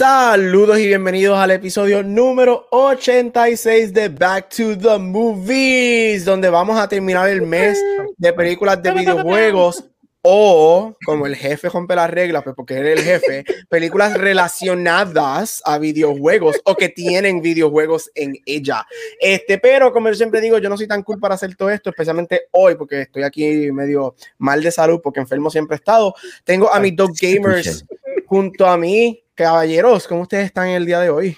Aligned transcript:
Saludos 0.00 0.78
y 0.78 0.86
bienvenidos 0.86 1.38
al 1.38 1.50
episodio 1.50 2.02
número 2.02 2.66
86 2.70 3.92
de 3.92 4.08
Back 4.08 4.48
to 4.48 4.78
the 4.78 4.96
Movies, 4.96 6.24
donde 6.24 6.48
vamos 6.48 6.80
a 6.80 6.88
terminar 6.88 7.28
el 7.28 7.42
mes 7.42 7.78
de 8.16 8.32
películas 8.32 8.82
de 8.82 8.92
videojuegos 8.92 9.84
o, 10.22 10.96
como 11.04 11.26
el 11.26 11.36
jefe 11.36 11.68
rompe 11.68 11.94
las 11.94 12.08
reglas, 12.08 12.42
pues 12.42 12.56
porque 12.56 12.78
eres 12.78 12.98
el 12.98 13.04
jefe, 13.04 13.44
películas 13.68 14.16
relacionadas 14.16 15.60
a 15.66 15.76
videojuegos 15.76 16.58
o 16.64 16.74
que 16.76 16.88
tienen 16.88 17.42
videojuegos 17.42 18.10
en 18.14 18.38
ella. 18.46 18.86
Este, 19.20 19.58
pero 19.58 19.92
como 19.92 20.08
yo 20.08 20.14
siempre 20.14 20.40
digo, 20.40 20.56
yo 20.56 20.70
no 20.70 20.78
soy 20.78 20.88
tan 20.88 21.02
cool 21.02 21.20
para 21.20 21.34
hacer 21.34 21.54
todo 21.56 21.68
esto, 21.68 21.90
especialmente 21.90 22.44
hoy, 22.52 22.74
porque 22.74 23.02
estoy 23.02 23.24
aquí 23.24 23.70
medio 23.70 24.14
mal 24.38 24.62
de 24.62 24.72
salud, 24.72 25.02
porque 25.02 25.20
enfermo 25.20 25.50
siempre 25.50 25.74
he 25.74 25.76
estado. 25.76 26.14
Tengo 26.42 26.72
a 26.72 26.80
mis 26.80 26.96
dos 26.96 27.10
gamers 27.20 27.84
junto 28.24 28.64
a 28.64 28.78
mí 28.78 29.22
Caballeros, 29.40 30.06
¿cómo 30.06 30.20
ustedes 30.20 30.44
están 30.44 30.68
en 30.68 30.74
el 30.74 30.84
día 30.84 31.00
de 31.00 31.08
hoy? 31.08 31.34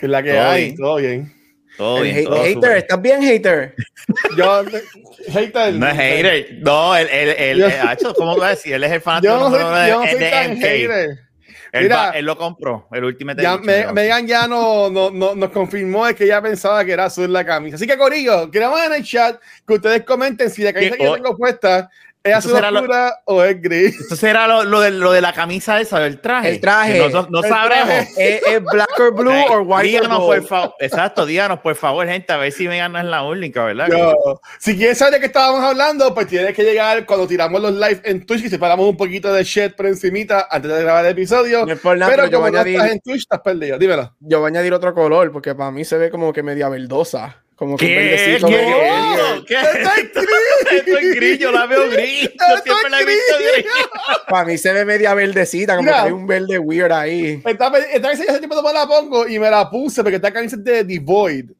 Que 0.00 0.06
es 0.06 0.10
la 0.10 0.20
que 0.20 0.36
hay, 0.36 0.74
todo 0.74 0.96
bien. 0.96 1.32
Todo 1.76 2.00
bien, 2.00 2.24
todo 2.24 2.42
hater, 2.42 2.76
¿estás 2.78 3.00
bien, 3.00 3.22
hater? 3.22 3.76
Yo, 4.36 4.64
hater. 5.28 5.74
No 5.74 5.86
es 5.86 5.94
hater, 5.96 6.58
no, 6.58 6.96
él, 6.96 7.06
él, 7.08 7.62
él, 7.62 7.72
¿cómo 8.16 8.32
te 8.34 8.40
voy 8.40 8.46
a 8.46 8.50
decir? 8.50 8.72
Él 8.72 8.82
es 8.82 8.90
el 8.90 9.00
fanático 9.00 9.32
yo 9.32 9.38
no 9.38 9.48
soy, 9.48 9.58
de, 9.58 9.88
yo 9.88 10.00
no 10.00 10.10
soy 10.10 10.18
tan 10.18 10.56
hater. 10.56 11.18
Él, 11.70 11.82
Mira, 11.82 12.10
él, 12.16 12.24
lo 12.24 12.36
compró, 12.36 12.88
el 12.90 13.04
último 13.04 13.32
ya, 13.34 13.58
me, 13.58 13.92
Megan 13.92 14.26
ya 14.26 14.48
no, 14.48 14.90
no, 14.90 15.12
no, 15.12 15.36
nos 15.36 15.50
confirmó 15.50 16.04
de 16.04 16.16
que 16.16 16.24
ella 16.24 16.42
pensaba 16.42 16.84
que 16.84 16.90
era 16.90 17.04
azul 17.04 17.32
la 17.32 17.46
camisa. 17.46 17.76
Así 17.76 17.86
que, 17.86 17.96
Corillo, 17.96 18.50
queremos 18.50 18.80
en 18.84 18.94
el 18.94 19.04
chat 19.04 19.40
que 19.64 19.74
ustedes 19.74 20.02
comenten 20.02 20.50
si 20.50 20.64
la 20.64 20.72
camisa 20.72 20.96
que 20.96 21.04
yo 21.04 21.14
tengo 21.14 21.36
puesta 21.36 21.88
¿Es 22.22 22.34
azul 22.34 22.52
oscura 22.52 23.20
o 23.24 23.42
es 23.42 23.60
gris? 23.62 24.00
Eso 24.00 24.16
será 24.16 24.46
lo, 24.46 24.64
lo, 24.64 24.80
de, 24.80 24.90
lo 24.90 25.12
de 25.12 25.20
la 25.20 25.32
camisa 25.32 25.80
esa, 25.80 26.00
del 26.00 26.20
traje. 26.20 26.50
El 26.50 26.60
traje. 26.60 26.98
No, 27.10 27.26
no 27.30 27.42
el 27.42 27.48
sabremos. 27.48 27.86
Traje. 27.86 28.40
¿Es, 28.54 28.62
black 28.64 28.98
or 28.98 29.14
blue 29.14 29.32
o 29.50 29.60
white 29.60 29.88
díganos, 29.88 30.18
por 30.18 30.44
favor. 30.44 30.74
Exacto, 30.80 31.26
díganos, 31.26 31.60
por 31.60 31.74
favor, 31.76 32.06
gente, 32.06 32.32
a 32.32 32.36
ver 32.36 32.52
si 32.52 32.66
Megan 32.66 32.92
no 32.92 32.98
es 32.98 33.04
la 33.04 33.22
única, 33.22 33.64
¿verdad? 33.64 33.88
Yo, 33.88 34.40
si 34.58 34.76
quieres 34.76 34.98
saber 34.98 35.14
de 35.14 35.20
qué 35.20 35.26
estábamos 35.26 35.62
hablando, 35.62 36.12
pues 36.12 36.26
tienes 36.26 36.54
que 36.54 36.64
llegar 36.64 37.06
cuando 37.06 37.26
tiramos 37.26 37.62
los 37.62 37.72
live 37.72 38.00
en 38.04 38.26
Twitch 38.26 38.44
y 38.44 38.50
separamos 38.50 38.88
un 38.88 38.96
poquito 38.96 39.32
de 39.32 39.44
shit 39.44 39.74
por 39.74 39.86
encimita 39.86 40.48
antes 40.50 40.70
de 40.70 40.82
grabar 40.82 41.04
el 41.04 41.12
episodio. 41.12 41.60
No 41.60 41.94
nada, 41.94 42.10
pero, 42.10 42.22
pero 42.22 42.26
yo 42.26 42.40
voy 42.40 42.48
a 42.48 42.60
añadir, 42.60 42.76
estás 42.76 42.92
en 42.92 43.00
Twitch, 43.00 43.20
estás 43.20 43.40
perdido. 43.40 43.78
Dímelo. 43.78 44.14
Yo 44.20 44.40
voy 44.40 44.48
a 44.48 44.48
añadir 44.48 44.74
otro 44.74 44.92
color 44.92 45.30
porque 45.32 45.54
para 45.54 45.70
mí 45.70 45.84
se 45.84 45.96
ve 45.96 46.10
como 46.10 46.32
que 46.32 46.42
media 46.42 46.68
verdosa. 46.68 47.44
Como 47.58 47.76
que 47.76 47.86
¿Qué? 47.86 48.38
¿Qué? 48.38 48.46
¿Qué? 48.46 49.44
¿Qué? 49.48 49.54
Esto 50.76 50.96
es 50.96 51.14
gris, 51.16 51.38
yo 51.40 51.50
la 51.50 51.66
veo 51.66 51.90
gris. 51.90 52.30
Yo 52.30 52.56
siempre 52.62 52.88
la 52.88 53.00
he 53.00 53.04
visto 53.04 53.34
gris. 53.52 53.66
Para 54.28 54.44
mí 54.44 54.56
se 54.56 54.72
ve 54.72 54.84
media 54.84 55.12
verdecita, 55.12 55.74
como 55.74 55.86
Mira, 55.86 56.02
que 56.02 56.06
hay 56.06 56.12
un 56.12 56.24
verde 56.24 56.56
weird 56.60 56.92
ahí. 56.92 57.42
Esta, 57.44 57.72
esta 57.92 58.12
ese 58.12 58.30
hace 58.30 58.38
tiempo 58.38 58.54
no 58.54 58.62
me 58.62 58.72
la 58.72 58.86
pongo 58.86 59.26
y 59.26 59.40
me 59.40 59.50
la 59.50 59.68
puse 59.68 60.04
porque 60.04 60.16
esta 60.16 60.32
camisa 60.32 60.56
de 60.56 60.84
The 60.84 61.00
Void. 61.00 61.50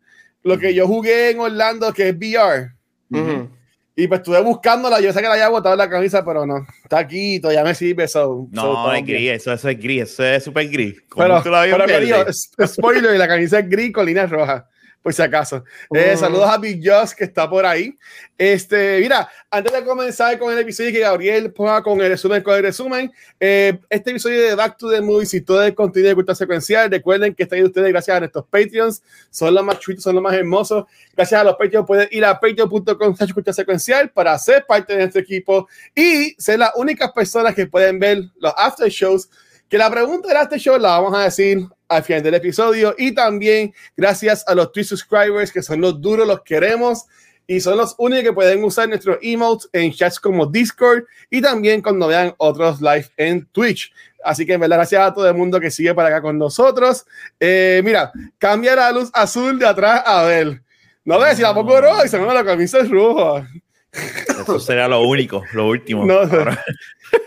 Lo 0.45 0.57
que 0.57 0.73
yo 0.73 0.87
jugué 0.87 1.31
en 1.31 1.41
Orlando, 1.41 1.93
que 1.93 2.11
es 2.11 2.15
VR. 2.15 2.71
Uh 3.11 3.17
-huh. 3.17 3.49
Y 3.97 4.07
pues 4.07 4.21
estuve 4.21 4.41
buscándola, 4.41 5.01
yo 5.01 5.13
sé 5.13 5.21
que 5.21 5.27
la 5.27 5.33
había 5.33 5.49
botado 5.49 5.75
en 5.75 5.79
la 5.79 5.91
camisa, 5.91 6.25
pero 6.25 6.47
no. 6.47 6.65
Está 6.85 7.01
aquí, 7.01 7.41
todavía 7.41 7.65
me 7.65 7.75
sirve 7.75 8.05
eso. 8.05 8.47
No, 8.53 8.63
so, 8.63 8.93
es 8.93 9.05
gris, 9.05 9.31
eso, 9.33 9.53
eso 9.53 9.69
es 9.69 9.77
gris, 9.81 10.03
eso 10.03 10.25
es 10.25 10.45
súper 10.45 10.69
gris. 10.69 11.03
Pero, 11.17 11.43
tú 11.43 11.51
la 11.51 11.63
pero, 11.63 11.85
pero 11.87 12.69
spoiler, 12.69 13.17
y 13.17 13.19
la 13.19 13.27
camisa 13.27 13.59
es 13.59 13.69
gris 13.69 13.93
con 13.93 14.07
líneas 14.07 14.31
rojas 14.31 14.63
por 15.03 15.15
si 15.15 15.23
acaso. 15.23 15.65
Eh, 15.95 16.17
saludos 16.17 16.49
a 16.49 16.59
Big 16.59 16.81
Joss 16.85 17.15
que 17.15 17.25
está 17.25 17.49
por 17.49 17.65
ahí. 17.65 17.97
Este, 18.37 19.01
mira, 19.01 19.29
antes 19.51 19.73
de 19.73 19.85
comenzar 19.85 20.39
con 20.39 20.53
el 20.53 20.59
episodio 20.59 20.93
que 20.93 20.99
Gabriel 21.01 21.53
ponga 21.53 21.83
con 21.83 22.01
el 22.01 22.09
resumen, 22.09 22.43
con 22.43 22.57
el 22.57 22.63
resumen, 22.63 23.13
eh, 23.39 23.79
este 23.89 24.11
episodio 24.11 24.43
de 24.43 24.55
Back 24.55 24.77
to 24.77 24.91
the 24.91 25.01
Movies 25.01 25.35
y 25.35 25.41
todo 25.41 25.63
el 25.63 25.75
contenido 25.75 26.11
de 26.11 26.15
cultura 26.15 26.35
secuencial, 26.35 26.91
recuerden 26.91 27.35
que 27.35 27.45
están 27.45 27.63
ustedes 27.65 27.89
gracias 27.91 28.17
a 28.17 28.21
nuestros 28.21 28.47
Patreons, 28.47 29.03
son 29.31 29.55
los 29.55 29.65
más 29.65 29.79
chuitos, 29.79 30.05
son 30.05 30.15
los 30.15 30.23
más 30.23 30.35
hermosos. 30.35 30.85
Gracias 31.15 31.41
a 31.41 31.45
los 31.45 31.57
Patreons 31.57 31.87
pueden 31.87 32.09
ir 32.11 32.25
a 32.25 32.39
patreon.com 32.39 33.17
cultura 33.17 33.53
secuencial 33.53 34.11
para 34.11 34.39
ser 34.39 34.67
parte 34.67 34.93
de 34.93 35.01
nuestro 35.01 35.21
equipo 35.21 35.69
y 35.95 36.35
ser 36.39 36.59
las 36.59 36.73
únicas 36.77 37.13
personas 37.13 37.55
que 37.55 37.67
pueden 37.67 37.99
ver 37.99 38.25
los 38.39 38.53
after 38.57 38.89
shows. 38.89 39.29
Que 39.69 39.79
la 39.79 39.91
pregunta 39.91 40.29
del 40.29 40.37
after 40.37 40.59
show 40.59 40.79
la 40.79 40.99
vamos 41.01 41.19
a 41.19 41.25
decir 41.25 41.67
al 41.89 42.03
final 42.03 42.23
del 42.23 42.35
episodio. 42.35 42.95
Y 42.99 43.13
también 43.13 43.75
gracias 43.97 44.45
a 44.47 44.55
los 44.55 44.73
Twitch 44.73 44.89
subscribers, 44.89 45.53
que 45.53 45.63
son 45.63 45.81
los 45.81 46.01
duros, 46.01 46.27
los 46.27 46.43
queremos. 46.43 47.07
Y 47.47 47.61
son 47.61 47.79
los 47.79 47.95
únicos 47.97 48.25
que 48.25 48.33
pueden 48.35 48.63
usar 48.63 48.91
nuestros 48.91 49.17
emotes 49.23 49.71
en 49.73 49.91
chats 49.91 50.21
como 50.21 50.45
Discord 50.45 51.05
y 51.31 51.41
también 51.41 51.81
cuando 51.81 52.07
vean 52.07 52.35
otros 52.37 52.83
live 52.83 53.07
en 53.17 53.47
Twitch. 53.47 53.91
Así 54.23 54.45
que 54.45 54.53
en 54.53 54.61
verdad, 54.61 54.77
gracias 54.77 55.01
a 55.01 55.15
todo 55.15 55.27
el 55.27 55.35
mundo 55.35 55.59
que 55.59 55.71
sigue 55.71 55.95
para 55.95 56.11
acá 56.11 56.21
con 56.21 56.37
nosotros. 56.37 57.07
Eh, 57.41 57.81
mira, 57.83 58.13
cambia 58.37 58.77
la 58.77 58.93
luz 58.93 59.11
azul 59.15 59.59
de 59.59 59.67
atrás 59.67 60.03
a 60.05 60.25
ver. 60.25 60.61
No 61.07 61.19
ves 61.19 61.37
si 61.37 61.43
la 61.43 61.55
pongo 61.55 61.81
roja 61.81 62.05
y 62.05 62.09
se 62.11 62.19
me 62.19 62.27
la 62.27 62.45
camisa 62.45 62.81
roja. 62.85 63.49
Eso 63.93 64.61
será 64.61 64.87
lo 64.87 65.01
único, 65.01 65.43
lo 65.55 65.69
último. 65.69 66.05
No, 66.05 66.29
pero, 66.29 66.51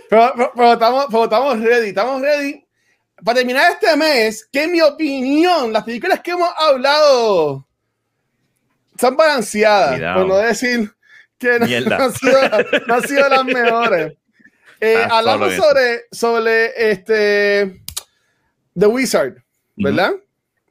pero, 0.08 0.52
pero, 0.56 0.74
estamos, 0.74 1.06
pero 1.10 1.24
estamos 1.24 1.60
ready, 1.60 1.90
estamos 1.90 2.22
ready 2.22 2.64
para 3.24 3.38
terminar 3.38 3.72
este 3.72 3.96
mes, 3.96 4.48
que 4.52 4.64
en 4.64 4.72
mi 4.72 4.82
opinión, 4.82 5.72
las 5.72 5.84
películas 5.84 6.20
que 6.22 6.32
hemos 6.32 6.50
hablado 6.58 7.68
son 9.00 9.16
balanceadas, 9.16 9.96
Cuidado. 9.96 10.20
por 10.20 10.28
no 10.28 10.38
decir 10.38 10.92
que 11.38 11.60
no, 11.60 11.66
no, 11.90 12.04
han 12.04 12.14
sido, 12.14 12.40
no, 12.88 12.94
han 12.94 13.08
sido, 13.08 13.30
las 13.30 13.46
mejores. 13.46 14.14
Eh, 14.84 14.98
ah, 14.98 15.20
hablamos 15.20 15.54
sobre, 15.54 16.06
sobre 16.12 16.92
este 16.92 17.84
The 18.76 18.88
Wizard, 18.88 19.36
¿verdad? 19.76 20.14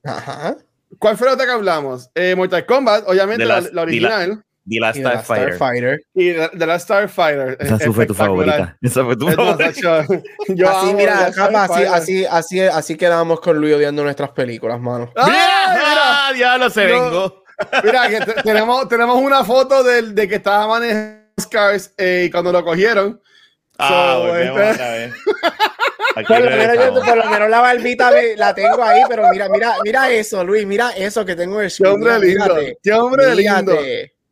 Ajá. 0.02 0.56
¿Cuál 0.98 1.16
fue 1.16 1.28
la 1.28 1.34
otra 1.34 1.46
que 1.46 1.52
hablamos? 1.52 2.10
Eh, 2.16 2.34
Mortal 2.34 2.66
Kombat, 2.66 3.04
obviamente 3.06 3.44
la, 3.44 3.60
la, 3.60 3.82
original. 3.82 4.44
The 4.66 4.80
Last 4.80 4.98
Starfighter. 4.98 5.54
Starfighter. 5.54 6.00
Y 6.14 6.32
The 6.32 6.66
Last 6.66 6.84
Starfighter. 6.84 7.56
Esa 7.60 7.92
fue 7.92 8.06
tu 8.06 8.14
favorita. 8.14 8.76
Esa 8.80 9.04
fue 9.04 9.16
tu 9.16 9.28
favorita. 9.28 10.06
Yo 10.48 10.70
así, 10.70 10.94
mira, 10.94 11.32
capa, 11.34 11.64
así, 11.64 11.84
así, 11.84 12.24
así, 12.24 12.60
así 12.60 12.96
quedamos 12.96 13.40
con 13.40 13.58
Luis 13.58 13.74
odiando 13.74 14.02
nuestras 14.02 14.30
películas, 14.30 14.80
mano. 14.80 15.10
¡Ah, 15.16 15.26
mira! 15.26 16.36
Diablo, 16.36 16.70
se 16.70 16.86
vengo. 16.86 17.40
Mira, 17.84 18.08
que 18.08 18.20
tenemos, 18.42 18.88
tenemos 18.88 19.16
una 19.20 19.44
foto 19.44 19.82
de, 19.82 20.00
de 20.00 20.26
que 20.26 20.36
estaba 20.36 20.66
manejando 20.66 21.20
Scars 21.38 21.92
eh, 21.98 22.24
y 22.26 22.30
cuando 22.30 22.52
lo 22.52 22.64
cogieron. 22.64 23.20
Ah, 23.78 24.16
so, 24.18 24.36
este... 24.36 25.12
Por 26.26 26.40
lo, 26.40 26.50
menos 26.50 26.76
yo, 26.76 26.94
por 26.94 27.16
lo 27.16 27.30
menos 27.30 27.50
la 27.50 27.60
barbita 27.60 28.10
me, 28.10 28.36
la 28.36 28.52
tengo 28.52 28.82
ahí, 28.82 29.02
pero 29.08 29.28
mira, 29.30 29.48
mira, 29.48 29.74
mira 29.84 30.10
eso, 30.10 30.42
Luis, 30.44 30.66
mira 30.66 30.90
eso 30.90 31.24
que 31.24 31.36
tengo 31.36 31.60
el 31.60 31.72
Qué 31.72 31.86
hombre 31.86 32.18
lindo, 32.18 32.56
qué 32.82 32.92
hombre 32.92 33.34
lindo. 33.34 33.78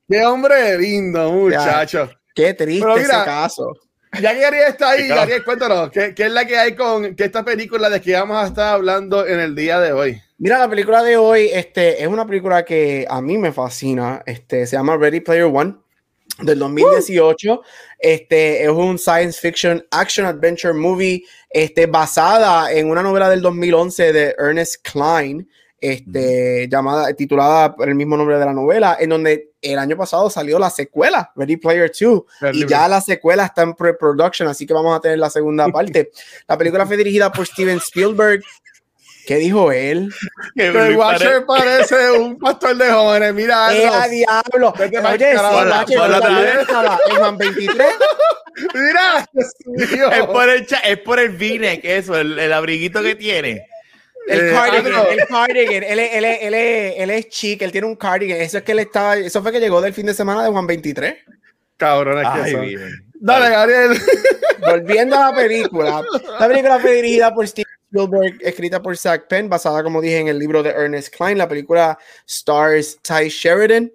Qué 0.09 0.25
hombre 0.25 0.79
lindo, 0.79 1.31
muchacho. 1.31 2.07
Ya, 2.07 2.19
qué 2.35 2.55
triste 2.55 2.87
mira, 2.87 3.01
ese 3.01 3.11
caso. 3.11 3.75
Ya 4.21 4.33
que 4.33 4.45
Ariel 4.45 4.65
está 4.69 4.91
ahí, 4.91 5.11
Ariel, 5.11 5.45
cuéntanos, 5.45 5.91
¿qué, 5.91 6.15
¿qué, 6.15 6.25
es 6.27 6.33
la 6.33 6.47
que 6.47 6.57
hay 6.57 6.75
con 6.75 7.15
que 7.15 7.25
esta 7.25 7.45
película 7.45 7.91
de 7.91 8.01
que 8.01 8.15
vamos 8.15 8.43
a 8.43 8.47
estar 8.47 8.73
hablando 8.73 9.27
en 9.27 9.39
el 9.39 9.55
día 9.55 9.79
de 9.81 9.93
hoy? 9.93 10.23
Mira, 10.39 10.59
la 10.59 10.69
película 10.71 11.03
de 11.03 11.19
hoy 11.19 11.51
este, 11.53 12.03
es 12.03 12.09
una 12.09 12.27
película 12.27 12.65
que 12.65 13.07
a 13.09 13.21
mí 13.21 13.37
me 13.37 13.53
fascina. 13.53 14.23
Este, 14.25 14.67
se 14.67 14.77
llama 14.77 14.97
Ready 14.97 15.21
Player 15.21 15.45
One 15.45 15.75
del 16.41 16.59
2018. 16.59 17.53
Uh. 17.53 17.61
Este 17.99 18.63
es 18.63 18.71
un 18.71 18.99
science 18.99 19.39
fiction 19.39 19.85
action 19.91 20.25
adventure 20.27 20.73
movie 20.73 21.23
este, 21.51 21.87
basada 21.87 22.73
en 22.73 22.89
una 22.89 23.03
novela 23.03 23.29
del 23.29 23.43
2011 23.43 24.13
de 24.13 24.35
Ernest 24.39 24.77
Klein 24.91 25.47
este, 25.81 26.67
mm. 26.67 26.71
llamada, 26.71 27.13
titulada 27.13 27.75
por 27.75 27.89
el 27.89 27.95
mismo 27.95 28.17
nombre 28.17 28.39
de 28.39 28.45
la 28.45 28.55
novela, 28.55 28.97
en 28.99 29.11
donde 29.11 29.48
el 29.61 29.79
año 29.79 29.97
pasado 29.97 30.31
salió 30.31 30.59
la 30.59 30.71
secuela, 30.71 31.33
Ready 31.35 31.57
Player 31.57 31.91
2, 31.91 32.23
y 32.53 32.67
ya 32.67 32.89
la 32.89 33.01
secuela 33.01 33.45
está 33.45 33.63
en 33.63 33.75
pre-production, 33.75 34.49
así 34.49 34.67
que 34.67 34.75
vamos 34.75 34.97
a 34.97 35.01
tener 35.01 35.19
la 35.19 35.31
segunda 35.31 35.69
parte. 35.73 36.11
la 36.47 36.57
película 36.57 36.87
fue 36.87 36.97
dirigida 36.97 37.33
por 37.33 37.47
Steven 37.47 37.79
Spielberg. 37.79 38.43
¿Qué 39.27 39.37
dijo 39.37 39.71
él? 39.71 40.11
Que 40.55 40.69
el 40.69 40.97
Watcher 40.97 41.45
parece 41.45 42.13
un 42.13 42.39
pastor 42.39 42.75
de 42.79 42.91
jóvenes. 42.91 43.35
Mira, 43.35 43.77
¡Eh, 43.77 43.87
a 43.87 44.09
diablo! 44.09 44.73
Oye, 44.79 45.37
sí, 45.87 45.95
el 45.95 47.19
Juan 47.19 47.37
23. 47.37 47.89
Mira, 48.73 49.29
es 50.17 50.27
por 50.27 50.49
el, 50.49 50.67
es 50.83 50.99
por 51.01 51.21
el 51.21 51.37
V-neck, 51.37 51.85
eso, 51.85 52.17
el, 52.17 52.39
el 52.39 52.53
abriguito 52.55 53.03
que 53.03 53.17
tiene. 53.17 53.67
El 54.29 54.49
eh, 54.49 54.53
cardigan, 54.53 55.07
el 55.11 55.27
cardigan, 55.27 55.83
él, 55.85 55.99
él, 55.99 56.25
él, 56.25 56.55
él, 56.55 57.11
es 57.11 57.29
chic, 57.29 57.63
él 57.63 57.73
tiene 57.73 57.87
un 57.87 57.97
cardigan, 57.97 58.39
eso 58.39 58.59
es 58.59 58.65
que 58.65 58.73
él 58.73 58.81
estaba, 58.81 59.17
eso 59.17 59.43
fue 59.43 59.53
que 59.53 59.61
llegó 59.61 59.81
del 59.81 59.95
fin 59.95 60.07
de 60.07 60.15
semana 60.15 60.45
de 60.45 60.51
Juan 60.51 60.67
23. 60.67 61.15
Cabrón, 61.79 62.19
es 62.19 62.29
que 62.29 62.51
son. 62.51 62.67
Dale, 63.21 63.51
Gabriel. 63.51 63.99
Volviendo 64.61 65.17
a 65.17 65.31
la 65.31 65.37
película, 65.37 66.05
la 66.39 66.49
película 66.49 66.79
fue 66.79 66.93
dirigida 66.93 67.33
por 67.33 67.47
Steve 67.47 67.69
Spielberg, 67.91 68.37
escrita 68.41 68.83
por 68.83 68.97
Zach 68.97 69.27
Penn, 69.29 69.49
basada, 69.49 69.83
como 69.83 70.01
dije, 70.01 70.19
en 70.19 70.29
el 70.29 70.39
libro 70.39 70.63
de 70.63 70.71
Ernest 70.71 71.15
Klein. 71.15 71.39
La 71.39 71.49
película 71.49 71.99
stars 72.27 72.99
Ty 73.03 73.29
Sheridan, 73.29 73.91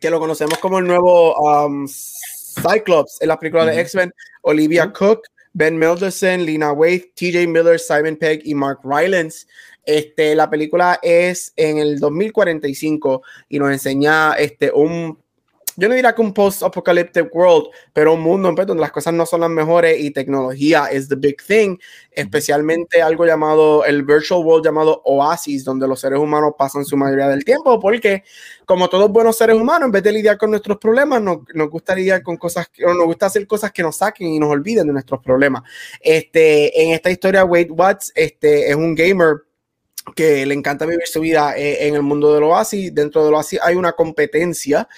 que 0.00 0.10
lo 0.10 0.18
conocemos 0.18 0.58
como 0.58 0.78
el 0.78 0.86
nuevo 0.86 1.36
um, 1.36 1.86
Cyclops 1.88 3.18
en 3.20 3.28
la 3.28 3.38
película 3.38 3.64
de 3.64 3.80
X-Men, 3.80 4.12
Olivia 4.42 4.92
Cook, 4.92 5.22
Ben 5.54 5.76
Mendelsohn, 5.76 6.44
Lina 6.44 6.72
Waithe, 6.72 7.12
TJ 7.14 7.46
Miller, 7.46 7.78
Simon 7.78 8.16
Pegg 8.16 8.42
y 8.44 8.54
Mark 8.54 8.80
Rylance. 8.84 9.46
Este, 9.84 10.34
la 10.34 10.48
película 10.48 10.98
es 11.02 11.52
en 11.56 11.78
el 11.78 11.98
2045 11.98 13.22
y 13.48 13.58
nos 13.58 13.72
enseña 13.72 14.34
este, 14.34 14.70
un 14.72 15.21
yo 15.76 15.88
no 15.88 15.94
diría 15.94 16.14
que 16.14 16.22
un 16.22 16.34
post-apocalyptic 16.34 17.34
world, 17.34 17.66
pero 17.92 18.14
un 18.14 18.20
mundo 18.20 18.52
donde 18.52 18.80
las 18.80 18.92
cosas 18.92 19.14
no 19.14 19.26
son 19.26 19.40
las 19.40 19.50
mejores 19.50 20.00
y 20.00 20.10
tecnología 20.10 20.86
es 20.86 21.08
the 21.08 21.16
big 21.16 21.42
thing, 21.42 21.76
especialmente 22.10 23.00
algo 23.00 23.24
llamado 23.24 23.84
el 23.84 24.02
virtual 24.02 24.44
world 24.44 24.64
llamado 24.64 25.02
Oasis, 25.04 25.64
donde 25.64 25.88
los 25.88 26.00
seres 26.00 26.18
humanos 26.18 26.52
pasan 26.58 26.84
su 26.84 26.96
mayoría 26.96 27.28
del 27.28 27.44
tiempo, 27.44 27.80
porque 27.80 28.22
como 28.66 28.88
todos 28.88 29.10
buenos 29.10 29.36
seres 29.36 29.56
humanos, 29.56 29.86
en 29.86 29.92
vez 29.92 30.02
de 30.02 30.12
lidiar 30.12 30.38
con 30.38 30.50
nuestros 30.50 30.78
problemas, 30.78 31.22
nos, 31.22 31.38
nos 31.54 31.70
gusta 31.70 31.94
lidiar 31.94 32.22
con 32.22 32.36
cosas, 32.36 32.68
que, 32.68 32.84
nos 32.84 33.04
gusta 33.04 33.26
hacer 33.26 33.46
cosas 33.46 33.72
que 33.72 33.82
nos 33.82 33.96
saquen 33.96 34.28
y 34.28 34.38
nos 34.38 34.50
olviden 34.50 34.86
de 34.86 34.92
nuestros 34.92 35.20
problemas. 35.22 35.62
Este, 36.00 36.82
en 36.82 36.90
esta 36.90 37.10
historia, 37.10 37.44
Wade 37.44 37.70
Watts 37.70 38.12
este, 38.14 38.68
es 38.68 38.74
un 38.74 38.94
gamer 38.94 39.42
que 40.16 40.44
le 40.44 40.54
encanta 40.54 40.84
vivir 40.84 41.06
su 41.06 41.20
vida 41.20 41.56
eh, 41.56 41.86
en 41.86 41.94
el 41.94 42.02
mundo 42.02 42.34
del 42.34 42.42
Oasis. 42.42 42.94
Dentro 42.94 43.24
del 43.24 43.34
Oasis 43.34 43.60
hay 43.62 43.76
una 43.76 43.92
competencia 43.92 44.88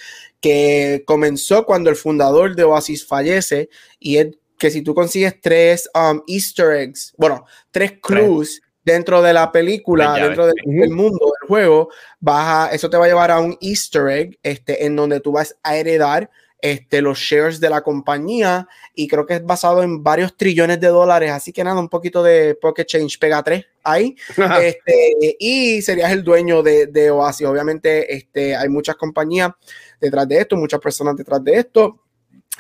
que 0.44 1.04
comenzó 1.06 1.64
cuando 1.64 1.88
el 1.88 1.96
fundador 1.96 2.54
de 2.54 2.64
Oasis 2.64 3.06
fallece 3.06 3.70
y 3.98 4.18
es 4.18 4.26
que 4.58 4.70
si 4.70 4.82
tú 4.82 4.94
consigues 4.94 5.40
tres 5.40 5.88
um, 5.94 6.20
easter 6.26 6.72
eggs, 6.72 7.14
bueno, 7.16 7.46
tres 7.70 7.92
clues 7.92 8.60
dentro 8.84 9.22
de 9.22 9.32
la 9.32 9.50
película, 9.50 10.12
dentro 10.12 10.46
del, 10.46 10.90
mundo 10.90 11.18
del 11.18 11.48
juego, 11.48 11.88
vas 12.20 12.74
eso 12.74 12.90
te 12.90 12.98
va 12.98 13.06
a 13.06 13.08
llevar 13.08 13.30
a 13.30 13.40
un 13.40 13.56
easter 13.62 14.06
egg 14.08 14.38
este, 14.42 14.84
en 14.84 14.96
donde 14.96 15.20
tú 15.20 15.32
vas 15.32 15.56
a 15.62 15.78
heredar 15.78 16.30
este, 16.64 17.02
los 17.02 17.18
shares 17.18 17.60
de 17.60 17.68
la 17.68 17.82
compañía 17.82 18.66
y 18.94 19.06
creo 19.06 19.26
que 19.26 19.34
es 19.34 19.44
basado 19.44 19.82
en 19.82 20.02
varios 20.02 20.34
trillones 20.34 20.80
de 20.80 20.88
dólares, 20.88 21.30
así 21.30 21.52
que 21.52 21.62
nada, 21.62 21.78
un 21.78 21.90
poquito 21.90 22.22
de 22.22 22.54
Pocket 22.54 22.86
Change 22.86 23.18
pega 23.18 23.42
tres 23.42 23.66
ahí 23.82 24.16
este, 24.62 25.36
y 25.38 25.82
serías 25.82 26.10
el 26.10 26.24
dueño 26.24 26.62
de, 26.62 26.86
de 26.86 27.10
Oasis. 27.10 27.46
Obviamente 27.46 28.14
este, 28.16 28.56
hay 28.56 28.70
muchas 28.70 28.96
compañías 28.96 29.50
detrás 30.00 30.26
de 30.26 30.38
esto, 30.38 30.56
muchas 30.56 30.80
personas 30.80 31.14
detrás 31.16 31.44
de 31.44 31.52
esto. 31.52 32.00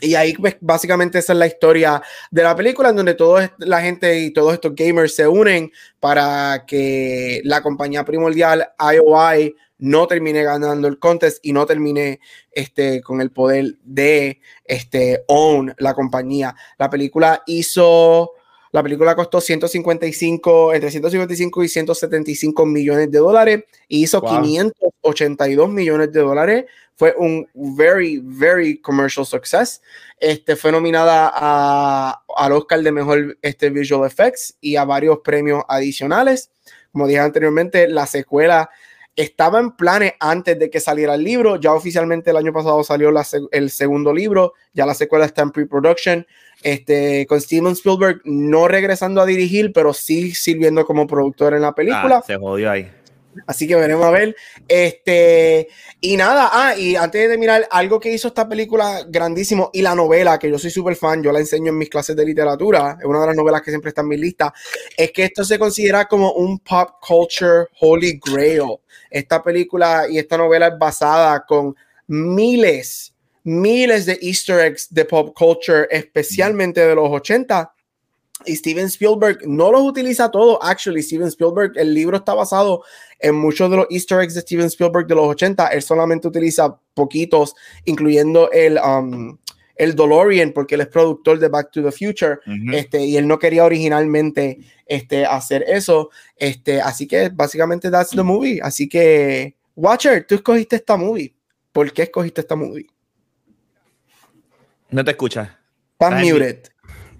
Y 0.00 0.16
ahí, 0.16 0.34
pues, 0.34 0.56
básicamente 0.60 1.18
esa 1.18 1.32
es 1.32 1.38
la 1.38 1.46
historia 1.46 2.02
de 2.30 2.42
la 2.42 2.56
película, 2.56 2.88
en 2.90 2.96
donde 2.96 3.14
toda 3.14 3.54
la 3.58 3.80
gente 3.80 4.20
y 4.20 4.32
todos 4.32 4.52
estos 4.54 4.74
gamers 4.74 5.14
se 5.14 5.28
unen 5.28 5.70
para 6.00 6.64
que 6.66 7.40
la 7.44 7.62
compañía 7.62 8.04
primordial 8.04 8.68
IOI 8.78 9.54
no 9.78 10.06
termine 10.06 10.42
ganando 10.42 10.88
el 10.88 10.98
contest 10.98 11.38
y 11.42 11.52
no 11.52 11.66
termine 11.66 12.20
este, 12.50 13.02
con 13.02 13.20
el 13.20 13.30
poder 13.30 13.76
de 13.82 14.40
este, 14.64 15.24
own 15.28 15.74
la 15.78 15.94
compañía. 15.94 16.54
La 16.78 16.90
película 16.90 17.42
hizo, 17.46 18.32
la 18.74 18.82
película 18.82 19.14
costó 19.14 19.40
155, 19.40 20.74
entre 20.74 20.90
155 20.90 21.62
y 21.62 21.68
175 21.68 22.66
millones 22.66 23.08
de 23.08 23.18
dólares 23.20 23.64
y 23.86 24.02
hizo 24.02 24.20
582 24.20 25.70
millones 25.70 26.10
de 26.10 26.20
dólares. 26.20 26.64
Fue 26.96 27.14
un 27.16 27.48
very, 27.54 28.20
very 28.20 28.80
commercial 28.80 29.24
success. 29.24 29.80
Este, 30.18 30.56
fue 30.56 30.72
nominada 30.72 31.30
a, 31.32 32.24
al 32.36 32.50
Oscar 32.50 32.82
de 32.82 32.90
Mejor 32.90 33.38
este, 33.42 33.70
Visual 33.70 34.08
Effects 34.08 34.56
y 34.60 34.74
a 34.74 34.84
varios 34.84 35.20
premios 35.20 35.62
adicionales. 35.68 36.50
Como 36.90 37.06
dije 37.06 37.20
anteriormente, 37.20 37.86
la 37.86 38.06
secuela 38.06 38.70
estaba 39.16 39.60
en 39.60 39.72
planes 39.72 40.14
antes 40.20 40.58
de 40.58 40.70
que 40.70 40.80
saliera 40.80 41.14
el 41.14 41.24
libro. 41.24 41.56
Ya 41.56 41.72
oficialmente 41.72 42.30
el 42.30 42.36
año 42.36 42.52
pasado 42.52 42.82
salió 42.82 43.12
el 43.52 43.70
segundo 43.70 44.12
libro. 44.12 44.54
Ya 44.72 44.86
la 44.86 44.94
secuela 44.94 45.24
está 45.24 45.42
en 45.42 45.50
pre-production. 45.50 46.26
Este, 46.62 47.26
con 47.26 47.40
Steven 47.40 47.72
Spielberg 47.72 48.22
no 48.24 48.68
regresando 48.68 49.20
a 49.20 49.26
dirigir, 49.26 49.72
pero 49.72 49.92
sí 49.92 50.34
sirviendo 50.34 50.86
como 50.86 51.06
productor 51.06 51.54
en 51.54 51.62
la 51.62 51.74
película. 51.74 52.16
Ah, 52.18 52.24
se 52.26 52.36
jodió 52.36 52.70
ahí. 52.70 52.90
Así 53.46 53.66
que 53.66 53.76
veremos 53.76 54.04
a 54.04 54.10
ver. 54.10 54.36
Este, 54.68 55.68
y 56.00 56.16
nada, 56.16 56.50
ah, 56.52 56.76
y 56.76 56.96
antes 56.96 57.28
de 57.28 57.38
mirar, 57.38 57.66
algo 57.70 58.00
que 58.00 58.12
hizo 58.12 58.28
esta 58.28 58.48
película 58.48 59.04
grandísimo 59.08 59.70
y 59.72 59.82
la 59.82 59.94
novela, 59.94 60.38
que 60.38 60.50
yo 60.50 60.58
soy 60.58 60.70
súper 60.70 60.96
fan, 60.96 61.22
yo 61.22 61.32
la 61.32 61.40
enseño 61.40 61.70
en 61.70 61.78
mis 61.78 61.88
clases 61.88 62.16
de 62.16 62.24
literatura, 62.24 62.98
es 63.00 63.06
una 63.06 63.20
de 63.20 63.26
las 63.28 63.36
novelas 63.36 63.62
que 63.62 63.70
siempre 63.70 63.90
está 63.90 64.02
en 64.02 64.08
mi 64.08 64.16
lista, 64.16 64.52
es 64.96 65.12
que 65.12 65.24
esto 65.24 65.44
se 65.44 65.58
considera 65.58 66.06
como 66.06 66.32
un 66.32 66.58
pop 66.58 66.90
culture 67.00 67.66
holy 67.80 68.20
grail. 68.24 68.78
Esta 69.10 69.42
película 69.42 70.06
y 70.08 70.18
esta 70.18 70.36
novela 70.36 70.68
es 70.68 70.78
basada 70.78 71.44
con 71.46 71.74
miles, 72.06 73.14
miles 73.44 74.06
de 74.06 74.18
easter 74.22 74.60
eggs 74.60 74.92
de 74.92 75.04
pop 75.04 75.34
culture, 75.36 75.86
especialmente 75.90 76.80
de 76.80 76.94
los 76.94 77.08
80 77.10 77.74
y 78.46 78.56
Steven 78.56 78.86
Spielberg 78.86 79.46
no 79.46 79.70
los 79.70 79.82
utiliza 79.82 80.30
todos. 80.30 80.58
Actually, 80.60 81.02
Steven 81.02 81.28
Spielberg, 81.28 81.72
el 81.76 81.94
libro 81.94 82.16
está 82.16 82.34
basado 82.34 82.82
en 83.24 83.34
muchos 83.36 83.70
de 83.70 83.78
los 83.78 83.86
Easter 83.90 84.20
eggs 84.20 84.34
de 84.34 84.42
Steven 84.42 84.66
Spielberg 84.66 85.06
de 85.06 85.14
los 85.14 85.26
80. 85.28 85.68
Él 85.68 85.82
solamente 85.82 86.28
utiliza 86.28 86.78
poquitos, 86.92 87.54
incluyendo 87.86 88.50
el, 88.52 88.78
um, 88.78 89.38
el 89.76 89.96
DeLorean, 89.96 90.52
porque 90.52 90.74
él 90.74 90.82
es 90.82 90.88
productor 90.88 91.38
de 91.38 91.48
Back 91.48 91.70
to 91.72 91.82
the 91.82 91.90
Future. 91.90 92.38
este, 92.72 93.02
y 93.02 93.16
él 93.16 93.26
no 93.26 93.38
quería 93.38 93.64
originalmente 93.64 94.58
este, 94.84 95.24
hacer 95.24 95.64
eso. 95.66 96.10
Este, 96.36 96.82
así 96.82 97.06
que 97.06 97.30
básicamente 97.30 97.90
that's 97.90 98.10
the 98.10 98.22
movie. 98.22 98.60
Así 98.62 98.88
que, 98.90 99.56
Watcher, 99.74 100.26
tú 100.26 100.34
escogiste 100.34 100.76
esta 100.76 100.98
movie. 100.98 101.34
¿Por 101.72 101.90
qué 101.92 102.02
escogiste 102.02 102.42
esta 102.42 102.56
movie? 102.56 102.86
No 104.90 105.02
te 105.02 105.12
escucha. 105.12 105.58
Estás 105.92 106.22
muted. 106.22 106.58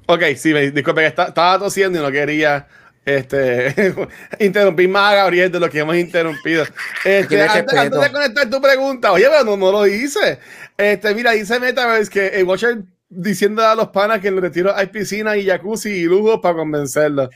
Ok, 0.06 0.22
sí, 0.36 0.52
me, 0.52 0.70
disculpe 0.70 1.06
estaba 1.06 1.58
tosiendo 1.58 1.98
y 1.98 2.02
no 2.02 2.12
quería 2.12 2.68
este, 3.04 3.94
interrumpir 4.38 4.88
más 4.88 5.12
a 5.12 5.16
Gabriel 5.16 5.52
de 5.52 5.60
lo 5.60 5.70
que 5.70 5.80
hemos 5.80 5.96
interrumpido. 5.96 6.64
Este, 7.04 7.42
antes, 7.42 7.90
de 7.90 8.10
conectar 8.12 8.48
tu 8.48 8.60
pregunta, 8.60 9.12
oye, 9.12 9.26
pero 9.28 9.56
no, 9.56 9.70
lo 9.70 9.86
hice. 9.86 10.38
Este, 10.76 11.14
mira, 11.14 11.32
dice 11.32 11.60
Metaverse 11.60 12.10
que 12.10 12.28
el 12.28 12.44
Watcher 12.44 12.78
diciendo 13.08 13.64
a 13.64 13.74
los 13.74 13.88
panas 13.88 14.20
que 14.20 14.28
en 14.28 14.36
el 14.36 14.42
retiro 14.42 14.74
hay 14.74 14.86
piscina 14.86 15.36
y 15.36 15.46
jacuzzi 15.46 15.90
y 15.90 16.04
lujo 16.04 16.40
para 16.40 16.56
convencerlos. 16.56 17.28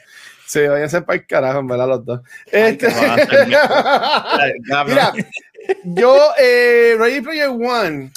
Sí, 0.46 0.60
vayan 0.60 0.84
a 0.84 0.88
ser 0.88 1.04
para 1.04 1.18
el 1.18 1.26
carajo, 1.26 1.62
¿verdad? 1.66 1.88
Los 1.88 2.04
dos. 2.06 2.20
Este, 2.50 2.88
mira, 4.86 5.12
yo, 5.84 6.30
eh, 6.38 6.96
Ready 6.98 7.20
Player 7.20 7.48
One 7.50 8.10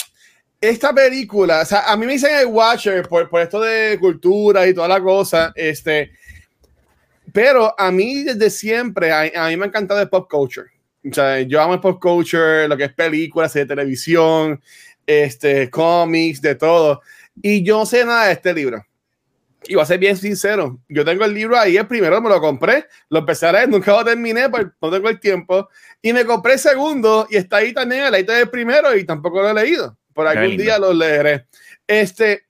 esta 0.61 0.93
película, 0.93 1.61
o 1.61 1.65
sea, 1.65 1.91
a 1.91 1.97
mí 1.97 2.05
me 2.05 2.13
dicen 2.13 2.35
el 2.35 2.45
Watcher 2.45 3.07
por, 3.07 3.27
por 3.27 3.41
esto 3.41 3.59
de 3.59 3.97
cultura 3.99 4.67
y 4.67 4.75
toda 4.75 4.87
la 4.87 5.01
cosa, 5.01 5.51
este, 5.55 6.11
pero 7.33 7.73
a 7.79 7.91
mí 7.91 8.23
desde 8.23 8.50
siempre, 8.50 9.11
a, 9.11 9.47
mí 9.47 9.57
me 9.57 9.65
ha 9.65 9.67
encantado 9.67 10.01
el 10.01 10.09
pop 10.09 10.29
culture. 10.29 10.69
O 11.09 11.13
sea, 11.13 11.41
yo 11.41 11.61
amo 11.61 11.75
el 11.75 11.79
pop 11.79 12.01
culture, 12.01 12.67
lo 12.67 12.77
que 12.77 12.85
es 12.85 12.93
películas 12.93 13.53
de 13.53 13.65
televisión, 13.65 14.61
este, 15.05 15.69
cómics, 15.69 16.41
de 16.41 16.55
todo. 16.55 17.01
Y 17.41 17.63
yo 17.63 17.79
no 17.79 17.85
sé 17.85 18.05
nada 18.05 18.27
de 18.27 18.33
este 18.33 18.53
libro. 18.53 18.85
Y 19.63 19.75
voy 19.75 19.83
a 19.83 19.85
ser 19.85 20.00
bien 20.00 20.17
sincero, 20.17 20.79
yo 20.89 21.05
tengo 21.05 21.23
el 21.23 21.35
libro 21.35 21.57
ahí, 21.57 21.77
el 21.77 21.85
primero 21.85 22.19
me 22.19 22.29
lo 22.29 22.41
compré, 22.41 22.88
lo 23.09 23.19
empecé 23.19 23.45
a 23.45 23.51
leer, 23.51 23.69
nunca 23.69 23.91
lo 23.91 24.03
terminé, 24.03 24.50
porque 24.50 24.71
no 24.81 24.89
tengo 24.89 25.07
el 25.07 25.19
tiempo, 25.19 25.69
y 26.01 26.13
me 26.13 26.25
compré 26.25 26.53
el 26.53 26.59
segundo, 26.59 27.27
y 27.29 27.35
está 27.35 27.57
ahí 27.57 27.71
también, 27.71 28.05
el 28.05 28.13
ahí 28.15 28.23
del 28.23 28.50
primero, 28.50 28.95
y 28.95 29.05
tampoco 29.05 29.39
lo 29.39 29.50
he 29.51 29.53
leído. 29.53 29.95
Por 30.13 30.27
algún 30.27 30.57
día 30.57 30.79
lo 30.79 30.91
leeré. 30.93 31.45
Este, 31.85 32.45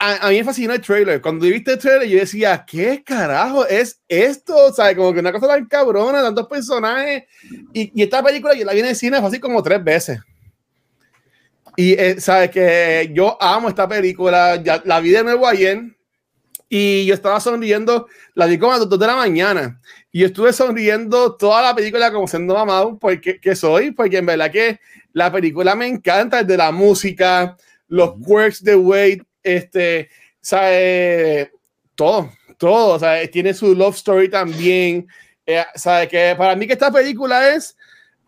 a, 0.00 0.28
mí 0.30 0.38
me 0.38 0.44
fascinó 0.44 0.72
el 0.72 0.80
trailer. 0.80 1.20
Cuando 1.20 1.46
viste 1.46 1.72
el 1.72 1.78
trailer, 1.78 2.08
yo 2.08 2.18
decía, 2.18 2.64
¿qué 2.66 3.02
carajo 3.04 3.66
es 3.66 4.00
esto? 4.08 4.56
O 4.56 4.72
sea, 4.72 4.96
como 4.96 5.12
que 5.12 5.20
una 5.20 5.32
cosa 5.32 5.46
tan 5.46 5.66
cabrona, 5.66 6.22
tantos 6.22 6.46
personajes. 6.48 7.24
Y, 7.74 7.92
y 7.94 8.02
esta 8.02 8.22
película 8.22 8.54
yo 8.54 8.64
la 8.64 8.72
vi 8.72 8.80
en 8.80 8.86
el 8.86 8.96
cine 8.96 9.18
así 9.18 9.38
como 9.38 9.62
tres 9.62 9.84
veces. 9.84 10.20
Y 11.76 11.92
eh, 11.92 12.20
sabes 12.20 12.50
que 12.50 13.10
yo 13.12 13.36
amo 13.40 13.68
esta 13.68 13.88
película, 13.88 14.56
ya, 14.56 14.82
la 14.84 15.00
vi 15.00 15.10
de 15.10 15.22
nuevo 15.22 15.46
ayer 15.46 15.80
y 16.68 17.04
yo 17.04 17.14
estaba 17.14 17.40
sonriendo, 17.40 18.06
la 18.34 18.46
vi 18.46 18.58
como 18.58 18.72
a 18.72 18.78
las 18.78 18.88
2 18.88 18.98
de 18.98 19.06
la 19.06 19.16
mañana 19.16 19.80
y 20.12 20.24
estuve 20.24 20.52
sonriendo 20.52 21.36
toda 21.36 21.62
la 21.62 21.74
película 21.74 22.12
como 22.12 22.26
siendo 22.26 22.54
mamado, 22.54 22.98
porque 22.98 23.40
que 23.40 23.54
soy, 23.54 23.92
porque 23.92 24.18
en 24.18 24.26
verdad 24.26 24.50
que 24.50 24.80
la 25.12 25.32
película 25.32 25.74
me 25.74 25.86
encanta, 25.86 26.42
de 26.42 26.56
la 26.56 26.72
música, 26.72 27.56
los 27.88 28.14
quirks 28.24 28.62
de 28.62 28.76
Wade, 28.76 29.22
este, 29.42 30.08
sabe, 30.40 31.52
todo, 31.94 32.30
todo, 32.56 32.98
sea, 32.98 33.26
tiene 33.30 33.54
su 33.54 33.74
love 33.74 33.96
story 33.96 34.28
también, 34.28 35.06
eh, 35.46 35.64
¿sabe? 35.74 36.08
Que 36.08 36.34
para 36.36 36.56
mí 36.56 36.66
que 36.66 36.74
esta 36.74 36.90
película 36.90 37.54
es 37.54 37.76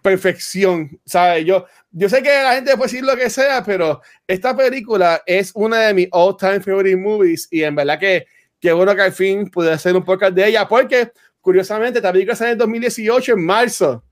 perfección, 0.03 0.99
¿sabe? 1.05 1.45
Yo, 1.45 1.67
yo 1.91 2.09
sé 2.09 2.23
que 2.23 2.31
la 2.31 2.55
gente 2.55 2.77
puede 2.77 2.91
decir 2.91 3.05
lo 3.05 3.17
que 3.17 3.31
sea, 3.31 3.63
pero 3.65 4.03
esta 4.27 4.57
película 4.57 5.23
es 5.27 5.53
una 5.55 5.81
de 5.81 5.95
mis 5.95 6.09
all-time 6.11 6.61
favorite 6.61 6.97
movies 6.97 7.49
y 7.51 7.63
en 7.63 7.75
verdad 7.75 7.99
que, 7.99 8.27
que 8.61 8.73
bueno 8.73 8.95
que 8.95 9.03
al 9.03 9.13
fin 9.13 9.49
pude 9.51 9.73
hacer 9.73 9.95
un 9.95 10.05
podcast 10.05 10.35
de 10.35 10.49
ella, 10.49 10.67
porque 10.67 11.13
curiosamente 11.41 11.99
esta 11.99 12.13
película 12.13 12.35
sale 12.35 12.53
en 12.53 12.59
2018, 12.59 13.33
en 13.33 13.45
marzo. 13.45 14.05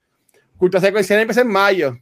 Cultura 0.57 0.81
secuencial 0.81 1.21
empieza 1.21 1.41
en 1.41 1.49
mayo. 1.49 1.99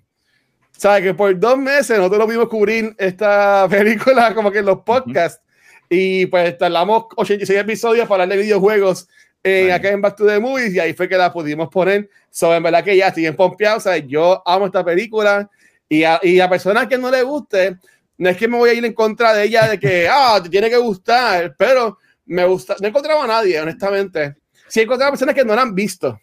¿Sabes? 0.78 1.02
Que 1.02 1.14
por 1.14 1.36
dos 1.38 1.58
meses 1.58 1.98
nosotros 1.98 2.20
lo 2.20 2.26
vimos 2.28 2.48
cubrir 2.48 2.94
esta 2.98 3.66
película 3.70 4.32
como 4.32 4.52
que 4.52 4.60
en 4.60 4.66
los 4.66 4.82
podcasts. 4.82 5.42
Y 5.90 6.26
pues 6.26 6.56
tardamos 6.56 7.06
86 7.16 7.58
episodios 7.58 8.06
para 8.06 8.22
hablar 8.22 8.38
de 8.38 8.44
videojuegos 8.44 9.08
en 9.42 9.72
acá 9.72 9.88
en 9.88 10.00
Back 10.00 10.16
to 10.16 10.26
the 10.26 10.38
Movies 10.38 10.74
y 10.74 10.78
ahí 10.78 10.92
fue 10.92 11.08
que 11.08 11.16
la 11.16 11.32
pudimos 11.32 11.68
poner. 11.68 12.08
So, 12.30 12.54
en 12.54 12.62
verdad 12.62 12.84
que 12.84 12.96
ya 12.96 13.08
estoy 13.08 13.26
en 13.26 13.34
pompeado. 13.34 13.78
O 13.78 13.80
sea, 13.80 13.96
yo 13.96 14.40
amo 14.46 14.66
esta 14.66 14.84
película 14.84 15.50
y 15.88 16.04
a, 16.04 16.20
y 16.22 16.38
a 16.38 16.48
personas 16.48 16.86
que 16.86 16.96
no 16.96 17.10
le 17.10 17.22
guste, 17.22 17.76
no 18.16 18.28
es 18.28 18.36
que 18.36 18.46
me 18.46 18.56
voy 18.56 18.70
a 18.70 18.74
ir 18.74 18.84
en 18.84 18.92
contra 18.92 19.34
de 19.34 19.44
ella 19.44 19.66
de 19.66 19.80
que, 19.80 20.08
ah, 20.12 20.38
te 20.40 20.48
tiene 20.48 20.70
que 20.70 20.76
gustar, 20.76 21.56
pero 21.58 21.98
me 22.26 22.44
gusta. 22.44 22.76
No 22.80 22.86
he 22.86 22.90
encontrado 22.90 23.22
a 23.22 23.26
nadie, 23.26 23.60
honestamente. 23.60 24.36
Sí 24.68 24.78
he 24.78 24.82
encontrado 24.84 25.08
a 25.08 25.12
personas 25.12 25.34
que 25.34 25.44
no 25.44 25.56
la 25.56 25.62
han 25.62 25.74
visto 25.74 26.20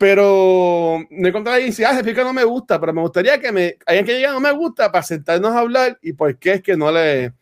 pero 0.00 1.04
no 1.10 1.26
he 1.26 1.28
encontrado 1.28 1.56
a 1.56 1.62
alguien 1.62 1.86
ah, 1.86 2.02
que 2.02 2.24
no 2.24 2.32
me 2.32 2.44
gusta, 2.44 2.80
pero 2.80 2.94
me 2.94 3.02
gustaría 3.02 3.38
que 3.38 3.52
me, 3.52 3.76
alguien 3.84 4.06
que 4.06 4.14
diga 4.14 4.32
no 4.32 4.40
me 4.40 4.50
gusta 4.50 4.90
para 4.90 5.02
sentarnos 5.02 5.52
a 5.52 5.58
hablar 5.58 5.98
y 6.00 6.14
por 6.14 6.38
qué 6.38 6.54
es 6.54 6.62
que 6.62 6.74
no, 6.74 6.90
le, 6.90 7.34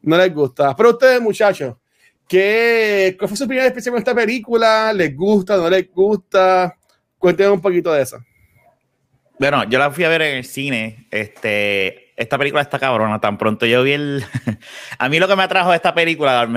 no 0.00 0.16
les 0.16 0.32
gusta. 0.32 0.76
Pero 0.76 0.90
ustedes, 0.90 1.20
muchachos, 1.20 1.74
¿qué, 2.28 3.16
¿cuál 3.18 3.30
fue 3.30 3.36
su 3.36 3.48
primera 3.48 3.66
experiencia 3.66 3.90
con 3.90 3.98
esta 3.98 4.14
película? 4.14 4.92
¿Les 4.92 5.16
gusta, 5.16 5.56
no 5.56 5.68
les 5.68 5.90
gusta? 5.90 6.76
Cuéntenme 7.18 7.50
un 7.50 7.60
poquito 7.60 7.92
de 7.92 8.02
eso. 8.02 8.18
Bueno, 9.40 9.64
yo 9.64 9.80
la 9.80 9.90
fui 9.90 10.04
a 10.04 10.08
ver 10.08 10.22
en 10.22 10.36
el 10.36 10.44
cine. 10.44 11.08
Este, 11.10 12.12
esta 12.16 12.38
película 12.38 12.62
está 12.62 12.78
cabrona. 12.78 13.20
Tan 13.20 13.38
pronto 13.38 13.66
yo 13.66 13.82
vi 13.82 13.90
el. 13.90 14.24
a 14.98 15.08
mí 15.08 15.18
lo 15.18 15.26
que 15.26 15.34
me 15.34 15.42
atrajo 15.42 15.70
de 15.70 15.76
esta 15.76 15.92
película, 15.92 16.48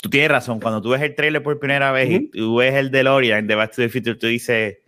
tú 0.00 0.08
tienes 0.08 0.30
razón, 0.30 0.60
cuando 0.60 0.80
tú 0.80 0.90
ves 0.90 1.02
el 1.02 1.14
trailer 1.14 1.42
por 1.42 1.58
primera 1.58 1.92
vez 1.92 2.10
y 2.10 2.28
tú 2.30 2.56
ves 2.56 2.74
el 2.74 2.90
DeLorean 2.90 3.46
de 3.46 3.54
Back 3.54 3.74
to 3.74 3.82
the 3.82 3.88
Future, 3.88 4.14
tú 4.14 4.26
dices, 4.26 4.78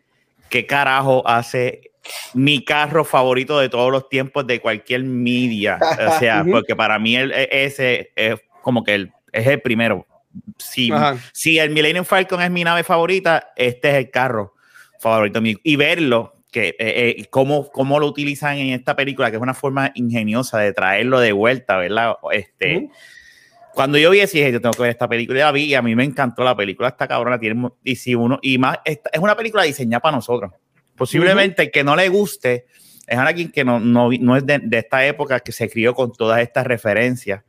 ¿qué 0.49 0.66
carajo 0.66 1.26
hace 1.26 1.92
mi 2.35 2.64
carro 2.64 3.04
favorito 3.04 3.59
de 3.59 3.69
todos 3.69 3.92
los 3.92 4.09
tiempos 4.09 4.47
de 4.47 4.61
cualquier 4.61 5.04
media? 5.04 5.78
O 6.09 6.19
sea, 6.19 6.45
porque 6.50 6.75
para 6.75 6.99
mí 6.99 7.16
el, 7.16 7.33
e, 7.33 7.49
ese 7.50 8.12
es 8.16 8.37
como 8.62 8.85
que 8.85 8.95
el, 8.95 9.12
es 9.33 9.47
el 9.47 9.61
primero. 9.61 10.07
Si, 10.57 10.90
si 11.33 11.59
el 11.59 11.71
Millennium 11.71 12.07
Falcon 12.07 12.40
es 12.40 12.50
mi 12.50 12.64
nave 12.64 12.83
favorita, 12.85 13.52
este 13.54 13.90
es 13.90 13.95
el 13.97 14.11
carro 14.11 14.54
favorito 14.99 15.42
mío. 15.42 15.59
Y 15.62 15.76
verlo, 15.76 16.37
que 16.50 16.69
eh, 16.69 16.75
eh, 16.78 17.26
cómo, 17.28 17.71
cómo, 17.71 17.99
lo 17.99 18.07
utilizan 18.07 18.57
en 18.57 18.73
esta 18.73 18.97
película, 18.97 19.31
que 19.31 19.37
es 19.37 19.42
una 19.42 19.52
forma 19.52 19.90
ingeniosa 19.95 20.59
de 20.59 20.73
traerlo 20.73 21.21
de 21.21 21.33
vuelta, 21.33 21.76
¿verdad? 21.76 22.14
Este, 22.31 22.88
cuando 23.75 23.99
yo 23.99 24.11
vi 24.11 24.21
ese, 24.21 24.38
dije, 24.38 24.52
yo 24.52 24.61
tengo 24.61 24.73
que 24.73 24.83
ver 24.83 24.91
esta 24.91 25.09
película, 25.09 25.38
y 25.38 25.43
la 25.43 25.52
vi 25.52 25.64
y 25.64 25.75
a 25.75 25.83
mí 25.83 25.95
me 25.95 26.05
encantó 26.05 26.45
la 26.45 26.57
película, 26.57 26.88
esta 26.88 27.09
cabrona 27.09 27.38
tiene, 27.38 27.69
y 27.85 27.97
si 27.97 28.14
uno, 28.14 28.38
y 28.43 28.59
más, 28.59 28.79
es 28.85 29.00
una 29.19 29.37
película 29.37 29.62
diseñada 29.62 30.00
para 30.00 30.17
nosotros. 30.17 30.52
Posiblemente 30.97 31.71
que 31.71 31.83
no 31.83 31.97
le 31.97 32.09
guste 32.09 32.67
es 33.07 33.19
alguien 33.19 33.50
que 33.50 33.64
no, 33.64 33.81
no, 33.81 34.11
no 34.21 34.37
es 34.37 34.47
de, 34.47 34.61
de, 34.62 34.79
esta 34.79 35.05
época, 35.05 35.41
que 35.41 35.52
se 35.52 35.69
crió 35.69 35.95
con 35.95 36.12
todas 36.12 36.41
estas 36.41 36.67
referencias, 36.67 37.43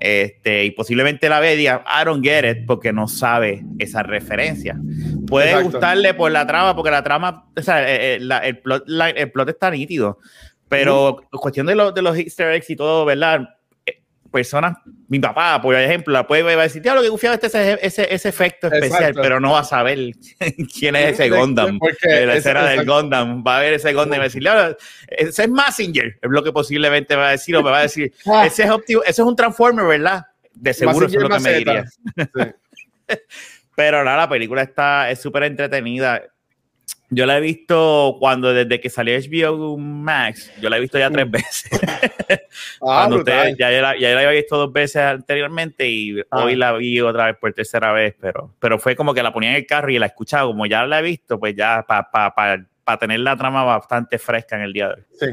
este, 0.00 0.64
y 0.64 0.70
posiblemente 0.70 1.28
la 1.28 1.40
ve 1.40 1.54
y 1.54 1.56
diga, 1.56 1.84
I 1.86 2.04
don't 2.04 2.24
get 2.24 2.48
it, 2.48 2.66
porque 2.66 2.92
no 2.92 3.08
sabe 3.08 3.64
esa 3.78 4.02
referencia. 4.02 4.78
Puede 5.26 5.60
gustarle 5.62 6.14
por 6.14 6.30
la 6.30 6.46
trama, 6.46 6.74
porque 6.76 6.90
la 6.90 7.02
trama, 7.02 7.48
o 7.56 7.62
sea, 7.62 7.82
eh, 7.82 8.14
eh, 8.14 8.40
el, 8.44 8.58
plot, 8.58 8.84
el 8.86 9.32
plot 9.32 9.48
está 9.48 9.70
nítido, 9.70 10.18
pero 10.68 11.16
cuestión 11.32 11.66
de, 11.66 11.74
lo, 11.74 11.90
de 11.92 12.02
los 12.02 12.16
easter 12.16 12.52
eggs 12.52 12.70
y 12.70 12.76
todo, 12.76 13.04
¿verdad? 13.04 13.48
Personas, 14.30 14.76
mi 15.08 15.18
papá, 15.18 15.60
por 15.60 15.74
ejemplo, 15.74 16.12
la 16.12 16.26
puede 16.26 16.42
va 16.42 16.50
a 16.50 16.64
decir, 16.64 16.82
lo 16.84 17.02
que 17.02 17.08
gufiado 17.08 17.34
este 17.34 17.46
ese, 17.46 17.78
ese, 17.82 18.14
ese 18.14 18.28
efecto 18.28 18.68
especial, 18.68 19.14
pero 19.14 19.40
no 19.40 19.52
va 19.52 19.60
a 19.60 19.64
saber 19.64 19.98
quién 20.78 20.96
es 20.96 21.14
ese 21.14 21.30
Gundam, 21.30 21.78
la 22.02 22.36
escena 22.36 22.68
del 22.68 22.86
Gundam, 22.86 23.42
va 23.46 23.58
a 23.58 23.60
ver 23.60 23.74
ese 23.74 23.92
Gundam 23.92 24.14
y 24.14 24.18
va 24.18 24.24
a 24.24 24.28
decirle, 24.28 24.50
ese 25.08 25.42
es 25.42 25.50
Messenger, 25.50 26.18
es 26.20 26.30
lo 26.30 26.42
que 26.42 26.52
posiblemente 26.52 27.16
va 27.16 27.28
a 27.28 27.30
decir, 27.32 27.56
o 27.56 27.62
me 27.62 27.70
va 27.70 27.78
a 27.78 27.82
decir, 27.82 28.12
ah. 28.26 28.46
ese, 28.46 28.64
es 28.64 28.70
ese 28.88 29.02
es 29.06 29.18
un 29.20 29.36
Transformer, 29.36 29.86
¿verdad? 29.86 30.26
De 30.54 30.74
seguro 30.74 31.06
eso 31.06 31.16
es 31.16 31.22
lo 31.22 31.28
que 31.28 31.40
me 31.40 31.52
diría. 31.54 31.84
pero 33.76 34.04
nada, 34.04 34.16
la 34.16 34.28
película 34.28 34.62
está, 34.62 35.10
es 35.10 35.20
súper 35.20 35.44
entretenida 35.44 36.22
yo 37.10 37.24
la 37.24 37.38
he 37.38 37.40
visto 37.40 38.16
cuando 38.20 38.52
desde 38.52 38.80
que 38.80 38.90
salió 38.90 39.18
HBO 39.18 39.78
Max, 39.78 40.52
yo 40.60 40.68
la 40.68 40.76
he 40.76 40.80
visto 40.80 40.98
ya 40.98 41.10
tres 41.10 41.26
mm. 41.26 41.30
veces. 41.30 41.70
ah, 42.82 43.08
ya, 43.24 43.50
ya, 43.50 43.70
la, 43.70 43.98
ya, 43.98 44.14
la, 44.14 44.20
había 44.20 44.30
visto 44.30 44.58
dos 44.58 44.72
veces 44.72 45.02
anteriormente 45.02 45.88
y 45.88 46.20
ah. 46.30 46.44
hoy 46.44 46.54
la 46.54 46.72
vi 46.72 47.00
otra 47.00 47.26
vez 47.26 47.36
por 47.40 47.52
tercera 47.54 47.92
vez, 47.92 48.14
pero, 48.20 48.54
pero 48.58 48.78
fue 48.78 48.94
como 48.94 49.14
que 49.14 49.22
la 49.22 49.32
ponía 49.32 49.50
en 49.50 49.56
el 49.56 49.66
carro 49.66 49.90
y 49.90 49.98
la 49.98 50.06
escuchaba, 50.06 50.48
como 50.48 50.66
ya 50.66 50.84
la 50.86 50.98
he 50.98 51.02
visto, 51.02 51.38
pues 51.38 51.54
ya 51.56 51.84
para 51.86 52.10
pa, 52.10 52.34
pa, 52.34 52.98
tener 52.98 53.20
la 53.20 53.36
trama 53.36 53.64
bastante 53.64 54.18
fresca 54.18 54.56
en 54.56 54.62
el 54.62 54.72
día 54.72 54.88
de 54.88 54.94
hoy. 54.94 55.04
Sí. 55.18 55.26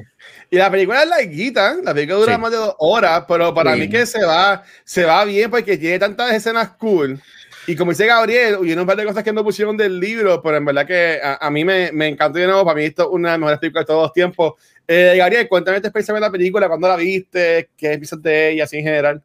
Y 0.52 0.58
la 0.58 0.70
película 0.70 1.04
es 1.04 1.10
larguita, 1.10 1.76
la 1.84 1.94
película 1.94 2.20
dura 2.20 2.38
más 2.38 2.52
de 2.52 2.58
dos 2.58 2.76
horas, 2.80 3.24
pero 3.28 3.54
para 3.54 3.76
mí 3.76 3.90
que 3.90 4.06
se 4.06 4.24
va, 4.26 4.64
se 4.84 5.06
va 5.06 5.24
bien 5.24 5.50
porque 5.50 5.78
tiene 5.78 6.00
tantas 6.00 6.34
escenas 6.34 6.72
cool 6.72 7.20
y 7.68 7.76
como 7.76 7.92
dice 7.92 8.06
Gabriel, 8.06 8.58
hubo 8.60 8.82
un 8.82 8.86
par 8.86 8.98
de 8.98 9.06
cosas 9.06 9.24
que 9.24 9.34
no 9.34 9.44
pusieron 9.44 9.76
del 9.76 10.00
libro, 10.00 10.42
pero 10.42 10.58
en 10.58 10.66
verdad 10.66 10.86
que 10.86 11.20
a, 11.22 11.50
mí 11.50 11.66
me, 11.66 11.92
me, 11.92 12.08
encantó 12.08 12.40
de 12.40 12.46
nuevo. 12.46 12.64
Para 12.66 12.78
mí, 12.78 12.86
esto 12.86 13.04
es 13.04 13.10
una 13.12 13.30
de 13.30 13.34
las 13.34 13.40
mejores 13.40 13.60
películas 13.60 13.84
de 13.84 13.88
todos 13.88 14.04
los 14.04 14.14
tiempos. 14.14 14.54
Eh, 14.88 15.16
Gabriel, 15.18 15.48
cuéntame 15.48 15.82
tu 15.82 15.88
experiencia 15.88 16.14
de 16.14 16.20
la 16.20 16.32
película, 16.32 16.68
cuándo 16.68 16.88
la 16.88 16.96
viste, 16.96 17.70
qué 17.76 17.90
piensas 17.98 18.22
de 18.22 18.52
ella, 18.52 18.66
así 18.66 18.78
en 18.78 18.84
general. 18.84 19.24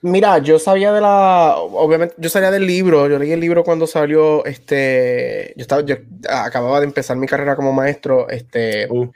Mira, 0.00 0.38
yo 0.38 0.58
sabía 0.58 0.92
de 0.92 1.00
la, 1.00 1.54
obviamente, 1.58 2.14
yo 2.18 2.28
sabía 2.28 2.50
del 2.50 2.66
libro, 2.66 3.08
yo 3.08 3.18
leí 3.18 3.30
el 3.30 3.38
libro 3.38 3.62
cuando 3.62 3.86
salió, 3.86 4.44
este, 4.44 5.52
yo 5.54 5.62
estaba, 5.62 5.82
yo 5.82 5.94
acababa 6.28 6.80
de 6.80 6.86
empezar 6.86 7.16
mi 7.16 7.28
carrera 7.28 7.54
como 7.54 7.72
maestro, 7.72 8.28
este, 8.28 8.88
uh. 8.90 9.08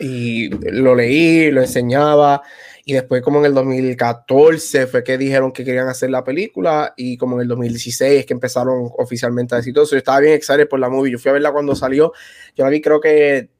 y 0.00 0.48
lo 0.72 0.96
leí, 0.96 1.52
lo 1.52 1.60
enseñaba, 1.60 2.42
y 2.84 2.94
después 2.94 3.22
como 3.22 3.40
en 3.40 3.46
el 3.46 3.54
2014 3.54 4.86
fue 4.86 5.04
que 5.04 5.18
dijeron 5.18 5.52
que 5.52 5.64
querían 5.64 5.88
hacer 5.88 6.10
la 6.10 6.24
película 6.24 6.94
y 6.96 7.16
como 7.16 7.36
en 7.36 7.42
el 7.42 7.48
2016 7.48 8.20
es 8.20 8.26
que 8.26 8.32
empezaron 8.32 8.90
oficialmente 8.98 9.54
a 9.54 9.58
decir 9.58 9.74
todo 9.74 9.84
eso. 9.84 9.92
Yo 9.92 9.98
estaba 9.98 10.20
bien 10.20 10.34
excited 10.34 10.68
por 10.68 10.80
la 10.80 10.88
movie. 10.88 11.12
Yo 11.12 11.18
fui 11.18 11.30
a 11.30 11.34
verla 11.34 11.52
cuando 11.52 11.76
salió. 11.76 12.12
Yo 12.56 12.64
la 12.64 12.70
vi 12.70 12.80
creo 12.80 13.00
que, 13.00 13.50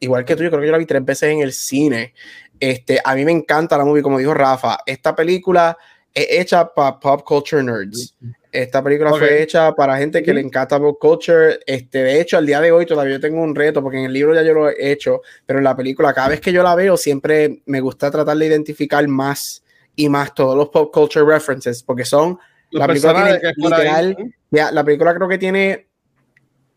igual 0.00 0.24
que 0.24 0.36
tú, 0.36 0.42
yo 0.42 0.50
creo 0.50 0.60
que 0.60 0.66
yo 0.66 0.72
la 0.72 0.78
vi 0.78 0.86
tres 0.86 1.04
veces 1.04 1.30
en 1.30 1.40
el 1.40 1.52
cine. 1.52 2.14
Este, 2.60 3.00
a 3.02 3.14
mí 3.14 3.24
me 3.24 3.32
encanta 3.32 3.78
la 3.78 3.84
movie, 3.84 4.02
como 4.02 4.18
dijo 4.18 4.34
Rafa. 4.34 4.78
Esta 4.84 5.14
película 5.14 5.76
es 6.12 6.26
hecha 6.30 6.72
para 6.72 6.98
pop 6.98 7.22
culture 7.24 7.62
nerds. 7.62 8.14
Esta 8.62 8.82
película 8.82 9.10
fue 9.10 9.40
hecha 9.40 9.72
para 9.72 9.96
gente 9.98 10.20
que 10.20 10.34
le 10.34 10.40
encanta 10.40 10.80
pop 10.80 10.98
culture. 11.00 11.60
Este, 11.64 12.02
de 12.02 12.20
hecho, 12.20 12.38
al 12.38 12.44
día 12.44 12.60
de 12.60 12.72
hoy 12.72 12.86
todavía 12.86 13.20
tengo 13.20 13.40
un 13.40 13.54
reto, 13.54 13.80
porque 13.80 13.98
en 13.98 14.06
el 14.06 14.12
libro 14.12 14.34
ya 14.34 14.42
yo 14.42 14.52
lo 14.52 14.68
he 14.68 14.90
hecho, 14.90 15.20
pero 15.46 15.60
en 15.60 15.64
la 15.64 15.76
película, 15.76 16.12
cada 16.12 16.30
vez 16.30 16.40
que 16.40 16.52
yo 16.52 16.64
la 16.64 16.74
veo, 16.74 16.96
siempre 16.96 17.62
me 17.66 17.80
gusta 17.80 18.10
tratar 18.10 18.36
de 18.36 18.46
identificar 18.46 19.06
más 19.06 19.62
y 19.94 20.08
más 20.08 20.34
todos 20.34 20.56
los 20.56 20.70
pop 20.70 20.92
culture 20.92 21.24
references, 21.24 21.84
porque 21.84 22.04
son. 22.04 22.36
la 22.72 22.88
película 22.88 23.38
literal. 23.54 24.16
la 24.50 24.84
película 24.84 25.14
creo 25.14 25.28
que 25.28 25.38
tiene 25.38 25.86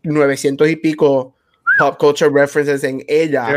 900 0.04 0.68
y 0.68 0.76
pico 0.76 1.34
pop 1.82 1.98
culture 1.98 2.30
references 2.30 2.84
en 2.84 3.04
ella. 3.08 3.56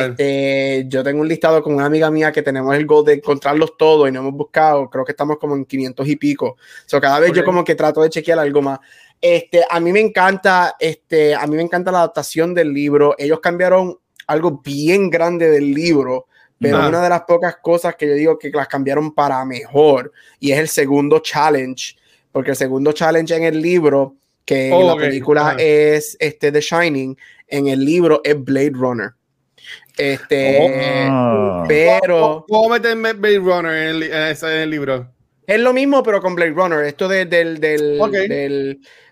Este, 0.00 0.84
yo 0.88 1.02
tengo 1.02 1.20
un 1.20 1.28
listado 1.28 1.62
con 1.62 1.74
una 1.74 1.86
amiga 1.86 2.10
mía 2.10 2.32
que 2.32 2.42
tenemos 2.42 2.74
el 2.74 2.86
goal 2.86 3.04
de 3.04 3.14
encontrarlos 3.14 3.76
todos 3.76 4.08
y 4.08 4.12
no 4.12 4.20
hemos 4.20 4.34
buscado, 4.34 4.88
creo 4.88 5.04
que 5.04 5.12
estamos 5.12 5.38
como 5.38 5.54
en 5.56 5.64
500 5.64 6.06
y 6.08 6.16
pico. 6.16 6.56
So, 6.86 7.00
cada 7.00 7.18
vez 7.20 7.32
yo 7.32 7.44
como 7.44 7.64
que 7.64 7.74
trato 7.74 8.02
de 8.02 8.10
chequear 8.10 8.38
algo 8.38 8.62
más. 8.62 8.78
Este, 9.20 9.64
a 9.68 9.80
mí 9.80 9.92
me 9.92 10.00
encanta, 10.00 10.76
este, 10.78 11.34
a 11.34 11.46
mí 11.46 11.56
me 11.56 11.62
encanta 11.62 11.90
la 11.90 11.98
adaptación 11.98 12.54
del 12.54 12.72
libro. 12.72 13.14
Ellos 13.18 13.40
cambiaron 13.40 13.98
algo 14.26 14.60
bien 14.62 15.10
grande 15.10 15.50
del 15.50 15.72
libro, 15.72 16.26
pero 16.58 16.88
una 16.88 17.02
de 17.02 17.08
las 17.08 17.22
pocas 17.22 17.56
cosas 17.62 17.96
que 17.96 18.08
yo 18.08 18.14
digo 18.14 18.38
que 18.38 18.50
las 18.50 18.68
cambiaron 18.68 19.12
para 19.12 19.44
mejor 19.44 20.12
y 20.40 20.52
es 20.52 20.58
el 20.58 20.68
segundo 20.68 21.18
challenge, 21.20 21.96
porque 22.32 22.50
el 22.50 22.56
segundo 22.56 22.92
challenge 22.92 23.34
en 23.34 23.44
el 23.44 23.60
libro 23.60 24.16
que 24.46 24.68
en 24.68 24.86
la 24.86 24.96
película 24.96 25.56
es 25.58 26.16
este 26.20 26.50
The 26.52 26.60
Shining, 26.60 27.18
en 27.48 27.66
el 27.66 27.84
libro 27.84 28.22
es 28.24 28.42
Blade 28.42 28.72
Runner. 28.72 29.10
Este, 29.98 30.58
oh. 31.10 31.64
pero. 31.68 32.44
¿Cómo 32.48 32.68
meten 32.70 33.02
Blade 33.02 33.38
Runner 33.38 33.74
en 33.74 34.02
el, 34.44 34.70
libro? 34.70 35.12
Es 35.46 35.58
lo 35.60 35.72
mismo, 35.72 36.02
pero 36.02 36.22
con 36.22 36.34
Blade 36.34 36.52
Runner. 36.52 36.84
Esto 36.84 37.08
del, 37.08 37.28
del, 37.28 37.58
del, 37.60 37.98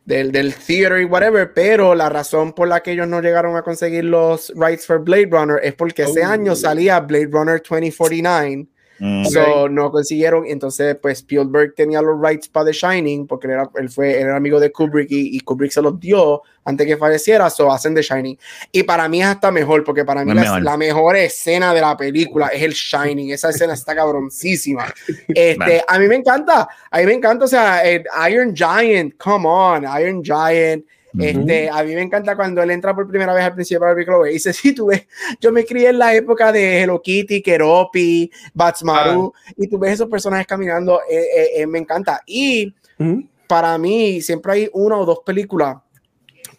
del, 0.05 0.33
del, 0.33 0.55
theater 0.55 1.01
y 1.01 1.05
whatever. 1.05 1.53
Pero 1.53 1.95
la 1.95 2.09
razón 2.09 2.53
por 2.53 2.69
la 2.69 2.81
que 2.81 2.93
ellos 2.93 3.09
no 3.09 3.21
llegaron 3.21 3.57
a 3.57 3.63
conseguir 3.63 4.05
los 4.05 4.53
rights 4.55 4.87
for 4.87 5.01
Blade 5.01 5.29
Runner 5.31 5.59
es 5.63 5.75
porque 5.75 6.03
ese 6.03 6.25
oh. 6.25 6.29
año 6.29 6.55
salía 6.55 7.01
Blade 7.01 7.29
Runner 7.31 7.61
2049 7.61 8.69
Mm. 8.99 9.25
So, 9.27 9.69
no 9.69 9.91
consiguieron. 9.91 10.47
Entonces, 10.47 10.97
pues 11.01 11.19
Spielberg 11.19 11.75
tenía 11.75 12.01
los 12.01 12.21
rights 12.21 12.49
para 12.49 12.67
The 12.67 12.73
Shining 12.73 13.27
porque 13.27 13.47
él, 13.47 13.53
era, 13.55 13.71
él 13.77 13.89
fue 13.89 14.21
era 14.21 14.37
amigo 14.37 14.61
de 14.61 14.71
Kubrick 14.71 15.09
y, 15.11 15.41
Kubrick 15.41 15.73
se 15.73 15.83
los 15.83 15.99
dio 15.99 16.43
antes 16.65 16.87
que 16.87 16.97
falleciera. 16.97 17.51
So, 17.51 17.71
hacen 17.73 17.95
The 17.95 18.03
Shining. 18.03 18.39
Y 18.73 18.83
para 18.83 19.09
mí 19.09 19.21
es 19.21 19.29
hasta 19.29 19.51
mejor 19.51 19.85
porque 19.85 20.05
para 20.05 20.25
mí 20.25 20.33
la 20.35 20.77
mejor. 20.77 21.17
escena 21.17 21.75
de 21.75 21.81
la 21.81 21.97
película 21.97 22.49
es 22.49 22.63
el 22.63 22.73
Shining. 22.73 23.31
Esa 23.31 23.51
escena 23.51 23.75
está 23.75 23.95
cabroncísima. 23.95 24.93
Este, 25.35 25.83
a 25.87 25.99
mí 25.99 26.07
me 26.07 26.17
encanta. 26.17 26.69
A 26.91 26.99
mí 26.99 27.07
me 27.07 27.15
encanta. 27.15 27.45
O 27.45 27.49
sea, 27.49 27.83
Iron 28.29 28.55
Giant, 28.55 29.15
come 29.17 29.47
on, 29.47 29.85
Iron 30.01 30.23
Giant. 30.23 30.85
Este, 31.19 31.71
a 31.71 31.83
mí 31.85 31.95
me 31.95 32.03
encanta 32.03 32.35
cuando 32.35 32.63
él 32.63 32.71
entra 32.71 32.95
por 32.95 33.07
primera 33.07 33.33
vez 33.33 33.45
al 33.45 33.55
principio 33.55 33.81
de 33.81 33.87
la 33.87 33.95
película 33.95 34.31
y 34.31 34.35
dice, 34.35 34.53
sí, 34.53 34.75
tú 34.75 34.87
ves, 34.87 35.07
yo 35.41 35.53
me 35.53 35.65
crié 35.65 35.91
en 35.91 35.99
la 35.99 36.15
época 36.15 36.51
de 36.53 36.83
Hello 36.83 37.01
Kitty, 37.01 37.43
Keropi, 37.43 38.31
Batsmaru, 38.53 39.33
ah. 39.35 39.53
y 39.57 39.69
tú 39.69 39.79
ves 39.79 39.93
esos 39.93 40.09
personajes 40.09 40.47
caminando, 40.47 41.01
eh, 41.09 41.27
eh, 41.37 41.51
eh, 41.57 41.67
me 41.67 41.79
encanta. 41.79 42.23
Y 42.27 42.75
para 43.47 43.77
mí 43.79 44.21
siempre 44.21 44.53
hay 44.53 44.71
una 44.73 44.97
o 44.97 45.05
dos 45.05 45.21
películas 45.25 45.77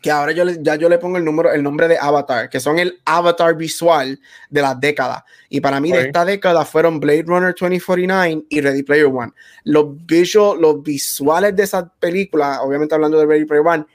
que 0.02 0.12
ahora 0.12 0.34
yo 0.34 0.46
le, 0.46 0.62
ya 0.62 0.76
yo 0.76 0.88
le 0.88 1.00
pongo 1.00 1.18
el, 1.18 1.26
número, 1.26 1.52
el 1.52 1.64
nombre 1.64 1.88
de 1.88 1.98
Avatar, 1.98 2.48
que 2.48 2.60
son 2.60 2.78
el 2.78 3.02
avatar 3.06 3.56
visual 3.58 4.20
de 4.52 4.62
la 4.62 4.76
década. 4.76 5.26
Y 5.50 5.62
para 5.62 5.80
mí 5.80 5.92
de 5.92 6.02
esta 6.02 6.24
década 6.24 6.64
fueron 6.64 7.00
Blade 7.00 7.24
Runner 7.24 7.56
2049 7.60 8.44
y 8.48 8.62
Ready 8.62 8.84
Player 8.84 9.08
One. 9.08 9.32
Los, 9.64 10.06
visual, 10.06 10.62
los 10.62 10.84
visuales 10.84 11.56
de 11.56 11.64
esa 11.64 11.92
película, 12.00 12.62
obviamente 12.62 12.94
hablando 12.94 13.18
de 13.18 13.26
Ready 13.26 13.46
Player 13.46 13.66
One, 13.66 13.86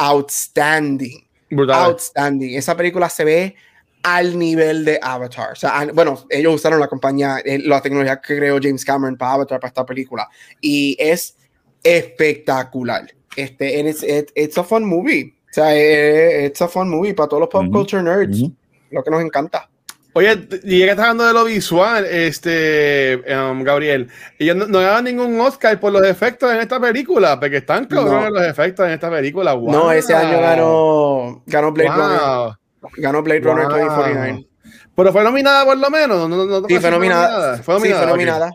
outstanding. 0.00 1.26
Outstanding. 1.50 2.54
Esa 2.54 2.76
película 2.76 3.08
se 3.08 3.24
ve 3.24 3.56
al 4.02 4.38
nivel 4.38 4.84
de 4.84 4.98
Avatar. 5.02 5.52
O 5.52 5.56
sea, 5.56 5.86
bueno, 5.94 6.24
ellos 6.30 6.54
usaron 6.54 6.80
la 6.80 6.88
compañía, 6.88 7.38
eh, 7.44 7.58
la 7.58 7.80
tecnología 7.80 8.20
que 8.20 8.36
creó 8.36 8.58
James 8.60 8.84
Cameron 8.84 9.16
para 9.16 9.34
Avatar, 9.34 9.60
para 9.60 9.68
esta 9.68 9.86
película. 9.86 10.28
Y 10.60 10.96
es 10.98 11.36
espectacular. 11.82 13.12
Este, 13.36 13.80
it's, 13.80 14.04
it's 14.34 14.58
a 14.58 14.64
fun 14.64 14.84
movie. 14.84 15.34
O 15.50 15.52
sea, 15.52 15.76
eh, 15.76 16.46
it's 16.46 16.62
a 16.62 16.68
fun 16.68 16.88
movie 16.88 17.14
para 17.14 17.28
todos 17.28 17.40
los 17.42 17.48
pop 17.48 17.70
culture 17.70 18.02
nerds. 18.02 18.50
Lo 18.90 19.02
que 19.02 19.10
nos 19.10 19.22
encanta. 19.22 19.68
Oye, 20.14 20.46
y 20.64 20.80
ya 20.80 20.84
que 20.84 20.90
estás 20.90 21.06
hablando 21.06 21.26
de 21.26 21.32
lo 21.32 21.44
visual, 21.44 22.04
este, 22.04 23.22
um, 23.34 23.62
Gabriel, 23.62 24.08
ellos 24.38 24.56
no, 24.56 24.66
no 24.66 25.02
ningún 25.02 25.40
Oscar 25.40 25.80
por 25.80 25.90
los 25.90 26.04
efectos 26.04 26.52
en 26.52 26.60
esta 26.60 26.78
película, 26.78 27.40
porque 27.40 27.58
están 27.58 27.86
cabrones 27.86 28.30
los 28.30 28.42
efectos 28.42 28.86
en 28.86 28.92
esta 28.92 29.10
película. 29.10 29.54
No, 29.54 29.90
ese 29.90 30.14
año 30.14 30.38
ganó, 30.38 31.42
ganó 31.46 31.72
Blade 31.72 31.90
Runner. 31.90 32.56
Ganó 32.98 33.22
Blade 33.22 33.40
Runner 33.40 33.64
2049. 33.68 34.46
Pero 34.94 35.12
fue 35.12 35.24
nominada 35.24 35.64
por 35.64 35.78
lo 35.78 35.90
menos. 35.90 36.28
No, 36.28 36.66
sí, 36.68 36.78
fue 36.78 36.90
nominada. 36.90 37.58
Fue 37.62 37.74
nominada. 37.74 38.00
Sí, 38.00 38.04
fue 38.04 38.12
nominada. 38.12 38.50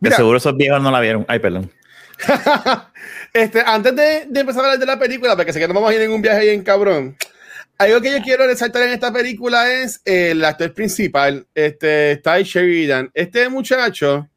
De 0.00 0.10
seguro 0.10 0.38
esos 0.38 0.56
viejos 0.56 0.82
no 0.82 0.90
la 0.90 0.98
vieron. 0.98 1.24
Ay, 1.28 1.38
perdón. 1.38 1.70
este, 3.32 3.62
antes 3.64 3.94
de, 3.94 4.26
de, 4.28 4.40
empezar 4.40 4.62
a 4.62 4.66
hablar 4.66 4.80
de 4.80 4.86
la 4.86 4.98
película, 4.98 5.36
porque 5.36 5.52
sé 5.52 5.60
que 5.60 5.68
no 5.68 5.74
vamos 5.74 5.90
a 5.90 5.94
ir 5.94 6.02
en 6.02 6.10
un 6.10 6.22
viaje 6.22 6.40
ahí 6.40 6.48
en 6.48 6.62
cabrón. 6.62 7.16
Algo 7.78 8.00
que 8.00 8.12
yo 8.12 8.22
quiero 8.22 8.46
resaltar 8.46 8.82
en 8.84 8.90
esta 8.90 9.12
película 9.12 9.72
es 9.72 10.00
el 10.04 10.44
actor 10.44 10.72
principal, 10.72 11.46
este 11.54 12.20
Ty 12.22 12.44
Sheridan. 12.44 13.10
Este 13.12 13.48
muchacho, 13.48 14.28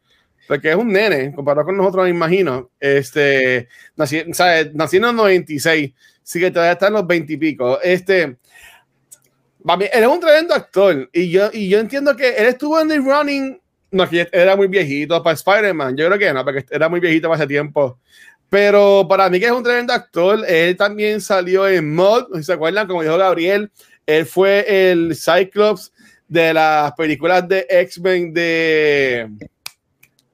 porque 0.48 0.72
es 0.72 0.76
un 0.76 0.92
nene, 0.92 1.34
comparado 1.34 1.66
con 1.66 1.78
nosotros, 1.78 2.06
me 2.06 2.10
imagino, 2.10 2.72
este, 2.80 3.68
nació 3.96 4.22
en 4.22 5.02
los 5.02 5.14
96, 5.14 5.94
así 6.24 6.40
que 6.40 6.52
todavía 6.52 6.74
está 6.74 6.88
en 6.88 6.94
los 6.94 7.06
20 7.06 7.34
y 7.34 7.38
pico. 7.38 7.80
Este, 7.82 8.22
él 8.24 9.90
es 10.04 10.08
un 10.08 10.20
tremendo 10.20 10.54
actor 10.54 11.10
y 11.12 11.30
yo, 11.30 11.50
y 11.52 11.70
yo 11.70 11.80
entiendo 11.80 12.16
que 12.16 12.30
él 12.30 12.46
estuvo 12.48 12.80
en 12.80 12.88
The 12.88 12.98
Running, 12.98 13.62
no, 13.92 14.10
que 14.10 14.28
era 14.32 14.56
muy 14.56 14.68
viejito 14.68 15.22
para 15.24 15.34
Spider-Man, 15.34 15.96
yo 15.98 16.08
creo 16.08 16.20
que 16.20 16.34
no, 16.34 16.44
porque 16.44 16.66
era 16.70 16.90
muy 16.90 17.00
viejito 17.00 17.30
para 17.30 17.40
ese 17.44 17.48
tiempo. 17.48 18.00
Pero 18.50 19.06
para 19.10 19.30
mí 19.30 19.40
que 19.40 19.48
es 19.48 19.52
un 19.52 19.64
tremendo 19.64 19.94
actor, 19.94 20.44
él 20.48 20.78
también 20.78 21.20
salió 21.20 21.68
en 21.68 21.94
Mod, 21.94 22.26
si 22.36 22.44
se 22.44 22.54
acuerdan, 22.54 22.88
como 22.88 23.02
dijo 23.02 23.18
Gabriel, 23.18 23.72
él 24.06 24.26
fue 24.26 24.92
el 24.92 25.16
Cyclops 25.16 25.92
de 26.28 26.54
las 26.54 26.94
películas 26.94 27.48
de 27.48 27.66
X-Men 27.70 28.34
de, 28.34 29.30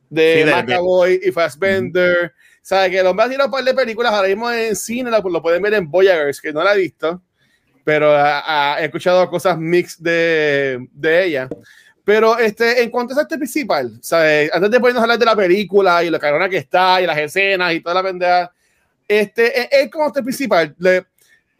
de, 0.09 0.45
McAvoy 0.45 1.21
y 1.23 1.31
Fassbender. 1.31 2.33
¿Sabe 2.61 2.91
que 2.91 2.99
el 2.99 3.07
hombre 3.07 3.25
ha 3.25 3.29
tirado 3.29 3.47
un 3.47 3.51
par 3.51 3.63
de 3.63 3.73
películas 3.73 4.13
ahora 4.13 4.27
mismo 4.27 4.51
en 4.51 4.75
cine, 4.75 5.09
lo, 5.09 5.41
pueden 5.41 5.61
ver 5.61 5.73
en 5.73 5.89
Voyagers, 5.89 6.39
que 6.39 6.53
no 6.53 6.63
la 6.63 6.75
he 6.75 6.79
visto, 6.79 7.21
pero 7.83 8.15
he 8.15 8.85
escuchado 8.85 9.27
cosas 9.29 9.57
mix 9.57 10.01
de, 10.01 10.87
de 10.91 11.25
ella. 11.25 11.49
Pero 12.03 12.37
este, 12.37 12.81
en 12.81 12.89
cuanto 12.89 13.17
a 13.17 13.21
este 13.21 13.37
principal, 13.37 13.99
¿sabes? 14.01 14.51
antes 14.53 14.71
de 14.71 14.79
ponernos 14.79 15.01
a 15.01 15.03
hablar 15.03 15.19
de 15.19 15.25
la 15.25 15.35
película 15.35 16.03
y 16.03 16.09
lo 16.09 16.19
carona 16.19 16.49
que 16.49 16.57
está 16.57 17.01
y 17.01 17.05
las 17.05 17.17
escenas 17.17 17.73
y 17.73 17.79
toda 17.79 17.95
la 17.95 18.03
pendeja, 18.03 18.51
este, 19.07 19.81
él 19.81 19.89
como 19.89 20.07
este 20.07 20.23
principal, 20.23 20.73
le, 20.79 21.05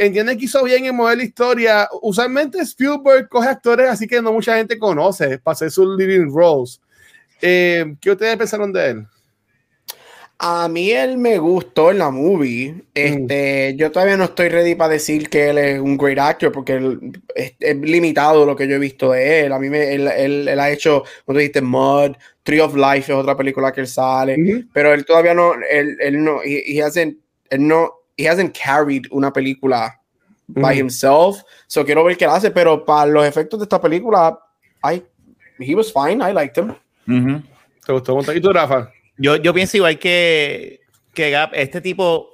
entiende 0.06 0.38
que 0.38 0.46
hizo 0.46 0.64
bien 0.64 0.86
en 0.86 0.96
mover 0.96 1.18
la 1.18 1.24
historia. 1.24 1.90
Usualmente 2.02 2.60
Spielberg 2.62 3.30
coge 3.30 3.50
actores 3.50 3.90
así 3.90 4.08
que 4.08 4.22
no 4.22 4.34
mucha 4.34 4.56
gente 4.58 4.80
conoce 4.80 5.38
para 5.38 5.54
hacer 5.54 5.70
sus 5.70 5.98
living 5.98 6.34
roles. 6.34 6.82
Eh, 7.42 7.96
¿Qué 8.00 8.12
ustedes 8.12 8.38
pensaron 8.38 8.72
de 8.74 8.90
él? 8.90 9.08
A 10.44 10.68
mí 10.68 10.90
él 10.90 11.20
me 11.20 11.38
gustó 11.38 11.92
en 11.92 12.00
la 12.00 12.10
movie. 12.10 12.72
Mm. 12.72 12.82
Este, 12.96 13.76
Yo 13.78 13.92
todavía 13.92 14.18
no 14.18 14.24
estoy 14.24 14.50
ready 14.50 14.74
para 14.74 14.94
decir 14.94 15.30
que 15.30 15.50
él 15.52 15.60
es 15.60 15.80
un 15.80 15.98
great 15.98 16.18
actor 16.18 16.52
porque 16.52 16.98
es, 17.36 17.54
limitado 17.78 18.44
lo 18.44 18.56
que 18.56 18.68
yo 18.68 18.76
he 18.76 18.80
visto 18.80 19.12
de 19.12 19.42
él. 19.42 19.54
A 19.54 19.60
mí 19.60 19.70
me, 19.70 19.94
él, 19.94 20.08
él, 20.08 20.60
ha 20.60 20.72
hecho, 20.72 21.04
como 21.28 21.38
dijiste, 21.38 21.62
Mud, 21.62 22.14
Tree 22.42 22.60
of 22.60 22.76
Life 22.76 23.12
es 23.12 23.18
otra 23.20 23.38
película 23.38 23.72
que 23.72 23.82
él 23.82 23.88
sale, 23.88 24.66
pero 24.74 24.92
él 24.96 25.06
todavía 25.06 25.36
no, 25.36 25.54
él, 25.70 25.96
él 26.02 26.24
no, 26.24 26.40
he, 26.44 26.82
hasn't, 26.82 27.18
él 27.52 27.68
no, 27.68 27.94
he 28.18 28.28
hasn't 28.28 28.58
carried 28.58 29.04
una 29.12 29.32
película 29.32 30.02
by 30.48 30.76
himself. 30.76 31.44
So 31.68 31.86
quiero 31.86 32.04
ver 32.04 32.18
qué 32.18 32.26
él 32.26 32.32
hace, 32.32 32.50
pero 32.50 32.84
para 32.84 33.06
los 33.06 33.28
efectos 33.28 33.60
de 33.60 33.66
esta 33.66 33.80
película, 33.80 34.40
I, 34.84 35.04
he 35.60 35.76
was 35.76 35.94
fine, 35.94 36.20
I 36.28 36.34
liked 36.34 36.58
him. 36.58 36.74
¿Te 37.86 37.94
gustó? 37.94 38.34
¿Y 38.34 38.42
tú, 38.42 38.52
Rafa? 38.52 38.92
Yo, 39.18 39.36
yo 39.38 39.54
pienso 39.54 39.78
igual 39.78 40.00
que, 40.00 40.82
que 41.14 41.32
Gap, 41.32 41.52
este 41.54 41.82
tipo 41.82 42.32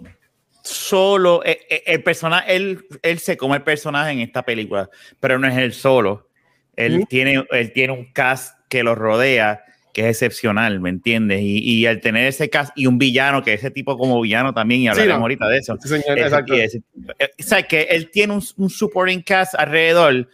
solo, 0.63 1.43
el, 1.43 1.51
eh, 1.51 1.59
eh, 1.69 1.83
el 1.87 2.03
personaje, 2.03 2.55
él, 2.55 2.85
él 3.01 3.19
se 3.19 3.37
come 3.37 3.57
el 3.57 3.63
personaje 3.63 4.11
en 4.11 4.19
esta 4.19 4.43
película, 4.43 4.89
pero 5.19 5.39
no 5.39 5.47
es 5.47 5.57
él 5.57 5.73
solo. 5.73 6.29
Él, 6.75 7.05
tiene, 7.09 7.43
él 7.51 7.73
tiene 7.73 7.93
un 7.93 8.11
cast 8.13 8.55
que 8.69 8.83
lo 8.83 8.93
rodea 8.93 9.63
que 9.93 10.07
es 10.07 10.21
excepcional, 10.21 10.79
¿me 10.79 10.89
entiendes? 10.89 11.41
Y, 11.41 11.57
y, 11.57 11.87
al 11.87 12.01
tener 12.01 12.27
ese 12.27 12.51
cast 12.51 12.71
y 12.75 12.85
un 12.85 12.99
villano, 12.99 13.43
que 13.43 13.53
ese 13.53 13.71
tipo 13.71 13.97
como 13.97 14.21
villano 14.21 14.53
también, 14.53 14.81
y 14.81 14.87
hablaremos 14.87 15.21
ahorita 15.21 15.47
de 15.47 15.57
eso. 15.57 15.75
Sí, 15.81 15.89
señor, 15.89 16.19
exacto. 16.19 16.53
o 16.53 17.43
sea, 17.43 17.63
que 17.63 17.81
él 17.89 18.11
tiene 18.11 18.33
un, 18.33 18.43
un 18.57 18.69
supporting 18.69 19.23
cast 19.23 19.55
alrededor 19.55 20.29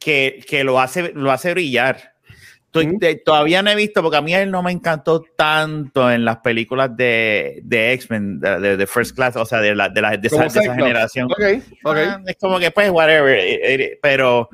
que, 0.00 0.44
que, 0.48 0.64
lo, 0.64 0.80
hace, 0.80 1.12
lo 1.14 1.30
hace 1.30 1.52
brillar 1.52 2.09
todavía 3.24 3.62
no 3.62 3.70
he 3.70 3.76
visto, 3.76 4.02
porque 4.02 4.16
a 4.16 4.20
mí 4.20 4.34
él 4.34 4.50
no 4.50 4.62
me 4.62 4.70
encantó 4.70 5.22
tanto 5.36 6.10
en 6.10 6.24
las 6.24 6.38
películas 6.38 6.96
de, 6.96 7.60
de 7.64 7.92
X-Men, 7.92 8.40
de, 8.40 8.86
First 8.86 9.14
Class, 9.16 9.36
o 9.36 9.44
sea, 9.44 9.60
de, 9.60 9.74
la, 9.74 9.88
de, 9.88 10.00
la, 10.00 10.16
de, 10.16 10.28
esa, 10.28 10.48
generación. 10.48 11.30
Okay, 11.32 11.62
okay. 11.82 12.04
Ah, 12.06 12.20
es 12.26 12.36
como 12.36 12.58
que, 12.58 12.70
pues, 12.70 12.90
whatever. 12.90 13.36
Eh, 13.36 13.74
eh, 13.74 13.98
pero, 14.00 14.48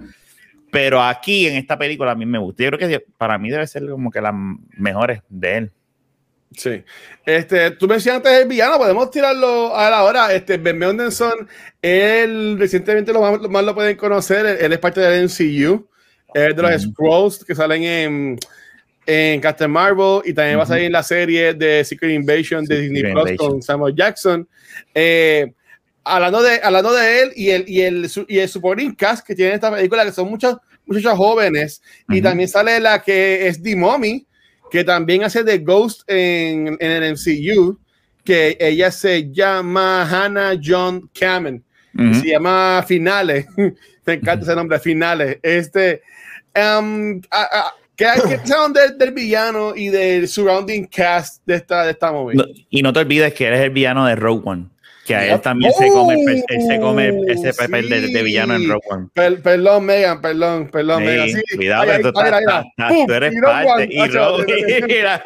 pero 0.70 1.02
aquí, 1.02 1.46
en 1.46 1.56
esta 1.56 1.78
película, 1.78 2.12
a 2.12 2.14
mí 2.14 2.24
me 2.24 2.38
gusta. 2.38 2.64
Yo 2.64 2.70
creo 2.70 2.88
que 2.88 3.04
para 3.18 3.38
mí 3.38 3.50
debe 3.50 3.66
ser 3.66 3.86
como 3.88 4.10
que 4.10 4.20
las 4.20 4.34
mejores 4.76 5.20
de 5.28 5.56
él. 5.56 5.72
Sí. 6.56 6.82
Este, 7.24 7.72
tú 7.72 7.86
mencionaste 7.86 8.42
el 8.42 8.48
villano, 8.48 8.78
podemos 8.78 9.10
tirarlo 9.10 9.76
a 9.76 9.90
la 9.90 10.04
hora. 10.04 10.32
Este, 10.32 10.56
Ben 10.56 10.78
Mendelsohn, 10.78 11.46
él 11.82 12.56
recientemente 12.58 13.12
lo 13.12 13.20
más, 13.20 13.40
lo 13.42 13.48
más, 13.50 13.64
lo 13.64 13.74
pueden 13.74 13.96
conocer, 13.96 14.46
él, 14.46 14.72
es 14.72 14.78
parte 14.78 15.00
del 15.00 15.24
MCU 15.24 15.86
es 16.34 16.56
de 16.56 16.62
los 16.62 16.82
Scrolls 16.82 17.44
que 17.44 17.54
salen 17.54 17.82
en, 17.82 18.38
en 19.06 19.40
Captain 19.40 19.70
Marvel 19.70 20.20
y 20.24 20.32
también 20.32 20.58
va 20.58 20.64
a 20.64 20.66
salir 20.66 20.84
en 20.84 20.92
la 20.92 21.02
serie 21.02 21.54
de 21.54 21.84
Secret 21.84 22.12
Invasion 22.12 22.64
de 22.64 22.80
Disney 22.80 23.12
Plus 23.12 23.36
con 23.36 23.62
Samuel 23.62 23.94
Jackson. 23.94 24.46
Eh, 24.94 25.52
hablando, 26.04 26.42
de, 26.42 26.60
hablando 26.62 26.92
de 26.92 27.22
él 27.22 27.32
y 27.34 27.50
el, 27.50 27.68
y 27.68 27.80
el, 27.82 28.10
y 28.28 28.38
el 28.38 28.48
supporting 28.48 28.94
cast 28.94 29.26
que 29.26 29.34
tiene 29.34 29.54
esta 29.54 29.74
película, 29.74 30.04
que 30.04 30.12
son 30.12 30.28
muchos 30.28 30.56
muchachos 30.86 31.16
jóvenes, 31.16 31.82
y 32.08 32.22
también 32.22 32.48
sale 32.48 32.78
la 32.78 33.02
que 33.02 33.48
es 33.48 33.60
The 33.60 33.74
Mommy, 33.74 34.24
que 34.70 34.84
también 34.84 35.24
hace 35.24 35.42
de 35.42 35.58
Ghost 35.58 36.02
en, 36.06 36.76
en 36.78 36.90
el 36.90 37.12
MCU, 37.12 37.78
que 38.24 38.56
ella 38.60 38.90
se 38.90 39.30
llama 39.32 40.02
Hannah 40.08 40.60
John 40.62 41.08
Kamen. 41.18 41.62
Se 41.96 42.28
llama 42.28 42.84
Finales. 42.86 43.46
Me 44.06 44.14
encanta 44.14 44.44
ese 44.44 44.54
nombre, 44.54 44.78
Finales. 44.78 45.38
Este, 45.42 46.02
Um, 46.56 47.20
¿Qué, 47.96 48.06
qué 48.26 48.38
del, 48.74 48.98
del, 48.98 49.12
villano 49.12 49.74
y 49.74 49.88
del 49.88 50.28
surrounding 50.28 50.86
cast 50.86 51.42
de 51.46 51.56
esta, 51.56 51.84
de 51.84 51.92
esta 51.92 52.12
movie? 52.12 52.38
y 52.70 52.82
no 52.82 52.92
te 52.92 53.00
olvides 53.00 53.32
que 53.34 53.46
eres 53.46 53.60
el 53.60 53.70
villano 53.70 54.06
de 54.06 54.16
Rogue 54.16 54.42
One. 54.44 54.66
Que 55.06 55.14
a 55.14 55.34
él 55.34 55.40
también 55.40 55.72
se 55.72 55.88
come, 55.88 56.14
él 56.14 56.62
se 56.66 56.80
come 56.80 57.12
ese 57.28 57.54
papel 57.54 57.88
de, 57.88 58.08
de, 58.08 58.22
villano 58.22 58.56
en 58.56 58.68
Rogue 58.68 58.86
One. 58.90 59.08
Per, 59.14 59.40
perdón, 59.40 59.84
Megan, 59.84 60.20
perdón, 60.20 60.68
perdón, 60.68 60.98
sí, 60.98 61.06
Megan. 61.06 61.28
Sí, 61.28 61.42
cuidado, 61.56 61.92
ay, 61.92 62.02
tú, 62.02 62.12
ay, 62.16 62.32
estás, 62.40 62.64
tú, 63.06 63.12
eres 63.12 63.34
y 63.34 63.40
parte. 63.40 63.88
Y 63.90 64.06
Rogue 64.08 65.16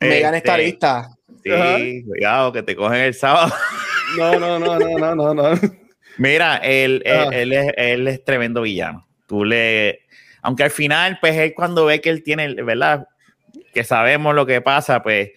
Megan 0.00 0.34
está 0.34 0.58
lista. 0.58 1.08
Sí, 1.44 2.04
cuidado, 2.04 2.52
que 2.52 2.62
te 2.62 2.74
cogen 2.74 3.00
el 3.00 3.14
sábado. 3.14 3.54
No, 4.18 4.38
no, 4.38 4.58
no, 4.58 4.78
no, 4.78 5.14
no, 5.14 5.34
no. 5.34 5.54
no. 5.54 5.87
Mira, 6.18 6.56
él, 6.58 7.02
él, 7.04 7.32
él, 7.32 7.52
es, 7.52 7.72
él 7.76 8.08
es 8.08 8.24
tremendo 8.24 8.62
villano. 8.62 9.06
Tú 9.26 9.44
le. 9.44 10.00
Aunque 10.42 10.64
al 10.64 10.70
final, 10.70 11.18
pues 11.20 11.36
él 11.36 11.54
cuando 11.54 11.86
ve 11.86 12.00
que 12.00 12.10
él 12.10 12.22
tiene, 12.22 12.54
¿verdad? 12.62 13.06
Que 13.72 13.84
sabemos 13.84 14.34
lo 14.34 14.46
que 14.46 14.60
pasa, 14.60 15.02
pues 15.02 15.30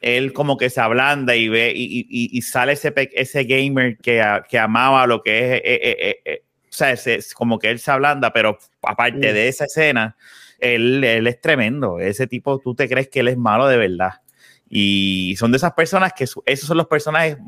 él 0.00 0.32
como 0.32 0.56
que 0.56 0.70
se 0.70 0.80
ablanda 0.80 1.34
y 1.34 1.48
ve 1.48 1.72
y, 1.74 2.00
y, 2.08 2.36
y 2.36 2.42
sale 2.42 2.72
ese, 2.72 2.92
ese 3.12 3.44
gamer 3.44 3.96
que, 3.98 4.24
que, 4.48 4.58
amaba 4.58 5.06
lo 5.06 5.22
que 5.22 5.38
es, 5.38 5.52
eh, 5.54 5.62
eh, 5.64 5.96
eh, 5.98 6.16
eh 6.24 6.42
o 6.70 6.72
sea, 6.78 6.92
ese, 6.92 7.18
como 7.34 7.58
que 7.58 7.70
él 7.70 7.78
se 7.78 7.90
ablanda, 7.90 8.32
pero 8.32 8.58
aparte 8.82 9.30
mm. 9.30 9.34
de 9.34 9.48
esa 9.48 9.64
escena, 9.64 10.16
él, 10.60 11.02
él, 11.02 11.26
es 11.26 11.40
tremendo. 11.40 11.98
Ese 11.98 12.26
tipo, 12.26 12.58
tú 12.60 12.74
te 12.74 12.88
crees 12.88 13.08
que 13.08 13.20
él 13.20 13.28
es 13.28 13.36
malo 13.36 13.66
de 13.66 13.78
verdad. 13.78 14.20
Y 14.68 15.34
son 15.38 15.50
de 15.50 15.56
esas 15.56 15.72
personas 15.72 16.12
que 16.12 16.24
esos 16.24 16.44
son 16.44 16.76
los 16.76 16.86
personajes 16.86 17.38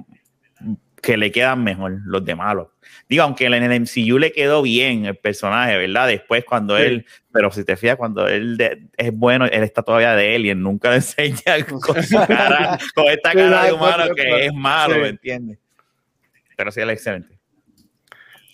que 1.01 1.17
le 1.17 1.33
quedan 1.33 1.65
mejor, 1.65 2.01
los 2.05 2.25
de 2.25 2.35
malos. 2.35 2.69
Digo, 3.09 3.25
aunque 3.25 3.47
en 3.47 3.55
el 3.55 3.81
MCU 3.81 4.19
le 4.19 4.33
quedó 4.33 4.63
bien 4.63 5.07
el 5.07 5.17
personaje, 5.17 5.77
¿verdad? 5.77 6.07
Después 6.07 6.45
cuando 6.45 6.77
él, 6.77 7.07
pero 7.33 7.51
si 7.51 7.65
te 7.65 7.77
fijas, 7.77 7.97
cuando 7.97 8.29
él 8.29 8.57
es 8.97 9.13
bueno, 9.13 9.47
él 9.47 9.63
está 9.63 9.83
todavía 9.83 10.15
de 10.15 10.37
él 10.37 10.47
y 10.47 10.51
él 10.51 10.63
nunca 10.63 10.91
le 10.91 10.97
enseña 10.97 11.65
con, 11.67 12.03
su 12.03 12.17
cara, 12.27 12.79
con 12.95 13.07
esta 13.07 13.33
cara 13.33 13.65
de 13.65 13.73
humano 13.73 14.15
que 14.15 14.47
es 14.47 14.53
malo, 14.53 14.99
¿me 14.99 15.09
entiendes? 15.09 15.59
Pero 16.57 16.71
sí, 16.71 16.81
él 16.81 16.91
es 16.91 16.99
excelente. 16.99 17.41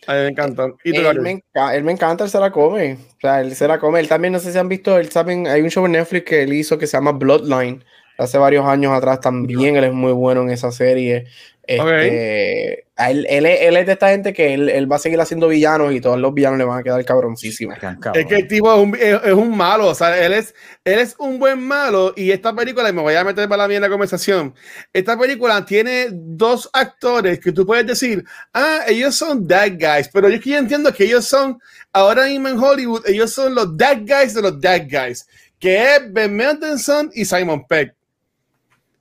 A 0.06 0.14
mí 0.14 0.20
me 0.20 0.28
encanta. 0.28 0.68
¿Y 0.84 0.96
él, 0.96 1.20
me 1.20 1.42
él, 1.74 1.84
me 1.84 1.92
encanta, 1.92 2.24
él 2.24 2.30
se 2.30 2.38
la 2.38 2.52
come. 2.52 2.94
O 2.94 3.20
sea, 3.20 3.40
él 3.40 3.54
se 3.56 3.66
la 3.66 3.80
come. 3.80 3.98
Él 3.98 4.08
también, 4.08 4.32
no 4.32 4.38
sé 4.38 4.52
si 4.52 4.58
han 4.58 4.68
visto, 4.68 4.96
él 4.98 5.08
también, 5.08 5.48
hay 5.48 5.62
un 5.62 5.70
show 5.70 5.84
en 5.84 5.92
Netflix 5.92 6.24
que 6.24 6.42
él 6.44 6.52
hizo 6.52 6.78
que 6.78 6.86
se 6.86 6.96
llama 6.96 7.12
Bloodline. 7.12 7.84
Hace 8.18 8.38
varios 8.38 8.66
años 8.66 8.92
atrás 8.92 9.20
también 9.20 9.76
él 9.76 9.84
es 9.84 9.92
muy 9.92 10.12
bueno 10.12 10.42
en 10.42 10.50
esa 10.50 10.72
serie. 10.72 11.26
Este, 11.66 12.86
él, 12.96 13.26
él, 13.28 13.76
es 13.76 13.86
de 13.86 13.92
esta 13.92 14.10
gente 14.10 14.32
que 14.32 14.54
él, 14.54 14.68
él, 14.68 14.90
va 14.90 14.96
a 14.96 15.00
seguir 15.00 15.20
haciendo 15.20 15.48
villanos 15.48 15.92
y 15.92 16.00
todos 16.00 16.18
los 16.18 16.32
villanos 16.32 16.58
le 16.58 16.64
van 16.64 16.78
a 16.78 16.82
quedar 16.84 17.04
cabroncísimos. 17.04 17.76
Es 18.14 18.26
que 18.26 18.36
el 18.36 18.46
tipo 18.46 18.72
es 18.72 18.80
un, 18.80 18.94
es, 18.96 19.32
un, 19.32 19.56
malo, 19.56 19.88
o 19.88 19.94
sea, 19.94 20.16
él 20.24 20.32
es, 20.32 20.54
él 20.84 21.00
es 21.00 21.16
un 21.18 21.40
buen 21.40 21.60
malo 21.60 22.12
y 22.16 22.30
esta 22.30 22.54
película, 22.54 22.88
y 22.88 22.92
me 22.92 23.02
voy 23.02 23.14
a 23.14 23.24
meter 23.24 23.48
para 23.48 23.64
la 23.64 23.68
mía 23.68 23.78
en 23.78 23.82
la 23.82 23.88
conversación, 23.88 24.54
esta 24.92 25.18
película 25.18 25.64
tiene 25.64 26.08
dos 26.12 26.70
actores 26.72 27.40
que 27.40 27.50
tú 27.50 27.66
puedes 27.66 27.86
decir, 27.86 28.24
ah, 28.54 28.82
ellos 28.86 29.16
son 29.16 29.46
bad 29.46 29.72
guys, 29.72 30.08
pero 30.12 30.28
yo, 30.28 30.36
yo 30.36 30.56
entiendo 30.56 30.92
que 30.92 31.04
ellos 31.04 31.26
son, 31.26 31.58
ahora 31.92 32.26
mismo 32.26 32.48
en 32.48 32.58
Hollywood, 32.58 33.02
ellos 33.06 33.32
son 33.32 33.56
los 33.56 33.76
bad 33.76 34.02
guys 34.06 34.34
de 34.34 34.42
los 34.42 34.60
bad 34.60 34.82
guys, 34.88 35.26
que 35.58 35.96
es 35.96 36.12
Ben 36.12 36.34
Mendelsohn 36.34 37.10
y 37.12 37.24
Simon 37.24 37.66
Peck. 37.66 37.95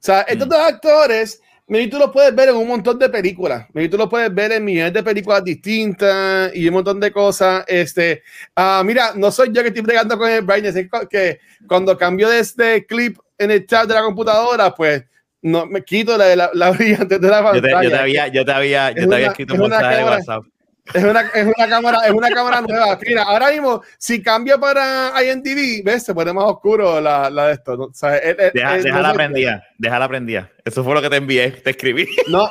O 0.06 0.12
sea, 0.14 0.22
estos 0.22 0.46
mm. 0.48 0.52
dos 0.52 0.60
actores 0.60 1.42
Maybe 1.68 1.88
tú 1.88 1.98
lo 1.98 2.12
puedes 2.12 2.34
ver 2.36 2.50
en 2.50 2.56
un 2.56 2.68
montón 2.68 3.00
de 3.00 3.10
películas. 3.10 3.66
Maybe 3.74 3.90
tú 3.90 3.98
lo 3.98 4.08
puedes 4.08 4.32
ver 4.34 4.52
en 4.52 4.64
millones 4.64 4.94
de 4.94 5.02
películas 5.02 5.44
distintas 5.44 6.56
y 6.56 6.68
un 6.68 6.76
montón 6.76 7.00
de 7.00 7.12
cosas. 7.12 7.66
Este, 7.68 8.22
uh, 8.56 8.84
mira, 8.84 9.14
no 9.16 9.32
soy 9.32 9.50
yo 9.52 9.64
que 9.64 9.70
estoy 9.70 9.82
bregando 9.82 10.16
con 10.16 10.30
el 10.30 10.44
brightness, 10.44 10.76
es 10.76 10.88
que 11.10 11.40
cuando 11.68 11.98
cambio 11.98 12.30
de 12.30 12.40
este 12.40 12.86
clip 12.86 13.18
en 13.40 13.50
el 13.50 13.66
chat 13.66 13.88
de 13.88 13.96
la 13.96 14.04
computadora, 14.04 14.76
pues 14.76 15.06
no 15.42 15.66
me 15.66 15.84
quito 15.84 16.16
la, 16.18 16.36
la, 16.36 16.52
la 16.54 16.70
brillante 16.72 17.18
de 17.18 17.28
la 17.28 17.42
pantalla. 17.42 17.72
Yo 17.72 17.80
te, 17.80 17.86
yo 17.86 17.90
te 17.90 17.98
había, 17.98 18.28
yo 18.28 18.46
te 18.46 18.52
había, 18.52 18.92
yo 18.92 19.10
te 19.10 19.16
había 19.16 19.28
escrito 19.28 19.56
un 19.56 19.62
mensaje 19.62 19.98
de 19.98 20.04
WhatsApp. 20.04 20.44
Es 20.94 21.04
una, 21.04 21.22
es 21.22 21.46
una 21.46 21.68
cámara, 21.68 22.00
es 22.06 22.12
una 22.12 22.30
cámara 22.30 22.62
nueva. 22.62 23.00
Mira, 23.02 23.24
ahora 23.24 23.50
mismo, 23.52 23.82
si 23.98 24.22
cambio 24.22 24.60
para 24.60 25.12
IMDb, 25.24 25.84
ves, 25.84 26.04
se 26.04 26.14
pone 26.14 26.32
más 26.32 26.46
oscuro 26.46 27.02
la, 27.02 27.30
la 27.30 27.48
de 27.48 27.54
esto. 27.54 27.76
¿no? 27.76 27.86
O 27.86 27.94
sea, 27.94 28.12
Deja, 28.12 28.78
déjala 28.78 29.14
prendida, 29.14 29.64
déjala 29.78 30.08
prendida. 30.08 30.52
Eso 30.64 30.84
fue 30.84 30.94
lo 30.94 31.02
que 31.02 31.10
te 31.10 31.18
envié, 31.18 31.52
te 31.52 31.72
escribí. 31.72 32.08
No, 32.28 32.50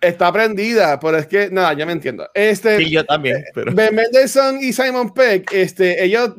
está 0.00 0.32
prendida, 0.32 0.98
pero 0.98 1.18
es 1.18 1.26
que, 1.26 1.48
nada, 1.50 1.72
ya 1.74 1.86
me 1.86 1.92
entiendo. 1.92 2.28
Este, 2.34 2.78
sí, 2.78 2.90
yo 2.90 3.04
también. 3.04 3.44
Pero... 3.54 3.72
Ben 3.72 3.94
Mendelssohn 3.94 4.58
y 4.60 4.72
Simon 4.72 5.14
Peck, 5.14 5.52
este, 5.52 6.04
ellos, 6.04 6.32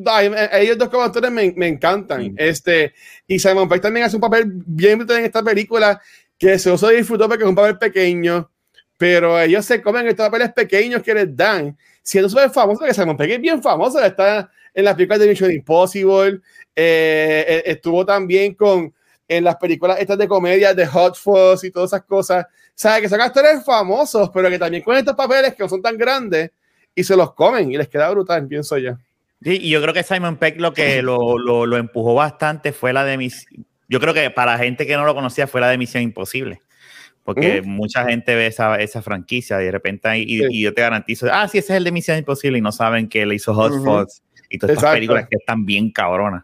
ellos 0.52 0.78
dos 0.78 0.90
como 0.90 1.04
actores 1.04 1.32
me, 1.32 1.54
me 1.56 1.68
encantan. 1.68 2.34
Este, 2.38 2.94
y 3.28 3.40
Simon 3.40 3.70
Peck 3.70 3.82
también 3.82 4.06
hace 4.06 4.18
un 4.18 4.22
papel 4.22 4.46
bien 4.48 5.00
brutal 5.00 5.20
en 5.20 5.26
esta 5.26 5.42
película 5.42 6.02
que 6.38 6.60
se 6.60 6.72
usa 6.72 6.90
disfrutó 6.90 7.30
porque 7.30 7.44
es 7.44 7.50
un 7.50 7.56
papel 7.56 7.78
pequeño 7.78 8.52
pero 9.04 9.38
ellos 9.38 9.66
se 9.66 9.82
comen 9.82 10.08
estos 10.08 10.26
papeles 10.26 10.54
pequeños 10.54 11.04
que 11.04 11.14
les 11.14 11.36
dan, 11.36 11.78
siendo 12.02 12.30
súper 12.30 12.50
famoso, 12.52 12.86
que 12.86 12.94
Simon 12.94 13.18
Pegg 13.18 13.32
es 13.32 13.42
bien 13.42 13.62
famoso, 13.62 14.02
está 14.02 14.50
en 14.74 14.86
las 14.86 14.96
películas 14.96 15.20
de 15.20 15.28
Mission 15.28 15.52
Impossible, 15.52 16.40
eh, 16.74 17.46
eh, 17.46 17.64
estuvo 17.66 18.06
también 18.06 18.54
con 18.54 18.94
en 19.28 19.44
las 19.44 19.58
películas 19.58 20.00
estas 20.00 20.18
de 20.18 20.26
comedia 20.26 20.74
de 20.74 20.86
Hot 20.88 21.18
Fuzz 21.18 21.66
y 21.66 21.72
todas 21.72 21.90
esas 21.90 22.06
cosas, 22.06 22.46
sabe 22.76 23.02
que 23.02 23.10
son 23.10 23.20
actores 23.20 23.66
famosos, 23.66 24.30
pero 24.34 24.50
que 24.50 24.58
también 24.58 24.82
con 24.82 24.96
estos 24.96 25.16
papeles 25.16 25.54
que 25.54 25.64
no 25.64 25.68
son 25.68 25.82
tan 25.82 25.98
grandes 25.98 26.52
y 26.96 27.04
se 27.04 27.18
los 27.18 27.34
comen 27.34 27.74
y 27.74 27.76
les 27.76 27.90
queda 27.90 28.10
brutal, 28.10 28.48
pienso 28.48 28.78
yo. 28.78 28.94
Sí, 29.42 29.60
y 29.64 29.70
yo 29.70 29.82
creo 29.82 29.94
que 29.94 30.04
Simon 30.04 30.38
Peck 30.38 30.62
lo 30.62 30.72
que 30.72 31.02
lo, 31.02 31.38
lo, 31.38 31.66
lo 31.66 31.76
empujó 31.76 32.16
bastante 32.16 32.72
fue 32.72 32.94
la 32.94 33.04
de 33.04 33.18
mis, 33.18 33.48
yo 33.90 34.00
creo 34.00 34.14
que 34.14 34.30
para 34.30 34.58
gente 34.58 34.88
que 34.88 34.96
no 34.96 35.04
lo 35.04 35.14
conocía 35.14 35.46
fue 35.46 35.60
la 35.60 35.68
de 35.68 35.78
Misión 35.78 36.04
Imposible 36.04 36.62
porque 37.24 37.62
mucha 37.62 38.06
gente 38.06 38.36
ve 38.36 38.48
esa, 38.48 38.76
esa, 38.76 39.02
franquicia 39.02 39.62
y 39.62 39.66
de 39.66 39.72
repente 39.72 40.18
y, 40.18 40.46
y, 40.50 40.62
yo 40.62 40.74
te 40.74 40.82
garantizo, 40.82 41.28
ah, 41.32 41.48
sí, 41.48 41.58
ese 41.58 41.74
es 41.74 41.78
el 41.78 41.86
de 41.86 41.92
Misión 41.92 42.18
Imposible 42.18 42.58
y 42.58 42.62
no 42.62 42.72
saben 42.72 43.08
que 43.08 43.26
le 43.26 43.36
hizo 43.36 43.54
Hot 43.54 43.72
uh 43.72 44.06
y 44.50 44.60
todas 44.60 44.76
estas 44.76 44.94
películas 44.94 45.28
que 45.28 45.38
están 45.38 45.66
bien 45.66 45.92
cabronas. 45.92 46.44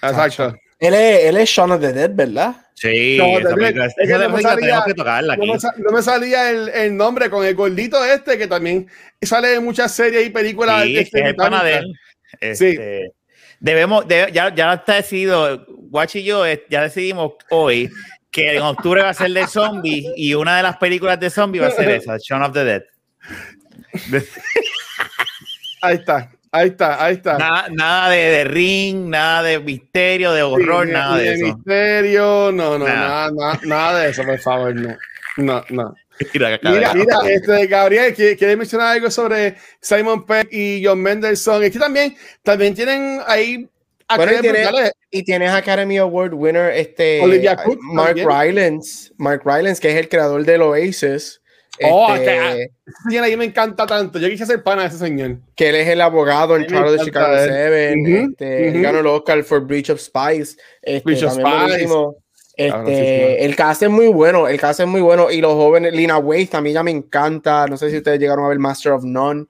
Exacto. 0.00 0.54
Él 0.78 0.94
es, 0.94 1.24
él 1.24 1.36
es 1.38 1.48
Shaun 1.48 1.72
of 1.72 1.80
the 1.80 1.92
Dead, 1.92 2.10
¿verdad? 2.14 2.54
Sí, 2.74 3.18
esa 3.18 3.54
película, 3.56 3.86
es 3.86 3.94
que 3.96 4.18
no, 4.18 4.28
me 4.28 4.40
salía, 4.40 4.82
que 4.86 4.94
tocarla 4.94 5.34
aquí. 5.34 5.44
No, 5.44 5.90
me, 5.90 6.02
salía 6.02 6.50
el, 6.50 6.68
el, 6.68 6.96
nombre 6.96 7.28
con 7.28 7.44
el 7.44 7.56
gordito 7.56 8.04
este 8.04 8.38
que 8.38 8.46
también 8.46 8.86
sale 9.20 9.54
en 9.54 9.64
muchas 9.64 9.92
series 9.92 10.24
y 10.24 10.30
películas. 10.30 10.84
Sí, 10.84 10.98
este, 10.98 11.18
es 11.18 11.26
el 11.26 11.34
pana 11.34 11.64
de 11.64 11.78
él. 11.78 11.92
Este, 12.40 12.76
sí. 12.76 13.12
Debemos, 13.58 14.06
de, 14.06 14.30
ya, 14.32 14.54
ya 14.54 14.74
está 14.74 14.94
decidido, 14.94 15.66
Watch 15.90 16.14
y 16.16 16.22
yo 16.22 16.46
eh, 16.46 16.64
ya 16.70 16.82
decidimos 16.82 17.32
hoy 17.50 17.90
que 18.30 18.56
en 18.56 18.62
octubre 18.62 19.02
va 19.02 19.10
a 19.10 19.14
ser 19.14 19.30
de 19.30 19.46
zombies 19.46 20.06
y 20.16 20.34
una 20.34 20.56
de 20.56 20.62
las 20.62 20.76
películas 20.76 21.18
de 21.18 21.30
zombies 21.30 21.64
va 21.64 21.68
a 21.68 21.72
ser 21.72 21.90
esa, 21.90 22.16
Shaun 22.18 22.42
of 22.42 22.52
the 22.52 22.64
Dead. 22.64 22.82
Ahí 25.80 25.94
está, 25.94 26.32
ahí 26.50 26.68
está, 26.70 27.04
ahí 27.04 27.14
está. 27.14 27.38
Nada, 27.38 27.68
nada 27.70 28.10
de, 28.10 28.18
de, 28.18 28.44
ring, 28.44 29.08
nada 29.08 29.44
de 29.44 29.60
misterio, 29.60 30.32
de 30.32 30.42
horror, 30.42 30.86
sí, 30.86 30.92
nada 30.92 31.16
de, 31.16 31.34
eso. 31.34 31.44
misterio, 31.44 32.50
no, 32.52 32.76
no, 32.76 32.84
nada. 32.84 33.30
Nada, 33.30 33.60
nada, 33.62 34.00
de 34.00 34.10
eso, 34.10 34.24
por 34.24 34.40
favor, 34.40 34.74
no. 34.74 34.96
No, 35.36 35.64
no. 35.68 35.94
Mira, 36.34 36.58
mira, 36.64 36.94
mira 36.94 37.20
este, 37.28 37.68
Gabriel, 37.68 38.12
¿quiere 38.12 38.56
mencionar 38.56 38.88
algo 38.88 39.08
sobre 39.08 39.54
Simon 39.80 40.26
Peck 40.26 40.48
y 40.50 40.84
John 40.84 41.00
Mendelssohn? 41.00 41.62
Es 41.62 41.70
que 41.70 41.78
también, 41.78 42.16
también 42.42 42.74
tienen 42.74 43.20
ahí 43.24 43.68
bueno, 44.16 44.32
y, 44.32 44.40
tiene, 44.40 44.92
y, 45.10 45.22
tienes 45.22 45.50
Academy 45.50 45.98
Award 45.98 46.34
winner 46.34 46.72
este 46.72 47.20
Cook, 47.64 47.78
Mark 47.82 48.16
Rylance, 48.16 49.12
Mark 49.16 49.42
Rylance, 49.44 49.80
que 49.80 49.90
es 49.90 49.96
el 49.96 50.08
creador 50.08 50.44
del 50.44 50.62
Oasis. 50.62 51.40
Oh, 51.82 52.12
este, 52.12 52.62
este, 53.06 53.18
a 53.18 53.22
mí 53.22 53.36
me 53.36 53.44
encanta 53.44 53.86
tanto. 53.86 54.18
Yo 54.18 54.28
quise 54.28 54.46
ser 54.46 54.62
pana 54.62 54.82
de 54.82 54.88
ese 54.88 54.98
señor. 54.98 55.38
Que 55.54 55.68
él 55.68 55.76
es 55.76 55.88
el 55.88 56.00
abogado 56.00 56.56
en 56.56 56.62
de 56.62 56.98
Chicago 57.04 57.36
7. 57.36 57.48
Uh 57.48 58.00
-huh, 58.00 58.30
este, 58.30 58.70
uh 58.70 58.72
-huh. 58.72 58.82
ganó 58.82 58.98
el 58.98 59.06
Oscar 59.06 59.42
for 59.44 59.60
Breach 59.60 59.90
of 59.90 60.00
Spies. 60.00 60.58
Este, 60.82 61.04
Breach 61.04 61.22
of 61.22 61.34
Spies. 61.34 61.90
Este, 62.58 63.44
el 63.44 63.54
cast 63.54 63.84
es 63.84 63.88
muy 63.88 64.08
bueno, 64.08 64.48
el 64.48 64.58
cast 64.58 64.80
es 64.80 64.86
muy 64.88 65.00
bueno 65.00 65.30
y 65.30 65.40
los 65.40 65.52
jóvenes, 65.52 65.92
Lina 65.92 66.18
Waithe 66.18 66.50
también 66.50 66.74
ya 66.74 66.82
me 66.82 66.90
encanta, 66.90 67.68
no 67.68 67.76
sé 67.76 67.88
si 67.88 67.98
ustedes 67.98 68.18
llegaron 68.18 68.44
a 68.44 68.48
ver 68.48 68.58
Master 68.58 68.90
of 68.90 69.04
None, 69.04 69.46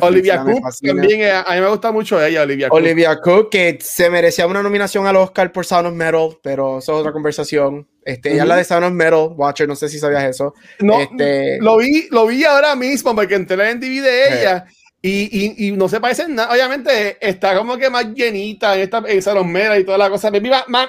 Olivia 0.00 0.42
Cook 0.42 0.62
también, 0.82 1.20
eh, 1.20 1.32
a 1.32 1.54
mí 1.54 1.60
me 1.60 1.68
gusta 1.68 1.92
mucho 1.92 2.22
ella, 2.24 2.42
Olivia 2.42 2.68
Cook. 2.68 2.78
Olivia 2.78 3.20
Cook, 3.20 3.50
que 3.50 3.78
se 3.80 4.08
merecía 4.10 4.46
una 4.46 4.62
nominación 4.62 5.06
al 5.06 5.16
Oscar 5.16 5.52
por 5.52 5.66
Sound 5.66 5.88
of 5.88 5.94
Metal, 5.94 6.38
pero 6.42 6.78
eso 6.78 6.94
es 6.94 7.00
otra 7.00 7.12
conversación. 7.12 7.86
Este, 8.04 8.32
Ella 8.32 8.42
es 8.42 8.48
la 8.48 8.56
de 8.56 8.64
Sound 8.64 8.84
of 8.84 8.92
Metal, 8.92 9.30
Watcher, 9.36 9.68
no 9.68 9.76
sé 9.76 9.88
si 9.88 9.98
sabías 9.98 10.24
eso. 10.24 10.54
No, 10.80 11.00
este, 11.00 11.58
lo, 11.60 11.76
vi, 11.76 12.08
lo 12.10 12.26
vi 12.26 12.44
ahora 12.44 12.74
mismo 12.76 13.14
porque 13.14 13.34
entré 13.34 13.70
en 13.70 13.80
DVD 13.80 14.02
de 14.02 14.40
ella. 14.40 14.66
Y, 15.02 15.28
y, 15.30 15.68
y, 15.68 15.72
no 15.72 15.88
se 15.88 16.00
parece 16.00 16.26
nada. 16.28 16.52
Obviamente 16.52 17.16
está 17.20 17.56
como 17.56 17.76
que 17.76 17.90
más 17.90 18.06
llenita 18.12 18.74
en 18.74 18.80
esta 18.80 19.02
en 19.06 19.22
Sound 19.22 19.40
of 19.40 19.46
Metal 19.46 19.80
y 19.80 19.84
toda 19.84 19.98
la 19.98 20.10
cosa. 20.10 20.30
Más, 20.68 20.88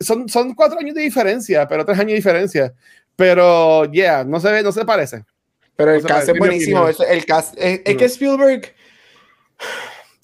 son, 0.00 0.28
son 0.28 0.54
cuatro 0.54 0.78
años 0.78 0.94
de 0.94 1.02
diferencia, 1.02 1.66
pero 1.66 1.84
tres 1.84 1.98
años 1.98 2.10
de 2.10 2.16
diferencia. 2.16 2.72
Pero, 3.16 3.90
yeah, 3.90 4.24
no 4.24 4.38
se, 4.40 4.62
no 4.62 4.72
se 4.72 4.84
parece. 4.84 5.24
Pero 5.76 5.94
el 5.94 6.02
cast 6.02 6.28
es 6.28 6.38
buenísimo. 6.38 6.86
el 6.88 7.26
cast, 7.26 7.54
es, 7.58 7.82
es, 7.84 7.96
que 7.96 8.04
Spielberg. 8.06 8.74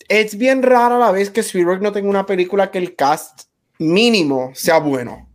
Es 0.09 0.37
bien 0.37 0.63
raro 0.63 0.97
a 0.97 0.99
la 0.99 1.13
vez 1.13 1.31
que 1.31 1.41
Spielberg 1.41 1.81
no 1.81 1.93
tenga 1.93 2.09
una 2.09 2.27
película 2.27 2.71
que 2.71 2.79
el 2.79 2.97
cast 2.97 3.43
mínimo 3.79 4.51
sea 4.55 4.79
bueno. 4.79 5.29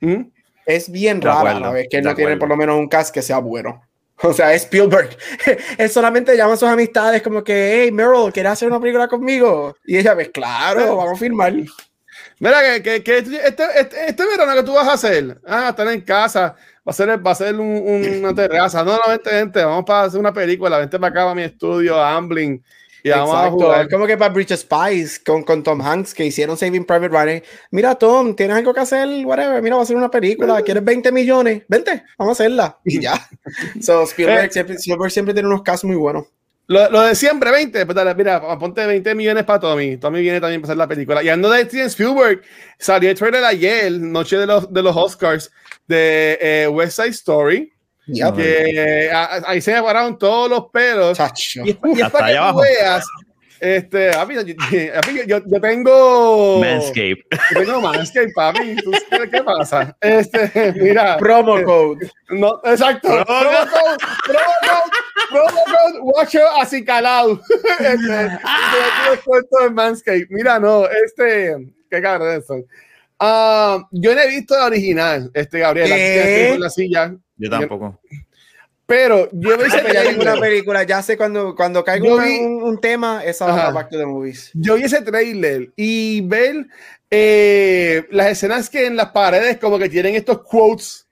¿Mm? 0.00 0.22
Es 0.66 0.90
bien 0.90 1.20
raro 1.20 1.48
a 1.48 1.60
la 1.60 1.70
vez 1.70 1.88
que 1.90 1.98
él 1.98 2.04
no 2.04 2.14
tiene 2.14 2.36
por 2.36 2.48
lo 2.48 2.56
menos 2.56 2.78
un 2.78 2.88
cast 2.88 3.12
que 3.12 3.22
sea 3.22 3.38
bueno. 3.38 3.82
O 4.22 4.32
sea, 4.32 4.52
es 4.54 4.62
Spielberg. 4.62 5.16
él 5.78 5.90
solamente 5.90 6.36
llama 6.36 6.54
a 6.54 6.56
sus 6.56 6.68
amistades 6.68 7.22
como 7.22 7.42
que, 7.42 7.82
hey, 7.82 7.92
Meryl, 7.92 8.32
¿quieres 8.32 8.52
hacer 8.52 8.68
una 8.68 8.80
película 8.80 9.08
conmigo? 9.08 9.76
Y 9.84 9.98
ella, 9.98 10.14
ve, 10.14 10.30
claro, 10.30 10.96
vamos 10.96 11.16
a 11.16 11.20
filmar. 11.20 11.52
Mira, 12.38 12.82
que, 12.82 13.02
que, 13.02 13.18
este, 13.18 13.48
este, 13.48 13.64
este, 13.76 14.10
este, 14.10 14.26
verano 14.26 14.54
que 14.54 14.62
tú 14.62 14.74
vas 14.74 14.88
a 14.88 14.92
hacer, 14.92 15.40
ah, 15.46 15.68
estar 15.70 15.88
en 15.88 16.00
casa, 16.02 16.54
va 16.86 16.90
a 16.90 16.92
ser, 16.92 17.26
va 17.26 17.30
a 17.30 17.34
ser 17.34 17.54
una 17.54 18.34
terraza. 18.34 18.84
No, 18.84 18.92
no, 18.92 19.02
vente, 19.08 19.30
vente, 19.30 19.64
vamos 19.64 19.84
para 19.84 20.04
hacer 20.04 20.20
una 20.20 20.32
película, 20.32 20.78
vente 20.78 20.98
para 20.98 21.10
acá, 21.10 21.30
a 21.30 21.34
mi 21.34 21.42
estudio, 21.42 22.02
Ambling. 22.02 22.62
Y 23.04 23.10
vamos 23.10 23.34
a 23.34 23.50
jugar. 23.50 23.88
Como 23.88 24.06
que 24.06 24.16
para 24.16 24.32
Bridge 24.32 24.56
Spice 24.56 25.22
con, 25.24 25.42
con 25.42 25.62
Tom 25.62 25.80
Hanks 25.80 26.14
que 26.14 26.24
hicieron 26.24 26.56
Saving 26.56 26.84
Private 26.84 27.08
Ryan. 27.08 27.42
Mira, 27.72 27.94
Tom, 27.96 28.36
tienes 28.36 28.56
algo 28.56 28.72
que 28.72 28.80
hacer, 28.80 29.26
whatever. 29.26 29.60
Mira, 29.60 29.74
va 29.74 29.82
a 29.82 29.84
hacer 29.84 29.96
una 29.96 30.10
película. 30.10 30.62
¿Quieres 30.62 30.84
20 30.84 31.10
millones? 31.10 31.62
Vente, 31.66 32.04
vamos 32.16 32.38
a 32.38 32.42
hacerla. 32.42 32.78
Y 32.84 33.00
ya. 33.00 33.14
so, 33.80 34.04
Spielberg, 34.04 34.46
eh. 34.46 34.52
siempre, 34.52 34.76
Spielberg 34.76 35.10
siempre 35.10 35.34
tiene 35.34 35.48
unos 35.48 35.62
casos 35.62 35.84
muy 35.84 35.96
buenos. 35.96 36.26
Lo, 36.68 36.88
lo, 36.90 37.02
de 37.02 37.14
siempre, 37.16 37.50
20. 37.50 37.86
Pues 37.86 37.96
dale, 37.96 38.14
mira, 38.14 38.40
ponte 38.58 38.86
20 38.86 39.14
millones 39.16 39.44
para 39.44 39.58
Tommy. 39.58 39.96
Tommy 39.96 40.20
viene 40.20 40.40
también 40.40 40.60
para 40.60 40.70
hacer 40.70 40.78
la 40.78 40.86
película. 40.86 41.22
Y 41.22 41.28
ando 41.28 41.50
de 41.50 41.64
Steven 41.64 41.86
Spielberg, 41.86 42.42
salió 42.78 43.10
el 43.10 43.16
trailer 43.16 43.44
ayer, 43.44 43.90
noche 43.92 44.36
de 44.36 44.46
los, 44.46 44.72
de 44.72 44.82
los 44.82 44.96
Oscars, 44.96 45.50
de 45.92 46.38
eh, 46.40 46.68
West 46.68 46.96
Side 46.96 47.08
Story. 47.10 47.72
Que, 48.04 49.06
eh, 49.06 49.10
ahí 49.12 49.60
se 49.60 49.72
me 49.72 49.82
pararon 49.82 50.18
todos 50.18 50.50
los 50.50 50.66
pelos. 50.72 51.18
Y, 51.64 51.68
y 51.68 52.00
es 52.00 52.10
para 52.10 52.28
que 52.28 52.52
tú 52.52 52.60
veas 52.60 53.04
este, 53.62 54.10
papi, 54.10 54.34
yo, 55.28 55.38
yo, 55.46 55.60
tengo. 55.60 56.58
Manscape. 56.58 57.24
Yo 57.54 57.60
tengo 57.60 57.80
Manscape, 57.80 58.32
papi. 58.34 58.74
¿Tú 58.74 58.90
sabes 59.08 59.30
qué 59.30 59.40
pasa? 59.40 59.96
Este, 60.00 60.72
mira. 60.72 61.16
Promo 61.16 61.58
eh, 61.58 61.62
code. 61.62 62.10
No, 62.30 62.60
exacto. 62.64 63.08
Promo, 63.08 63.24
code. 63.24 63.98
Promo 64.26 64.52
code. 64.62 64.90
Promo 65.30 65.64
code. 65.64 65.98
Watch 66.00 66.36
así 66.60 66.84
calado. 66.84 67.40
Este, 69.12 69.66
en 69.66 69.74
Manscape. 69.74 70.26
Mira, 70.30 70.58
no, 70.58 70.84
este. 70.88 71.56
Qué 71.88 72.02
cabrón 72.02 72.38
eso. 72.38 72.64
Uh, 73.22 73.84
yo 73.92 74.14
no 74.16 74.20
he 74.20 74.28
visto 74.28 74.56
la 74.56 74.66
original, 74.66 75.30
este 75.32 75.60
Gabriel. 75.60 75.88
¿Qué? 75.88 76.56
La 76.58 76.68
silla. 76.68 77.14
Yo 77.36 77.50
tampoco. 77.50 78.00
Pero 78.84 79.28
yo 79.32 79.56
vi 79.56 80.20
una 80.20 80.38
película, 80.40 80.82
ya 80.82 81.02
sé 81.02 81.16
cuando, 81.16 81.54
cuando 81.54 81.84
caigo 81.84 82.16
un, 82.16 82.62
un, 82.62 82.80
tema, 82.80 83.24
esa 83.24 83.46
va 83.46 83.70
Back 83.70 83.90
to 83.90 83.98
the 83.98 84.04
Movies. 84.04 84.50
Yo 84.54 84.74
vi 84.74 84.82
ese 84.82 85.02
trailer 85.02 85.70
y 85.76 86.20
ver 86.22 86.66
eh, 87.10 88.06
las 88.10 88.32
escenas 88.32 88.68
que 88.68 88.86
en 88.86 88.96
las 88.96 89.12
paredes 89.12 89.58
como 89.58 89.78
que 89.78 89.88
tienen 89.88 90.14
estos 90.14 90.42
quotes 90.42 91.06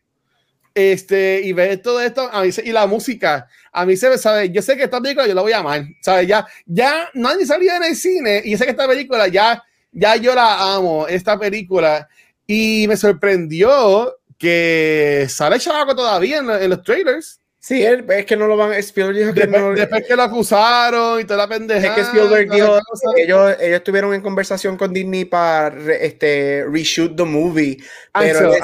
este, 0.74 1.40
y 1.44 1.52
ver 1.52 1.78
todo 1.80 2.00
esto, 2.00 2.28
a 2.32 2.42
mí 2.42 2.50
y 2.64 2.72
la 2.72 2.86
música, 2.86 3.48
a 3.72 3.86
mí 3.86 3.96
se 3.96 4.10
me 4.10 4.18
sabe, 4.18 4.50
yo 4.50 4.62
sé 4.62 4.76
que 4.76 4.84
esta 4.84 5.00
película 5.00 5.26
yo 5.26 5.34
la 5.34 5.42
voy 5.42 5.52
a 5.52 5.58
amar, 5.58 5.84
¿sabes? 6.00 6.26
Ya, 6.26 6.46
ya 6.66 7.08
nadie 7.14 7.46
salía 7.46 7.76
en 7.76 7.84
el 7.84 7.96
cine 7.96 8.42
y 8.44 8.52
yo 8.52 8.58
sé 8.58 8.64
que 8.64 8.70
esta 8.72 8.88
película 8.88 9.28
ya, 9.28 9.62
ya 9.92 10.16
yo 10.16 10.34
la 10.34 10.74
amo, 10.74 11.06
esta 11.06 11.38
película, 11.38 12.08
y 12.46 12.86
me 12.88 12.96
sorprendió 12.96 14.16
que 14.38 15.26
sale 15.28 15.58
chavaco 15.58 15.94
todavía 15.94 16.38
en 16.38 16.70
los 16.70 16.82
trailers. 16.82 17.40
Sí, 17.62 17.84
es 17.84 18.24
que 18.24 18.38
no 18.38 18.46
lo 18.46 18.56
van. 18.56 18.72
Spielberg 18.72 19.18
dijo 19.18 19.34
que 19.34 19.40
después, 19.40 19.60
no. 19.60 19.74
Después 19.74 20.06
que 20.08 20.16
lo 20.16 20.22
acusaron 20.22 21.20
y 21.20 21.24
toda 21.24 21.40
la 21.40 21.48
pendeja. 21.48 21.88
Es 21.88 21.92
que 21.92 22.00
Spielberg 22.00 22.50
dijo 22.50 22.78
que 23.14 23.22
ellos, 23.22 23.54
ellos 23.60 23.76
estuvieron 23.76 24.14
en 24.14 24.22
conversación 24.22 24.78
con 24.78 24.94
Disney 24.94 25.26
para 25.26 25.76
este, 25.92 26.64
reshoot 26.66 27.14
the 27.16 27.24
movie. 27.24 27.76
Pero 28.14 28.54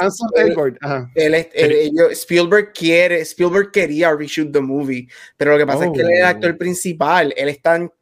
Spielberg 2.10 2.72
quiere, 2.72 3.20
Spielberg 3.20 3.70
quería 3.70 4.14
reshoot 4.14 4.50
the 4.50 4.62
movie. 4.62 5.06
Pero 5.36 5.52
lo 5.52 5.58
que 5.58 5.66
pasa 5.66 5.84
es 5.84 5.92
que 5.92 6.00
él 6.00 6.10
es 6.12 6.18
el 6.20 6.24
actor 6.24 6.52
oh. 6.52 6.58
principal. 6.58 7.34
Él 7.36 7.50
está 7.50 7.76
en 7.76 7.92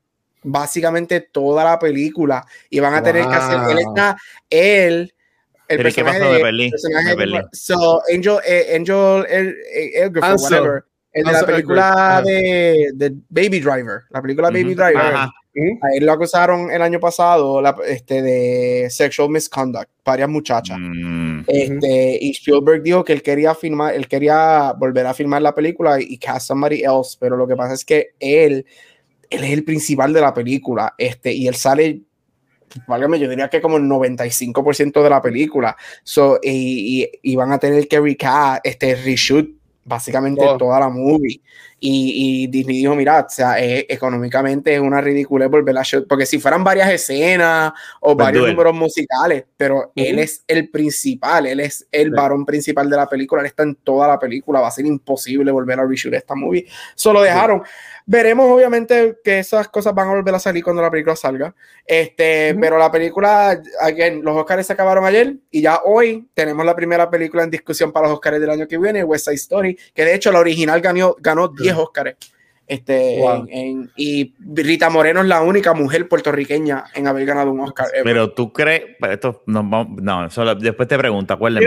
básicamente 0.44 1.20
toda 1.20 1.64
la 1.64 1.78
película 1.78 2.46
y 2.70 2.78
van 2.78 2.94
a 2.94 3.02
tener 3.02 3.26
que 3.26 3.34
hacer. 3.34 3.58
Él 3.70 3.78
está. 3.78 4.16
Él 4.48 5.14
el 5.66 5.78
¿Pero 5.78 5.90
qué 5.92 6.04
pasó 6.04 6.32
de, 6.32 6.42
Berlín? 6.42 6.70
De 7.06 7.16
Berlín. 7.16 7.42
So, 7.52 8.02
Angel, 8.12 8.36
eh, 8.46 8.76
Angel 8.76 9.26
el, 9.28 9.56
el, 9.94 10.12
whatever. 10.18 10.84
El 11.10 11.24
de 11.24 11.32
la 11.32 11.46
película 11.46 12.22
de, 12.24 12.90
de, 12.94 13.14
Baby 13.28 13.60
Driver, 13.60 14.02
la 14.10 14.20
película 14.20 14.50
Baby 14.50 14.74
Driver. 14.74 14.96
Ajá. 14.96 15.32
A 15.82 15.94
él 15.94 16.04
lo 16.04 16.12
acusaron 16.12 16.68
el 16.72 16.82
año 16.82 16.98
pasado 16.98 17.62
la, 17.62 17.76
este, 17.86 18.22
de 18.22 18.90
sexual 18.90 19.30
misconduct, 19.30 19.88
varias 20.04 20.28
muchachas. 20.28 20.76
Mm. 20.80 21.42
Este, 21.46 22.18
y 22.20 22.30
Spielberg 22.32 22.82
dijo 22.82 23.04
que 23.04 23.12
él 23.12 23.22
quería 23.22 23.54
filmar, 23.54 23.94
él 23.94 24.08
quería 24.08 24.72
volver 24.72 25.06
a 25.06 25.14
filmar 25.14 25.42
la 25.42 25.54
película 25.54 26.00
y, 26.00 26.14
y 26.14 26.18
cast 26.18 26.48
somebody 26.48 26.82
else, 26.82 27.16
pero 27.20 27.36
lo 27.36 27.46
que 27.46 27.54
pasa 27.54 27.74
es 27.74 27.84
que 27.84 28.14
él, 28.18 28.66
él 29.34 29.44
es 29.44 29.52
el 29.52 29.64
principal 29.64 30.12
de 30.12 30.20
la 30.20 30.34
película, 30.34 30.94
este, 30.98 31.32
y 31.32 31.48
él 31.48 31.54
sale 31.54 32.02
válgame, 32.88 33.18
yo 33.20 33.28
diría 33.28 33.48
que 33.48 33.60
como 33.60 33.76
el 33.76 33.84
95% 33.84 35.02
de 35.02 35.10
la 35.10 35.22
película. 35.22 35.76
So, 36.02 36.40
y, 36.42 37.08
y, 37.22 37.36
van 37.36 37.52
a 37.52 37.58
tener 37.58 37.86
que 37.86 38.00
recast, 38.00 38.60
este 38.64 38.96
reshoot 38.96 39.48
básicamente 39.84 40.44
oh. 40.44 40.56
toda 40.56 40.80
la 40.80 40.88
movie. 40.88 41.40
Y, 41.86 42.44
y, 42.44 42.46
Disney 42.46 42.78
dijo, 42.78 42.94
mira, 42.94 43.20
o 43.20 43.28
sea, 43.28 43.56
económicamente 43.58 44.74
es 44.74 44.80
una 44.80 45.02
ridícula 45.02 45.48
volver 45.48 45.76
a 45.76 45.82
shoot, 45.82 46.08
porque 46.08 46.24
si 46.24 46.38
fueran 46.38 46.64
varias 46.64 46.90
escenas 46.90 47.74
o 48.00 48.16
pues 48.16 48.24
varios 48.24 48.48
números 48.48 48.74
musicales, 48.74 49.44
pero 49.54 49.92
él 49.94 50.18
es 50.18 50.44
el 50.48 50.70
principal, 50.70 51.46
él 51.46 51.60
es 51.60 51.86
el 51.92 52.10
varón 52.10 52.46
principal 52.46 52.88
de 52.88 52.96
la 52.96 53.06
película, 53.06 53.42
él 53.42 53.48
está 53.48 53.64
en 53.64 53.74
toda 53.74 54.08
la 54.08 54.18
película, 54.18 54.60
va 54.60 54.68
a 54.68 54.70
ser 54.70 54.86
imposible 54.86 55.52
volver 55.52 55.78
a 55.78 55.86
reshoot 55.86 56.14
esta 56.14 56.34
movie. 56.34 56.66
Solo 56.94 57.20
dejaron. 57.20 57.62
Veremos, 58.06 58.50
obviamente, 58.50 59.18
que 59.24 59.38
esas 59.38 59.68
cosas 59.68 59.94
van 59.94 60.08
a 60.08 60.14
volver 60.14 60.34
a 60.34 60.38
salir 60.38 60.62
cuando 60.62 60.82
la 60.82 60.90
película 60.90 61.16
salga. 61.16 61.54
Este, 61.86 62.54
pero 62.60 62.78
la 62.78 62.90
película, 62.90 63.60
again, 63.80 64.22
los 64.22 64.36
Oscars 64.36 64.66
se 64.66 64.72
acabaron 64.72 65.04
ayer 65.04 65.36
y 65.50 65.62
ya 65.62 65.80
hoy 65.84 66.28
tenemos 66.34 66.64
la 66.64 66.76
primera 66.76 67.10
película 67.10 67.44
en 67.44 67.50
discusión 67.50 67.92
para 67.92 68.08
los 68.08 68.14
Oscars 68.16 68.40
del 68.40 68.50
año 68.50 68.68
que 68.68 68.78
viene, 68.78 69.04
West 69.04 69.26
Side 69.26 69.36
Story, 69.36 69.78
que 69.94 70.04
de 70.04 70.14
hecho 70.14 70.32
la 70.32 70.40
original 70.40 70.80
ganó, 70.80 71.16
ganó 71.18 71.48
10 71.48 71.73
Oscars. 71.76 72.16
Este, 72.66 73.20
y 73.94 74.34
Rita 74.54 74.88
Moreno 74.88 75.20
es 75.20 75.26
la 75.26 75.42
única 75.42 75.74
mujer 75.74 76.08
puertorriqueña 76.08 76.84
en 76.94 77.06
haber 77.06 77.26
ganado 77.26 77.52
un 77.52 77.60
Oscar. 77.60 77.88
Pero 78.02 78.32
tú 78.32 78.54
crees, 78.54 78.96
esto 79.10 79.42
no, 79.46 79.62
no 79.62 80.30
solo, 80.30 80.54
después 80.54 80.88
te 80.88 80.96
pregunto, 80.96 81.38
¿cuál 81.38 81.58
es? 81.58 81.62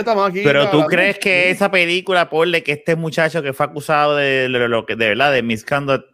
estamos 0.00 0.28
aquí. 0.28 0.40
Pero 0.42 0.68
tú 0.70 0.84
crees 0.86 1.18
que 1.20 1.50
esa 1.50 1.70
película, 1.70 2.28
por 2.28 2.50
que 2.62 2.72
este 2.72 2.96
muchacho 2.96 3.40
que 3.40 3.52
fue 3.52 3.66
acusado 3.66 4.16
de, 4.16 4.48
lo 4.48 4.84
que, 4.84 4.96
de 4.96 5.10
verdad, 5.10 5.32
de 5.32 5.42
misconduct, 5.44 6.06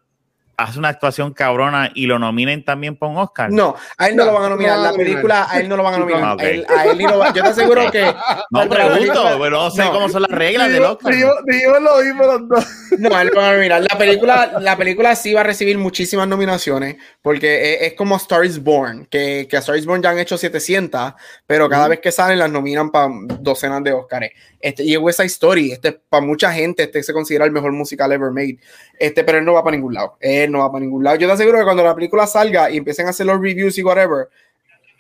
hace 0.56 0.78
una 0.78 0.88
actuación 0.88 1.32
cabrona 1.32 1.90
y 1.94 2.06
lo 2.06 2.18
nominen 2.18 2.64
también 2.64 2.96
por 2.96 3.08
un 3.08 3.18
Oscar. 3.18 3.50
No, 3.50 3.76
a 3.98 4.08
él 4.08 4.16
no, 4.16 4.24
lo 4.24 4.32
van 4.32 4.44
a 4.44 4.48
nominar. 4.50 4.78
La 4.78 4.92
película, 4.92 5.46
a 5.50 5.60
él 5.60 5.68
no 5.68 5.76
lo 5.76 5.82
van 5.82 5.94
a 5.94 5.98
nominar. 5.98 6.36
A 6.40 6.44
él, 6.44 6.66
a 6.68 6.84
él 6.86 6.98
lo 6.98 7.18
va, 7.18 7.32
yo 7.32 7.42
te 7.42 7.48
aseguro 7.48 7.90
que. 7.90 8.14
No 8.50 8.68
pregunto, 8.68 9.38
pero 9.40 9.50
no 9.50 9.70
sé 9.70 9.84
cómo 9.90 10.08
son 10.08 10.22
las 10.22 10.30
reglas 10.30 10.70
del 10.70 10.84
Oscar. 10.84 11.14
Digo, 11.14 11.30
digo 11.46 11.80
lo 11.80 12.02
mismo 12.02 12.24
los 12.24 12.48
dos. 12.48 12.66
No, 12.98 13.14
a 13.14 13.22
él 13.22 13.30
lo 13.32 13.40
van 13.40 13.50
a 13.50 13.52
nominar. 13.54 13.82
La 13.82 13.98
película, 13.98 14.52
la 14.60 14.76
película 14.76 15.16
sí 15.16 15.34
va 15.34 15.40
a 15.40 15.44
recibir 15.44 15.78
muchísimas 15.78 16.28
nominaciones 16.28 16.96
porque 17.22 17.78
es, 17.80 17.94
como 17.94 18.16
Star 18.16 18.44
is 18.44 18.62
Born, 18.62 19.06
que, 19.06 19.46
que 19.48 19.56
a 19.56 19.60
Star 19.60 19.76
is 19.76 19.86
Born 19.86 20.02
ya 20.02 20.10
han 20.10 20.18
hecho 20.18 20.38
700, 20.38 21.14
pero 21.46 21.68
cada 21.68 21.88
vez 21.88 22.00
que 22.00 22.12
salen 22.12 22.38
las 22.38 22.50
nominan 22.50 22.90
para 22.90 23.08
docenas 23.40 23.82
de 23.82 23.92
Oscars. 23.92 24.30
Este, 24.64 24.82
y 24.82 24.94
es 24.94 24.98
West 24.98 25.18
Side 25.18 25.26
Story, 25.26 25.72
este, 25.72 25.92
para 25.92 26.24
mucha 26.24 26.50
gente, 26.50 26.84
este 26.84 27.02
se 27.02 27.12
considera 27.12 27.44
el 27.44 27.52
mejor 27.52 27.72
musical 27.72 28.10
ever 28.12 28.30
made. 28.30 28.56
Este, 28.98 29.22
pero 29.22 29.36
él 29.36 29.44
no 29.44 29.52
va 29.52 29.62
para 29.62 29.76
ningún 29.76 29.92
lado. 29.92 30.16
Él 30.18 30.50
no 30.50 30.60
va 30.60 30.72
para 30.72 30.82
ningún 30.82 31.04
lado. 31.04 31.16
Yo 31.16 31.26
te 31.26 31.34
aseguro 31.34 31.58
que 31.58 31.64
cuando 31.64 31.84
la 31.84 31.94
película 31.94 32.26
salga 32.26 32.70
y 32.70 32.78
empiecen 32.78 33.06
a 33.06 33.10
hacer 33.10 33.26
los 33.26 33.38
reviews 33.38 33.76
y 33.76 33.82
whatever, 33.82 34.28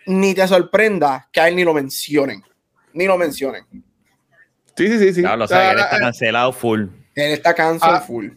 ni 0.04 0.34
te 0.34 0.46
sorprenda 0.46 1.30
que 1.32 1.40
a 1.40 1.48
él 1.48 1.56
ni 1.56 1.64
lo 1.64 1.72
mencionen. 1.72 2.44
Ni 2.92 3.06
lo 3.06 3.16
mencionen. 3.16 3.64
Sí, 4.76 4.86
sí, 4.86 4.98
sí. 4.98 5.14
sí. 5.14 5.20
Claro, 5.22 5.44
o 5.44 5.48
sea, 5.48 5.72
él 5.72 5.78
está 5.78 5.98
cancelado 5.98 6.52
full. 6.52 6.82
Él 7.14 7.32
está 7.32 7.54
cancelado 7.54 7.96
ah, 7.96 8.00
full. 8.02 8.28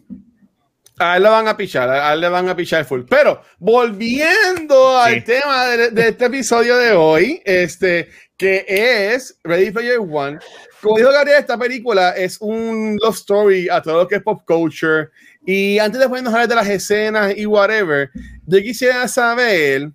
A 0.97 1.17
él 1.17 1.23
le 1.23 1.29
van 1.29 1.49
a 1.49 1.57
pichar, 1.57 1.89
a 1.89 2.13
él 2.13 2.21
le 2.21 2.29
van 2.29 2.47
a 2.47 2.55
pichar 2.55 2.85
full. 2.85 3.01
Pero 3.01 3.41
volviendo 3.59 4.97
al 4.97 5.25
tema 5.25 5.65
de, 5.65 5.91
de, 5.91 6.07
este 6.07 6.25
episodio 6.25 6.77
de 6.77 6.93
hoy, 6.93 7.41
este, 7.43 8.07
que 8.37 8.65
es 8.67 9.37
Ready 9.43 9.71
Player 9.71 9.99
One, 9.99 10.39
como 10.81 10.97
dijo 10.97 11.11
Gabriel, 11.11 11.39
esta 11.39 11.57
película 11.57 12.11
es 12.11 12.37
un 12.39 12.97
love 13.01 13.15
story 13.15 13.67
a 13.67 13.81
todo 13.81 13.97
lo 14.03 14.07
que 14.07 14.17
es 14.17 14.21
pop 14.21 14.43
culture. 14.45 15.09
Y 15.45 15.79
antes 15.79 15.99
de 15.99 16.07
ponernos 16.07 16.33
a 16.33 16.37
hablar 16.37 16.49
de 16.49 16.55
las 16.55 16.69
escenas 16.69 17.35
y 17.35 17.45
whatever, 17.45 18.11
yo 18.45 18.59
quisiera 18.59 19.07
saber 19.07 19.89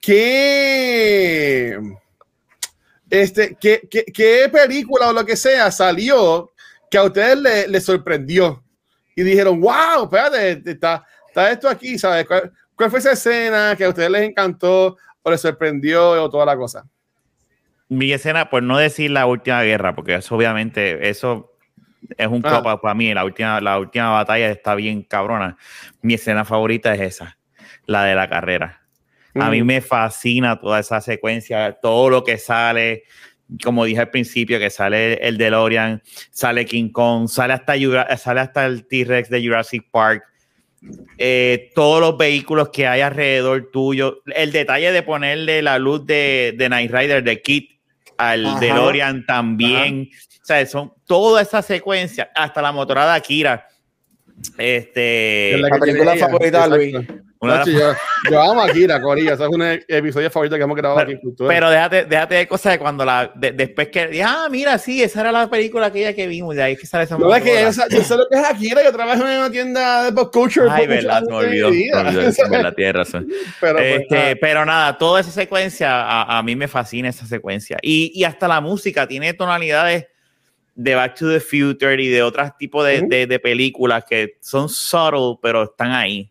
qué, 0.00 1.80
este, 3.08 3.56
qué, 3.58 3.88
qué, 3.90 4.04
qué 4.04 4.48
película 4.52 5.08
o 5.08 5.12
lo 5.12 5.24
que 5.24 5.36
sea 5.36 5.70
salió 5.70 6.52
que 6.90 6.98
a 6.98 7.04
ustedes 7.04 7.38
les 7.38 7.68
le 7.68 7.80
sorprendió 7.80 8.62
y 9.14 9.22
dijeron, 9.22 9.58
wow, 9.60 10.04
espérate, 10.04 10.70
está, 10.70 11.04
está 11.28 11.50
esto 11.50 11.68
aquí, 11.68 11.98
¿sabes? 11.98 12.26
¿Cuál, 12.26 12.52
¿Cuál, 12.74 12.90
fue 12.90 12.98
esa 12.98 13.12
escena 13.12 13.74
que 13.74 13.84
a 13.84 13.88
ustedes 13.88 14.10
les 14.10 14.22
encantó 14.22 14.98
o 15.22 15.30
les 15.30 15.40
sorprendió 15.40 16.22
o 16.22 16.30
toda 16.30 16.44
la 16.44 16.56
cosa? 16.56 16.86
Mi 17.88 18.12
escena, 18.12 18.50
por 18.50 18.62
no 18.62 18.78
decir 18.78 19.10
la 19.10 19.26
última 19.26 19.62
guerra, 19.62 19.94
porque 19.94 20.14
eso 20.14 20.34
obviamente, 20.34 21.08
eso 21.08 21.56
es 22.16 22.26
un 22.26 22.42
ah. 22.44 22.78
para 22.80 22.94
mí, 22.94 23.12
la 23.14 23.24
última, 23.24 23.60
la 23.60 23.78
última 23.78 24.10
batalla 24.10 24.50
está 24.50 24.74
bien 24.74 25.02
cabrona. 25.02 25.56
Mi 26.02 26.14
escena 26.14 26.44
favorita 26.44 26.94
es 26.94 27.00
esa, 27.00 27.38
la 27.86 28.04
de 28.04 28.14
la 28.14 28.28
carrera. 28.28 28.82
A 29.34 29.50
mí 29.50 29.62
mm. 29.62 29.66
me 29.66 29.80
fascina 29.80 30.58
toda 30.58 30.80
esa 30.80 31.00
secuencia, 31.00 31.72
todo 31.72 32.08
lo 32.08 32.24
que 32.24 32.38
sale, 32.38 33.04
como 33.62 33.84
dije 33.84 34.00
al 34.00 34.10
principio, 34.10 34.58
que 34.58 34.70
sale 34.70 35.14
el 35.14 35.36
DeLorean, 35.36 36.02
sale 36.30 36.64
King 36.64 36.90
Kong, 36.90 37.28
sale 37.28 37.52
hasta, 37.52 37.74
sale 38.16 38.40
hasta 38.40 38.66
el 38.66 38.86
T-Rex 38.86 39.28
de 39.28 39.44
Jurassic 39.44 39.90
Park. 39.90 40.24
Eh, 41.18 41.70
todos 41.74 42.00
los 42.00 42.16
vehículos 42.16 42.70
que 42.70 42.86
hay 42.86 43.00
alrededor 43.00 43.70
tuyo, 43.72 44.22
el 44.26 44.52
detalle 44.52 44.92
de 44.92 45.02
ponerle 45.02 45.60
la 45.60 45.78
luz 45.78 46.06
de, 46.06 46.54
de 46.56 46.68
Night 46.68 46.90
Rider 46.90 47.22
de 47.22 47.42
Kit 47.42 47.75
al 48.18 48.58
DeLorean 48.60 49.26
también, 49.26 50.08
o 50.42 50.44
sea, 50.44 50.64
son 50.66 50.92
toda 51.06 51.42
esa 51.42 51.62
secuencia, 51.62 52.30
hasta 52.34 52.62
la 52.62 52.72
motorada 52.72 53.14
Akira. 53.14 53.66
Este, 54.58 55.56
la, 55.58 55.78
película 55.78 56.16
favorita, 56.16 56.66
Luis 56.66 56.94
yo, 58.30 58.42
amo 58.42 58.62
a 58.62 58.68
Kira, 58.70 59.00
Corilla. 59.00 59.34
Ese 59.34 59.44
es 59.44 59.48
un 59.48 59.62
episodio 59.62 60.30
favorito 60.30 60.56
que 60.56 60.62
hemos 60.62 60.76
grabado 60.76 61.00
aquí 61.00 61.12
en 61.12 61.18
Cultura. 61.18 61.48
Pero 61.48 61.70
déjate, 61.70 62.04
déjate 62.06 62.34
de 62.36 62.48
cosas 62.48 62.72
de 62.72 62.78
cuando 62.78 63.04
la. 63.04 63.30
después 63.34 63.88
que. 63.88 64.22
Ah, 64.24 64.48
mira, 64.50 64.78
sí, 64.78 65.02
esa 65.02 65.20
era 65.20 65.32
la 65.32 65.48
película 65.48 65.86
aquella 65.86 66.14
que 66.14 66.26
vimos. 66.26 66.54
De 66.56 66.62
ahí 66.62 66.76
que 66.76 66.86
sale 66.86 67.04
esa 67.04 67.18
No, 67.18 67.34
es 67.34 67.42
que 67.42 67.62
yo, 67.62 67.72
sé 68.02 68.16
lo 68.16 68.28
que 68.28 68.38
es 68.38 68.44
Akira. 68.44 68.82
Yo 68.82 68.92
trabajo 68.92 69.26
en 69.26 69.38
una 69.38 69.50
tienda 69.50 70.04
de 70.04 70.12
pop 70.12 70.32
culture. 70.32 70.68
Ay, 70.70 70.86
verdad, 70.86 71.22
me 71.28 71.34
olvidó. 71.34 71.70
la 72.50 72.72
tierra. 72.72 73.04
Pero, 73.60 73.78
pues, 73.78 74.00
este, 74.00 74.36
pero 74.36 74.64
nada, 74.64 74.96
toda 74.96 75.20
esa 75.20 75.30
secuencia, 75.30 76.02
a, 76.02 76.38
a, 76.38 76.42
mí 76.42 76.56
me 76.56 76.68
fascina 76.68 77.08
esa 77.08 77.26
secuencia. 77.26 77.76
Y, 77.82 78.10
y 78.14 78.24
hasta 78.24 78.48
la 78.48 78.60
música 78.60 79.06
tiene 79.06 79.34
tonalidades 79.34 80.06
de 80.76 80.94
Back 80.94 81.16
to 81.16 81.28
the 81.28 81.40
Future 81.40 82.00
y 82.00 82.08
de 82.08 82.22
otros 82.22 82.56
tipos 82.58 82.86
de, 82.86 83.02
de, 83.02 83.26
de, 83.26 83.38
películas 83.40 84.04
que 84.04 84.36
son 84.40 84.68
subtle, 84.68 85.38
pero 85.42 85.64
están 85.64 85.90
ahí. 85.92 86.30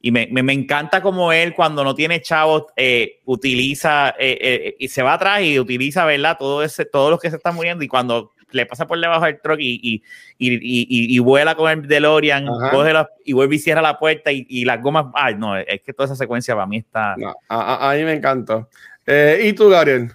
Y 0.00 0.12
me, 0.12 0.28
me, 0.30 0.52
encanta 0.52 1.02
como 1.02 1.30
él, 1.30 1.52
cuando 1.54 1.84
no 1.84 1.94
tiene 1.94 2.22
chavos, 2.22 2.66
eh, 2.74 3.20
utiliza 3.26 4.14
eh, 4.18 4.38
eh, 4.40 4.76
y 4.78 4.88
se 4.88 5.02
va 5.02 5.14
atrás 5.14 5.42
y 5.42 5.58
utiliza, 5.58 6.06
¿verdad? 6.06 6.36
Todo 6.38 6.62
ese, 6.62 6.86
todos 6.86 7.10
los 7.10 7.20
que 7.20 7.28
se 7.28 7.36
están 7.36 7.54
muriendo. 7.54 7.84
Y 7.84 7.88
cuando 7.88 8.32
le 8.52 8.64
pasa 8.64 8.86
por 8.86 8.98
debajo 8.98 9.26
del 9.26 9.40
truck 9.42 9.58
y, 9.60 9.78
y, 9.82 10.02
y, 10.38 11.14
y 11.14 11.18
vuela 11.18 11.54
con 11.54 11.70
el 11.70 11.86
DeLorean, 11.86 12.46
coge 12.70 12.94
y 13.26 13.34
vuelve 13.34 13.56
y 13.56 13.58
cierra 13.58 13.82
la 13.82 13.98
puerta 13.98 14.30
y, 14.32 14.64
las 14.64 14.80
gomas. 14.80 15.06
Ay, 15.12 15.34
no, 15.34 15.54
es 15.56 15.82
que 15.82 15.92
toda 15.92 16.06
esa 16.06 16.16
secuencia 16.16 16.54
para 16.54 16.66
mí 16.66 16.78
está. 16.78 17.16
a, 17.48 17.94
mí 17.94 18.04
me 18.04 18.14
encanta. 18.14 18.68
¿Y 19.06 19.52
tú, 19.52 19.68
Gabriel? 19.68 20.12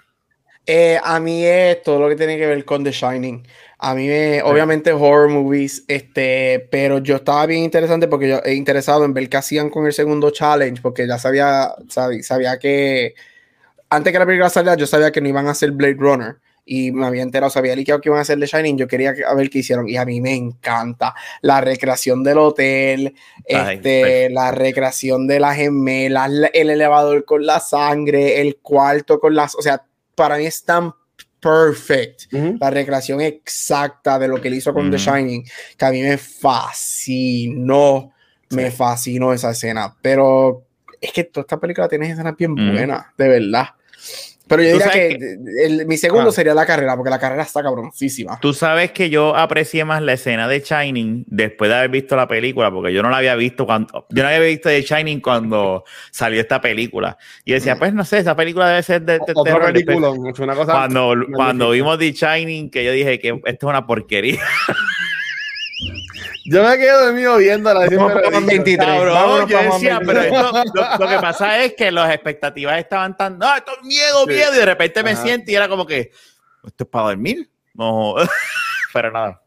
A 1.04 1.20
mí 1.20 1.46
es 1.46 1.82
todo 1.84 2.00
lo 2.00 2.10
que 2.10 2.16
tiene 2.16 2.38
que 2.38 2.48
ver 2.48 2.66
con 2.66 2.84
The 2.84 2.92
Shining. 2.92 3.46
A 3.78 3.94
mí 3.94 4.08
me, 4.08 4.42
obviamente 4.42 4.94
horror 4.94 5.30
movies, 5.30 5.84
este, 5.88 6.68
pero 6.72 7.00
yo 7.00 7.18
estaba 7.18 7.46
bien 7.46 7.64
interesante 7.64 8.08
porque 8.08 8.30
yo 8.30 8.42
he 8.44 8.54
interesado 8.54 9.04
en 9.06 9.14
ver 9.14 9.30
qué 9.30 9.38
hacían 9.38 9.70
con 9.70 9.86
el 9.86 9.94
segundo 9.94 10.32
challenge, 10.32 10.82
porque 10.82 11.08
ya 11.08 11.20
sabía, 11.20 11.76
sabía, 11.90 12.24
sabía 12.24 12.58
que 12.58 13.14
antes 13.90 14.12
que 14.12 14.20
la 14.20 14.26
película 14.26 14.50
saliera, 14.50 14.76
yo 14.76 14.88
sabía 14.88 15.12
que 15.12 15.22
no 15.22 15.30
iban 15.30 15.48
a 15.48 15.52
hacer 15.52 15.72
Blade 15.72 15.98
Runner 16.00 16.38
y 16.66 16.92
me 16.92 17.06
había 17.06 17.22
enterado, 17.22 17.52
sabía 17.52 17.76
que 17.76 18.02
iban 18.04 18.18
a 18.18 18.22
hacer 18.22 18.40
The 18.40 18.48
Shining, 18.48 18.78
yo 18.78 18.88
quería 18.88 19.14
ver 19.36 19.50
qué 19.50 19.60
hicieron 19.60 19.88
y 19.88 19.98
a 19.98 20.06
mí 20.06 20.20
me 20.20 20.34
encanta 20.34 21.14
la 21.42 21.62
recreación 21.62 22.24
del 22.24 22.40
hotel, 22.40 23.14
este, 23.46 24.30
la 24.32 24.52
recreación 24.52 25.28
de 25.28 25.40
las 25.40 25.58
gemelas, 25.58 26.32
el 26.54 26.72
elevador 26.72 27.24
con 27.26 27.46
la 27.46 27.60
sangre, 27.60 28.42
el 28.42 28.58
cuarto 28.58 29.20
con 29.20 29.36
las, 29.36 29.54
o 29.54 29.62
sea, 29.62 29.84
para 30.16 30.38
mí 30.38 30.46
es 30.46 30.64
tan 30.64 30.94
perfect. 31.40 32.34
La 32.60 32.70
recreación 32.72 33.22
exacta 33.22 34.18
de 34.18 34.28
lo 34.28 34.42
que 34.42 34.48
él 34.48 34.56
hizo 34.56 34.74
con 34.74 34.90
The 34.90 34.98
Shining, 34.98 35.46
que 35.78 35.86
a 35.86 35.92
mí 35.92 36.02
me 36.02 36.18
fascinó, 36.18 38.12
me 38.50 38.72
fascinó 38.72 39.32
esa 39.32 39.52
escena. 39.52 39.96
Pero 40.02 40.66
es 41.00 41.12
que 41.12 41.26
toda 41.26 41.44
esta 41.44 41.60
película 41.60 41.88
tiene 41.88 42.10
escenas 42.10 42.36
bien 42.36 42.56
buenas, 42.56 43.06
de 43.18 43.28
verdad. 43.28 43.68
Pero 44.48 44.62
yo 44.62 44.74
diría 44.74 44.90
que, 44.92 45.86
mi 45.86 45.98
segundo 45.98 46.32
sería 46.32 46.54
la 46.54 46.66
carrera, 46.66 46.96
porque 46.96 47.10
la 47.10 47.20
carrera 47.20 47.44
está 47.44 47.64
cabroncísima. 47.64 48.40
Tú 48.40 48.54
sabes 48.54 48.92
que 48.92 49.10
yo 49.10 49.36
aprecié 49.36 49.86
más 49.86 50.02
la 50.02 50.14
escena 50.14 50.48
de 50.48 50.60
Shining 50.60 51.26
después 51.28 51.70
de 51.70 51.78
haber 51.78 51.90
visto 51.90 52.16
la 52.16 52.28
película, 52.28 52.70
porque 52.72 52.94
yo 52.94 53.02
no 53.02 53.10
la 53.10 53.18
había 53.18 53.36
visto 53.36 53.66
cuando. 53.66 54.06
Yo 54.10 54.24
no 54.24 54.30
había 54.30 54.40
visto 54.40 54.70
de 54.70 54.82
Shining 54.82 55.20
cuando 55.20 55.84
salió 56.12 56.40
esta 56.40 56.62
película. 56.62 57.18
Y 57.44 57.54
decía, 57.54 57.78
pues 57.78 57.94
no 57.94 58.06
sé, 58.06 58.20
esa 58.20 58.36
película 58.36 58.70
debe 58.70 58.84
ser 58.84 59.02
de, 59.02 59.20
cuando, 60.66 61.16
cuando 61.34 61.70
vimos 61.72 61.98
The 61.98 62.12
Shining, 62.12 62.70
que 62.70 62.86
yo 62.86 62.92
dije 62.92 63.20
que 63.20 63.30
esto 63.30 63.68
es 63.68 63.70
una 63.70 63.86
porquería. 63.88 64.42
Yo 66.48 66.64
me 66.64 66.78
quedo 66.78 67.12
mío 67.12 67.38
viendo 67.38 67.74
la 67.74 67.88
23. 67.88 68.78
Cabrón, 68.78 69.48
yo 69.48 69.58
decía, 69.74 70.00
pero 70.06 70.22
lo, 70.24 71.08
que 71.08 71.18
pasa 71.20 71.64
es 71.64 71.74
que 71.74 71.92
las 71.92 72.14
expectativas 72.14 72.78
estaban 72.78 73.18
tan, 73.18 73.40
no, 73.40 73.56
esto 73.56 73.72
es 73.80 73.88
miedo, 73.88 74.28
miedo, 74.28 74.54
y 74.54 74.58
de 74.58 74.66
repente 74.66 75.02
me 75.02 75.16
siento 75.16 75.52
y 75.52 75.56
era 75.56 75.68
como 75.68 75.88
que, 75.88 76.12
¿esto 76.64 76.84
es 76.84 76.90
para 76.90 77.06
dormir? 77.06 77.50
No, 77.74 78.14
pero 78.94 79.12
nada. 79.12 79.42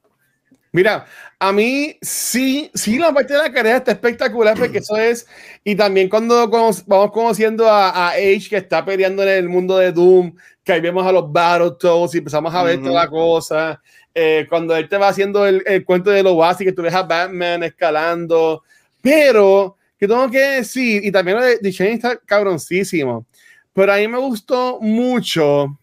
Mira, 0.72 1.06
a 1.38 1.52
mí 1.52 1.96
sí, 2.02 2.70
sí, 2.74 2.98
la 2.98 3.12
parte 3.12 3.32
de 3.32 3.38
la 3.38 3.52
carrera 3.52 3.76
está 3.76 3.92
espectacular 3.92 4.58
porque 4.58 4.78
eso 4.78 4.96
es, 4.96 5.26
y 5.62 5.76
también 5.76 6.08
cuando 6.08 6.48
vamos 6.48 6.84
conociendo 7.12 7.70
a, 7.70 7.90
a 7.90 8.08
Age 8.10 8.48
que 8.50 8.56
está 8.56 8.84
peleando 8.84 9.22
en 9.22 9.28
el 9.28 9.48
mundo 9.48 9.78
de 9.78 9.92
Doom, 9.92 10.34
que 10.64 10.72
ahí 10.72 10.80
vemos 10.80 11.06
a 11.06 11.12
los 11.12 11.32
Battletoads 11.32 12.14
y 12.14 12.18
empezamos 12.18 12.54
a 12.54 12.62
ver 12.62 12.82
toda 12.82 13.04
la 13.04 13.08
cosa. 13.08 13.80
Eh, 14.20 14.46
cuando 14.48 14.74
él 14.74 14.88
te 14.88 14.96
va 14.96 15.06
haciendo 15.06 15.46
el, 15.46 15.62
el 15.64 15.84
cuento 15.84 16.10
de 16.10 16.24
lo 16.24 16.34
básico, 16.34 16.68
que 16.68 16.74
tú 16.74 16.82
ves 16.82 16.92
a 16.92 17.04
Batman 17.04 17.62
escalando, 17.62 18.64
pero 19.00 19.76
que 19.96 20.08
tengo 20.08 20.28
que 20.28 20.40
decir, 20.40 21.04
y 21.04 21.12
también 21.12 21.36
lo 21.36 21.44
de, 21.44 21.58
de 21.58 21.68
está 21.68 22.16
cabroncísimo, 22.26 23.26
pero 23.72 23.92
a 23.92 23.98
mí 23.98 24.08
me 24.08 24.18
gustó 24.18 24.80
mucho 24.80 25.78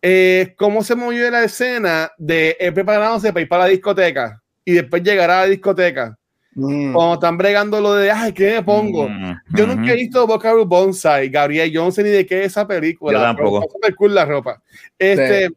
eh, 0.00 0.54
cómo 0.56 0.82
se 0.82 0.94
movió 0.94 1.30
la 1.30 1.44
escena 1.44 2.10
de 2.16 2.56
él 2.58 2.72
preparándose 2.72 3.30
para 3.30 3.42
ir 3.42 3.48
para 3.48 3.64
la 3.64 3.68
discoteca 3.68 4.42
y 4.64 4.72
después 4.72 5.02
llegar 5.02 5.30
a 5.30 5.40
la 5.40 5.46
discoteca. 5.46 6.18
Mm. 6.54 6.94
Cuando 6.94 7.14
están 7.14 7.36
bregando 7.36 7.78
lo 7.82 7.92
de, 7.92 8.10
ay, 8.10 8.32
¿qué 8.32 8.54
me 8.54 8.62
pongo? 8.62 9.06
Mm, 9.06 9.36
yo 9.54 9.66
nunca 9.66 9.92
he 9.92 9.96
visto 9.96 10.26
Bocaru 10.26 10.64
Bonsai, 10.64 11.28
Gabriel, 11.28 11.92
sé 11.92 12.02
ni 12.02 12.08
de 12.08 12.24
qué 12.24 12.40
es 12.40 12.46
esa 12.46 12.66
película. 12.66 13.18
Yo 13.18 13.22
tampoco. 13.22 13.68
Super 13.70 13.94
cool 13.94 14.14
la 14.14 14.24
ropa. 14.24 14.62
Este, 14.98 15.50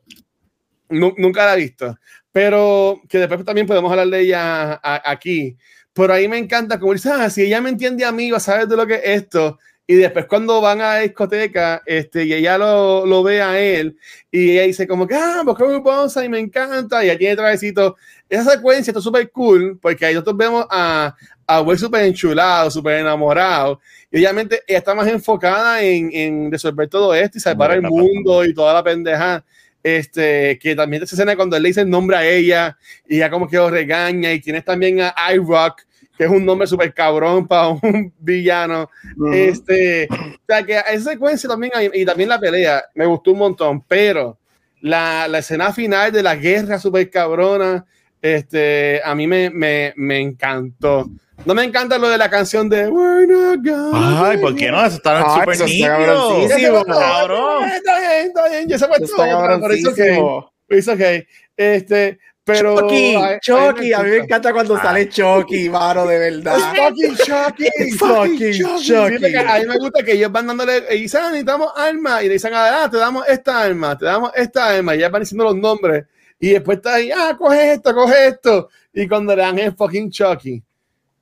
nunca 0.89 1.45
la 1.45 1.53
he 1.53 1.57
visto, 1.57 1.97
pero 2.31 3.01
que 3.07 3.19
después 3.19 3.43
también 3.45 3.67
podemos 3.67 3.91
hablar 3.91 4.07
de 4.07 4.21
ella 4.21 4.79
aquí. 4.83 5.57
Por 5.93 6.11
ahí 6.11 6.27
me 6.27 6.37
encanta 6.37 6.79
como 6.79 6.93
dice, 6.93 7.09
ah, 7.11 7.29
si 7.29 7.43
ella 7.43 7.61
me 7.61 7.69
entiende 7.69 8.05
a 8.05 8.11
mí, 8.11 8.31
va 8.31 8.37
a 8.37 8.41
saber 8.41 8.67
de 8.67 8.75
lo 8.75 8.87
que 8.87 8.95
es 8.95 9.01
esto. 9.03 9.59
Y 9.85 9.95
después 9.95 10.27
cuando 10.27 10.61
van 10.61 10.81
a 10.81 10.93
la 10.93 10.99
discoteca, 10.99 11.81
este, 11.83 12.23
y 12.23 12.33
ella 12.33 12.59
lo, 12.59 13.07
lo 13.07 13.23
ve 13.23 13.41
a 13.41 13.59
él, 13.59 13.97
y 14.29 14.51
ella 14.51 14.61
dice 14.61 14.87
como 14.87 15.07
que, 15.07 15.15
ah, 15.15 15.41
porque 15.43 15.63
me 15.63 16.25
y 16.25 16.29
me 16.29 16.39
encanta, 16.39 17.03
y 17.03 17.09
ella 17.09 17.17
tiene 17.17 17.35
travesito. 17.35 17.95
Esa 18.29 18.51
secuencia 18.51 18.91
está 18.91 19.01
súper 19.01 19.31
cool, 19.31 19.79
porque 19.81 20.05
ahí 20.05 20.13
nosotros 20.13 20.37
vemos 20.37 20.67
a, 20.69 21.15
a 21.47 21.61
Will 21.61 21.79
súper 21.79 22.03
enchulado, 22.03 22.69
súper 22.69 22.99
enamorado, 22.99 23.79
y 24.11 24.17
obviamente 24.17 24.61
ella 24.67 24.77
está 24.77 24.93
más 24.93 25.07
enfocada 25.07 25.81
en, 25.81 26.11
en 26.13 26.51
resolver 26.51 26.87
todo 26.87 27.15
esto 27.15 27.39
y 27.39 27.41
salvar 27.41 27.71
el 27.71 27.81
mundo 27.81 28.45
y 28.45 28.53
toda 28.53 28.75
la 28.75 28.83
pendeja 28.83 29.43
este, 29.83 30.59
que 30.59 30.75
también 30.75 31.03
esa 31.03 31.15
escena 31.15 31.35
cuando 31.35 31.55
él 31.55 31.63
le 31.63 31.69
dice 31.69 31.81
el 31.81 31.89
nombre 31.89 32.17
a 32.17 32.27
ella 32.27 32.77
y 33.07 33.17
ella 33.17 33.29
como 33.29 33.47
que 33.47 33.57
lo 33.57 33.69
regaña 33.69 34.33
y 34.33 34.39
tienes 34.39 34.65
también 34.65 35.01
a 35.01 35.13
iRock 35.33 35.83
que 36.19 36.25
es 36.25 36.29
un 36.29 36.45
nombre 36.45 36.67
súper 36.67 36.93
cabrón 36.93 37.47
para 37.47 37.69
un 37.69 38.13
villano. 38.19 38.89
Este, 39.31 40.05
o 40.11 40.45
sea, 40.45 40.63
que 40.63 40.77
esa 40.91 41.11
secuencia 41.11 41.47
también, 41.47 41.71
y 41.93 42.03
también 42.03 42.27
la 42.27 42.37
pelea, 42.37 42.83
me 42.93 43.05
gustó 43.05 43.31
un 43.31 43.39
montón, 43.39 43.81
pero 43.87 44.37
la, 44.81 45.29
la 45.29 45.37
escena 45.37 45.71
final 45.71 46.11
de 46.11 46.21
la 46.21 46.35
guerra 46.35 46.77
súper 46.77 47.09
cabrona, 47.09 47.85
este, 48.21 48.99
a 49.01 49.15
mí 49.15 49.27
me, 49.27 49.49
me, 49.49 49.93
me 49.95 50.19
encantó. 50.19 51.09
No 51.45 51.55
me 51.55 51.63
encanta 51.63 51.97
lo 51.97 52.09
de 52.09 52.17
la 52.17 52.29
canción 52.29 52.67
de 52.67 52.87
We're 52.89 53.25
not 53.25 53.59
gonna 53.63 54.29
Ay, 54.29 54.37
¿por 54.37 54.55
qué 54.55 54.69
no? 54.71 54.85
Eso 54.85 54.97
está 54.97 55.35
súper 55.35 55.59
nítido. 55.61 56.85
cabrón. 56.85 57.63
Está 57.69 57.99
bien, 57.99 58.27
está 58.27 58.49
bien. 58.49 58.67
Ya 58.67 58.77
se 58.77 58.87
fue 58.87 58.99
todo. 58.99 59.59
Por 59.59 59.71
eso 59.73 59.93
que. 59.93 60.77
Hizo 60.77 60.97
que. 60.97 61.27
Este. 61.55 62.19
Pero. 62.43 62.75
Chucky, 62.81 63.15
Chucky. 63.41 63.93
A 63.93 63.99
mí 63.99 64.09
me 64.09 64.17
encanta 64.17 64.51
cuando 64.51 64.77
sale 64.79 65.07
Chucky, 65.07 65.69
mano, 65.69 66.05
de 66.05 66.19
verdad. 66.19 66.57
Es 66.57 66.79
fucking 66.79 67.15
Chucky. 67.25 67.91
fucking 67.97 68.77
Chucky. 68.81 69.35
A 69.35 69.59
mí 69.59 69.65
me 69.65 69.77
gusta 69.77 70.03
que 70.03 70.13
ellos 70.13 70.31
van 70.31 70.47
dándole. 70.47 70.83
Y 70.91 71.01
dicen, 71.01 71.21
ah, 71.23 71.27
necesitamos 71.29 71.71
armas. 71.75 72.23
Y 72.23 72.27
le 72.27 72.33
dicen, 72.33 72.51
ah, 72.53 72.87
te 72.91 72.97
damos 72.97 73.27
esta 73.27 73.61
arma, 73.61 73.97
te 73.97 74.05
damos 74.05 74.31
esta 74.35 74.67
arma. 74.67 74.95
Y 74.95 74.99
ya 74.99 75.09
van 75.09 75.21
diciendo 75.21 75.45
los 75.45 75.55
nombres. 75.55 76.05
Y 76.39 76.49
después 76.49 76.77
está 76.77 76.95
ahí, 76.95 77.11
ah, 77.11 77.35
coge 77.37 77.73
esto, 77.73 77.93
coge 77.93 78.27
esto. 78.27 78.69
Y 78.93 79.07
cuando 79.07 79.35
le 79.35 79.41
dan 79.41 79.59
es 79.59 79.75
fucking 79.75 80.09
Chucky. 80.09 80.63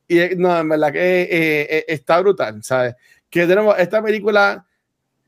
Y 0.07 0.35
no, 0.37 0.57
en 0.57 0.69
verdad 0.69 0.91
que 0.91 1.21
eh, 1.23 1.27
eh, 1.69 1.85
está 1.87 2.19
brutal, 2.19 2.63
¿sabes? 2.63 2.95
Que 3.29 3.45
tenemos 3.45 3.77
esta 3.77 4.01
película 4.01 4.65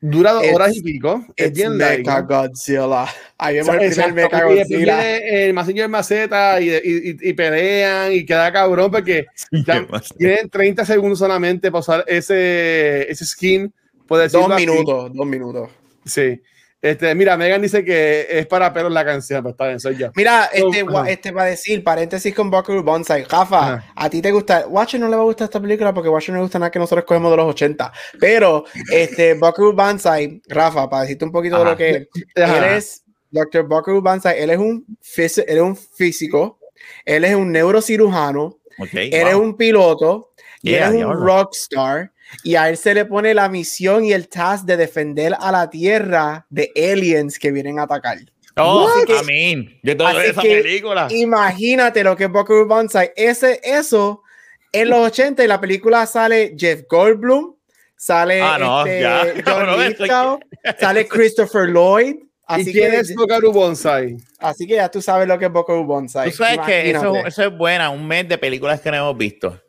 Dura 0.02 0.32
dos 0.32 0.46
horas 0.54 0.76
y 0.76 0.82
pico. 0.82 1.26
Es 1.36 1.52
bien 1.52 1.76
Mecha 1.76 2.22
Godzilla. 2.22 3.06
Ahí 3.38 3.56
vemos 3.56 3.76
el 3.76 3.92
primer 3.92 4.14
Mecha 4.14 4.46
Godzilla. 4.46 5.18
El 5.18 5.54
Massinger 5.54 5.90
Maceta 5.90 6.62
y, 6.62 6.70
y, 6.70 7.18
y, 7.22 7.34
pelean 7.34 8.14
y 8.14 8.26
queda 8.26 8.52
cabrón 8.52 8.92
porque 8.92 9.26
tienen 10.18 10.50
30 10.50 10.86
segundos 10.86 11.20
solamente 11.20 11.70
para 11.70 11.80
usar 11.80 12.06
ese, 12.08 13.12
ese 13.12 13.26
skin. 13.26 13.74
Dos 14.08 14.56
minutos, 14.56 15.12
dos 15.14 15.26
minutos. 15.28 15.70
Sí. 16.06 16.42
Este, 16.82 17.14
mira, 17.14 17.36
Megan 17.36 17.62
dice 17.62 17.84
que 17.84 18.26
es 18.30 18.48
para 18.48 18.72
pelos 18.72 18.92
la 18.92 19.04
canción, 19.04 19.44
pero 19.44 19.52
está 19.52 19.68
bien, 19.68 19.80
soy 19.82 19.98
yo. 19.98 20.12
Mira, 20.16 20.46
este, 20.46 20.86
este 21.08 21.32
va 21.32 21.44
a 21.44 21.48
decir, 21.48 21.84
paréntesis 21.84 22.34
con 22.34 22.50
Buckaroo 22.50 22.84
Bonsai. 22.84 23.26
Rafa, 23.26 23.84
a 23.94 24.10
ti 24.10 24.22
te 24.22 24.32
gusta, 24.32 24.66
Watcher 24.66 25.00
no 25.00 25.10
le 25.10 25.18
va 25.18 25.24
a 25.24 25.26
gustar 25.26 25.46
esta 25.46 25.60
película 25.60 25.94
porque 25.94 26.08
Watcher 26.08 26.34
no 26.34 26.40
le 26.40 26.44
gusta 26.44 26.58
nada 26.58 26.72
que 26.72 26.80
nosotros 26.80 27.04
cogemos 27.04 27.32
de 27.32 27.38
los 27.38 27.48
80. 27.48 27.92
Pero, 28.20 28.64
este, 28.92 29.34
Buckaroo 29.40 29.74
Bonsai, 29.74 30.42
Rafa, 30.48 30.90
para 30.90 31.02
decirte 31.04 31.26
un 31.26 31.32
poquito 31.34 31.60
de 31.60 31.66
lo 31.66 31.76
que 31.76 32.08
él 32.36 32.64
es, 32.64 33.04
Dr. 33.30 33.68
Buckaroo 33.68 34.02
Bonsai, 34.02 34.42
él 34.42 34.50
es 34.50 34.58
un, 34.58 34.86
él 35.18 35.58
es 35.58 35.62
un 35.62 35.76
físico, 35.76 36.60
él 37.04 37.26
es 37.26 37.36
un 37.36 37.52
neurocirujano, 37.52 38.60
él 38.94 39.28
es 39.28 39.36
un 39.36 39.58
piloto, 39.58 40.32
y 40.62 40.76
él 40.76 40.96
es 40.96 41.06
un 41.06 41.26
rockstar 41.26 42.12
y 42.44 42.56
a 42.56 42.70
él 42.70 42.78
se 42.78 42.94
le 42.94 43.06
pone 43.06 43.34
la 43.34 43.50
misión 43.50 44.06
y 44.06 44.14
el 44.14 44.28
task 44.28 44.66
de 44.66 44.78
defender 44.78 45.36
a 45.40 45.52
la 45.52 45.70
Tierra 45.70 46.46
de 46.50 46.72
aliens 46.76 47.40
que 47.40 47.52
vienen 47.52 47.80
a 47.80 47.84
atacar. 47.84 48.18
Oh, 48.58 48.90
amén. 49.20 49.80
Yo 49.84 49.96
tengo 49.96 50.20
esa 50.20 50.42
película. 50.42 51.08
Imagínate 51.12 52.04
lo 52.04 52.16
que 52.16 52.26
es 52.26 52.30
Buckaroo 52.30 52.68
Banzai. 52.68 53.12
Ese, 53.16 53.60
eso, 53.64 54.24
en 54.72 54.90
los 54.90 55.00
80 55.00 55.44
y 55.44 55.48
la 55.48 55.62
película 55.62 56.06
sale 56.06 56.56
Jeff 56.58 56.84
Goldblum, 56.90 57.56
sale 57.96 58.42
ah, 58.42 58.84
este, 58.86 59.44
John 59.46 60.40
sale 60.80 61.08
Christopher 61.08 61.70
Lloyd. 61.70 62.16
Así 62.46 62.72
¿Y 62.72 62.74
quién 62.74 62.92
que, 62.92 62.98
es 62.98 63.16
Buckaroo 63.16 63.52
Bonsai? 63.52 64.18
Así 64.40 64.66
que 64.66 64.74
ya 64.74 64.90
tú 64.90 65.04
sabes 65.04 65.28
lo 65.28 65.38
que 65.38 65.46
es 65.46 65.52
Buckaroo 65.52 65.84
Bonsai. 65.84 66.32
Tú 66.32 66.38
sabes 66.38 66.60
que 66.66 66.90
eso, 66.90 67.16
eso, 67.18 67.44
es 67.44 67.56
buena, 67.56 67.92
un 67.92 68.08
mes 68.08 68.28
de 68.28 68.40
películas 68.40 68.82
que 68.82 68.90
no 68.90 68.98
hemos 68.98 69.16
visto. 69.16 69.62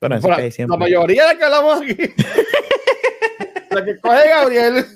Bueno, 0.00 0.18
la 0.20 0.76
mayoría 0.76 1.26
de 1.26 1.32
la 1.34 1.38
que 1.38 1.44
hablamos 1.44 1.82
aquí. 1.82 1.96
la 3.70 3.84
que 3.84 3.98
coge 4.00 4.28
Gabriel. 4.28 4.86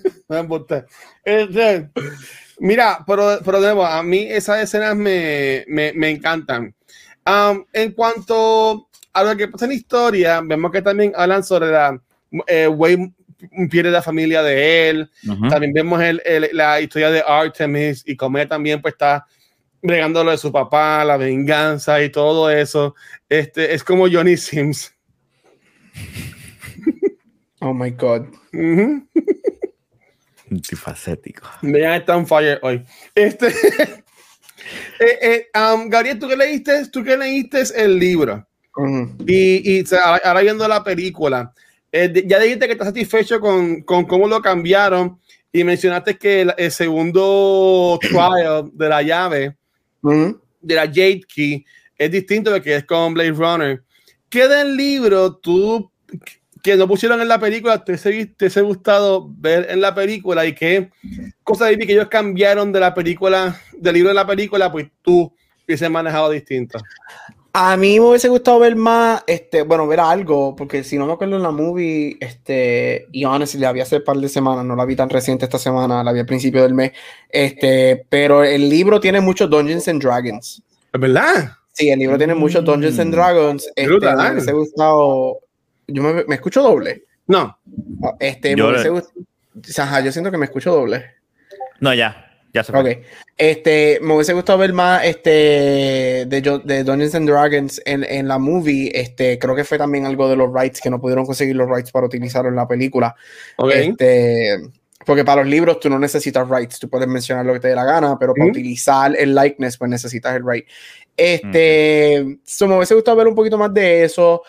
Este, 1.25 1.91
mira, 2.59 3.05
pero, 3.07 3.41
pero 3.45 3.85
a 3.85 4.03
mí 4.03 4.27
esas 4.29 4.63
escenas 4.63 4.97
me, 4.97 5.65
me, 5.69 5.93
me 5.93 6.11
encantan. 6.11 6.75
Um, 7.27 7.65
en 7.73 7.93
cuanto 7.93 8.89
a 9.13 9.25
lo 9.25 9.37
que 9.37 9.49
pasa 9.49 9.67
en 9.67 9.71
la 9.71 9.77
historia, 9.77 10.41
vemos 10.43 10.71
que 10.73 10.83
también 10.83 11.13
hablan 11.15 11.45
sobre 11.45 11.71
la 11.71 12.01
eh, 12.47 12.67
Way 12.67 13.13
pierde 13.71 13.91
la 13.91 14.03
familia 14.03 14.43
de 14.43 14.89
él. 14.89 15.11
También 15.49 15.73
vemos 15.73 16.01
el, 16.01 16.21
la 16.53 16.81
historia 16.81 17.11
de 17.11 17.23
Artemis 17.27 18.03
y 18.07 18.17
cómo 18.17 18.39
él 18.39 18.49
también 18.49 18.81
pues 18.81 18.95
está 18.95 19.27
bregando 19.83 20.25
lo 20.25 20.31
de 20.31 20.39
su 20.39 20.51
papá, 20.53 21.05
la 21.05 21.17
venganza 21.17 22.03
y 22.03 22.11
todo 22.11 22.51
eso. 22.51 22.95
Este, 23.29 23.75
es 23.75 23.85
como 23.85 24.09
Johnny 24.11 24.37
Sims. 24.37 24.95
Oh 27.65 27.73
my 27.73 27.93
God. 27.93 28.27
Multifacético. 30.49 31.49
Vean, 31.63 32.01
está 32.01 32.17
en 32.17 32.27
fire 32.27 32.59
hoy. 32.61 32.85
Este, 33.15 33.47
eh, 34.99 35.19
eh, 35.23 35.47
um, 35.55 35.89
Gabriel, 35.89 36.19
¿tú 36.19 36.27
qué 36.27 36.37
leíste? 36.37 36.89
¿Tú 36.89 37.05
qué 37.05 37.17
leíste 37.17 37.63
el 37.77 38.01
libro? 38.01 38.45
Y, 39.27 39.79
y 39.79 39.85
ahora 40.25 40.41
viendo 40.41 40.67
la 40.67 40.83
película, 40.83 41.55
eh, 41.93 42.25
ya 42.27 42.39
dijiste 42.39 42.67
que 42.67 42.73
estás 42.73 42.89
satisfecho 42.89 43.39
con, 43.39 43.83
con, 43.83 44.07
cómo 44.07 44.27
lo 44.27 44.41
cambiaron 44.41 45.21
y 45.53 45.63
mencionaste 45.63 46.17
que 46.17 46.41
el, 46.57 46.73
segundo 46.73 47.99
trial 48.01 48.71
de 48.73 48.89
la 48.89 49.03
llave, 49.03 49.57
de 50.03 50.75
la 50.75 50.87
Jade 50.87 51.23
Key, 51.33 51.65
es 51.97 52.11
distinto 52.11 52.51
de 52.51 52.61
que 52.61 52.77
es 52.77 52.85
con 52.85 53.15
Blade 53.15 53.33
Runner. 53.33 53.83
¿Qué 54.29 54.49
del 54.49 54.77
libro 54.77 55.37
tú 55.37 55.91
que 56.63 56.77
no 56.77 56.87
pusieron 56.87 57.21
en 57.21 57.29
la 57.29 57.41
película 57.41 57.85
te 57.85 57.99
se 57.99 58.61
ha 58.61 58.63
gustado 58.63 59.29
ver 59.37 59.67
en 59.69 59.81
la 59.81 59.95
película 59.95 60.47
y 60.47 60.55
qué 60.55 60.91
cosas 61.43 61.71
que 61.77 61.93
ellos 61.93 62.09
cambiaron 62.09 62.73
de 62.73 62.81
la 62.81 62.95
película, 62.95 63.61
del 63.73 63.95
libro 63.95 64.11
de 64.11 64.15
la 64.15 64.27
película, 64.27 64.71
pues 64.71 64.89
tú 65.03 65.35
hubiese 65.67 65.89
manejado 65.89 66.31
distinto? 66.31 66.79
A 67.55 67.77
mí 67.77 68.01
me 68.01 68.07
hubiese 68.07 68.29
gustado 68.29 68.59
ver 68.61 68.77
más, 68.77 69.23
este, 69.27 69.63
bueno, 69.63 69.87
ver 69.87 70.01
algo, 70.01 70.57
porque 70.57 70.83
si 70.85 70.97
no 70.97 71.07
me 71.07 71.13
acuerdo 71.13 71.37
en 71.37 71.43
la 71.43 71.51
movie, 71.51 72.17
este, 72.19 73.09
y 73.13 73.27
honestly, 73.27 73.61
la 73.61 73.73
vi 73.73 73.81
hace 73.81 73.97
un 73.97 74.05
par 74.05 74.17
de 74.17 74.29
semanas, 74.31 74.65
no 74.65 74.75
la 74.75 74.87
vi 74.87 74.97
tan 74.97 75.11
reciente 75.11 75.45
esta 75.45 75.59
semana, 75.59 76.03
la 76.03 76.13
vi 76.13 76.21
al 76.21 76.27
principio 76.27 76.63
del 76.63 76.73
mes, 76.73 76.93
este, 77.29 78.07
pero 78.09 78.43
el 78.43 78.71
libro 78.71 79.01
tiene 79.01 79.21
muchos 79.21 79.51
Dungeons 79.51 79.87
and 79.89 80.03
Dragons. 80.03 80.63
¿Es 80.93 81.01
verdad? 81.01 81.53
Sí, 81.73 81.91
el 81.91 81.99
libro 81.99 82.17
tiene 82.17 82.35
muchos 82.35 82.65
Dungeons 82.65 82.99
and 82.99 83.11
mm. 83.11 83.17
Dragons. 83.17 83.67
Este, 83.77 83.87
me 83.89 84.31
hubiese 84.31 84.53
gustado 84.53 85.39
yo 85.87 86.03
me, 86.03 86.25
me, 86.25 86.35
escucho 86.35 86.63
doble. 86.63 87.05
No. 87.27 87.59
Este, 88.19 88.55
yo, 88.57 88.73
yo 88.73 90.13
siento 90.13 90.31
que 90.31 90.39
me 90.39 90.47
escucho 90.47 90.73
doble. 90.73 91.05
No, 91.81 91.95
ya. 91.95 92.32
Ya 92.53 92.63
se 92.63 92.73
fue. 92.73 92.81
Ok. 92.81 92.99
Este, 93.37 93.99
me 94.03 94.15
hubiese 94.15 94.35
gustado 94.35 94.59
ver 94.59 94.73
más 94.73 95.05
este, 95.05 95.31
de, 96.27 96.61
de 96.65 96.85
Dungeons 96.85 97.15
and 97.15 97.29
Dragons 97.29 97.83
en, 97.85 98.05
en, 98.05 98.29
la 98.29 98.39
movie. 98.39 98.91
Este, 98.95 99.39
creo 99.39 99.55
que 99.55 99.65
fue 99.65 99.79
también 99.79 100.05
algo 100.05 100.29
de 100.29 100.37
los 100.37 100.53
rights 100.53 100.81
que 100.81 100.91
no 100.91 101.01
pudieron 101.01 101.25
conseguir 101.25 101.57
los 101.57 101.69
rights 101.69 101.91
para 101.91 102.07
utilizarlo 102.07 102.51
en 102.51 102.57
la 102.57 102.69
película. 102.69 103.15
Okay. 103.57 103.89
Este, 103.89 104.59
porque 105.05 105.25
para 105.25 105.43
los 105.43 105.51
libros 105.51 105.81
tú 105.81 105.89
no 105.91 105.99
necesitas 105.99 106.49
rights, 106.49 106.79
tú 106.79 106.89
puedes 106.89 107.09
mencionar 107.09 107.45
lo 107.45 107.55
que 107.55 107.61
te 107.61 107.69
dé 107.69 107.75
la 107.75 107.85
gana, 107.85 108.17
pero 108.19 108.35
para 108.35 108.51
utilizar 108.51 109.15
el 109.17 109.35
likeness 109.35 109.77
pues 109.77 109.91
necesitas 109.91 110.37
el 110.37 110.43
right. 110.47 110.67
Este, 111.17 112.25
me 112.61 112.77
hubiese 112.77 112.95
gustado 112.95 113.17
ver 113.17 113.29
un 113.29 113.35
poquito 113.35 113.59
más 113.59 113.73
de 113.75 114.05
eso 114.05 114.43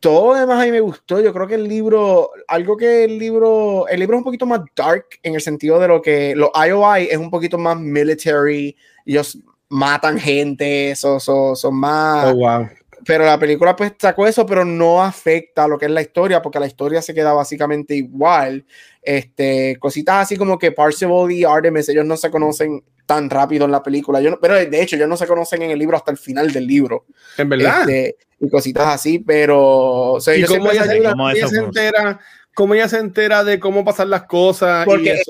todo 0.00 0.34
además 0.34 0.62
a 0.62 0.64
mí 0.64 0.70
me 0.70 0.80
gustó. 0.80 1.20
Yo 1.20 1.32
creo 1.32 1.46
que 1.46 1.54
el 1.54 1.66
libro, 1.66 2.30
algo 2.48 2.76
que 2.76 3.04
el 3.04 3.18
libro, 3.18 3.88
el 3.88 4.00
libro 4.00 4.16
es 4.16 4.18
un 4.18 4.24
poquito 4.24 4.46
más 4.46 4.60
dark 4.76 5.06
en 5.22 5.34
el 5.34 5.40
sentido 5.40 5.80
de 5.80 5.88
lo 5.88 6.00
que 6.00 6.34
los 6.36 6.50
IOI 6.54 7.08
es 7.10 7.16
un 7.16 7.30
poquito 7.30 7.58
más 7.58 7.78
military. 7.78 8.76
Ellos 9.04 9.38
matan 9.68 10.18
gente, 10.18 10.94
son, 10.94 11.20
son, 11.20 11.74
más. 11.74 12.32
Oh, 12.32 12.36
wow. 12.36 12.68
Pero 13.04 13.24
la 13.24 13.38
película 13.38 13.76
pues 13.76 13.92
sacó 13.98 14.26
eso, 14.26 14.46
pero 14.46 14.64
no 14.64 15.02
afecta 15.02 15.64
a 15.64 15.68
lo 15.68 15.76
que 15.76 15.86
es 15.86 15.90
la 15.90 16.00
historia, 16.00 16.40
porque 16.40 16.60
la 16.60 16.66
historia 16.66 17.02
se 17.02 17.12
queda 17.12 17.32
básicamente 17.32 17.94
igual. 17.94 18.64
Este, 19.02 19.76
cositas 19.78 20.22
así 20.22 20.36
como 20.36 20.58
que 20.58 20.72
Parzival 20.72 21.30
y 21.32 21.44
Artemis, 21.44 21.88
ellos 21.88 22.06
no 22.06 22.16
se 22.16 22.30
conocen 22.30 22.82
tan 23.06 23.30
rápido 23.30 23.64
en 23.64 23.72
la 23.72 23.82
película. 23.82 24.20
Yo 24.20 24.38
pero 24.40 24.54
de 24.54 24.82
hecho, 24.82 24.96
ellos 24.96 25.08
no 25.08 25.16
se 25.16 25.26
conocen 25.26 25.62
en 25.62 25.70
el 25.70 25.78
libro 25.78 25.96
hasta 25.96 26.10
el 26.10 26.18
final 26.18 26.52
del 26.52 26.66
libro. 26.66 27.04
En 27.36 27.48
verdad. 27.48 27.88
Este, 27.88 28.16
y 28.40 28.48
cositas 28.48 28.88
así, 28.88 29.18
pero. 29.18 30.18
¿Y 30.34 30.44
cómo 30.44 30.70
ella, 30.70 30.84
se, 30.84 31.58
entera? 31.58 32.20
¿Cómo 32.54 32.74
ella 32.74 32.88
se 32.88 32.98
entera 32.98 33.44
de 33.44 33.58
cómo 33.58 33.84
pasar 33.84 34.06
las 34.06 34.24
cosas? 34.24 34.84
Porque 34.84 35.20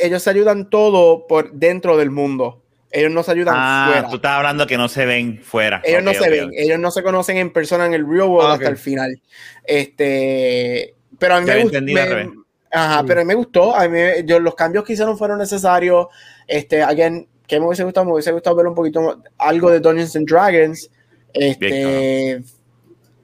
Ellos, 0.00 0.22
se 0.22 0.30
ayudan, 0.30 0.70
todo 0.70 1.26
por 1.26 1.52
dentro 1.52 1.96
del 1.96 2.10
mundo. 2.10 2.64
Ellos 2.90 3.10
no 3.10 3.22
se 3.22 3.32
ayudan 3.32 3.54
ah, 3.56 3.90
fuera. 3.92 4.08
Tú 4.08 4.16
estás 4.16 4.32
hablando 4.32 4.66
que 4.66 4.78
no 4.78 4.88
se 4.88 5.04
ven 5.04 5.40
fuera. 5.42 5.82
Ellos 5.84 6.02
no 6.02 6.14
se 6.14 6.30
ven, 6.30 6.50
ellos 6.54 6.78
no 6.78 6.90
se 6.90 7.02
conocen 7.02 7.36
en 7.36 7.52
persona 7.52 7.84
en 7.84 7.92
el 7.92 8.08
real 8.08 8.28
world 8.28 8.50
ah, 8.50 8.54
hasta 8.54 8.68
el 8.68 8.78
final. 8.78 9.20
Este, 9.64 10.94
pero 11.18 11.34
a 11.34 11.40
mí 11.40 11.46
me, 11.46 11.62
gustó, 11.64 11.78
ajá, 12.70 13.04
pero 13.06 13.20
a 13.20 13.24
mí 13.24 13.28
me 13.28 13.34
gustó. 13.34 13.76
A 13.76 13.88
mí, 13.88 13.98
yo, 14.24 14.40
los 14.40 14.54
cambios 14.54 14.84
que 14.84 14.94
hicieron 14.94 15.18
fueron 15.18 15.38
necesarios. 15.38 16.06
Este, 16.48 16.82
again, 16.82 17.28
que 17.46 17.60
me 17.60 17.66
hubiese 17.66 17.84
gustado, 17.84 18.06
me 18.06 18.12
hubiese 18.12 18.32
gustado 18.32 18.56
ver 18.56 18.66
un 18.66 18.74
poquito 18.74 19.22
algo 19.38 19.70
de 19.70 19.78
Dungeons 19.78 20.16
and 20.16 20.28
Dragons 20.28 20.90
este, 21.32 22.42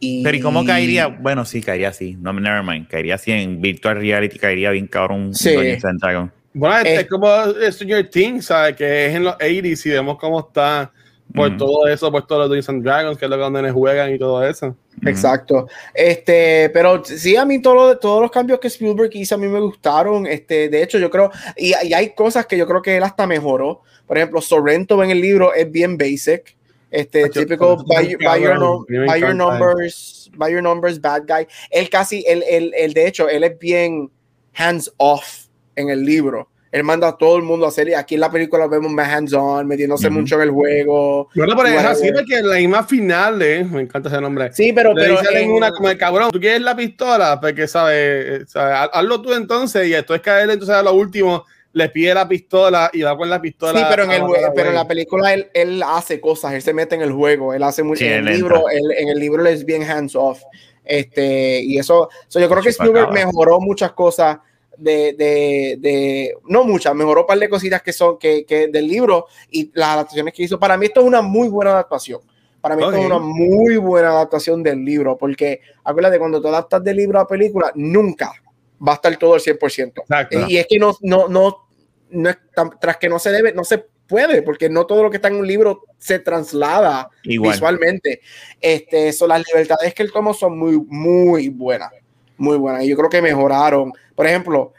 y... 0.01 0.23
Pero 0.23 0.37
¿y 0.37 0.41
cómo 0.41 0.65
caería? 0.65 1.07
Bueno, 1.09 1.45
sí, 1.45 1.63
caería 1.63 1.89
así. 1.89 2.17
No, 2.21 2.33
never 2.33 2.63
mind. 2.63 2.89
Caería 2.89 3.15
así 3.15 3.33
en 3.33 3.61
Virtual 3.61 3.97
Reality, 3.97 4.39
caería 4.39 4.71
bien 4.71 4.87
cabrón. 4.87 5.35
Sí. 5.35 5.55
Bueno, 6.53 6.77
es, 6.79 7.01
es 7.01 7.07
como 7.09 7.27
Stranger 7.71 8.11
Things, 8.11 8.47
¿sabes? 8.47 8.77
Que 8.77 9.07
es 9.07 9.15
en 9.15 9.25
los 9.25 9.35
80s 9.37 9.87
y 9.87 9.91
vemos 9.91 10.19
cómo 10.19 10.41
está 10.41 10.93
por 11.33 11.57
todo 11.57 11.87
eso, 11.89 12.13
por 12.13 12.27
todos 12.27 12.43
los 12.43 12.49
Dungeons 12.49 12.69
and 12.69 12.85
Dragons, 12.85 13.19
que 13.19 13.25
es 13.25 13.31
lo 13.31 13.37
que 13.37 13.43
donde 13.43 13.71
juegan 13.71 14.15
y 14.15 14.19
todo 14.19 14.45
eso. 14.47 14.77
Exacto. 15.05 15.67
Este, 15.93 16.71
pero 16.71 17.05
sí, 17.05 17.37
a 17.37 17.45
mí 17.45 17.61
todo, 17.61 17.99
todos 17.99 18.23
los 18.23 18.31
cambios 18.31 18.61
que 18.61 18.69
Spielberg 18.69 19.11
hizo 19.15 19.35
a 19.35 19.39
mí 19.39 19.49
me 19.49 19.61
gustaron. 19.61 20.27
Este, 20.27 20.69
de 20.69 20.83
hecho, 20.83 20.99
yo 20.99 21.11
creo, 21.11 21.31
y, 21.57 21.73
y 21.85 21.93
hay 21.93 22.15
cosas 22.15 22.47
que 22.47 22.57
yo 22.57 22.67
creo 22.67 22.83
que 22.83 22.97
él 22.97 23.03
hasta 23.03 23.27
mejoró. 23.27 23.83
Por 24.07 24.19
ejemplo, 24.19 24.41
Sorrento 24.41 25.03
en 25.03 25.11
el 25.11 25.21
libro 25.21 25.55
es 25.55 25.71
bien 25.71 25.97
basic. 25.97 26.57
Este 26.91 27.29
típico 27.29 27.77
buy, 27.85 28.11
your, 28.41 29.35
numbers, 29.35 30.31
buy 30.37 30.53
your 30.53 30.63
numbers, 30.63 31.01
bad 31.01 31.23
guy. 31.27 31.45
Él 31.69 31.91
casi, 31.91 32.25
él, 32.25 32.45
él, 32.49 32.73
él, 32.77 32.93
de 32.93 33.09
hecho, 33.09 33.29
él 33.29 33.43
es 33.43 33.59
bien 33.59 34.09
hands 34.55 34.93
off 34.99 35.47
en 35.75 35.91
el 35.91 36.05
libro. 36.05 36.49
Él 36.75 36.83
manda 36.83 37.07
a 37.07 37.17
todo 37.17 37.37
el 37.37 37.45
mundo 37.45 37.67
a 37.67 37.69
hacer, 37.69 37.89
y 37.89 37.95
aquí 37.95 38.17
en 38.17 38.21
la 38.21 38.33
película 38.33 38.67
vemos 38.67 38.91
más 38.91 39.09
hands-on, 39.09 39.65
metiéndose 39.65 40.11
mucho 40.11 40.35
en 40.35 40.41
el 40.41 40.51
juego. 40.51 41.29
Bueno, 41.33 41.55
pero 41.57 41.69
es 41.69 41.85
así, 41.85 42.11
porque 42.13 42.39
en 42.39 42.49
la 42.49 42.57
misma 42.57 42.83
final, 42.83 43.41
eh, 43.43 43.63
me 43.63 43.83
encanta 43.83 44.09
ese 44.09 44.21
nombre. 44.21 44.53
Sí, 44.53 44.73
pero, 44.73 44.93
pero 44.93 45.21
en 45.31 45.53
una 45.53 45.71
como 45.71 45.89
el 45.89 45.97
cabrón, 45.97 46.33
tú 46.33 46.41
quieres 46.41 46.63
la 46.63 46.75
pistola, 46.75 47.41
porque 47.41 47.69
sabes, 47.69 48.51
sabe, 48.51 48.89
hazlo 48.93 49.23
tú 49.23 49.33
entonces, 49.35 49.87
y 49.87 49.95
esto 49.95 50.17
es 50.17 50.21
caer 50.21 50.51
entonces 50.51 50.75
a 50.75 50.83
lo 50.83 50.95
último 50.95 51.45
le 51.75 51.89
pide 51.91 52.13
la 52.13 52.27
pistola 52.27 52.91
y 52.93 53.03
va 53.03 53.17
con 53.17 53.31
la 53.31 53.41
pistola. 53.41 53.79
Sí, 53.79 53.85
pero 53.89 54.03
en, 54.03 54.11
el, 54.11 54.23
pero 54.57 54.71
en 54.71 54.75
la 54.75 54.89
película 54.89 55.33
él, 55.33 55.47
él, 55.55 55.81
hace 55.81 56.21
cosas, 56.21 56.55
él 56.55 56.63
se 56.63 56.75
mete 56.75 56.97
en 56.97 57.03
el 57.03 57.13
juego, 57.13 57.55
él 57.55 57.63
hace 57.63 57.85
mucho. 57.85 58.05
en, 58.05 58.27
el 58.27 58.35
libro, 58.35 58.65
en 58.69 59.09
el 59.09 59.19
libro 59.21 59.47
es 59.47 59.65
bien 59.65 59.85
hands 59.85 60.17
off. 60.17 60.43
Este, 60.85 61.61
y 61.63 61.79
eso, 61.79 62.09
yo 62.31 62.49
creo 62.49 62.63
que 62.63 62.71
Spielberg 62.71 63.13
mejoró 63.13 63.61
muchas 63.61 63.93
cosas 63.93 64.39
de, 64.77 65.15
de, 65.15 65.77
de, 65.79 66.35
no 66.49 66.65
muchas, 66.65 66.95
mejoró 66.95 67.23
un 67.23 67.27
par 67.27 67.39
de 67.39 67.49
cositas 67.49 67.83
que 67.83 67.93
son 67.93 68.19
que, 68.19 68.45
que, 68.45 68.69
del 68.69 68.89
libro 68.89 69.27
y 69.51 69.71
las 69.75 69.91
adaptaciones 69.91 70.35
que 70.35 70.43
hizo. 70.43 70.59
Para 70.59 70.77
mí 70.77 70.87
esto 70.87 71.01
es 71.01 71.07
una 71.07 71.23
muy 71.23 71.49
buena 71.49 71.73
adaptación. 71.73 72.21
Para 72.61 72.77
mí 72.77 72.83
esto 72.83 72.97
es 72.97 73.05
una 73.05 73.19
muy 73.19 73.77
buena 73.77 74.11
adaptación 74.11 74.63
del 74.63 74.85
libro, 74.85 75.19
porque 75.19 75.61
acuérdate, 75.85 76.19
cuando 76.19 76.41
tú 76.41 76.49
adaptas 76.49 76.83
del 76.83 76.97
libro 76.97 77.21
a 77.21 77.27
película, 77.29 77.71
nunca 77.75 78.33
va 78.87 78.93
a 78.93 78.95
estar 78.95 79.17
todo 79.19 79.35
al 79.35 79.41
100%. 79.41 80.49
Y 80.49 80.57
es 80.57 80.67
que 80.67 80.79
no, 80.79 80.97
no, 81.03 81.29
no 81.29 81.67
tras 82.81 82.97
que 82.97 83.09
no 83.09 83.19
se 83.19 83.31
debe, 83.33 83.53
no 83.53 83.65
se 83.65 83.85
puede, 84.07 84.43
porque 84.43 84.69
no 84.69 84.87
todo 84.87 85.03
lo 85.03 85.11
que 85.11 85.17
está 85.17 85.29
en 85.29 85.37
un 85.37 85.47
libro 85.47 85.85
se 85.99 86.19
traslada 86.19 87.11
visualmente. 87.23 88.21
Este, 88.61 89.13
son 89.13 89.31
las 89.31 89.45
libertades 89.47 89.95
que 89.95 90.03
él 90.03 90.13
tomó 90.13 90.35
son 90.35 90.59
muy, 90.59 90.79
muy 90.89 91.49
buenas, 91.49 91.91
muy 92.37 92.57
buenas. 92.57 92.85
Y 92.85 92.89
yo 92.89 92.97
creo 92.97 93.11
que 93.11 93.23
mejoraron. 93.23 93.93
Por 94.15 94.27
ejemplo, 94.27 94.73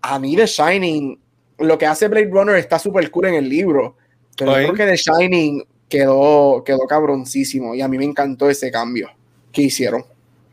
a 0.00 0.18
mí 0.18 0.36
The 0.36 0.46
Shining, 0.46 1.18
lo 1.58 1.78
que 1.78 1.86
hace 1.86 2.08
Blade 2.08 2.30
Runner 2.30 2.56
está 2.56 2.78
súper 2.78 3.10
cool 3.10 3.26
en 3.26 3.34
el 3.34 3.48
libro, 3.48 3.96
pero 4.36 4.52
yo 4.52 4.72
creo 4.72 4.86
que 4.86 4.86
The 4.86 4.96
Shining 4.96 5.64
quedó, 5.88 6.62
quedó 6.64 6.80
cabroncísimo 6.88 7.74
y 7.74 7.82
a 7.82 7.88
mí 7.88 7.98
me 7.98 8.04
encantó 8.04 8.48
ese 8.48 8.70
cambio 8.70 9.10
que 9.52 9.62
hicieron. 9.62 10.04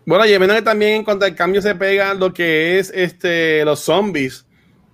Bueno, 0.06 0.26
y 0.26 0.64
también 0.64 0.96
en 0.96 1.04
cuanto 1.04 1.26
al 1.26 1.36
cambio 1.36 1.62
se 1.62 1.76
pega 1.76 2.14
lo 2.14 2.34
que 2.34 2.80
es 2.80 2.92
este, 2.94 3.64
los 3.64 3.80
zombies 3.80 4.46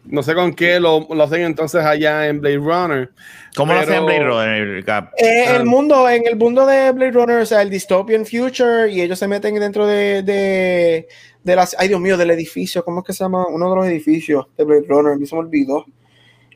no 0.07 0.23
sé 0.23 0.33
con 0.35 0.53
qué 0.53 0.79
lo, 0.79 1.07
lo, 1.09 1.23
hacen 1.23 1.41
entonces 1.41 1.83
allá 1.83 2.27
en 2.27 2.39
Blade 2.39 2.57
Runner. 2.57 3.11
¿Cómo 3.55 3.73
lo 3.73 3.79
hacen 3.79 3.95
en 3.95 4.05
Blade 4.05 4.23
Runner? 4.23 4.83
Eh, 5.17 5.45
el 5.55 5.65
mundo, 5.65 6.07
en 6.09 6.27
el 6.27 6.35
mundo 6.35 6.65
de 6.65 6.91
Blade 6.91 7.11
Runner, 7.11 7.37
o 7.37 7.45
sea, 7.45 7.61
el 7.61 7.69
dystopian 7.69 8.25
future, 8.25 8.91
y 8.91 9.01
ellos 9.01 9.19
se 9.19 9.27
meten 9.27 9.55
dentro 9.55 9.87
de, 9.87 10.21
de, 10.23 11.07
de 11.43 11.55
las. 11.55 11.75
Ay, 11.79 11.87
Dios 11.87 11.99
mío, 11.99 12.17
del 12.17 12.31
edificio. 12.31 12.83
¿Cómo 12.83 12.99
es 12.99 13.05
que 13.05 13.13
se 13.13 13.23
llama? 13.23 13.47
Uno 13.47 13.69
de 13.69 13.75
los 13.75 13.85
edificios 13.87 14.45
de 14.57 14.63
Blade 14.63 14.85
Runner. 14.87 15.13
A 15.13 15.17
mí 15.17 15.25
se 15.25 15.35
me 15.35 15.41
olvidó. 15.41 15.85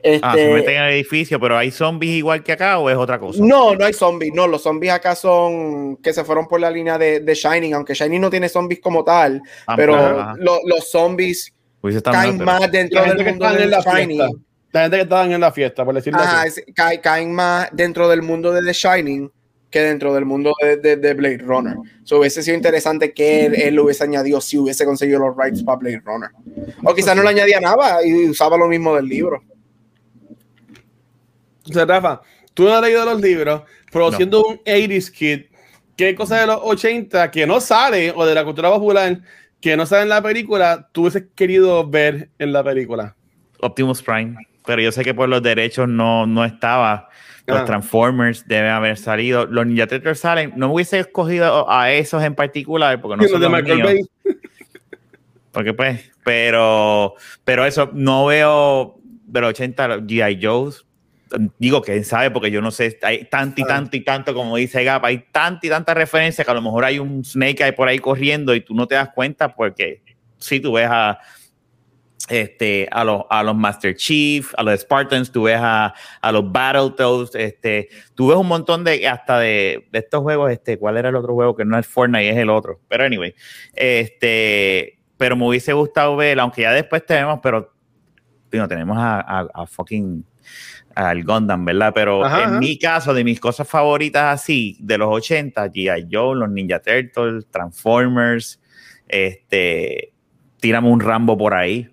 Este, 0.02 0.26
ah, 0.26 0.34
se 0.34 0.54
meten 0.54 0.76
en 0.76 0.84
el 0.84 0.94
edificio, 0.94 1.40
pero 1.42 1.58
¿hay 1.58 1.72
zombies 1.72 2.14
igual 2.14 2.42
que 2.42 2.54
acá 2.54 2.80
o 2.80 2.90
es 2.90 2.96
otra 2.96 3.20
cosa? 3.20 3.44
No, 3.44 3.76
no 3.76 3.84
hay 3.84 3.94
zombies. 3.94 4.34
No, 4.34 4.48
los 4.48 4.64
zombies 4.64 4.94
acá 4.94 5.14
son 5.16 5.98
que 5.98 6.14
se 6.14 6.24
fueron 6.24 6.48
por 6.48 6.62
la 6.62 6.72
línea 6.72 6.98
de, 6.98 7.20
de 7.20 7.34
Shining, 7.34 7.74
aunque 7.74 7.94
Shining 7.94 8.22
no 8.22 8.30
tiene 8.30 8.48
zombies 8.48 8.80
como 8.80 9.04
tal, 9.04 9.42
ah, 9.68 9.76
pero 9.76 10.36
los 10.38 10.90
zombies 10.90 11.54
caen 12.04 12.44
más 12.44 12.72
dentro 12.72 13.04
del 13.04 13.26
mundo 13.26 13.50
de 13.50 13.68
The 13.68 13.82
Shining. 13.82 14.46
La 14.72 14.82
gente 14.84 14.98
que 14.98 15.04
estaban 15.04 15.32
en 15.32 15.42
la 15.42 15.52
fiesta, 15.52 15.84
por 15.84 15.96
decirlo 15.96 16.20
así. 16.20 16.62
caen 17.02 17.34
más 17.34 17.70
dentro 17.72 18.08
del 18.08 18.22
mundo 18.22 18.52
de 18.52 18.62
The 18.64 18.74
Shining 18.74 19.32
que 19.70 19.82
dentro 19.82 20.14
del 20.14 20.26
mundo 20.26 20.54
de, 20.62 20.96
de, 20.98 21.14
Blade 21.14 21.40
Runner. 21.40 21.76
So, 22.04 22.20
hubiese 22.20 22.42
sido 22.42 22.58
interesante 22.58 23.14
que 23.14 23.46
él, 23.46 23.76
lo 23.76 23.84
hubiese 23.84 24.04
añadido 24.04 24.42
si 24.42 24.58
hubiese 24.58 24.84
conseguido 24.84 25.20
los 25.20 25.38
rights 25.38 25.64
para 25.64 25.78
Blade 25.78 26.02
Runner. 26.04 26.30
O 26.84 26.94
quizás 26.96 27.16
no 27.16 27.24
le 27.24 27.30
añadía 27.30 27.60
nada 27.60 28.04
y 28.04 28.30
usaba 28.30 28.58
lo 28.58 28.68
mismo 28.68 28.96
del 28.96 29.06
libro. 29.06 29.44
O 31.64 31.86
Rafa, 31.86 32.22
tú 32.54 32.64
no 32.64 32.74
has 32.74 32.82
leído 32.82 33.06
los 33.06 33.22
libros, 33.22 33.62
pero 33.92 34.12
siendo 34.12 34.44
un 34.44 34.58
80s 34.64 35.12
kid, 35.12 35.42
¿qué 35.96 36.16
cosa 36.16 36.40
de 36.40 36.48
los 36.48 36.60
80 36.64 37.30
que 37.30 37.46
no 37.46 37.62
sale 37.62 38.12
o 38.16 38.26
de 38.26 38.34
la 38.34 38.44
cultura 38.44 38.72
popular 38.72 39.20
que 39.62 39.76
no 39.78 39.86
sale 39.86 40.04
en 40.04 40.10
la 40.10 40.22
película, 40.22 40.90
tú 40.92 41.02
hubieses 41.02 41.26
querido 41.36 41.88
ver 41.88 42.30
en 42.40 42.54
la 42.54 42.64
película? 42.64 43.16
Optimus 43.60 44.02
Prime, 44.02 44.36
pero 44.66 44.82
yo 44.82 44.92
sé 44.92 45.04
que 45.04 45.14
por 45.14 45.30
los 45.30 45.42
derechos 45.42 45.88
no, 45.88 46.26
no 46.26 46.46
estaba. 46.46 47.10
Los 47.46 47.62
ah. 47.62 47.66
Transformers 47.66 48.48
deben 48.48 48.72
haber 48.72 48.98
salido. 48.98 49.46
Los 49.48 49.66
Ninja 49.66 49.88
Turtles 49.88 50.20
salen. 50.20 50.54
No 50.56 50.72
hubiese 50.72 51.00
escogido 51.00 51.70
a 51.70 51.92
esos 51.92 52.24
en 52.24 52.36
particular 52.36 53.02
porque 53.02 53.18
no 53.18 53.28
son 53.28 53.42
los 53.42 53.64
míos. 53.64 54.08
Porque 55.52 55.74
pues, 55.74 56.12
pero, 56.24 57.16
pero 57.44 57.66
eso, 57.66 57.90
no 57.92 58.28
veo 58.28 59.00
de 59.26 59.42
los 59.42 59.50
80 59.50 59.98
G.I. 60.02 60.40
Joe's 60.40 60.86
digo, 61.58 61.82
quién 61.82 62.04
sabe, 62.04 62.32
porque 62.32 62.52
yo 62.52 62.62
no 62.62 62.72
sé, 62.72 62.98
hay 63.02 63.26
tanto 63.26 63.62
y 63.62 63.64
tanto 63.66 63.98
y 63.98 64.04
tanto, 64.04 64.34
como 64.34 64.58
dice 64.58 64.84
Gap, 64.84 65.06
hay 65.06 65.26
tanta 65.32 65.68
y 65.68 65.70
tanta 65.70 65.94
referencia 65.94 66.44
que 66.44 66.52
a 66.52 66.54
lo 66.54 66.62
mejor 66.62 66.86
hay 66.86 67.00
un 67.00 67.24
Snake 67.24 67.64
ahí 67.64 67.72
por 67.72 67.88
ahí 67.88 68.00
corriendo 68.00 68.56
y 68.56 68.62
tú 68.62 68.74
no 68.74 68.88
te 68.88 68.96
das 68.96 69.10
cuenta 69.10 69.54
porque 69.54 70.02
si 70.38 70.60
tú 70.60 70.74
ves 70.74 70.88
a 70.90 71.20
este, 72.30 72.88
a, 72.92 73.04
los, 73.04 73.24
a 73.30 73.44
los 73.44 73.56
Master 73.56 73.96
Chief, 73.96 74.54
a 74.56 74.64
los 74.64 74.80
Spartans, 74.82 75.32
tú 75.32 75.44
ves 75.44 75.58
a, 75.60 75.94
a 76.22 76.32
los 76.32 76.52
Battletoads, 76.52 77.36
este, 77.36 77.90
tú 78.14 78.28
ves 78.28 78.38
un 78.38 78.48
montón 78.48 78.84
de, 78.84 79.08
hasta 79.08 79.40
de, 79.40 79.88
de, 79.92 80.00
estos 80.00 80.22
juegos, 80.22 80.52
este, 80.52 80.78
¿cuál 80.78 80.98
era 80.98 81.10
el 81.10 81.16
otro 81.16 81.34
juego? 81.34 81.56
Que 81.56 81.66
no 81.66 81.78
es 81.78 81.88
Fortnite, 81.88 82.30
es 82.30 82.38
el 82.38 82.50
otro, 82.50 82.80
pero 82.88 83.04
anyway, 83.04 83.34
este, 83.74 85.00
pero 85.18 85.36
me 85.36 85.48
hubiese 85.48 85.74
gustado 85.74 86.16
ver, 86.16 86.40
aunque 86.40 86.62
ya 86.62 86.72
después 86.72 87.06
tenemos, 87.06 87.40
pero, 87.42 87.74
digo, 88.52 88.68
tenemos 88.68 88.98
a, 88.98 89.20
a, 89.20 89.48
a 89.54 89.66
fucking 89.66 90.24
al 90.96 91.24
Gundam, 91.24 91.64
¿verdad? 91.66 91.92
Pero 91.94 92.28
en 92.28 92.60
mi 92.60 92.78
caso, 92.78 93.14
de 93.14 93.24
mis 93.24 93.40
cosas 93.40 93.68
favoritas 93.68 94.42
así, 94.42 94.78
de 94.80 94.98
los 94.98 95.10
80, 95.10 95.68
G.I. 95.68 96.08
Joe, 96.12 96.36
los 96.36 96.50
Ninja 96.50 96.80
Turtles, 96.80 97.46
Transformers, 97.50 98.60
este, 99.08 100.12
tiramos 100.60 100.92
un 100.92 101.00
Rambo 101.00 101.38
por 101.38 101.54
ahí, 101.54 101.90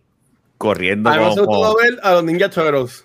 corriendo. 0.58 1.10
A, 1.10 1.34
como, 1.34 1.76
ver 1.76 1.98
a 2.02 2.12
los 2.14 2.24
Ninja 2.24 2.50
Turtles. 2.50 3.04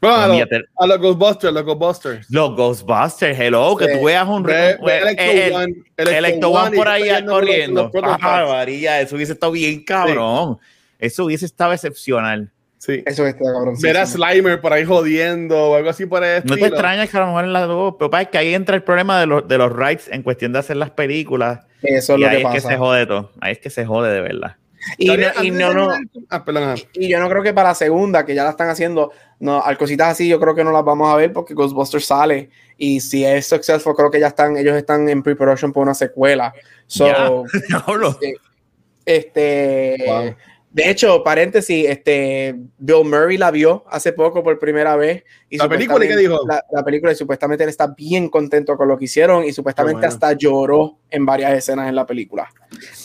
Bueno, 0.00 0.16
a, 0.16 0.28
los, 0.28 0.38
a, 0.78 0.86
los, 0.86 0.98
Ghostbusters, 0.98 1.52
los 1.52 1.64
Ghostbusters. 1.64 2.30
Los 2.30 2.56
Ghostbusters, 2.56 3.38
hello, 3.38 3.74
que 3.76 3.88
tú 3.88 4.04
veas 4.04 4.28
un 4.28 4.48
el, 4.50 5.84
el, 5.96 6.08
Electro 6.08 6.50
One 6.50 6.76
por 6.76 6.88
ahí 6.88 7.24
corriendo. 7.24 7.90
Ah, 8.02 8.44
María, 8.46 9.00
eso 9.00 9.16
hubiese 9.16 9.32
estado 9.32 9.52
bien 9.52 9.82
cabrón. 9.82 10.58
Eso 10.98 11.24
hubiese 11.24 11.46
estado 11.46 11.72
excepcional. 11.72 12.50
Sí. 12.84 13.02
Eso 13.06 13.26
está 13.26 13.50
cabrón. 13.50 13.76
Ver 13.80 13.96
a 13.96 14.04
Slimer 14.04 14.60
por 14.60 14.74
ahí 14.74 14.84
jodiendo 14.84 15.70
o 15.70 15.74
algo 15.74 15.88
así 15.88 16.04
por 16.04 16.22
ahí. 16.22 16.42
No 16.44 16.54
te 16.54 16.66
extrañas 16.66 17.08
que 17.08 17.16
a 17.16 17.20
lo 17.20 17.28
mejor 17.28 17.44
en 17.44 17.54
las 17.54 17.66
dos, 17.66 17.94
pero 17.98 18.14
es 18.18 18.28
que 18.28 18.36
ahí 18.36 18.52
entra 18.52 18.76
el 18.76 18.82
problema 18.82 19.18
de 19.18 19.24
los, 19.24 19.48
de 19.48 19.56
los 19.56 19.74
rights 19.74 20.08
en 20.08 20.22
cuestión 20.22 20.52
de 20.52 20.58
hacer 20.58 20.76
las 20.76 20.90
películas. 20.90 21.60
Eso 21.82 22.12
es 22.12 22.20
lo 22.20 22.28
ahí 22.28 22.42
que 22.42 22.42
es 22.42 22.52
que 22.52 22.60
se 22.60 22.76
jode 22.76 23.06
todo. 23.06 23.30
Ahí 23.40 23.52
es 23.52 23.58
que 23.58 23.70
se 23.70 23.86
jode 23.86 24.12
de 24.12 24.20
verdad. 24.20 24.56
Y, 24.98 25.06
no, 25.06 25.72
no, 25.72 25.88
ah, 26.28 26.74
y, 26.92 27.08
yo 27.08 27.18
no 27.20 27.30
creo 27.30 27.42
que 27.42 27.54
para 27.54 27.70
la 27.70 27.74
segunda, 27.74 28.26
que 28.26 28.34
ya 28.34 28.44
la 28.44 28.50
están 28.50 28.68
haciendo, 28.68 29.12
no, 29.40 29.62
al 29.62 29.78
cositas 29.78 30.08
así, 30.08 30.28
yo 30.28 30.38
creo 30.38 30.54
que 30.54 30.62
no 30.62 30.70
las 30.70 30.84
vamos 30.84 31.10
a 31.10 31.16
ver 31.16 31.32
porque 31.32 31.54
Ghostbusters 31.54 32.04
sale. 32.04 32.50
Y 32.76 33.00
si 33.00 33.24
es 33.24 33.46
successful, 33.46 33.96
creo 33.96 34.10
que 34.10 34.20
ya 34.20 34.26
están, 34.26 34.58
ellos 34.58 34.76
están 34.76 35.08
en 35.08 35.22
preparation 35.22 35.72
por 35.72 35.84
una 35.84 35.94
secuela. 35.94 36.52
So, 36.86 37.44
este, 39.06 39.96
este 40.36 40.36
de 40.74 40.90
hecho, 40.90 41.22
paréntesis, 41.22 41.88
este, 41.88 42.56
Bill 42.78 43.04
Murray 43.04 43.36
la 43.36 43.52
vio 43.52 43.84
hace 43.88 44.12
poco 44.12 44.42
por 44.42 44.58
primera 44.58 44.96
vez. 44.96 45.22
Y 45.48 45.56
¿La 45.56 45.68
película 45.68 46.04
qué 46.04 46.16
dijo? 46.16 46.40
La, 46.48 46.84
película 46.84 47.12
y 47.12 47.14
supuestamente 47.14 47.62
él 47.62 47.70
está 47.70 47.94
bien 47.96 48.28
contento 48.28 48.76
con 48.76 48.88
lo 48.88 48.98
que 48.98 49.04
hicieron 49.04 49.44
y 49.44 49.52
supuestamente 49.52 50.04
hasta 50.04 50.32
lloró 50.32 50.98
en 51.10 51.24
varias 51.24 51.52
escenas 51.52 51.88
en 51.88 51.94
la 51.94 52.04
película. 52.04 52.50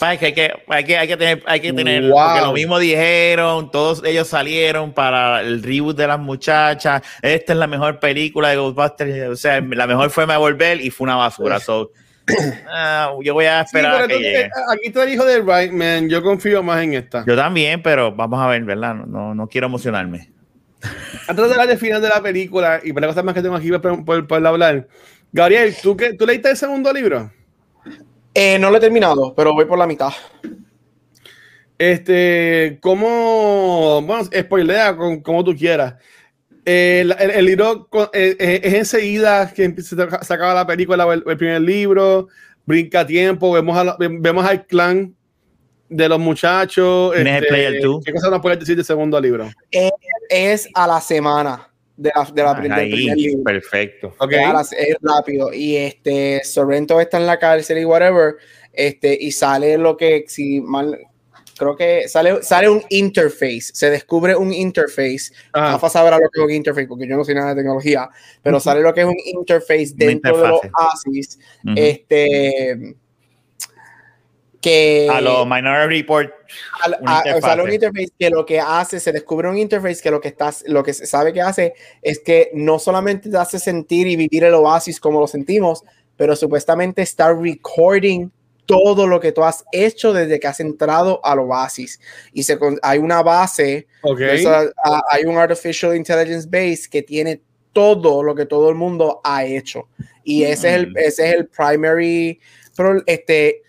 hay 0.01 0.17
que, 0.17 0.51
hay 0.67 0.83
que, 0.83 0.97
hay 0.97 1.07
que 1.07 1.15
tener, 1.15 1.43
hay 1.45 1.59
que 1.59 1.71
tener 1.71 2.09
porque 2.09 2.41
lo 2.41 2.53
mismo 2.53 2.79
dijeron, 2.79 3.69
todos 3.69 4.01
ellos 4.03 4.27
salieron 4.27 4.91
para 4.91 5.41
el 5.41 5.61
reboot 5.61 5.95
de 5.95 6.07
las 6.07 6.19
muchachas, 6.19 7.03
esta 7.21 7.53
es 7.53 7.59
la 7.59 7.67
mejor 7.67 7.99
película 7.99 8.49
de 8.49 8.55
Ghostbusters, 8.55 9.29
o 9.29 9.35
sea, 9.35 9.61
la 9.61 9.85
mejor 9.85 10.09
forma 10.09 10.33
de 10.33 10.39
volver 10.39 10.81
y 10.81 10.89
fue 10.89 11.05
una 11.05 11.17
basura. 11.17 11.59
So, 11.59 11.91
Ah, 12.67 13.13
yo 13.21 13.33
voy 13.33 13.45
a 13.45 13.61
esperar. 13.61 14.07
que 14.07 14.41
eh, 14.41 14.49
Aquí 14.71 14.87
está 14.87 15.03
el 15.03 15.13
hijo 15.13 15.25
de 15.25 15.41
Right 15.41 15.71
Man. 15.71 16.09
Yo 16.09 16.21
confío 16.21 16.61
más 16.63 16.83
en 16.83 16.93
esta. 16.93 17.25
Yo 17.25 17.35
también, 17.35 17.81
pero 17.81 18.13
vamos 18.13 18.39
a 18.39 18.47
ver, 18.47 18.63
¿verdad? 18.63 18.95
No, 18.95 19.33
no, 19.33 19.47
quiero 19.47 19.67
emocionarme. 19.67 20.31
Antes 21.27 21.45
de 21.45 21.51
hablar 21.51 21.67
del 21.67 21.77
final 21.77 22.01
de 22.01 22.09
la 22.09 22.21
película 22.21 22.79
y 22.83 22.93
para 22.93 23.07
cosas 23.07 23.23
más 23.23 23.33
que 23.33 23.41
tengo 23.41 23.55
aquí 23.55 23.69
por, 23.71 24.27
por, 24.27 24.47
hablar, 24.47 24.87
Gabriel, 25.31 25.75
¿tú, 25.81 25.97
qué, 25.97 26.13
¿tú 26.13 26.25
leíste 26.25 26.51
el 26.51 26.57
segundo 26.57 26.93
libro? 26.93 27.31
Eh, 28.33 28.57
no 28.59 28.69
lo 28.69 28.77
he 28.77 28.79
terminado, 28.79 29.33
pero 29.35 29.53
voy 29.53 29.65
por 29.65 29.77
la 29.77 29.87
mitad. 29.87 30.13
Este, 31.77 32.77
¿cómo? 32.81 34.01
Bueno, 34.01 34.23
spoilea 34.25 34.95
como 35.23 35.43
tú 35.43 35.55
quieras. 35.55 35.95
Eh, 36.65 37.05
el, 37.19 37.45
libro 37.45 37.89
eh, 38.13 38.35
eh, 38.39 38.61
es 38.63 38.73
enseguida 38.73 39.51
que 39.53 39.63
empieza, 39.63 40.23
se 40.23 40.33
acaba 40.33 40.53
la 40.53 40.67
película, 40.67 41.11
el, 41.13 41.23
el 41.25 41.37
primer 41.37 41.61
libro, 41.61 42.27
brinca 42.65 43.05
tiempo, 43.05 43.51
vemos, 43.51 43.77
a 43.77 43.95
vemos 43.97 44.45
al 44.45 44.65
clan 44.65 45.15
de 45.89 46.07
los 46.07 46.19
muchachos. 46.19 47.15
Este, 47.15 47.79
¿Qué 48.05 48.13
cosa 48.13 48.29
nos 48.29 48.41
puedes 48.41 48.59
decir 48.59 48.75
del 48.75 48.85
segundo 48.85 49.19
libro? 49.19 49.49
Es, 50.29 50.69
a 50.73 50.87
la 50.87 51.01
semana 51.01 51.67
de 51.97 52.11
la, 52.15 52.23
de 52.31 52.43
la 52.43 52.75
ah, 52.75 52.81
libro. 52.83 53.43
Perfecto. 53.43 54.15
Okay. 54.19 54.39
Es, 54.77 54.97
rápido. 55.01 55.51
Y 55.51 55.75
este 55.75 56.41
Sorrento 56.43 57.01
está 57.01 57.17
en 57.17 57.25
la 57.25 57.39
cárcel 57.39 57.79
y 57.79 57.85
whatever. 57.85 58.35
Este, 58.71 59.17
y 59.19 59.31
sale 59.31 59.77
lo 59.77 59.97
que, 59.97 60.25
si 60.27 60.61
mal, 60.61 60.97
creo 61.59 61.75
que 61.75 62.07
sale, 62.07 62.41
sale 62.41 62.69
un 62.69 62.81
interface, 62.89 63.71
se 63.73 63.89
descubre 63.89 64.35
un 64.35 64.51
interface. 64.53 65.31
Ah. 65.53 65.73
Rafa 65.73 65.89
sabrá 65.89 66.17
lo 66.17 66.29
que 66.29 66.39
es 66.39 66.45
un 66.45 66.51
interface, 66.51 66.87
porque 66.87 67.07
yo 67.07 67.17
no 67.17 67.23
sé 67.23 67.35
nada 67.35 67.49
de 67.49 67.55
tecnología, 67.55 68.09
pero 68.41 68.59
sale 68.59 68.81
lo 68.81 68.93
que 68.93 69.01
es 69.01 69.07
un 69.07 69.17
interface 69.25 69.91
dentro 69.93 70.37
de 70.41 70.47
los 70.47 70.61
ASIS. 70.73 71.37
Este 71.75 72.95
que 74.61 75.07
a 75.09 75.21
los 75.21 75.45
Minority 75.45 76.01
Report 76.01 76.33
sale 77.41 77.63
un 77.63 77.71
interface 77.71 78.09
que 78.17 78.29
lo 78.29 78.45
que 78.45 78.59
hace 78.59 78.99
se 78.99 79.13
descubre 79.13 79.47
un 79.47 79.57
interface 79.57 80.01
que 80.01 80.11
lo 80.11 80.19
que 80.19 80.27
estás 80.27 80.65
lo 80.67 80.83
que 80.83 80.93
se 80.93 81.05
sabe 81.05 81.31
que 81.31 81.41
hace 81.41 81.75
es 82.01 82.19
que 82.19 82.51
no 82.53 82.77
solamente 82.77 83.29
te 83.29 83.37
hace 83.37 83.57
sentir 83.57 84.07
y 84.07 84.17
vivir 84.17 84.43
el 84.43 84.53
oasis 84.55 84.99
como 84.99 85.21
lo 85.21 85.27
sentimos 85.27 85.85
pero 86.17 86.35
supuestamente 86.35 87.01
está 87.01 87.33
recording 87.33 88.29
todo 88.69 89.07
lo 89.07 89.19
que 89.19 89.31
tú 89.31 89.43
has 89.43 89.65
hecho 89.71 90.13
desde 90.13 90.39
que 90.39 90.45
has 90.45 90.59
entrado 90.59 91.19
al 91.25 91.39
Oasis. 91.39 91.99
Y 92.33 92.43
se, 92.43 92.55
hay 92.83 92.99
una 92.99 93.23
base, 93.23 93.87
hay 95.09 95.25
un 95.25 95.37
Artificial 95.37 95.95
Intelligence 95.95 96.47
Base 96.47 96.87
que 96.87 97.01
tiene 97.01 97.41
todo 97.73 98.21
lo 98.21 98.35
que 98.35 98.45
todo 98.45 98.69
el 98.69 98.75
mundo 98.75 99.21
ha 99.23 99.43
hecho. 99.43 99.87
Y 100.23 100.43
ese, 100.43 100.69
es 100.69 100.75
el, 100.75 100.91
mm. 100.91 100.97
ese 100.97 101.29
es 101.29 101.35
el 101.35 101.47
primary 101.47 102.39
este, 103.07 103.63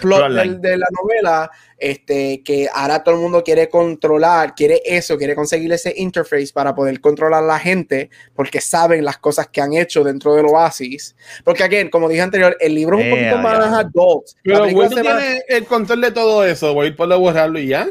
plot 0.00 0.60
de 0.60 0.76
la 0.76 0.86
novela 1.02 1.50
este, 1.78 2.42
que 2.42 2.68
ahora 2.72 3.02
todo 3.02 3.14
el 3.14 3.20
mundo 3.20 3.42
quiere 3.44 3.68
controlar, 3.68 4.54
quiere 4.54 4.82
eso, 4.84 5.16
quiere 5.16 5.34
conseguir 5.34 5.72
ese 5.72 5.94
interface 5.96 6.50
para 6.52 6.74
poder 6.74 7.00
controlar 7.00 7.42
a 7.42 7.46
la 7.46 7.58
gente, 7.58 8.10
porque 8.34 8.60
saben 8.60 9.04
las 9.04 9.18
cosas 9.18 9.48
que 9.48 9.60
han 9.60 9.74
hecho 9.74 10.02
dentro 10.02 10.34
del 10.34 10.46
Oasis. 10.46 11.14
Porque, 11.44 11.62
again, 11.62 11.88
como 11.88 12.08
dije 12.08 12.22
anterior, 12.22 12.56
el 12.60 12.74
libro 12.74 12.98
es 12.98 13.04
un 13.04 13.10
poquito 13.10 13.38
más 13.38 13.58
adult. 13.72 14.26
Pero 14.42 14.66
tiene 14.66 15.42
el 15.48 15.64
control 15.66 16.00
de 16.00 16.10
todo 16.10 16.44
eso, 16.44 16.74
voy 16.74 16.88
a 16.88 16.96
poder 16.96 17.18
borrarlo 17.18 17.58
y 17.58 17.68
ya. 17.68 17.88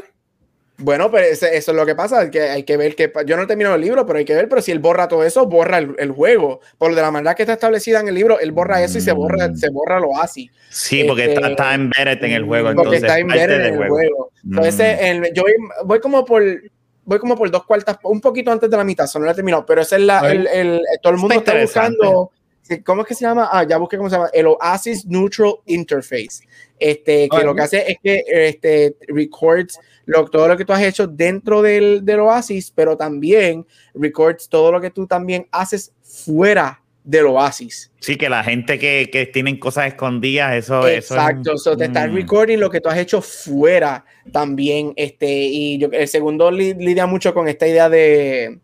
Bueno, 0.80 1.10
pero 1.10 1.26
eso, 1.26 1.46
es 1.46 1.66
lo 1.66 1.84
que 1.84 1.96
pasa, 1.96 2.30
que 2.30 2.40
hay 2.40 2.62
que 2.62 2.76
ver 2.76 2.94
que 2.94 3.12
yo 3.26 3.36
no 3.36 3.42
he 3.42 3.46
terminado 3.46 3.74
el 3.74 3.80
libro, 3.80 4.06
pero 4.06 4.20
hay 4.20 4.24
que 4.24 4.34
ver, 4.34 4.48
pero 4.48 4.62
si 4.62 4.70
él 4.70 4.78
borra 4.78 5.08
todo 5.08 5.24
eso, 5.24 5.44
borra 5.46 5.78
el, 5.78 6.10
juego. 6.12 6.60
Por 6.78 6.94
de 6.94 7.02
la 7.02 7.10
manera 7.10 7.34
que 7.34 7.42
está 7.42 7.54
establecida 7.54 7.98
en 7.98 8.06
el 8.06 8.14
libro, 8.14 8.38
él 8.38 8.52
borra 8.52 8.80
eso 8.82 8.98
y 8.98 9.00
se 9.00 9.10
borra, 9.10 9.48
mm. 9.48 9.56
se 9.56 9.70
borra 9.70 9.98
lo 9.98 10.16
así. 10.16 10.48
Sí, 10.70 11.02
porque 11.02 11.32
está, 11.32 11.48
está 11.48 11.74
embedded 11.74 12.22
en 12.22 12.30
el 12.30 12.44
juego. 12.44 12.72
Porque 12.76 12.96
está 12.96 13.18
embedded 13.18 13.66
en 13.66 13.74
el 13.74 13.88
juego. 13.88 14.30
Entonces, 14.44 15.18
mm. 15.18 15.34
yo 15.34 15.42
voy, 15.84 15.98
como 15.98 16.24
por 16.24 16.44
voy 17.04 17.18
como 17.18 17.36
por 17.36 17.50
dos 17.50 17.64
cuartas, 17.64 17.98
un 18.04 18.20
poquito 18.20 18.52
antes 18.52 18.70
de 18.70 18.76
la 18.76 18.84
mitad, 18.84 19.08
no 19.14 19.20
lo 19.20 19.30
he 19.30 19.34
terminado, 19.34 19.66
pero 19.66 19.80
ese 19.80 19.96
es 19.96 20.02
la, 20.02 20.30
el, 20.30 20.46
el, 20.46 20.82
todo 21.02 21.14
el 21.14 21.18
mundo 21.18 21.36
está 21.36 21.58
buscando 21.58 22.30
¿Cómo 22.84 23.02
es 23.02 23.08
que 23.08 23.14
se 23.14 23.24
llama? 23.24 23.48
Ah, 23.50 23.64
ya 23.64 23.78
busqué 23.78 23.96
cómo 23.96 24.08
se 24.08 24.16
llama. 24.16 24.30
El 24.32 24.46
Oasis 24.46 25.06
Neutral 25.06 25.54
Interface. 25.66 26.40
Este, 26.78 27.28
que 27.28 27.44
lo 27.44 27.54
que 27.54 27.62
hace 27.62 27.90
es 27.90 27.98
que 28.02 28.22
este, 28.26 28.96
records 29.08 29.78
lo, 30.06 30.24
todo 30.26 30.48
lo 30.48 30.56
que 30.56 30.64
tú 30.64 30.72
has 30.72 30.82
hecho 30.82 31.06
dentro 31.06 31.60
del, 31.60 32.04
del, 32.04 32.20
Oasis, 32.20 32.72
pero 32.74 32.96
también 32.96 33.66
records 33.94 34.48
todo 34.48 34.72
lo 34.72 34.80
que 34.80 34.90
tú 34.90 35.06
también 35.06 35.46
haces 35.50 35.92
fuera 36.02 36.82
del 37.04 37.26
Oasis. 37.26 37.90
Sí, 38.00 38.16
que 38.16 38.28
la 38.28 38.44
gente 38.44 38.78
que, 38.78 39.08
que 39.10 39.26
tienen 39.26 39.58
cosas 39.58 39.86
escondidas, 39.86 40.54
eso, 40.54 40.86
Exacto, 40.86 41.54
eso 41.54 41.76
te 41.76 41.86
está 41.86 42.06
recording 42.06 42.58
lo 42.58 42.70
que 42.70 42.80
tú 42.80 42.88
has 42.88 42.98
hecho 42.98 43.22
fuera 43.22 44.04
también. 44.30 44.92
Este, 44.94 45.26
y 45.26 45.78
yo, 45.78 45.88
el 45.90 46.06
segundo 46.06 46.50
lidia 46.50 47.06
mucho 47.06 47.32
con 47.34 47.48
esta 47.48 47.66
idea 47.66 47.88
de 47.88 48.60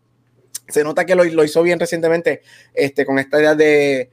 se 0.67 0.83
nota 0.83 1.05
que 1.05 1.15
lo, 1.15 1.23
lo, 1.23 1.43
hizo 1.43 1.61
bien 1.63 1.79
recientemente 1.79 2.41
este, 2.73 3.05
con 3.05 3.19
esta 3.19 3.39
idea 3.39 3.55
de 3.55 4.09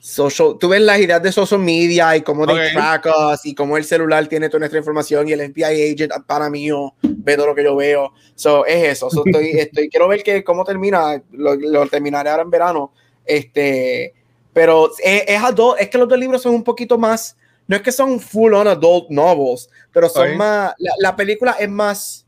social. 0.00 0.56
Tú 0.58 0.68
ves 0.68 0.80
las 0.80 1.00
ideas 1.00 1.22
de 1.22 1.32
social 1.32 1.60
media 1.60 2.16
y 2.16 2.22
cómo 2.22 2.46
de 2.46 2.70
track 2.70 3.08
y 3.44 3.54
cómo 3.54 3.76
el 3.76 3.84
celular 3.84 4.26
tiene 4.28 4.48
toda 4.48 4.60
nuestra 4.60 4.78
información 4.78 5.28
y 5.28 5.32
el 5.32 5.52
FBI 5.52 5.92
agent 5.92 6.12
para 6.26 6.48
mí 6.48 6.68
ve 7.02 7.36
todo 7.36 7.48
lo 7.48 7.54
que 7.54 7.64
yo 7.64 7.74
veo. 7.74 8.12
So, 8.34 8.64
es 8.66 8.84
eso. 8.84 9.08
estoy, 9.08 9.50
estoy, 9.58 9.88
quiero 9.88 10.08
ver 10.08 10.22
que, 10.22 10.44
cómo 10.44 10.64
termina. 10.64 11.22
Lo, 11.32 11.86
terminaré 11.88 12.30
ahora 12.30 12.42
en 12.42 12.50
verano. 12.50 12.92
Este, 13.24 14.14
pero 14.52 14.92
es, 15.02 15.26
es, 15.26 15.40
es 15.78 15.88
que 15.90 15.98
los 15.98 16.08
dos 16.08 16.18
libros 16.18 16.42
son 16.42 16.54
un 16.54 16.64
poquito 16.64 16.98
más. 16.98 17.36
No 17.66 17.74
es 17.74 17.82
que 17.82 17.90
son 17.90 18.20
full 18.20 18.54
on 18.54 18.68
adult 18.68 19.10
novels, 19.10 19.68
pero 19.92 20.08
son 20.08 20.36
más. 20.36 20.72
La, 20.78 20.92
la 20.98 21.16
película 21.16 21.56
es 21.58 21.68
más. 21.68 22.26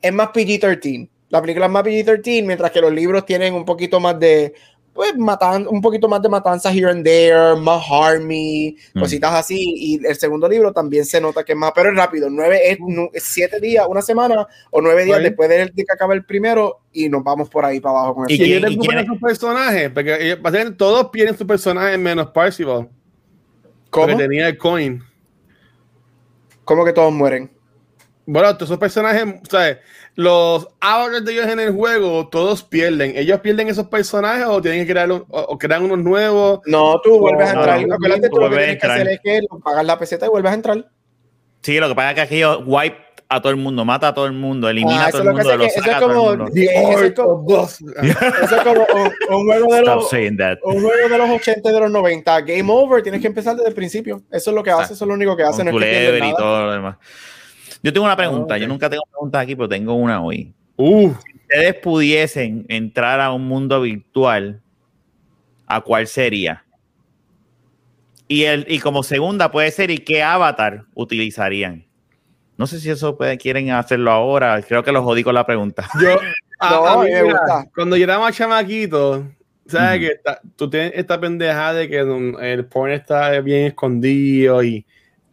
Es 0.00 0.12
más 0.12 0.28
PG-13 0.28 1.10
la 1.28 1.40
película 1.40 1.66
es 1.66 1.72
más 1.72 1.84
PG-13, 1.84 2.44
mientras 2.44 2.70
que 2.70 2.80
los 2.80 2.92
libros 2.92 3.26
tienen 3.26 3.54
un 3.54 3.64
poquito 3.64 4.00
más 4.00 4.18
de, 4.18 4.54
pues, 4.98 5.16
matan, 5.16 5.64
un 5.68 5.80
poquito 5.80 6.08
más 6.08 6.20
de 6.20 6.28
matanza 6.28 6.72
here 6.72 6.90
and 6.90 7.04
there, 7.04 7.54
más 7.54 7.84
harmy, 7.88 8.76
mm. 8.94 8.98
cositas 8.98 9.32
así. 9.32 9.74
Y 9.76 10.04
el 10.04 10.16
segundo 10.16 10.48
libro 10.48 10.72
también 10.72 11.04
se 11.04 11.20
nota 11.20 11.44
que 11.44 11.52
es 11.52 11.58
más, 11.58 11.70
pero 11.72 11.90
es 11.90 11.96
rápido. 11.96 12.28
Nueve, 12.28 12.58
es, 12.68 12.78
siete 13.22 13.60
días, 13.60 13.86
una 13.88 14.02
semana 14.02 14.48
o 14.72 14.80
nueve 14.80 15.04
días 15.04 15.22
después 15.22 15.48
de 15.48 15.70
que 15.72 15.84
acaba 15.92 16.14
el 16.14 16.24
primero 16.24 16.80
y 16.92 17.08
nos 17.08 17.22
vamos 17.22 17.48
por 17.48 17.64
ahí 17.64 17.78
para 17.78 17.98
abajo 18.00 18.14
con 18.16 18.24
el 18.28 18.34
¿Y 18.34 18.38
quién 18.38 18.98
es 18.98 19.06
su 19.06 19.20
personaje? 19.20 19.88
Porque 19.88 20.36
todos 20.76 21.12
tienen 21.12 21.38
su 21.38 21.46
personaje 21.46 21.96
menos 21.96 22.32
Parcival. 22.32 22.88
¿Cómo? 23.90 24.06
Porque 24.06 24.16
tenía 24.16 24.48
el 24.48 24.58
coin. 24.58 25.00
¿Cómo 26.64 26.84
que 26.84 26.92
todos 26.92 27.12
mueren? 27.12 27.50
Bueno, 28.26 28.52
todos 28.54 28.68
esos 28.68 28.78
personajes, 28.78 29.24
o 29.24 29.48
sea, 29.48 29.78
los 30.18 30.66
avatars 30.80 31.24
de 31.24 31.32
ellos 31.32 31.46
en 31.46 31.60
el 31.60 31.72
juego, 31.72 32.26
todos 32.26 32.64
pierden. 32.64 33.12
¿Ellos 33.14 33.38
pierden 33.38 33.68
esos 33.68 33.86
personajes 33.86 34.46
o 34.48 34.60
tienen 34.60 34.84
que 34.84 34.92
crear 34.92 35.08
o, 35.12 35.58
crean 35.58 35.84
unos 35.84 35.98
nuevos? 35.98 36.58
No, 36.66 37.00
tú 37.02 37.20
vuelves 37.20 37.48
a 37.48 37.52
entrar. 37.52 37.86
No, 37.86 37.94
Acuérdate, 37.94 38.28
tú 38.28 38.40
lo 38.40 38.50
que 38.50 38.56
tienes 38.56 38.80
que 38.80 38.86
hacer 38.88 39.08
es 39.10 39.20
que 39.22 39.40
pagas 39.62 39.86
la 39.86 39.96
peseta 39.96 40.26
y 40.26 40.28
vuelves 40.28 40.50
a 40.50 40.54
entrar. 40.56 40.90
Sí, 41.62 41.78
lo 41.78 41.88
que 41.88 41.94
pasa 41.94 42.08
es 42.08 42.14
que 42.16 42.20
aquí 42.22 42.38
yo 42.40 42.58
wipe 42.66 42.96
a 43.28 43.40
todo 43.40 43.50
el 43.50 43.58
mundo, 43.58 43.84
mata 43.84 44.08
a 44.08 44.14
todo 44.14 44.26
el 44.26 44.32
mundo, 44.32 44.68
elimina 44.68 45.04
ah, 45.04 45.06
a 45.06 45.10
todo 45.12 45.22
el 45.22 45.34
mundo, 45.34 45.52
eso 45.52 45.80
es 45.88 45.96
como 45.98 46.24
un, 46.24 46.38
juego 46.50 46.98
de 49.72 49.82
los 49.82 50.12
un 50.64 50.80
juego 50.82 51.08
de 51.08 51.18
los 51.18 51.30
80 51.30 51.70
de 51.70 51.80
los 51.80 51.90
90. 51.92 52.40
Game 52.40 52.72
over, 52.72 53.04
tienes 53.04 53.20
que 53.20 53.28
empezar 53.28 53.54
desde 53.54 53.68
el 53.68 53.74
principio. 53.76 54.22
Eso 54.32 54.50
es 54.50 54.54
lo 54.56 54.64
que 54.64 54.72
hace, 54.72 54.94
eso 54.94 55.04
es 55.04 55.08
lo 55.08 55.14
único 55.14 55.36
que 55.36 55.44
hace. 55.44 55.62
No 55.62 55.70
es 55.70 55.76
que 55.78 56.26
y 56.26 56.34
todo 56.34 56.66
lo 56.66 56.72
demás. 56.72 56.96
Yo 57.82 57.92
tengo 57.92 58.06
una 58.06 58.16
pregunta, 58.16 58.58
yo 58.58 58.66
nunca 58.66 58.90
tengo 58.90 59.04
preguntas 59.10 59.42
aquí, 59.42 59.54
pero 59.54 59.68
tengo 59.68 59.94
una 59.94 60.22
hoy. 60.22 60.52
Uh. 60.76 61.12
Si 61.24 61.36
ustedes 61.36 61.74
pudiesen 61.74 62.66
entrar 62.68 63.20
a 63.20 63.32
un 63.32 63.46
mundo 63.46 63.80
virtual, 63.80 64.60
¿a 65.66 65.80
cuál 65.80 66.06
sería? 66.06 66.64
Y, 68.26 68.44
el, 68.44 68.66
y 68.68 68.78
como 68.78 69.02
segunda 69.02 69.50
puede 69.50 69.70
ser, 69.70 69.90
¿y 69.90 69.98
qué 69.98 70.22
avatar 70.22 70.84
utilizarían? 70.94 71.86
No 72.58 72.66
sé 72.66 72.80
si 72.80 72.90
eso 72.90 73.16
puede, 73.16 73.38
quieren 73.38 73.70
hacerlo 73.70 74.10
ahora. 74.10 74.60
Creo 74.62 74.82
que 74.82 74.92
los 74.92 75.04
jodí 75.04 75.22
con 75.22 75.34
la 75.34 75.46
pregunta. 75.46 75.88
Yo, 76.00 76.18
a, 76.58 77.02
mí, 77.02 77.08
cuando 77.74 77.96
yo 77.96 78.04
era 78.04 78.18
más 78.18 78.36
chamaquito, 78.36 79.26
¿sabes? 79.66 80.00
que 80.00 80.20
tú 80.56 80.68
tienes 80.68 80.92
esta 80.96 81.20
pendeja 81.20 81.72
de 81.72 81.88
que 81.88 82.00
el 82.00 82.64
porn 82.66 82.92
está 82.92 83.40
bien 83.40 83.66
escondido 83.66 84.62
y 84.64 84.84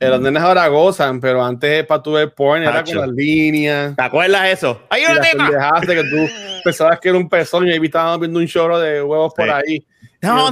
eh, 0.08 0.10
los 0.10 0.22
nenes 0.22 0.41
ahora 0.41 0.68
gozan, 0.68 1.20
pero 1.20 1.43
antes 1.43 1.86
para 1.86 2.01
tu 2.01 2.14
ver 2.14 2.34
porn 2.34 2.64
era 2.64 2.84
con 2.84 2.97
las 2.97 3.10
líneas. 3.10 3.95
¿Te 3.95 4.03
acuerdas 4.03 4.49
eso? 4.49 4.82
¡Hay 4.89 5.03
una 5.06 5.20
Dejaste 5.22 5.95
que 5.95 6.03
tú 6.03 6.30
pensabas 6.64 6.99
que 6.99 7.10
era 7.10 7.18
un 7.18 7.30
pezón 7.30 7.68
y 7.68 7.72
ahí 7.72 7.80
estábamos 7.84 8.20
viendo 8.20 8.39
un 8.39 8.47
chorro 8.47 8.80
de 8.80 9.01
huevos 9.03 9.34
por 9.34 9.49
ahí. 9.49 9.86
No, 10.22 10.49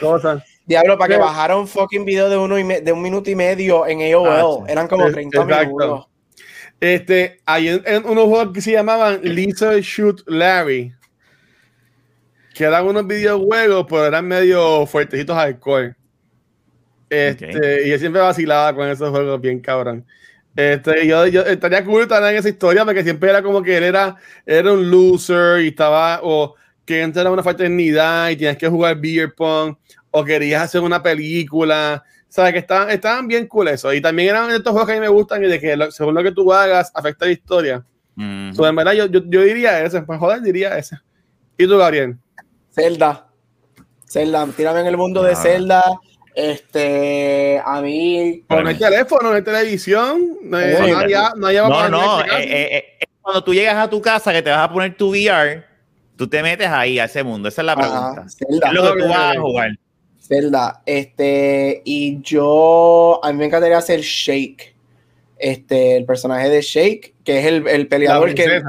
cosas. 0.00 0.42
Diablo, 0.64 0.96
para 0.96 1.14
que 1.14 1.20
bajara 1.20 1.56
un 1.56 1.66
fucking 1.66 2.04
video 2.04 2.30
de, 2.30 2.36
uno 2.36 2.58
y 2.58 2.62
de 2.62 2.92
un 2.92 3.02
minuto 3.02 3.28
y 3.30 3.34
medio 3.34 3.86
en 3.86 4.00
AOL. 4.14 4.68
Eran 4.68 4.86
como 4.86 5.10
30 5.10 5.44
minutos. 5.44 6.06
Este, 6.80 7.40
hay 7.46 7.70
unos 7.70 8.24
juegos 8.24 8.52
que 8.52 8.60
se 8.60 8.72
llamaban 8.72 9.20
Lisa 9.22 9.78
Shoot 9.80 10.22
Larry. 10.26 10.92
Que 12.54 12.64
eran 12.64 12.86
unos 12.86 13.06
videojuegos, 13.06 13.86
pero 13.88 14.06
eran 14.06 14.26
medio 14.26 14.86
fuertecitos 14.86 15.36
alcohol. 15.36 15.96
Este, 17.12 17.86
Y 17.86 17.90
yo 17.90 17.98
siempre 17.98 18.22
vacilaba 18.22 18.74
con 18.74 18.88
esos 18.88 19.10
juegos 19.10 19.38
bien 19.38 19.60
cabrón. 19.60 20.06
Este, 20.56 21.06
yo, 21.06 21.26
yo 21.26 21.42
estaría 21.42 21.84
cool 21.84 22.02
estar 22.02 22.22
en 22.24 22.38
esa 22.38 22.48
historia 22.48 22.84
porque 22.86 23.02
siempre 23.02 23.28
era 23.28 23.42
como 23.42 23.62
que 23.62 23.76
él 23.76 23.84
era, 23.84 24.16
era 24.46 24.72
un 24.72 24.90
loser 24.90 25.62
y 25.62 25.68
estaba, 25.68 26.20
o 26.22 26.54
que 26.86 27.02
entraba 27.02 27.30
una 27.30 27.42
fraternidad 27.42 28.30
y 28.30 28.36
tienes 28.36 28.56
que 28.56 28.68
jugar 28.68 28.98
beer 28.98 29.34
pong, 29.34 29.76
o 30.10 30.24
querías 30.24 30.62
hacer 30.62 30.80
una 30.80 31.02
película. 31.02 32.02
¿Sabes? 32.28 32.54
Que 32.54 32.60
estaban, 32.60 32.88
estaban 32.88 33.28
bien 33.28 33.46
cool 33.46 33.68
eso. 33.68 33.92
Y 33.92 34.00
también 34.00 34.30
eran 34.30 34.50
estos 34.50 34.72
juegos 34.72 34.86
que 34.86 34.92
a 34.92 34.96
mí 34.96 35.02
me 35.02 35.08
gustan 35.08 35.44
y 35.44 35.48
de 35.48 35.60
que 35.60 35.76
según 35.90 36.14
lo 36.14 36.22
que 36.22 36.32
tú 36.32 36.50
hagas 36.50 36.90
afecta 36.94 37.26
la 37.26 37.32
historia. 37.32 37.84
Mm. 38.14 38.52
en 38.58 38.76
verdad, 38.76 38.92
yo, 38.92 39.06
yo, 39.06 39.20
yo, 39.26 39.42
diría 39.42 39.84
ese. 39.84 40.00
Pues 40.00 40.18
joder, 40.18 40.40
diría 40.40 40.78
ese. 40.78 40.96
¿Y 41.58 41.66
tú, 41.66 41.76
Gabriel? 41.76 42.16
Zelda. 42.70 43.28
Zelda. 44.08 44.46
Tírame 44.56 44.80
en 44.80 44.86
el 44.86 44.96
mundo 44.96 45.22
de 45.22 45.32
ah. 45.32 45.36
Zelda 45.36 45.84
Este, 46.34 47.60
a 47.64 47.80
mí. 47.80 48.42
Con 48.48 48.66
el 48.66 48.78
teléfono, 48.78 49.30
no 49.30 49.36
hay 49.36 49.42
televisión, 49.42 50.38
no 50.42 50.56
hay, 50.56 50.72
no, 51.56 51.88
no, 51.88 52.20
eh, 52.22 52.26
eh, 52.38 52.84
eh, 53.00 53.06
cuando 53.20 53.44
tú 53.44 53.52
llegas 53.52 53.76
a 53.76 53.90
tu 53.90 54.00
casa 54.00 54.32
que 54.32 54.42
te 54.42 54.50
vas 54.50 54.68
a 54.68 54.72
poner 54.72 54.96
tu 54.96 55.10
VR, 55.10 55.64
tú 56.16 56.26
te 56.26 56.42
metes 56.42 56.68
ahí 56.68 56.98
a 56.98 57.04
ese 57.04 57.22
mundo. 57.22 57.48
Esa 57.48 57.62
es 57.62 57.66
la 57.66 57.76
pregunta. 57.76 58.24
es 58.26 58.72
lo 58.72 58.94
que 58.94 59.02
tú 59.02 59.08
vas 59.08 59.36
a 59.36 59.40
jugar. 59.40 59.70
Zelda, 60.20 60.82
este, 60.86 61.82
y 61.84 62.20
yo, 62.22 63.20
a 63.22 63.32
mí 63.32 63.38
me 63.38 63.46
encantaría 63.46 63.76
hacer 63.76 64.00
Shake. 64.00 64.72
Este, 65.36 65.96
el 65.96 66.04
personaje 66.04 66.48
de 66.48 66.62
Shake, 66.62 67.14
que 67.24 67.40
es 67.40 67.46
el, 67.46 67.66
el 67.66 67.88
peleador 67.88 68.32
que, 68.32 68.62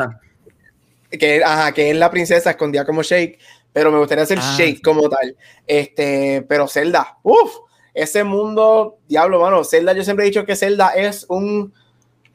que, 1.18 1.44
ajá, 1.44 1.72
que 1.72 1.92
es 1.92 1.96
la 1.96 2.10
princesa 2.10 2.50
escondida 2.50 2.84
como 2.84 3.04
Shake 3.04 3.38
pero 3.74 3.92
me 3.92 3.98
gustaría 3.98 4.24
hacer 4.24 4.40
ah, 4.42 4.56
Shake 4.58 4.82
como 4.82 5.10
tal. 5.10 5.36
Este, 5.68 6.46
pero 6.48 6.68
Zelda, 6.68 7.18
uff, 7.24 7.58
ese 7.94 8.24
mundo, 8.24 9.00
diablo, 9.08 9.42
mano, 9.42 9.64
Zelda, 9.64 9.94
yo 9.94 10.04
siempre 10.04 10.26
he 10.26 10.30
dicho 10.30 10.46
que 10.46 10.56
Zelda 10.56 10.90
es 10.90 11.26
un 11.28 11.74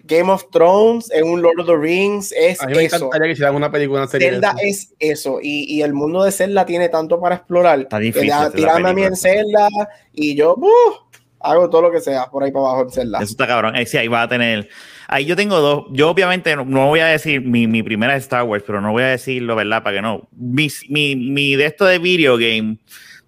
Game 0.05 0.31
of 0.33 0.51
Thrones, 0.51 1.11
es 1.11 1.23
un 1.23 1.43
Lord 1.43 1.61
of 1.61 1.67
the 1.67 1.77
Rings, 1.77 2.33
es 2.33 2.61
a 2.63 2.67
mí 2.67 2.75
me 2.75 2.85
encantaría 2.85 3.27
que 3.27 3.33
hicieran 3.33 3.55
una 3.55 3.71
película, 3.71 4.01
una 4.01 4.11
serie 4.11 4.31
Zelda 4.31 4.55
es 4.63 4.95
eso, 4.99 5.39
y, 5.41 5.65
y, 5.73 5.83
el 5.83 5.93
mundo 5.93 6.25
de 6.25 6.33
Zelda 6.33 6.65
tiene 6.65 6.89
tanto 6.89 7.21
para 7.21 7.37
explorar. 7.37 7.81
Está 7.81 7.99
difícil. 7.99 8.33
Tirarme 8.55 8.91
a 8.91 8.93
mí 8.95 9.03
en 9.03 9.17
Zelda, 9.17 9.69
y 10.13 10.35
yo, 10.35 10.55
uff, 10.57 11.09
hago 11.41 11.69
todo 11.69 11.83
lo 11.83 11.91
que 11.91 12.01
sea 12.01 12.27
por 12.27 12.43
ahí 12.43 12.51
para 12.51 12.67
abajo 12.67 12.83
en 12.83 12.91
Zelda. 12.91 13.19
Eso 13.19 13.33
está 13.33 13.47
cabrón. 13.47 13.77
Eh, 13.77 13.87
sí, 13.87 13.97
ahí 13.99 14.09
va 14.09 14.23
a 14.23 14.29
tener 14.29 14.69
Ahí 15.11 15.25
yo 15.25 15.37
tengo 15.37 15.59
dos. 15.61 15.87
Yo 15.91 16.11
obviamente 16.11 16.55
no, 16.55 16.65
voy 16.65 17.01
a 17.01 17.07
decir 17.07 17.41
mi, 17.41 17.67
mi, 17.67 17.83
primera 17.83 18.15
Star 18.17 18.45
Wars, 18.45 18.63
pero 18.67 18.83
no 18.83 18.93
voy 18.93 19.05
a 19.05 19.07
decirlo, 19.07 19.57
¿verdad? 19.57 19.83
Para 19.83 19.97
que 19.97 20.03
no. 20.03 20.29
Mi, 20.37 20.69
mi, 20.91 21.17
mi 21.17 21.57
de 21.57 21.65
esto 21.65 21.87
de 21.87 21.99
video 21.99 22.37
game, 22.37 22.77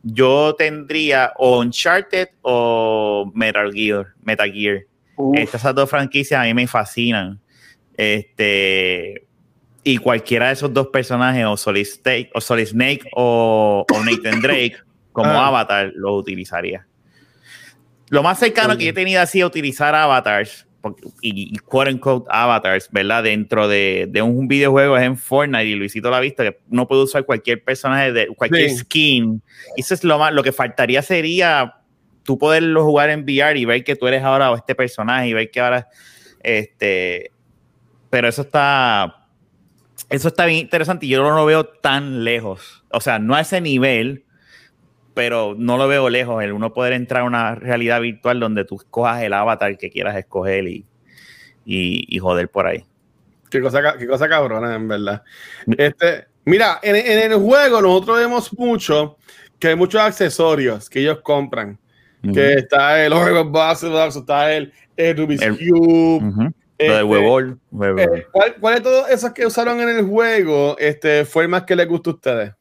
yo 0.02 0.54
tendría 0.58 1.32
o 1.36 1.58
Uncharted 1.58 2.28
o 2.42 3.32
Metal 3.34 3.72
Gear. 3.72 4.08
Metal 4.22 4.52
Gear. 4.52 4.82
Estas 5.34 5.74
dos 5.74 5.88
franquicias 5.88 6.38
a 6.38 6.44
mí 6.44 6.52
me 6.52 6.66
fascinan. 6.66 7.40
Este 7.96 9.26
y 9.82 9.96
cualquiera 9.96 10.48
de 10.48 10.52
esos 10.52 10.72
dos 10.74 10.88
personajes, 10.88 11.46
o 11.46 11.56
Solid 11.56 11.86
Snake 11.86 12.30
o, 12.34 12.42
Solid 12.42 12.66
Snake, 12.66 13.08
o, 13.16 13.86
Nathan 14.04 14.42
Drake, 14.42 14.76
como 15.12 15.30
ah. 15.30 15.46
avatar, 15.46 15.90
lo 15.94 16.14
utilizaría. 16.14 16.86
Lo 18.10 18.22
más 18.22 18.38
cercano 18.38 18.76
que 18.76 18.88
he 18.88 18.92
tenido 18.92 19.22
así 19.22 19.40
a 19.40 19.46
utilizar 19.46 19.94
avatars 19.94 20.66
y, 21.20 21.56
quote 21.58 21.92
unquote 21.92 22.26
avatars, 22.30 22.88
¿verdad? 22.90 23.24
Dentro 23.24 23.68
de, 23.68 24.06
de, 24.08 24.22
un 24.22 24.48
videojuego 24.48 24.96
es 24.96 25.04
en 25.04 25.16
Fortnite 25.16 25.64
y 25.64 25.74
Luisito 25.74 26.10
la 26.10 26.18
ha 26.18 26.20
visto 26.20 26.42
que 26.42 26.58
no 26.68 26.88
puede 26.88 27.02
usar 27.02 27.24
cualquier 27.24 27.62
personaje 27.62 28.12
de 28.12 28.28
cualquier 28.28 28.70
skin. 28.70 29.42
Y 29.76 29.80
eso 29.80 29.94
es 29.94 30.04
lo 30.04 30.18
más, 30.18 30.32
lo 30.32 30.42
que 30.42 30.52
faltaría 30.52 31.02
sería 31.02 31.76
tú 32.22 32.38
poderlo 32.38 32.84
jugar 32.84 33.10
en 33.10 33.22
VR 33.22 33.58
y 33.58 33.64
ver 33.64 33.84
que 33.84 33.96
tú 33.96 34.06
eres 34.06 34.22
ahora 34.22 34.52
este 34.54 34.74
personaje 34.74 35.28
y 35.28 35.32
ver 35.32 35.50
que 35.50 35.60
ahora 35.60 35.88
este 36.42 37.32
pero 38.10 38.28
eso 38.28 38.42
está 38.42 39.26
eso 40.08 40.28
está 40.28 40.46
bien 40.46 40.60
interesante 40.60 41.06
y 41.06 41.10
yo 41.10 41.22
no 41.22 41.34
lo 41.36 41.46
veo 41.46 41.64
tan 41.64 42.24
lejos. 42.24 42.84
O 42.90 43.00
sea, 43.00 43.18
no 43.18 43.34
a 43.36 43.40
ese 43.40 43.60
nivel, 43.60 44.24
pero 45.20 45.54
no 45.54 45.76
lo 45.76 45.86
veo 45.86 46.08
lejos, 46.08 46.42
el 46.42 46.50
uno 46.50 46.72
poder 46.72 46.94
entrar 46.94 47.20
a 47.20 47.26
una 47.26 47.54
realidad 47.54 48.00
virtual 48.00 48.40
donde 48.40 48.64
tú 48.64 48.76
escojas 48.76 49.22
el 49.22 49.34
avatar 49.34 49.76
que 49.76 49.90
quieras 49.90 50.16
escoger 50.16 50.66
y, 50.66 50.86
y, 51.66 52.18
joder 52.18 52.48
por 52.48 52.66
ahí. 52.66 52.86
Qué 53.50 53.60
cosa, 53.60 53.98
qué 53.98 54.06
cosa 54.06 54.30
cabrona, 54.30 54.74
en 54.74 54.88
verdad. 54.88 55.22
Este, 55.76 56.24
mira, 56.46 56.78
en, 56.82 56.96
en, 56.96 57.32
el 57.32 57.38
juego 57.38 57.82
nosotros 57.82 58.18
vemos 58.18 58.58
mucho 58.58 59.18
que 59.58 59.68
hay 59.68 59.76
muchos 59.76 60.00
accesorios 60.00 60.88
que 60.88 61.00
ellos 61.00 61.20
compran. 61.20 61.78
Que 62.22 62.54
está 62.54 63.04
el 63.04 63.12
Oreo 63.12 63.44
Box, 63.44 63.82
está 64.16 64.54
el, 64.54 64.72
el 64.96 65.16
Rubik's 65.18 65.44
Cube. 65.44 66.22
Lo 66.22 66.44
de 66.78 66.94
este, 66.94 67.02
huevol. 67.02 67.60
Eh, 67.98 68.24
¿cuál, 68.32 68.54
¿Cuál, 68.58 68.74
de 68.76 68.80
todos 68.80 69.10
esos 69.10 69.32
que 69.32 69.44
usaron 69.44 69.80
en 69.80 69.90
el 69.90 70.02
juego 70.06 70.78
este, 70.78 71.26
fue 71.26 71.42
el 71.42 71.50
más 71.50 71.64
que 71.64 71.76
les 71.76 71.86
gustó 71.86 72.08
a 72.08 72.14
ustedes? 72.14 72.52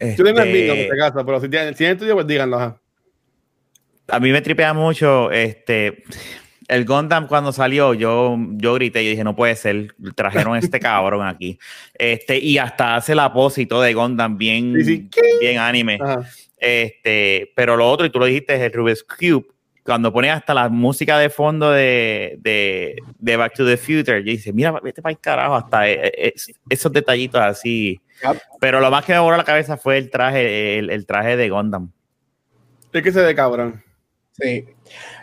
Yo 0.00 0.24
tengo 0.24 0.40
el 0.40 0.48
en 0.48 0.76
este 0.76 0.96
caso, 0.96 1.24
pero 1.24 1.40
si 1.40 1.48
tienen, 1.48 1.74
si 1.74 1.94
tuyo, 1.94 2.14
pues 2.14 2.26
díganlo. 2.26 2.78
A 4.08 4.20
mí 4.20 4.30
me 4.30 4.40
tripea 4.40 4.72
mucho 4.74 5.30
este. 5.30 6.04
El 6.68 6.84
Gundam 6.84 7.28
cuando 7.28 7.52
salió, 7.52 7.94
yo, 7.94 8.36
yo 8.54 8.74
grité 8.74 9.02
y 9.02 9.10
dije, 9.10 9.22
no 9.22 9.36
puede 9.36 9.54
ser, 9.54 9.94
trajeron 10.16 10.56
este 10.56 10.80
cabrón 10.80 11.24
aquí. 11.24 11.58
Este, 11.94 12.38
y 12.38 12.58
hasta 12.58 12.96
hace 12.96 13.14
y 13.56 13.66
todo 13.66 13.82
de 13.82 13.94
Gundam 13.94 14.36
bien, 14.36 14.74
bien 15.40 15.58
anime. 15.58 15.98
Este, 16.58 17.52
pero 17.54 17.76
lo 17.76 17.88
otro, 17.88 18.04
y 18.04 18.10
tú 18.10 18.18
lo 18.18 18.26
dijiste, 18.26 18.56
es 18.56 18.60
el 18.62 18.72
Rubik's 18.72 19.04
Cube. 19.04 19.46
Cuando 19.84 20.12
pone 20.12 20.28
hasta 20.28 20.52
la 20.52 20.68
música 20.68 21.16
de 21.20 21.30
fondo 21.30 21.70
de, 21.70 22.36
de, 22.40 22.96
de 23.16 23.36
Back 23.36 23.54
to 23.54 23.64
the 23.64 23.76
Future, 23.76 24.18
yo 24.24 24.32
dice, 24.32 24.52
mira, 24.52 24.72
vete 24.82 25.00
para 25.00 25.12
el 25.12 25.20
carajo, 25.20 25.54
hasta 25.54 25.88
eh, 25.88 26.12
eh, 26.16 26.34
esos 26.68 26.92
detallitos 26.92 27.40
así 27.40 28.00
pero 28.60 28.80
lo 28.80 28.90
más 28.90 29.04
que 29.04 29.12
me 29.12 29.18
voló 29.18 29.36
la 29.36 29.44
cabeza 29.44 29.76
fue 29.76 29.98
el 29.98 30.10
traje, 30.10 30.78
el, 30.78 31.06
traje 31.06 31.36
de 31.36 31.48
Gundam. 31.50 31.92
Es 32.92 33.02
que 33.02 33.12
se 33.12 33.20
de 33.20 33.34
cabrón. 33.34 33.82
Sí. 34.32 34.64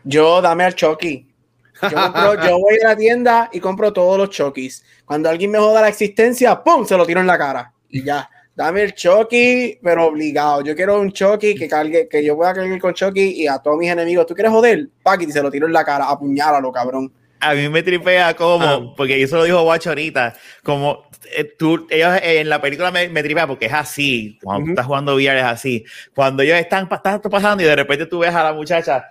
Yo 0.04 0.41
dame 0.41 0.64
al 0.64 0.76
Chucky. 0.76 1.34
Yo, 1.91 2.60
voy 2.60 2.78
a 2.84 2.89
la 2.89 2.96
tienda 2.96 3.50
y 3.52 3.60
compro 3.60 3.91
todos 3.91 4.18
los 4.18 4.30
Chokis. 4.30 4.84
Cuando 5.06 5.30
alguien 5.30 5.52
me 5.52 5.58
joda 5.58 5.82
la 5.82 5.89
existencia, 5.89 6.64
¡pum! 6.64 6.86
Se 6.86 6.96
lo 6.96 7.06
tiro 7.06 7.20
en 7.20 7.28
la 7.28 7.38
cara. 7.38 7.74
Y 7.89 8.04
ya. 8.04 8.30
Dame 8.56 8.84
el 8.84 8.94
Chucky, 8.94 9.80
pero 9.82 10.06
obligado. 10.06 10.62
Yo 10.62 10.76
quiero 10.76 11.02
un 11.02 11.12
Chucky 11.12 11.56
que 11.56 11.68
cargue, 11.68 12.08
que 12.08 12.24
yo 12.24 12.36
pueda 12.36 12.54
cargar 12.54 12.80
con 12.80 12.94
Chucky 12.94 13.41
y 13.41 13.48
a 13.48 13.58
todos 13.58 13.78
mis 13.78 13.89
enemigos. 13.89 14.28
¿Tú 14.28 14.36
quieres 14.36 14.52
joder? 14.52 14.89
y 15.20 15.32
se 15.32 15.41
lo 15.41 15.50
tiro 15.50 15.66
en 15.66 15.74
la 15.74 15.84
cara. 15.84 16.10
Apuñálalo, 16.10 16.72
cabrón. 16.72 17.12
A 17.44 17.54
mí 17.54 17.70
me 17.70 17.84
tripea 17.84 18.36
como, 18.36 18.66
ah. 18.66 18.94
porque 18.96 19.22
eso 19.22 19.38
lo 19.38 19.44
dijo 19.44 19.62
Guacho 19.64 19.89
ahorita, 19.89 20.36
como 20.64 21.10
eh, 21.36 21.56
tú, 21.58 21.88
ellos 21.89 22.16
eh, 22.18 22.41
en 22.41 22.50
la 22.50 22.62
película 22.62 22.91
me, 22.91 23.10
me 23.10 23.24
tripea 23.24 23.48
porque 23.48 23.66
es 23.66 23.74
así, 23.74 24.38
cuando 24.41 24.72
estás 24.72 24.86
jugando 24.86 25.16
VR 25.16 25.39
es 25.39 25.46
así. 25.46 25.86
Cuando 26.14 26.44
ellos 26.44 26.58
están, 26.58 26.88
pasando 26.88 27.64
y 27.64 27.66
de 27.66 27.76
repente 27.76 28.06
tú 28.06 28.20
ves 28.20 28.34
a 28.34 28.44
la 28.44 28.54
muchacha, 28.54 29.06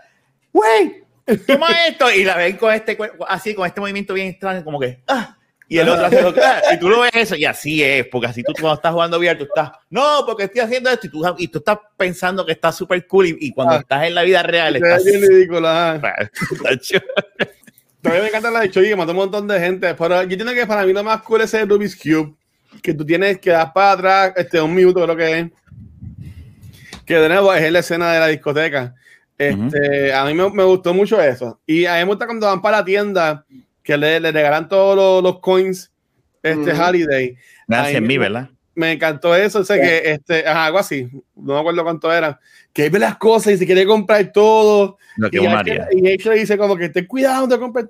¡wey! 0.53 1.03
Toma 1.47 1.69
esto 1.89 2.11
y 2.11 2.25
la 2.25 2.37
ven 2.37 2.57
con 2.57 2.73
este 2.73 2.97
así, 3.29 3.55
con 3.55 3.67
este 3.67 3.81
movimiento 3.81 4.15
bien 4.15 4.29
extraño, 4.29 4.65
como 4.65 4.79
que, 4.79 5.01
¡ah! 5.09 5.37
Y 5.69 5.79
el 5.79 5.89
otro 5.89 6.05
hace 6.05 6.21
lo 6.21 6.35
que, 6.35 6.43
y 6.75 6.79
tú 6.79 6.91
lo 6.91 7.01
ves 7.01 7.13
eso, 7.15 7.35
y 7.35 7.47
así 7.47 7.83
es, 7.83 8.07
porque 8.09 8.27
así 8.27 8.43
tú 8.43 8.53
cuando 8.53 8.75
estás 8.75 8.93
jugando 8.93 9.19
VR, 9.19 9.39
tú 9.39 9.45
estás, 9.45 9.71
no, 9.89 10.23
porque 10.27 10.45
estoy 10.45 10.61
haciendo 10.61 10.91
esto, 10.91 11.07
y 11.07 11.11
tú, 11.11 11.25
y 11.39 11.49
tú 11.49 11.59
estás 11.61 11.79
pensando 11.97 12.45
que 12.45 12.53
está 12.53 12.71
súper 12.73 13.07
cool, 13.07 13.29
y, 13.29 13.51
cuando 13.53 13.77
ah. 13.77 13.79
estás 13.79 14.05
en 14.05 14.15
la 14.15 14.23
vida 14.23 14.43
real, 14.43 14.77
estás. 14.77 15.07
Es 15.07 15.23
También 18.03 18.25
me 18.25 18.29
encanta 18.29 18.51
la 18.51 18.61
de 18.61 18.71
Chucky, 18.71 18.95
mató 18.95 19.13
un 19.13 19.19
montón 19.19 19.49
de 19.49 19.59
gente. 19.59 19.95
Pero 19.95 20.17
yo 20.17 20.23
entiendo 20.23 20.53
que 20.53 20.67
para 20.67 20.85
mí 20.85 20.93
lo 20.93 21.05
más 21.05 21.23
cool 21.23 21.41
es 21.41 21.55
el 21.55 21.69
Rubik's 21.69 21.97
Cube. 21.97 22.35
Que 22.83 22.93
tú 22.93 23.07
tienes 23.07 23.39
que 23.39 23.51
dar 23.51 23.73
para 23.73 23.93
atrás 23.93 24.33
este, 24.37 24.61
un 24.61 24.75
minuto, 24.75 25.03
creo 25.03 25.17
que 25.17 25.39
es. 25.39 25.51
Que 27.07 27.15
de 27.15 27.29
nuevo 27.29 27.55
es 27.55 27.73
la 27.73 27.79
escena 27.79 28.13
de 28.13 28.21
la 28.21 28.27
discoteca. 28.27 28.95
Este, 29.39 30.13
A 30.13 30.25
mí 30.25 30.35
me, 30.35 30.51
me, 30.51 30.65
gustó 30.65 30.93
mucho 30.93 31.21
eso. 31.21 31.61
Y 31.67 31.87
a 31.87 31.95
mí 31.95 31.99
me 32.01 32.07
gusta 32.07 32.27
cuando 32.27 32.47
van 32.47 32.61
para 32.61 32.79
la 32.79 32.85
tienda 32.85 33.45
que 33.83 33.97
le, 33.97 34.21
le 34.21 34.33
regalan 34.33 34.69
todos 34.69 34.97
los, 34.97 35.23
los 35.23 35.41
coins 35.41 35.91
este 36.43 36.73
holiday. 36.73 37.37
Gracias, 37.69 38.03
mí, 38.03 38.19
¿verdad? 38.19 38.51
Me 38.75 38.93
encantó 38.93 39.35
eso. 39.35 39.65
sé 39.65 39.81
que 39.81 40.13
este, 40.13 40.47
algo 40.47 40.79
así, 40.79 41.09
no 41.37 41.55
me 41.55 41.61
acuerdo 41.61 41.85
cuánto 41.85 42.13
era 42.13 42.41
que 42.73 42.89
ve 42.89 42.99
las 42.99 43.17
cosas 43.19 43.55
y 43.55 43.59
se 43.59 43.67
quiere 43.67 43.87
comprar 43.87 44.33
todo. 44.33 44.99
Que 45.31 45.43
y, 45.43 45.47
haría. 45.47 45.89
y 45.93 46.01
le 46.01 46.35
dice 46.35 46.57
como 46.57 46.77
que 46.77 46.89
ten 46.89 47.07
cuidado 47.07 47.47
de 47.47 47.59
comprar. 47.59 47.89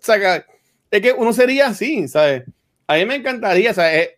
es 0.90 1.00
que 1.00 1.12
uno 1.12 1.32
sería 1.32 1.68
así, 1.68 2.08
¿sabes? 2.08 2.44
A 2.86 2.96
mí 2.96 3.06
me 3.06 3.16
encantaría, 3.16 3.72
¿sabes? 3.72 4.10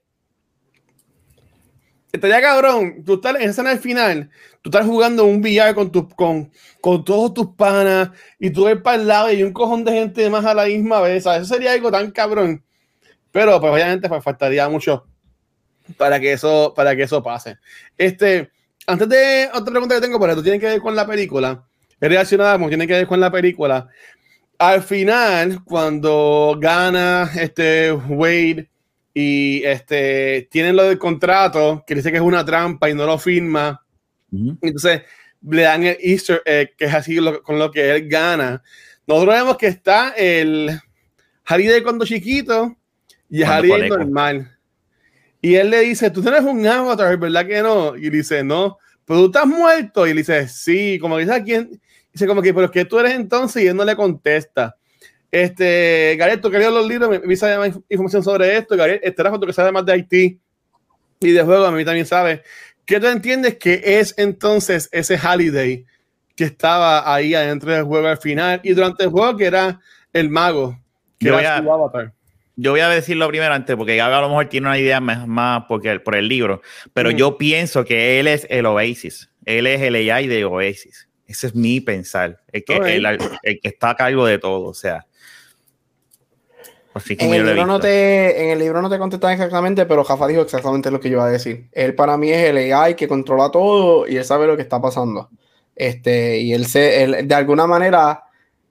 Estaría 2.12 2.40
cabrón, 2.40 3.02
tú 3.04 3.14
estás 3.14 3.34
en 3.34 3.42
esa 3.42 3.50
escena 3.50 3.70
del 3.70 3.78
final, 3.80 4.30
tú 4.62 4.70
estás 4.70 4.86
jugando 4.86 5.24
un 5.24 5.40
VR 5.40 5.74
con, 5.74 5.90
tus 5.90 6.14
con, 6.14 6.50
con 6.80 7.04
todos 7.04 7.34
tus 7.34 7.48
panas 7.56 8.10
y 8.38 8.50
tú 8.50 8.66
ves 8.66 8.80
para 8.80 9.00
el 9.00 9.08
lado 9.08 9.32
y 9.32 9.42
un 9.42 9.52
cojón 9.52 9.84
de 9.84 9.92
gente 9.92 10.30
más 10.30 10.44
a 10.44 10.54
la 10.54 10.66
misma 10.66 11.00
vez, 11.00 11.24
¿sabes? 11.24 11.42
Eso 11.42 11.54
sería 11.54 11.72
algo 11.72 11.90
tan 11.90 12.12
cabrón. 12.12 12.64
Pero 13.32 13.60
pues 13.60 13.72
obviamente 13.72 14.08
pues, 14.08 14.22
faltaría 14.22 14.68
mucho 14.68 15.08
para 15.96 16.20
que 16.20 16.32
eso, 16.32 16.72
para 16.74 16.94
que 16.94 17.02
eso 17.02 17.20
pase. 17.20 17.58
Este, 17.98 18.50
antes 18.86 19.08
de 19.08 19.48
otra 19.52 19.70
pregunta 19.70 19.94
que 19.96 20.00
tengo, 20.00 20.20
pero 20.20 20.32
esto 20.32 20.42
tiene 20.42 20.60
que 20.60 20.66
ver 20.66 20.80
con 20.80 20.94
la 20.94 21.06
película. 21.06 21.64
Es 22.00 22.08
relacionada, 22.08 22.58
tiene 22.68 22.86
que 22.86 22.92
ver 22.94 23.06
con 23.06 23.20
la 23.20 23.30
película. 23.30 23.88
Al 24.58 24.82
final, 24.82 25.64
cuando 25.64 26.56
gana 26.60 27.30
este 27.34 27.92
Wade 27.92 28.68
y 29.12 29.62
este 29.64 30.48
tienen 30.50 30.76
lo 30.76 30.84
del 30.84 30.98
contrato, 30.98 31.84
que 31.86 31.94
dice 31.94 32.10
que 32.10 32.18
es 32.18 32.22
una 32.22 32.44
trampa 32.44 32.90
y 32.90 32.94
no 32.94 33.06
lo 33.06 33.18
firma, 33.18 33.82
entonces 34.30 35.02
le 35.48 35.62
dan 35.62 35.84
el 35.84 35.96
Easter 36.00 36.42
egg, 36.44 36.76
que 36.76 36.86
es 36.86 36.94
así 36.94 37.18
con 37.42 37.58
lo 37.58 37.70
que 37.70 37.90
él 37.90 38.08
gana. 38.08 38.62
Nosotros 39.06 39.34
vemos 39.34 39.56
que 39.56 39.66
está 39.66 40.10
el 40.16 40.70
Harry 41.46 41.66
de 41.66 41.82
cuando 41.82 42.06
chiquito 42.06 42.76
y 43.28 43.42
el 43.42 43.48
Harry 43.48 43.88
normal. 43.88 44.53
Y 45.44 45.56
él 45.56 45.68
le 45.68 45.80
dice, 45.80 46.10
tú 46.10 46.22
tienes 46.22 46.40
un 46.42 46.66
avatar, 46.66 47.18
¿verdad 47.18 47.46
que 47.46 47.60
no? 47.60 47.94
Y 47.96 48.08
dice, 48.08 48.42
no, 48.42 48.78
pero 49.04 49.20
tú 49.20 49.26
estás 49.26 49.46
muerto. 49.46 50.06
Y 50.06 50.14
le 50.14 50.22
dice, 50.22 50.48
sí, 50.48 50.98
como 50.98 51.16
que 51.16 51.26
dice, 51.26 51.42
quién? 51.44 51.82
Dice, 52.10 52.26
como 52.26 52.40
que, 52.40 52.54
pero 52.54 52.70
que 52.70 52.86
tú 52.86 52.98
eres 52.98 53.12
entonces, 53.12 53.62
y 53.62 53.66
él 53.66 53.76
no 53.76 53.84
le 53.84 53.94
contesta. 53.94 54.74
Este, 55.30 56.16
Gabriel, 56.18 56.40
tú 56.40 56.50
querías 56.50 56.72
los 56.72 56.88
libros, 56.88 57.10
me 57.10 57.18
viste 57.18 57.58
más 57.58 57.78
información 57.90 58.24
sobre 58.24 58.56
esto. 58.56 58.74
Gabriel, 58.74 59.00
este 59.02 59.20
era 59.20 59.38
que 59.38 59.52
sabe 59.52 59.70
más 59.70 59.84
de 59.84 59.92
Haití 59.92 60.40
y 61.20 61.30
de 61.30 61.42
juego, 61.42 61.66
a 61.66 61.72
mí 61.72 61.84
también 61.84 62.06
sabe. 62.06 62.42
¿Qué 62.86 62.98
tú 62.98 63.08
entiendes 63.08 63.58
que 63.58 63.82
es 63.84 64.14
entonces 64.16 64.88
ese 64.92 65.18
holiday 65.22 65.84
que 66.34 66.44
estaba 66.44 67.14
ahí 67.14 67.34
adentro 67.34 67.70
del 67.70 67.84
juego 67.84 68.08
al 68.08 68.16
final 68.16 68.60
y 68.62 68.72
durante 68.72 69.04
el 69.04 69.10
juego 69.10 69.36
que 69.36 69.44
era 69.44 69.78
el 70.10 70.30
mago, 70.30 70.80
que 71.18 71.26
yo 71.26 71.38
era 71.38 71.58
avatar? 71.58 72.14
Yo 72.56 72.70
voy 72.70 72.80
a 72.80 72.88
decirlo 72.88 73.26
primero 73.28 73.52
antes, 73.52 73.74
porque 73.76 74.00
a 74.00 74.20
lo 74.20 74.28
mejor 74.28 74.48
tiene 74.48 74.68
una 74.68 74.78
idea 74.78 75.00
más, 75.00 75.64
porque, 75.66 75.98
por 75.98 76.14
el 76.14 76.28
libro, 76.28 76.62
pero 76.92 77.10
yo 77.10 77.36
pienso 77.36 77.84
que 77.84 78.20
él 78.20 78.28
es 78.28 78.46
el 78.48 78.66
Oasis, 78.66 79.30
él 79.44 79.66
es 79.66 79.80
el 79.82 79.96
AI 79.96 80.28
de 80.28 80.44
Oasis. 80.44 81.08
Ese 81.26 81.48
es 81.48 81.54
mi 81.54 81.80
pensar, 81.80 82.40
el 82.52 82.64
que, 82.64 82.76
el, 82.76 83.18
que 83.60 83.68
está 83.68 83.90
a 83.90 83.96
cargo 83.96 84.26
de 84.26 84.38
todo, 84.38 84.68
o 84.68 84.74
sea. 84.74 85.06
en, 87.08 87.34
el 87.34 87.46
libro 87.46 87.66
no 87.66 87.80
te, 87.80 88.44
en 88.44 88.50
el 88.50 88.58
libro 88.58 88.82
no 88.82 88.90
te 88.90 88.98
contestan 88.98 89.32
exactamente, 89.32 89.86
pero 89.86 90.04
Jafa 90.04 90.28
dijo 90.28 90.42
exactamente 90.42 90.90
lo 90.90 91.00
que 91.00 91.08
yo 91.08 91.16
iba 91.16 91.26
a 91.26 91.30
decir. 91.30 91.68
Él 91.72 91.94
para 91.94 92.16
mí 92.18 92.30
es 92.30 92.50
el 92.50 92.72
AI 92.72 92.94
que 92.94 93.08
controla 93.08 93.50
todo 93.50 94.06
y 94.06 94.16
él 94.16 94.24
sabe 94.24 94.46
lo 94.46 94.54
que 94.54 94.62
está 94.62 94.80
pasando. 94.80 95.30
Este, 95.74 96.38
y 96.38 96.52
él, 96.52 96.66
se, 96.66 97.02
él 97.02 97.26
de 97.26 97.34
alguna 97.34 97.66
manera, 97.66 98.24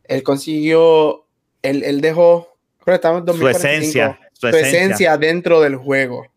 él 0.05 0.23
consiguió, 0.23 1.25
él, 1.63 1.83
él 1.83 1.99
dejó 1.99 2.52
su 2.83 3.47
esencia, 3.47 4.19
su, 4.33 4.47
esencia. 4.47 5.17
dentro 5.17 5.61
del 5.61 5.75
juego. 5.75 6.27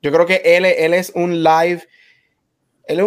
Yo 0.00 0.10
creo 0.12 0.26
que 0.26 0.42
él, 0.44 0.64
él 0.64 0.94
es 0.94 1.12
un 1.14 1.42
live, 1.42 1.82
él 2.86 2.98
es 2.98 3.04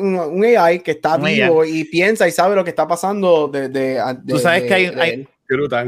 un, 0.00 0.16
un, 0.16 0.44
AI 0.44 0.80
que 0.80 0.92
está 0.92 1.16
vivo 1.16 1.64
y 1.64 1.84
piensa 1.84 2.26
y 2.26 2.32
sabe 2.32 2.56
lo 2.56 2.64
que 2.64 2.70
está 2.70 2.86
pasando 2.86 3.48
de, 3.48 3.68
de, 3.68 4.00
Tú 4.26 4.38
sabes 4.38 4.64
que 4.64 4.74
hay, 4.74 4.86
hay, 4.86 5.28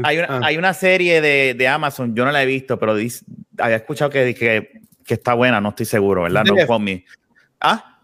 hay, 0.03 0.17
una, 0.17 0.27
ah. 0.29 0.41
hay, 0.43 0.57
una, 0.57 0.73
serie 0.73 1.21
de, 1.21 1.53
de, 1.57 1.67
Amazon, 1.67 2.15
yo 2.15 2.23
no 2.23 2.31
la 2.31 2.43
he 2.43 2.45
visto, 2.45 2.79
pero 2.79 2.93
había 2.93 3.75
escuchado 3.75 4.09
que, 4.09 4.33
que, 4.33 4.81
que, 5.05 5.13
está 5.13 5.33
buena, 5.33 5.59
no 5.59 5.69
estoy 5.69 5.85
seguro, 5.85 6.23
¿verdad? 6.23 6.43
No 6.45 6.79
me. 6.79 7.05
¿Ah? 7.59 7.99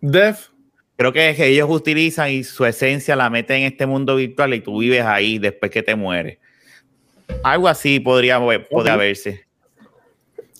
Def. 0.00 0.48
Creo 0.96 1.12
que, 1.12 1.30
es 1.30 1.36
que 1.36 1.46
ellos 1.46 1.68
utilizan 1.70 2.30
y 2.30 2.44
su 2.44 2.64
esencia 2.64 3.16
la 3.16 3.30
meten 3.30 3.62
en 3.62 3.72
este 3.72 3.86
mundo 3.86 4.16
virtual 4.16 4.54
y 4.54 4.60
tú 4.60 4.78
vives 4.78 5.02
ahí 5.02 5.38
después 5.38 5.70
que 5.70 5.82
te 5.82 5.94
mueres. 5.94 6.38
Algo 7.42 7.68
así 7.68 8.00
podría, 8.00 8.40
podría 8.70 8.96
verse. 8.96 9.44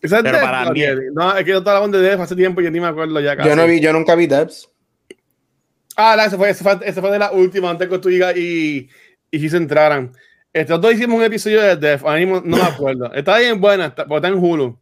Pero 0.01 0.41
para 0.41 0.71
mí, 0.73 0.81
no, 1.13 1.37
es 1.37 1.45
que 1.45 1.51
yo 1.51 1.59
estaba 1.59 1.77
hablando 1.77 1.99
de 1.99 2.09
Devs 2.09 2.23
hace 2.23 2.35
tiempo 2.35 2.61
y 2.61 2.65
yo 2.65 2.71
ni 2.71 2.81
me 2.81 2.89
acuerdo 2.89 3.21
ya. 3.21 3.37
Yo, 3.43 3.55
no 3.55 3.67
vi, 3.67 3.81
yo 3.81 3.93
nunca 3.93 4.17
vi 4.17 4.27
Devs. 4.27 4.69
Ah, 5.97 6.15
no, 6.17 6.25
ese 6.25 6.37
fue, 6.37 6.51
ese 6.51 6.65
fue, 6.65 6.79
ese 6.85 7.01
fue 7.01 7.11
de 7.13 7.19
la 7.19 7.31
última, 7.31 7.71
antes 7.71 7.89
que 7.89 7.99
tú 7.99 8.09
digas 8.09 8.37
y, 8.37 8.89
y 9.31 9.39
si 9.39 9.49
se 9.49 9.59
entraran. 9.59 10.13
Estos 10.53 10.81
dos 10.81 10.93
hicimos 10.93 11.19
un 11.19 11.25
episodio 11.25 11.63
de 11.63 11.77
Death, 11.77 12.03
ahora 12.03 12.19
mismo 12.19 12.43
no 12.45 12.57
me 12.57 12.63
acuerdo. 12.63 13.13
Está 13.15 13.39
bien 13.39 13.61
buena, 13.61 13.87
está, 13.87 14.07
porque 14.07 14.27
está 14.27 14.29
en 14.29 14.45
Hulu. 14.45 14.79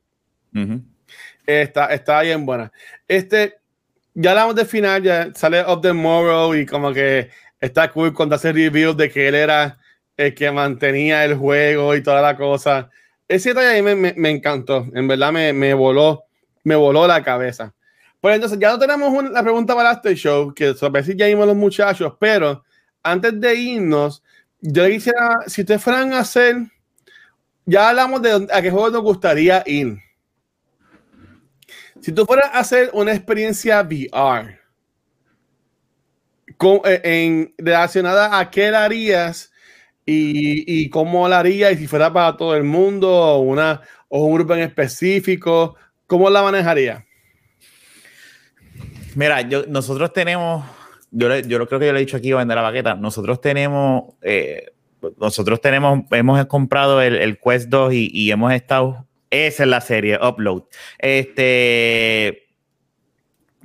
está, 1.47 1.87
está 1.87 2.22
bien 2.22 2.47
buena. 2.47 2.72
Este, 3.07 3.59
ya 4.14 4.31
hablamos 4.31 4.55
del 4.57 4.66
final, 4.66 5.03
ya 5.03 5.31
sale 5.35 5.61
Of 5.61 5.83
the 5.83 5.93
Morrow 5.93 6.55
y 6.55 6.64
como 6.66 6.93
que 6.93 7.28
está 7.61 7.91
cool 7.91 8.14
cuando 8.14 8.37
hace 8.37 8.53
reviews 8.53 8.97
de 8.97 9.11
que 9.11 9.28
él 9.28 9.35
era 9.35 9.78
el 10.21 10.35
que 10.35 10.51
mantenía 10.51 11.25
el 11.25 11.35
juego 11.35 11.95
y 11.95 12.03
toda 12.03 12.21
la 12.21 12.37
cosa. 12.37 12.91
Ese 13.27 13.51
detalle 13.51 13.68
ahí 13.68 13.83
me, 13.83 13.95
me, 13.95 14.31
encantó, 14.31 14.87
en 14.93 15.09
verdad 15.09 15.33
me, 15.33 15.53
me, 15.53 15.73
voló, 15.73 16.25
me 16.64 16.77
voló 16.77 17.07
la 17.07 17.23
cabeza. 17.23 17.75
Pues 18.21 18.35
entonces 18.35 18.59
ya 18.59 18.71
no 18.71 18.79
tenemos 18.79 19.31
la 19.31 19.43
pregunta 19.43 19.75
para 19.75 19.93
este 19.93 20.14
show, 20.14 20.53
que 20.53 20.75
sobre 20.75 21.03
si 21.05 21.16
ya 21.16 21.27
vimos 21.27 21.47
los 21.47 21.57
muchachos, 21.57 22.14
pero 22.21 22.62
antes 23.03 23.41
de 23.41 23.55
irnos, 23.55 24.23
yo 24.61 24.87
quisiera, 24.89 25.39
si 25.47 25.62
ustedes 25.62 25.83
fueran 25.83 26.12
a 26.12 26.18
hacer, 26.18 26.57
ya 27.64 27.89
hablamos 27.89 28.21
de 28.21 28.47
a 28.53 28.61
qué 28.61 28.71
juego 28.71 28.91
nos 28.91 29.03
gustaría 29.03 29.62
ir. 29.64 29.97
Si 32.01 32.12
tú 32.12 32.27
fueras 32.27 32.51
a 32.53 32.59
hacer 32.59 32.91
una 32.93 33.14
experiencia 33.14 33.81
VR, 33.81 34.59
con, 36.59 36.81
eh, 36.85 37.01
en, 37.05 37.55
relacionada 37.57 38.39
a 38.39 38.51
qué 38.51 38.66
harías 38.66 39.50
y, 40.13 40.91
cómo 40.91 41.29
la 41.29 41.41
haría 41.41 41.71
y 41.71 41.77
si 41.77 41.87
fuera 41.87 42.13
para 42.13 42.37
todo 42.37 42.57
el 42.57 42.65
mundo 42.65 43.11
o, 43.11 43.39
una, 43.41 43.81
o 44.09 44.25
un 44.25 44.35
grupo 44.35 44.55
en 44.55 44.61
específico, 44.61 45.77
¿cómo 46.07 46.29
la 46.31 46.43
manejaría? 46.43 47.05
Mira, 49.15 49.43
nosotros 49.69 50.13
tenemos, 50.13 50.65
yo, 51.11 51.39
yo 51.41 51.67
creo 51.67 51.81
que 51.81 51.87
yo 51.87 51.93
le 51.93 52.01
he 52.01 52.05
dicho 52.05 52.17
aquí 52.17 52.33
a 52.33 52.37
vender 52.37 52.57
la 52.57 52.63
baqueta, 52.63 52.95
nosotros 52.95 53.41
tenemos, 53.41 54.15
eh, 54.23 54.73
nosotros 55.19 55.61
tenemos, 55.61 56.01
hemos 56.11 56.45
comprado 56.47 57.01
el, 57.03 57.17
el 57.17 57.39
Quest 57.39 57.69
2 57.69 57.93
y, 57.95 58.11
y, 58.13 58.31
hemos 58.31 58.53
estado, 58.53 59.07
esa 59.31 59.63
es 59.63 59.69
la 59.69 59.81
serie, 59.81 60.19
Upload. 60.21 60.65
Este, 60.99 62.49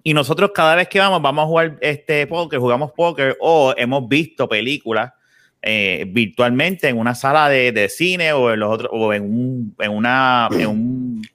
y 0.04 0.14
nosotros 0.14 0.52
cada 0.54 0.76
vez 0.76 0.88
que 0.88 1.00
vamos, 1.00 1.22
vamos 1.22 1.44
a 1.44 1.48
jugar 1.48 1.78
este 1.82 2.28
póker, 2.28 2.60
jugamos 2.60 2.92
póker 2.92 3.38
o 3.40 3.74
hemos 3.78 4.08
visto 4.08 4.48
películas 4.48 5.12
eh, 5.68 6.06
virtualmente 6.08 6.88
en 6.88 7.00
una 7.00 7.16
sala 7.16 7.50
de, 7.50 7.90
cine 7.90 8.34
o 8.34 8.54
en 8.54 8.60
los 8.60 8.72
otros 8.72 8.92
o 8.94 9.12
en 9.12 9.24
un, 9.24 9.76
en 9.80 9.92
una 9.92 10.48
en 10.52 10.68
un 10.68 11.28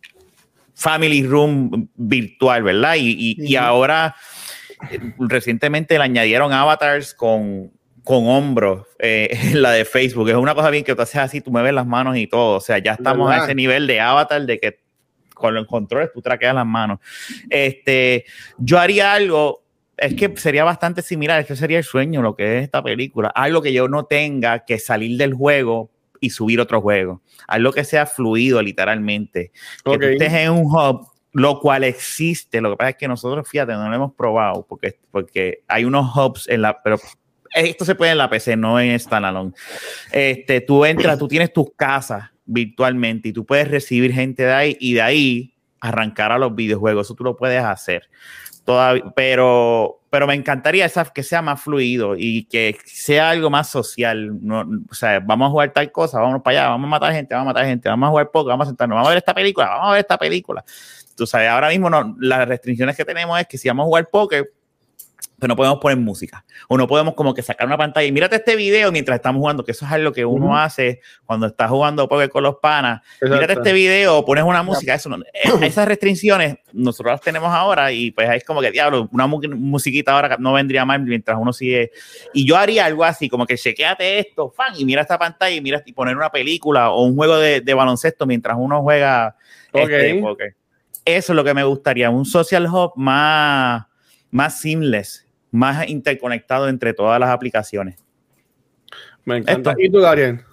family 0.72 1.26
room 1.26 1.88
virtual, 1.96 2.62
¿verdad? 2.62 2.94
Y, 2.96 3.34
y, 3.36 3.56
ahora 3.56 4.14
eh, 4.88 5.00
recientemente 5.18 5.98
le 5.98 6.04
añadieron 6.04 6.52
avatars 6.52 7.12
con, 7.12 7.72
con 8.04 8.28
hombros 8.28 8.86
eh, 9.00 9.30
en 9.50 9.62
la 9.62 9.72
de 9.72 9.84
Facebook. 9.84 10.28
Es 10.28 10.36
una 10.36 10.54
cosa 10.54 10.70
bien 10.70 10.84
que 10.84 10.94
tú 10.94 11.02
haces 11.02 11.16
así, 11.16 11.40
tú 11.40 11.50
mueves 11.50 11.74
las 11.74 11.86
manos 11.86 12.16
y 12.16 12.28
todo. 12.28 12.58
O 12.58 12.60
sea, 12.60 12.78
ya 12.78 12.92
estamos 12.92 13.28
a 13.32 13.44
ese 13.44 13.56
nivel 13.56 13.88
de 13.88 14.00
avatar 14.00 14.46
de 14.46 14.60
que 14.60 14.78
con 15.34 15.54
los 15.54 15.66
controles 15.66 16.12
tú 16.14 16.22
traqueas 16.22 16.54
las 16.54 16.66
manos. 16.66 17.00
Este, 17.48 18.26
yo 18.58 18.78
haría 18.78 19.12
algo 19.12 19.59
es 20.00 20.14
que 20.14 20.34
sería 20.36 20.64
bastante 20.64 21.02
similar, 21.02 21.40
es 21.40 21.46
que 21.46 21.54
sería 21.54 21.76
el 21.76 21.84
sueño 21.84 22.22
lo 22.22 22.34
que 22.34 22.58
es 22.58 22.64
esta 22.64 22.82
película. 22.82 23.28
Algo 23.28 23.60
que 23.60 23.72
yo 23.72 23.86
no 23.86 24.06
tenga 24.06 24.64
que 24.64 24.78
salir 24.78 25.18
del 25.18 25.34
juego 25.34 25.90
y 26.20 26.30
subir 26.30 26.58
otro 26.58 26.80
juego. 26.80 27.20
Algo 27.46 27.70
que 27.70 27.84
sea 27.84 28.06
fluido, 28.06 28.62
literalmente. 28.62 29.52
Que 29.84 29.98
tú 29.98 30.04
estés 30.04 30.32
en 30.32 30.52
un 30.52 30.64
hub, 30.64 31.06
lo 31.32 31.60
cual 31.60 31.84
existe. 31.84 32.62
Lo 32.62 32.70
que 32.70 32.76
pasa 32.78 32.90
es 32.90 32.96
que 32.96 33.08
nosotros, 33.08 33.46
fíjate, 33.46 33.72
no 33.72 33.90
lo 33.90 33.94
hemos 33.94 34.14
probado 34.14 34.64
porque, 34.66 34.96
porque 35.10 35.64
hay 35.68 35.84
unos 35.84 36.16
hubs 36.16 36.48
en 36.48 36.62
la. 36.62 36.82
Pero 36.82 36.96
esto 37.54 37.84
se 37.84 37.94
puede 37.94 38.12
en 38.12 38.18
la 38.18 38.30
PC, 38.30 38.56
no 38.56 38.80
en 38.80 38.98
standalone. 38.98 39.52
Este, 40.12 40.62
tú 40.62 40.86
entras, 40.86 41.18
tú 41.18 41.28
tienes 41.28 41.52
tus 41.52 41.74
casas 41.76 42.30
virtualmente 42.46 43.28
y 43.28 43.32
tú 43.34 43.44
puedes 43.44 43.68
recibir 43.68 44.12
gente 44.12 44.44
de 44.44 44.52
ahí 44.52 44.76
y 44.80 44.94
de 44.94 45.02
ahí 45.02 45.54
arrancar 45.80 46.32
a 46.32 46.38
los 46.38 46.54
videojuegos. 46.54 47.06
Eso 47.06 47.14
tú 47.14 47.24
lo 47.24 47.36
puedes 47.36 47.62
hacer 47.62 48.08
pero, 49.14 50.00
pero 50.10 50.26
me 50.26 50.34
encantaría 50.34 50.84
esa, 50.84 51.04
que 51.04 51.22
sea 51.22 51.42
más 51.42 51.60
fluido 51.60 52.14
y 52.16 52.44
que 52.44 52.76
sea 52.84 53.30
algo 53.30 53.50
más 53.50 53.68
social. 53.68 54.38
No, 54.42 54.66
o 54.90 54.94
sea, 54.94 55.20
vamos 55.20 55.48
a 55.48 55.50
jugar 55.50 55.72
tal 55.72 55.90
cosa, 55.90 56.20
vamos 56.20 56.42
para 56.42 56.60
allá, 56.60 56.68
vamos 56.70 56.86
a 56.86 56.90
matar 56.90 57.12
gente, 57.12 57.34
vamos 57.34 57.50
a 57.50 57.52
matar 57.52 57.66
gente, 57.66 57.88
vamos 57.88 58.06
a 58.06 58.10
jugar 58.10 58.30
poco, 58.30 58.48
vamos 58.48 58.66
a 58.66 58.70
sentarnos, 58.70 58.96
vamos 58.96 59.08
a 59.08 59.10
ver 59.10 59.18
esta 59.18 59.34
película, 59.34 59.68
vamos 59.68 59.88
a 59.88 59.92
ver 59.92 60.00
esta 60.00 60.18
película. 60.18 60.64
Tú 61.16 61.26
sabes, 61.26 61.48
ahora 61.48 61.68
mismo 61.68 61.90
no, 61.90 62.16
las 62.18 62.46
restricciones 62.48 62.96
que 62.96 63.04
tenemos 63.04 63.38
es 63.40 63.46
que 63.46 63.58
si 63.58 63.68
vamos 63.68 63.84
a 63.84 63.86
jugar 63.86 64.08
póker, 64.10 64.52
pero 65.40 65.48
no 65.48 65.56
podemos 65.56 65.78
poner 65.80 65.98
música. 65.98 66.44
O 66.68 66.76
no 66.76 66.86
podemos 66.86 67.14
como 67.14 67.34
que 67.34 67.42
sacar 67.42 67.66
una 67.66 67.78
pantalla 67.78 68.06
y 68.06 68.12
mírate 68.12 68.36
este 68.36 68.56
video 68.56 68.92
mientras 68.92 69.16
estamos 69.16 69.40
jugando, 69.40 69.64
que 69.64 69.72
eso 69.72 69.86
es 69.86 69.90
algo 69.90 70.12
que 70.12 70.24
uno 70.24 70.56
hace 70.56 71.00
cuando 71.24 71.46
está 71.46 71.66
jugando 71.66 72.06
póker 72.08 72.28
con 72.28 72.42
los 72.42 72.56
panas. 72.56 73.00
Mírate 73.22 73.54
este 73.54 73.72
video, 73.72 74.18
o 74.18 74.24
pones 74.24 74.44
una 74.44 74.62
música, 74.62 74.94
eso 74.94 75.10
eh, 75.32 75.50
esas 75.62 75.88
restricciones 75.88 76.56
nosotros 76.72 77.12
las 77.12 77.20
tenemos 77.22 77.50
ahora 77.52 77.90
y 77.90 78.10
pues 78.10 78.28
es 78.30 78.44
como 78.44 78.60
que 78.60 78.70
diablo, 78.70 79.08
una 79.12 79.26
musiquita 79.26 80.12
ahora 80.12 80.36
no 80.38 80.52
vendría 80.52 80.84
mal 80.84 81.00
mientras 81.02 81.38
uno 81.40 81.52
sigue. 81.52 81.90
Y 82.34 82.46
yo 82.46 82.56
haría 82.56 82.84
algo 82.84 83.04
así, 83.04 83.28
como 83.28 83.46
que 83.46 83.56
chequeate 83.56 84.18
esto, 84.18 84.50
fan, 84.50 84.74
y 84.76 84.84
mira 84.84 85.02
esta 85.02 85.18
pantalla 85.18 85.56
y 85.56 85.60
mira 85.60 85.82
y 85.84 85.92
poner 85.92 86.16
una 86.16 86.30
película 86.30 86.90
o 86.90 87.04
un 87.04 87.16
juego 87.16 87.38
de, 87.38 87.74
baloncesto 87.74 88.26
mientras 88.26 88.56
uno 88.58 88.82
juega 88.82 89.36
este, 89.72 90.18
Eso 90.18 91.32
es 91.32 91.36
lo 91.36 91.42
que 91.42 91.54
me 91.54 91.64
gustaría, 91.64 92.10
un 92.10 92.26
social 92.26 92.66
hub 92.66 92.92
más 92.96 93.86
más 94.30 94.60
seamless, 94.60 95.26
más 95.50 95.88
interconectado 95.88 96.68
entre 96.68 96.94
todas 96.94 97.18
las 97.18 97.30
aplicaciones. 97.30 97.96
Me 99.24 99.38
encanta. 99.38 99.74
¿Y 99.78 99.90
tú, 99.90 100.00
Darien? 100.00 100.44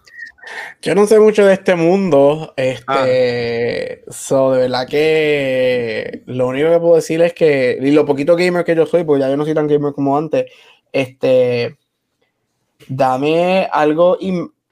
Yo 0.82 0.95
no 0.95 1.06
sé 1.08 1.20
mucho 1.20 1.45
de 1.45 1.54
este 1.54 1.76
mundo, 1.76 2.54
este, 2.56 4.04
ah. 4.08 4.12
so, 4.12 4.54
de 4.54 4.62
verdad 4.62 4.88
que 4.88 6.24
lo 6.26 6.48
único 6.48 6.70
que 6.70 6.80
puedo 6.80 6.95
decir 6.95 7.22
es 7.22 7.34
que, 7.34 7.78
y 7.82 7.91
lo 7.91 8.06
poquito 8.06 8.36
gamer 8.36 8.64
que 8.64 8.76
yo 8.76 8.86
soy, 8.86 9.04
porque 9.04 9.22
ya 9.22 9.30
yo 9.30 9.36
no 9.36 9.43
soy 9.43 9.54
tan 9.54 9.68
gamer 9.68 9.93
como 9.93 10.18
antes, 10.18 10.45
este, 10.91 11.78
dame 12.88 13.68
algo, 13.72 14.18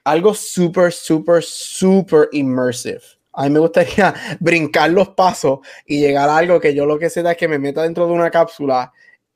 algo 0.06 0.34
super, 0.34 0.92
super, 0.94 1.44
super 1.44 2.30
immersive. 2.32 3.02
A 3.34 3.44
mí 3.44 3.50
me 3.50 3.60
gustaría 3.60 4.14
brincar 4.40 4.92
los 4.92 5.10
pasos 5.10 5.60
y 5.86 6.00
llegar 6.00 6.30
a 6.30 6.38
algo 6.38 6.60
que 6.60 6.74
yo 6.74 6.86
lo 6.86 6.98
que 6.98 7.10
sé 7.10 7.22
es 7.30 7.38
que 7.38 7.48
me 7.50 7.60
meta 7.60 7.84
dentro 7.84 8.08
de 8.08 8.14
una 8.14 8.32
cápsula 8.32 8.94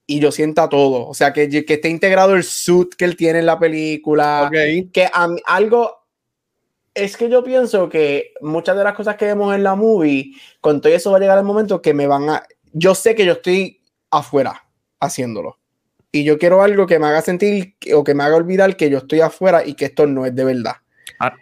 y 0.10 0.20
yo 0.20 0.32
sienta 0.32 0.68
todo. 0.68 1.07
O 1.07 1.14
sea, 1.14 1.34
que, 1.34 1.47
que 1.47 1.74
esté 1.76 1.88
integrado 1.88 2.34
el 2.34 2.43
suit 2.43 2.95
que 2.95 3.05
él 3.05 3.16
tiene 3.16 3.39
en 3.39 3.45
la 3.45 3.60
película. 3.60 4.49
Que 4.51 5.07
algo. 5.45 5.99
Es 6.95 7.16
que 7.16 7.30
yo 7.30 7.43
pienso 7.43 7.88
que 7.88 8.34
muchas 8.41 8.76
de 8.76 8.84
las 8.84 8.95
cosas 8.95 9.18
que 9.18 9.26
vemos 9.26 9.53
en 9.53 9.64
la 9.64 9.76
movie, 9.76 10.32
con 10.62 10.82
todo 10.82 10.91
eso 10.91 11.12
va 11.12 11.18
a 11.18 11.20
llegar 11.20 11.38
el 11.38 11.43
momento 11.43 11.80
que 11.80 11.93
me 11.93 12.07
van 12.07 12.28
a. 12.28 12.43
Yo 12.74 12.95
sé 12.95 13.14
que 13.14 13.24
yo 13.24 13.34
estoy 13.34 13.84
afuera 14.10 14.66
haciéndolo. 14.99 15.60
Y 16.12 16.24
yo 16.24 16.39
quiero 16.39 16.64
algo 16.64 16.88
que 16.88 16.97
me 16.97 17.05
haga 17.05 17.22
sentir 17.22 17.76
o 17.93 18.03
que 18.03 18.16
me 18.16 18.24
haga 18.24 18.36
olvidar 18.36 18.76
que 18.76 18.89
yo 18.89 18.97
estoy 18.97 19.22
afuera 19.22 19.64
y 19.64 19.76
que 19.76 19.86
esto 19.86 20.07
no 20.07 20.26
es 20.26 20.34
de 20.34 20.43
verdad. 20.43 20.78
Ah. 21.20 21.36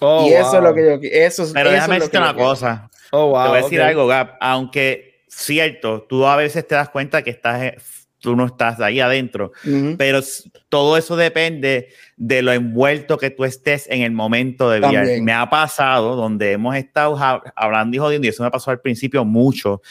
Oh, 0.00 0.26
y 0.28 0.34
eso 0.34 0.58
es 0.58 0.62
lo 0.62 0.74
que 0.74 0.84
yo 0.84 0.98
eso 1.10 1.46
Pero 1.54 1.70
déjame 1.70 1.94
decirte 1.94 2.18
una 2.18 2.36
cosa. 2.36 2.90
Oh, 3.12 3.32
te 3.42 3.48
voy 3.48 3.58
a 3.58 3.62
decir 3.62 3.80
algo, 3.80 4.06
Gap. 4.06 4.36
Aunque 4.40 5.07
cierto, 5.28 6.06
tú 6.08 6.26
a 6.26 6.36
veces 6.36 6.66
te 6.66 6.74
das 6.74 6.88
cuenta 6.88 7.22
que 7.22 7.30
estás, 7.30 7.62
eh, 7.62 7.76
tú 8.20 8.34
no 8.34 8.46
estás 8.46 8.80
ahí 8.80 9.00
adentro, 9.00 9.52
pero 9.96 10.20
todo 10.68 10.96
eso 10.96 11.16
depende 11.16 11.88
de 12.16 12.42
lo 12.42 12.52
envuelto 12.52 13.16
que 13.16 13.30
tú 13.30 13.44
estés 13.44 13.88
en 13.88 14.02
el 14.02 14.10
momento 14.10 14.70
de 14.70 14.80
vida. 14.80 15.04
Me 15.22 15.32
ha 15.32 15.48
pasado 15.48 16.16
donde 16.16 16.52
hemos 16.52 16.76
estado 16.76 17.16
hablando 17.54 17.96
y 17.96 18.00
jodiendo, 18.00 18.26
y 18.26 18.30
eso 18.30 18.42
me 18.42 18.50
pasó 18.50 18.70
al 18.70 18.80
principio 18.80 19.24
mucho, 19.24 19.82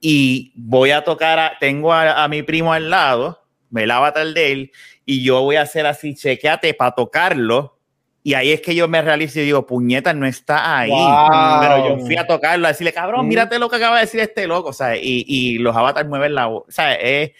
y 0.00 0.52
voy 0.56 0.90
a 0.90 1.04
tocar, 1.04 1.38
a, 1.38 1.52
tengo 1.58 1.92
a, 1.92 2.26
mi 2.28 2.42
primo 2.42 2.72
al 2.72 2.90
lado, 2.90 3.42
me 3.70 3.86
lava 3.86 4.12
tal 4.12 4.34
de 4.34 4.52
él, 4.52 4.72
y 5.04 5.22
yo 5.22 5.42
voy 5.42 5.56
a 5.56 5.62
hacer 5.62 5.86
así, 5.86 6.14
chequeate 6.14 6.74
para 6.74 6.92
tocarlo, 6.92 7.75
y 8.26 8.34
ahí 8.34 8.50
es 8.50 8.60
que 8.60 8.74
yo 8.74 8.88
me 8.88 9.00
realizo 9.02 9.38
y 9.38 9.44
digo, 9.44 9.68
puñeta, 9.68 10.12
no 10.12 10.26
está 10.26 10.80
ahí. 10.80 10.90
Pero 11.60 11.96
yo 11.96 12.04
fui 12.04 12.16
a 12.16 12.26
tocarlo, 12.26 12.66
a 12.66 12.70
decirle, 12.70 12.92
cabrón, 12.92 13.28
mírate 13.28 13.56
lo 13.60 13.70
que 13.70 13.76
acaba 13.76 13.98
de 13.98 14.00
decir 14.00 14.18
este 14.18 14.48
loco. 14.48 14.70
O 14.70 14.72
sea, 14.72 14.96
y, 14.96 15.24
y 15.28 15.58
los 15.58 15.76
avatars 15.76 16.08
mueven 16.08 16.34
la 16.34 16.46
voz. 16.46 16.64
O 16.66 16.72
sea, 16.72 16.94
es, 16.94 17.30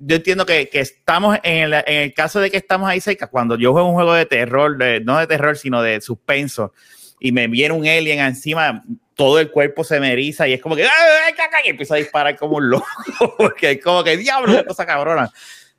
yo 0.00 0.16
entiendo 0.16 0.46
que, 0.46 0.68
que 0.68 0.80
estamos 0.80 1.38
en 1.44 1.72
el, 1.72 1.74
en 1.74 2.02
el, 2.02 2.12
caso 2.12 2.40
de 2.40 2.50
que 2.50 2.56
estamos 2.56 2.88
ahí 2.88 3.00
cerca, 3.00 3.28
cuando 3.28 3.56
yo 3.56 3.70
juego 3.70 3.88
un 3.88 3.94
juego 3.94 4.14
de 4.14 4.26
terror, 4.26 4.76
no 5.04 5.18
de 5.20 5.26
terror, 5.28 5.56
sino 5.56 5.80
de 5.80 6.00
suspenso, 6.00 6.72
y 7.20 7.30
me 7.30 7.46
viene 7.46 7.72
un 7.72 7.86
alien 7.86 8.18
encima, 8.18 8.82
todo 9.14 9.38
el 9.38 9.52
cuerpo 9.52 9.84
se 9.84 10.00
me 10.00 10.12
eriza 10.12 10.48
y 10.48 10.54
es 10.54 10.60
como 10.60 10.74
que, 10.74 10.82
y 10.82 11.68
empiezo 11.68 11.94
a 11.94 11.98
disparar 11.98 12.36
como 12.36 12.56
un 12.56 12.68
loco, 12.68 12.86
porque 13.38 13.70
es 13.70 13.80
como 13.80 14.02
que, 14.02 14.16
diablo, 14.16 14.56
qué 14.56 14.64
cosa 14.64 14.84
cabrona. 14.84 15.30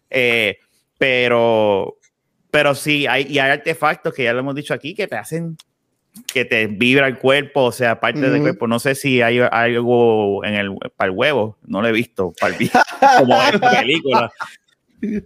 Eh, 0.09 0.57
pero, 0.97 1.96
pero 2.57 2.73
sí, 2.73 3.05
hay, 3.05 3.27
y 3.29 3.37
hay 3.37 3.51
artefactos 3.51 4.11
que 4.15 4.23
ya 4.23 4.33
lo 4.33 4.39
hemos 4.39 4.55
dicho 4.55 4.73
aquí 4.73 4.95
que 4.95 5.05
te 5.05 5.15
hacen 5.15 5.55
que 6.25 6.43
te 6.43 6.65
vibra 6.65 7.05
el 7.05 7.19
cuerpo, 7.19 7.65
o 7.65 7.71
sea, 7.71 7.99
parte 7.99 8.31
del 8.31 8.41
cuerpo. 8.41 8.65
No 8.65 8.79
sé 8.79 8.95
si 8.95 9.21
hay, 9.21 9.37
algo 9.37 10.43
en 10.43 10.55
el, 10.55 10.75
para 10.95 11.11
el 11.11 11.15
huevo, 11.15 11.59
no 11.67 11.83
lo 11.83 11.87
he 11.87 11.91
visto, 11.91 12.33
para 12.41 12.55
el 12.55 12.71
como 13.19 13.39
en 13.43 13.59
película. 13.59 14.31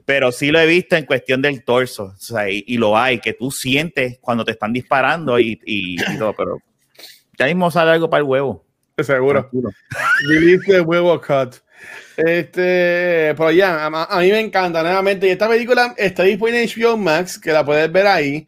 Pero 0.04 0.34
sí 0.34 0.52
lo 0.52 0.60
he 0.60 0.66
visto 0.66 0.98
en 0.98 1.06
cuestión 1.06 1.42
del 1.42 1.64
torso, 1.64 2.16
o 2.18 2.20
sea, 2.20 2.50
y, 2.50 2.76
lo 2.76 2.98
hay, 2.98 3.20
que 3.20 3.32
tú 3.32 3.50
sientes 3.50 4.18
cuando 4.20 4.44
te 4.44 4.52
están 4.52 4.74
disparando 4.74 5.40
y, 5.40 5.58
y, 5.66 5.96
todo, 6.18 6.34
pero 6.34 6.58
ya 7.40 7.46
mismo 7.46 7.72
sale 7.72 7.92
algo 7.92 8.10
para 8.10 8.24
el 8.24 8.28
huevo. 8.28 8.66
Seguro. 8.98 9.50
Viviste 10.28 10.82
huevo 10.82 11.22
cut. 11.22 11.56
Este, 12.18 13.34
pero 13.36 13.52
ya, 13.52 13.86
a, 13.86 14.20
mí 14.20 14.32
me 14.32 14.40
encanta 14.40 14.84
nuevamente. 14.84 15.28
Y 15.28 15.32
esta 15.32 15.48
película 15.48 15.94
está 15.98 16.24
disponible 16.24 16.64
en 16.64 16.70
HBO 16.70 16.98
Max, 16.98 17.40
que 17.40 17.52
la 17.52 17.66
puedes 17.66 17.92
ver 17.92 18.08
ahí. 18.08 18.48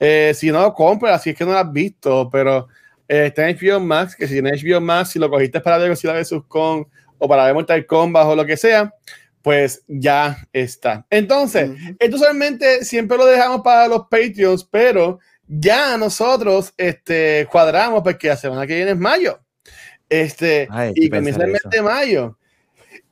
Eh, 0.00 0.32
si 0.34 0.50
no, 0.50 0.72
compra, 0.74 1.14
así 1.14 1.30
es 1.30 1.36
que 1.36 1.44
no 1.44 1.52
la 1.52 1.60
has 1.60 1.72
visto, 1.72 2.28
pero 2.30 2.68
eh, 3.08 3.26
está 3.26 3.48
en 3.48 3.56
HBO 3.56 3.80
Max, 3.80 4.16
que 4.16 4.26
si 4.26 4.38
en 4.38 4.46
HBO 4.46 4.80
Max, 4.80 5.10
si 5.10 5.18
lo 5.18 5.30
cogiste 5.30 5.60
para 5.60 5.78
ver 5.78 5.96
si 5.96 6.06
la 6.06 6.14
ves 6.14 6.30
con 6.48 6.86
o 7.18 7.28
para 7.28 7.44
ver 7.44 7.54
Mortal 7.54 7.86
Kombat 7.86 8.26
o 8.26 8.36
lo 8.36 8.44
que 8.44 8.56
sea, 8.56 8.92
pues 9.42 9.82
ya 9.86 10.46
está. 10.52 11.06
Entonces, 11.10 11.70
esto 11.98 12.18
solamente 12.18 12.84
siempre 12.84 13.16
lo 13.16 13.26
dejamos 13.26 13.60
para 13.62 13.86
los 13.88 14.02
Patreons, 14.08 14.64
pero 14.64 15.20
ya 15.46 15.96
nosotros 15.96 16.72
este, 16.76 17.46
cuadramos 17.50 18.02
porque 18.02 18.28
la 18.28 18.36
semana 18.36 18.66
que 18.66 18.74
viene 18.74 18.92
es 18.92 18.98
mayo. 18.98 19.40
Este, 20.08 20.68
y 20.94 21.10
comienza 21.10 21.44
el 21.44 21.52
mes 21.52 21.62
de 21.70 21.82
mayo. 21.82 22.38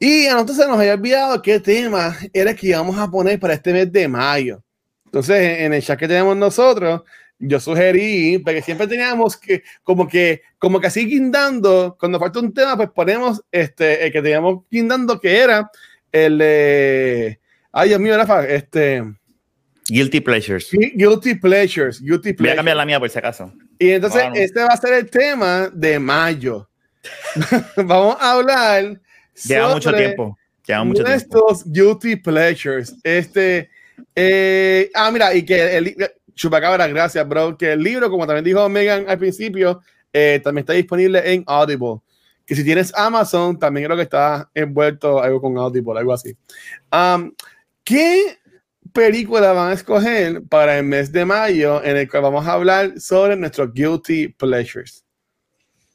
Y 0.05 0.26
nosotros 0.26 0.57
se 0.57 0.66
nos 0.66 0.80
había 0.80 0.94
olvidado 0.94 1.40
qué 1.40 1.61
tema 1.61 2.18
era 2.32 2.57
que 2.57 2.66
íbamos 2.66 2.98
a 2.98 3.09
poner 3.09 3.38
para 3.38 3.55
este 3.55 3.72
mes 3.72 3.92
de 3.92 4.09
mayo. 4.09 4.61
Entonces, 5.05 5.61
en 5.61 5.72
el 5.72 5.80
chat 5.80 5.96
que 5.96 6.09
tenemos 6.09 6.36
nosotros, 6.36 7.03
yo 7.38 7.61
sugerí, 7.61 8.38
porque 8.38 8.62
siempre 8.62 8.88
teníamos 8.88 9.36
que, 9.36 9.62
como 9.84 10.09
que, 10.09 10.42
como 10.59 10.80
que 10.80 10.88
así 10.88 11.07
guindando, 11.07 11.96
cuando 12.00 12.18
falta 12.18 12.40
un 12.40 12.53
tema, 12.53 12.76
pues 12.76 12.90
ponemos 12.90 13.42
este, 13.53 14.05
el 14.05 14.11
que 14.11 14.20
teníamos 14.20 14.64
guindando, 14.68 15.20
que 15.20 15.38
era 15.38 15.70
el 16.11 16.38
de, 16.38 17.38
ay 17.70 17.90
Dios 17.90 18.00
mío, 18.00 18.16
Rafa, 18.16 18.44
este... 18.48 19.05
Guilty 19.86 20.20
Pleasures. 20.20 20.68
Guilty 20.72 21.36
Pleasures. 21.36 22.00
Guilty 22.00 22.32
Pleasures. 22.32 22.38
Voy 22.40 22.48
a 22.48 22.57
cambiar 22.57 22.76
la 22.76 22.86
mía 22.86 22.98
por 22.98 23.09
si 23.09 23.20
acaso. 23.20 23.53
Y 23.78 23.90
entonces, 23.90 24.24
este 24.34 24.64
va 24.64 24.70
a 24.72 24.76
ser 24.76 24.94
el 24.94 25.09
tema 25.09 25.70
de 25.72 26.00
mayo. 26.00 26.68
Vamos 27.76 28.16
a 28.18 28.32
hablar 28.32 29.00
Lleva 29.45 29.74
mucho 29.74 29.93
tiempo. 29.93 30.39
Lleva 30.66 30.85
mucho 30.85 31.07
estos 31.07 31.64
guilty 31.64 32.16
pleasures. 32.16 32.95
Este, 33.03 33.70
eh, 34.14 34.91
ah, 34.95 35.11
mira, 35.11 35.35
y 35.35 35.45
que 35.45 35.76
el 35.76 35.97
Chupacabra, 36.35 36.87
gracias, 36.87 37.26
bro. 37.28 37.57
Que 37.57 37.72
el 37.72 37.83
libro, 37.83 38.11
como 38.11 38.26
también 38.26 38.45
dijo 38.45 38.68
Megan 38.68 39.05
al 39.09 39.18
principio, 39.18 39.80
eh, 40.12 40.41
también 40.43 40.62
está 40.62 40.72
disponible 40.72 41.33
en 41.33 41.45
Audible. 41.47 42.01
Que 42.47 42.55
si 42.55 42.64
tienes 42.64 42.93
Amazon, 42.95 43.59
también 43.59 43.87
creo 43.87 43.97
que 43.97 44.03
está 44.03 44.51
envuelto 44.55 45.22
algo 45.22 45.41
con 45.41 45.57
Audible, 45.59 45.99
algo 45.99 46.12
así. 46.12 46.37
Um, 46.93 47.33
¿Qué 47.85 48.39
película 48.93 49.53
van 49.53 49.70
a 49.70 49.74
escoger 49.74 50.43
para 50.49 50.78
el 50.78 50.85
mes 50.85 51.12
de 51.12 51.24
mayo 51.24 51.83
en 51.83 51.97
el 51.97 52.09
que 52.09 52.18
vamos 52.18 52.47
a 52.47 52.53
hablar 52.53 53.01
sobre 53.01 53.37
nuestros 53.37 53.72
guilty 53.72 54.28
pleasures? 54.28 55.05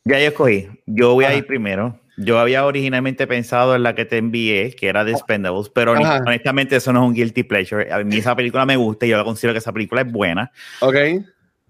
Ya 0.04 0.20
yo 0.20 0.28
escogí. 0.28 0.70
Yo 0.86 1.14
voy 1.14 1.26
a 1.26 1.36
ir 1.36 1.46
primero. 1.46 2.00
Yo 2.18 2.40
había 2.40 2.66
originalmente 2.66 3.28
pensado 3.28 3.76
en 3.76 3.84
la 3.84 3.94
que 3.94 4.04
te 4.06 4.18
envié, 4.18 4.76
que 4.76 4.88
era 4.88 5.06
The 5.06 5.12
Expendables, 5.12 5.70
pero 5.70 5.94
honestamente 5.94 6.76
eso 6.76 6.92
no 6.92 7.04
es 7.04 7.08
un 7.10 7.14
guilty 7.14 7.44
pleasure. 7.44 7.94
A 7.94 8.04
mí 8.04 8.18
esa 8.18 8.36
película 8.36 8.66
me 8.66 8.76
gusta 8.76 9.06
y 9.06 9.10
yo 9.10 9.18
la 9.18 9.24
considero 9.24 9.54
que 9.54 9.60
esa 9.60 9.72
película 9.72 10.02
es 10.02 10.12
buena. 10.12 10.52
Ok. 10.80 10.96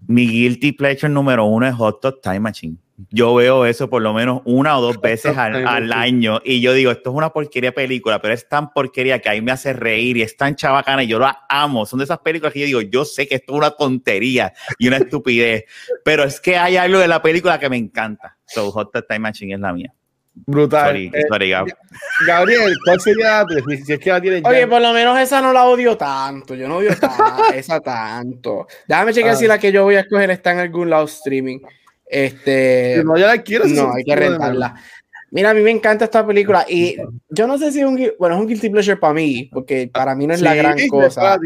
Mi 0.06 0.26
guilty 0.26 0.72
pleasure 0.72 1.12
número 1.12 1.44
uno 1.44 1.66
es 1.66 1.74
Hot 1.74 2.00
Top 2.00 2.22
Time 2.22 2.40
Machine. 2.40 2.76
Yo 3.10 3.34
veo 3.34 3.64
eso 3.64 3.88
por 3.88 4.02
lo 4.02 4.12
menos 4.12 4.40
una 4.44 4.76
o 4.76 4.82
dos 4.82 5.00
veces 5.00 5.36
al, 5.36 5.92
año 5.92 6.40
y 6.44 6.60
yo 6.60 6.72
digo, 6.72 6.90
esto 6.90 7.10
es 7.10 7.16
una 7.16 7.30
porquería 7.30 7.72
película, 7.72 8.20
pero 8.20 8.34
es 8.34 8.48
tan 8.48 8.72
porquería 8.72 9.20
que 9.20 9.28
ahí 9.28 9.40
me 9.40 9.52
hace 9.52 9.72
reír 9.72 10.16
y 10.16 10.22
es 10.22 10.36
tan 10.36 10.56
chabacana 10.56 11.04
y 11.04 11.06
yo 11.06 11.20
la 11.20 11.44
amo. 11.48 11.86
Son 11.86 11.98
de 11.98 12.06
esas 12.06 12.18
películas 12.18 12.52
que 12.52 12.60
yo 12.60 12.66
digo, 12.66 12.80
yo 12.80 13.04
sé 13.04 13.28
que 13.28 13.36
esto 13.36 13.52
es 13.52 13.58
una 13.58 13.70
tontería 13.70 14.52
y 14.78 14.88
una 14.88 14.96
estupidez, 14.96 15.66
pero 16.04 16.24
es 16.24 16.40
que 16.40 16.56
hay 16.56 16.76
algo 16.76 16.98
de 16.98 17.06
la 17.06 17.22
película 17.22 17.60
que 17.60 17.68
me 17.68 17.76
encanta. 17.76 18.36
So 18.46 18.72
Hot 18.72 18.92
Top 18.92 19.06
Time 19.06 19.20
Machine 19.20 19.54
es 19.54 19.60
la 19.60 19.72
mía. 19.72 19.94
Brutal. 20.46 20.96
Eh, 20.96 21.10
Gabriel, 22.26 22.76
¿cuál 22.84 23.00
sería 23.00 23.44
si 23.84 23.92
es 23.92 23.98
que 23.98 24.10
la 24.10 24.20
tienes 24.20 24.42
Oye, 24.44 24.66
por 24.66 24.80
lo 24.80 24.92
menos 24.92 25.18
esa 25.18 25.40
no 25.40 25.52
la 25.52 25.64
odio 25.64 25.96
tanto. 25.96 26.54
Yo 26.54 26.68
no 26.68 26.76
odio 26.76 26.90
esa 27.54 27.80
tanto. 27.80 28.66
Déjame 28.86 29.12
chequear 29.12 29.36
si 29.36 29.44
ah. 29.46 29.48
la 29.48 29.58
que 29.58 29.72
yo 29.72 29.84
voy 29.84 29.96
a 29.96 30.00
escoger 30.00 30.30
está 30.30 30.52
en 30.52 30.58
algún 30.58 30.90
lado 30.90 31.04
streaming. 31.06 31.60
Este. 32.06 33.02
No, 33.04 33.16
ya 33.16 33.26
la 33.26 33.42
quiero. 33.42 33.66
No, 33.66 33.92
hay 33.94 34.04
que 34.04 34.16
rentarla. 34.16 34.74
Mira, 35.30 35.50
a 35.50 35.54
mí 35.54 35.60
me 35.60 35.70
encanta 35.70 36.06
esta 36.06 36.26
película 36.26 36.64
y 36.68 36.96
yo 37.28 37.46
no 37.46 37.58
sé 37.58 37.70
si 37.70 37.80
es 37.80 37.84
un, 37.84 38.12
bueno, 38.18 38.36
es 38.36 38.40
un 38.40 38.46
guilty 38.48 38.70
pleasure 38.70 38.96
para 38.96 39.12
mí, 39.12 39.50
porque 39.52 39.90
para 39.92 40.14
mí 40.14 40.26
no 40.26 40.32
es 40.32 40.40
la 40.40 40.54
gran 40.54 40.88
cosa. 40.88 41.38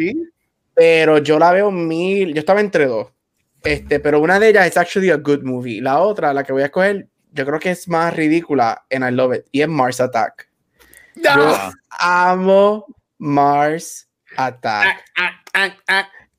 Pero 0.74 1.18
yo 1.18 1.38
la 1.38 1.52
veo 1.52 1.70
mil, 1.70 2.32
yo 2.32 2.40
estaba 2.40 2.60
entre 2.60 2.86
dos. 2.86 3.08
Este, 3.64 4.00
pero 4.00 4.20
una 4.20 4.40
de 4.40 4.48
ellas 4.48 4.66
es 4.66 4.76
actually 4.76 5.10
a 5.10 5.16
good 5.16 5.42
movie. 5.42 5.80
La 5.80 6.00
otra, 6.00 6.32
la 6.32 6.44
que 6.44 6.52
voy 6.52 6.62
a 6.62 6.66
escoger, 6.66 7.08
yo 7.32 7.46
creo 7.46 7.58
que 7.58 7.70
es 7.70 7.88
más 7.88 8.14
ridícula 8.14 8.84
en 8.90 9.02
I 9.02 9.10
Love 9.10 9.36
It 9.36 9.44
y 9.52 9.62
es 9.62 9.68
Mars 9.68 10.00
Attack. 10.00 10.48
Yo 11.16 11.56
amo 11.90 12.86
Mars 13.18 14.08
Attack. 14.36 15.04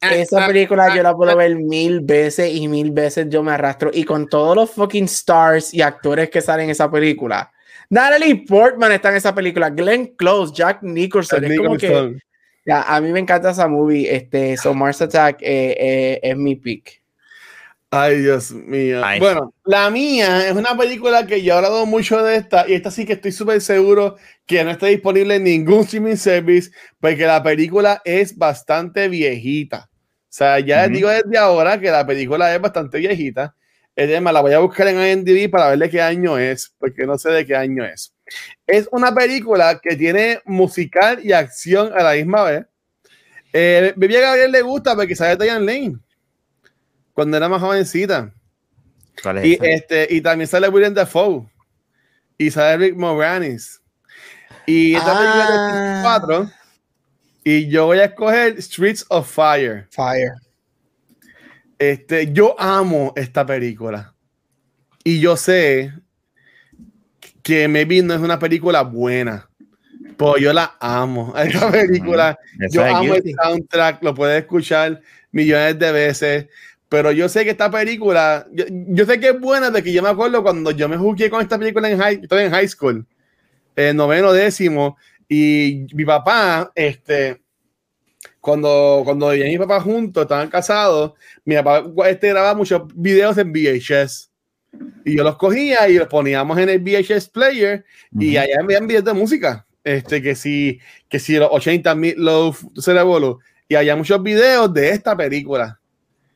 Esa 0.02 0.48
película 0.48 0.94
yo 0.96 1.02
la 1.04 1.16
puedo 1.16 1.36
ver 1.38 1.56
mil 1.56 2.02
veces 2.02 2.54
y 2.54 2.68
mil 2.68 2.92
veces 2.92 3.28
yo 3.30 3.44
me 3.44 3.54
arrastro. 3.54 3.90
Y 3.94 4.04
con 4.04 4.28
todos 4.28 4.56
los 4.56 4.72
fucking 4.72 5.06
stars 5.06 5.74
y 5.74 5.82
actores 5.82 6.30
que 6.30 6.42
salen 6.42 6.66
en 6.66 6.72
esa 6.72 6.92
película. 6.92 7.52
Natalie 7.90 8.44
Portman 8.48 8.92
está 8.92 9.10
en 9.10 9.16
esa 9.18 9.34
película. 9.36 9.70
Glenn 9.70 10.16
Close, 10.18 10.54
Jack 10.54 10.82
Nicholson. 10.82 11.44
Es 11.46 11.58
como 11.58 11.78
que, 11.78 12.18
a 12.68 13.02
mí 13.02 13.12
me 13.12 13.20
encanta 13.20 13.52
esa 13.52 13.68
movie. 13.68 14.14
Este, 14.14 14.58
so 14.58 14.74
Mars 14.74 15.02
Attack 15.02 15.42
eh, 15.42 15.76
eh, 15.80 16.20
es 16.24 16.36
mi 16.36 16.56
pick. 16.56 17.03
Ay, 17.96 18.22
Dios 18.22 18.52
mío. 18.52 19.04
Bueno, 19.20 19.54
la 19.66 19.92
mía 19.92 20.48
es 20.48 20.56
una 20.56 20.76
película 20.76 21.28
que 21.28 21.44
yo 21.44 21.54
he 21.54 21.58
hablado 21.58 21.86
mucho 21.86 22.24
de 22.24 22.38
esta 22.38 22.68
y 22.68 22.74
esta 22.74 22.90
sí 22.90 23.06
que 23.06 23.14
estoy 23.14 23.32
súper 23.32 23.62
seguro 23.62 24.16
que 24.48 24.64
no 24.64 24.72
está 24.72 24.88
disponible 24.88 25.36
en 25.36 25.44
ningún 25.44 25.82
streaming 25.82 26.16
service 26.16 26.72
porque 27.00 27.28
la 27.28 27.44
película 27.44 28.02
es 28.04 28.36
bastante 28.36 29.08
viejita. 29.10 29.92
O 29.92 30.26
sea, 30.28 30.60
ya 30.60 30.88
les 30.88 30.98
digo 30.98 31.10
desde 31.10 31.38
ahora 31.38 31.80
que 31.80 31.92
la 31.92 32.04
película 32.04 32.56
es 32.56 32.60
bastante 32.60 32.98
viejita. 32.98 33.56
Es 33.96 34.20
más, 34.24 34.34
la 34.34 34.42
voy 34.42 34.54
a 34.54 34.60
buscar 34.60 34.88
en 34.88 35.00
IMDb 35.00 35.52
para 35.52 35.70
ver 35.70 35.78
de 35.78 35.90
qué 35.92 36.02
año 36.02 36.40
es, 36.40 36.74
porque 36.80 37.06
no 37.06 37.20
sé 37.20 37.30
de 37.30 37.46
qué 37.46 37.56
año 37.56 37.86
es. 37.86 38.12
Es 38.66 38.90
una 38.92 39.14
película 39.14 39.80
que 39.80 39.96
tiene 39.96 40.40
musical 40.46 41.20
y 41.24 41.32
acción 41.32 41.92
a 41.94 42.02
la 42.02 42.14
misma 42.14 42.44
vez. 42.46 42.66
Eh, 43.54 43.94
a 43.96 44.20
Gabriel 44.20 44.52
le 44.52 44.62
gusta 44.64 44.96
porque 44.96 45.16
sale 45.16 45.36
Diane 45.36 45.64
Lane 45.64 46.00
cuando 47.14 47.38
era 47.38 47.50
más 47.50 47.62
jovencita. 47.62 48.34
y, 49.44 49.58
este, 49.66 50.08
y 50.10 50.22
también 50.22 50.48
sale 50.48 50.70
William 50.70 50.94
Dafoe. 50.94 51.48
Y 52.38 52.52
sale 52.52 52.78
Rick 52.78 52.98
Moranis. 52.98 53.82
Y 54.66 54.96
esta 54.96 55.18
película 55.18 55.98
es 55.98 56.04
4. 56.04 56.52
Y 57.44 57.70
yo 57.70 57.86
voy 57.88 58.00
a 58.00 58.06
escoger 58.06 58.62
Streets 58.62 59.06
of 59.10 59.30
Fire. 59.30 59.88
Fire. 59.92 60.34
Este, 61.78 62.32
yo 62.32 62.60
amo 62.60 63.14
esta 63.16 63.46
película. 63.46 64.14
Y 65.04 65.20
yo 65.20 65.36
sé 65.36 65.92
que 67.42 67.68
maybe 67.68 68.02
no 68.02 68.14
es 68.14 68.22
una 68.22 68.40
película 68.40 68.82
buena. 68.82 69.50
Pero 70.18 70.38
yo 70.38 70.54
la 70.54 70.76
amo. 70.80 71.34
Esta 71.38 71.70
película, 71.70 72.38
yo 72.72 72.86
amo 72.86 73.16
el 73.16 73.36
soundtrack, 73.36 74.02
lo 74.04 74.14
puedes 74.14 74.42
escuchar 74.42 75.02
millones 75.32 75.78
de 75.78 75.92
veces. 75.92 76.48
Pero 76.94 77.12
yo 77.12 77.28
sé 77.28 77.44
que 77.44 77.50
esta 77.50 77.72
película, 77.72 78.46
yo, 78.52 79.06
sé 79.08 79.20
que 79.20 79.30
es 79.30 79.40
buena 79.40 79.72
de 79.72 79.82
que 79.82 79.92
yo 79.92 80.04
me 80.04 80.10
acuerdo 80.10 80.44
cuando 80.44 80.70
yo 80.70 80.88
me 80.88 80.96
jugué 80.96 81.28
con 81.28 81.42
esta 81.42 81.58
película 81.58 81.90
en 81.90 81.98
high, 81.98 82.20
estoy 82.22 82.44
en 82.44 82.52
high 82.52 82.68
school, 82.68 83.04
en 83.76 83.98
noveno 83.98 84.32
décimo, 84.32 84.96
y 85.28 85.88
mi 85.96 86.06
papá, 86.06 86.72
este, 86.76 87.42
cuando, 88.40 89.02
cuando 89.04 89.34
y 89.34 89.42
mi 89.42 89.58
papá 89.58 89.82
juntos 89.82 90.22
estaban 90.22 90.50
casados, 90.50 91.14
mi 91.44 91.56
papá 91.56 91.84
este, 92.08 92.30
grababa 92.30 92.54
muchos 92.54 92.84
videos 92.94 93.40
en 93.40 93.52
VHS. 93.52 94.30
Y 95.04 95.18
yo 95.18 95.24
los 95.24 95.38
cogía 95.38 95.90
y 95.90 95.96
los 95.96 96.08
poníamos 96.08 96.60
en 96.60 96.70
el 96.70 96.80
VHS 96.80 97.28
player 97.30 97.84
y 98.20 98.38
allá 98.38 98.60
envían 98.60 98.86
videos 98.86 99.06
de 99.06 99.14
música. 99.14 99.66
Este, 99.84 100.22
que 100.22 100.36
si, 100.36 100.80
que 101.10 101.18
si 101.18 101.38
los 101.38 101.50
80 101.52 101.96
mil, 101.96 102.14
los 102.20 102.58
cerebros. 102.80 103.38
Y 103.68 103.74
había 103.74 103.96
muchos 103.96 104.22
videos 104.22 104.72
de 104.72 104.92
esta 104.92 105.18
película. 105.18 105.80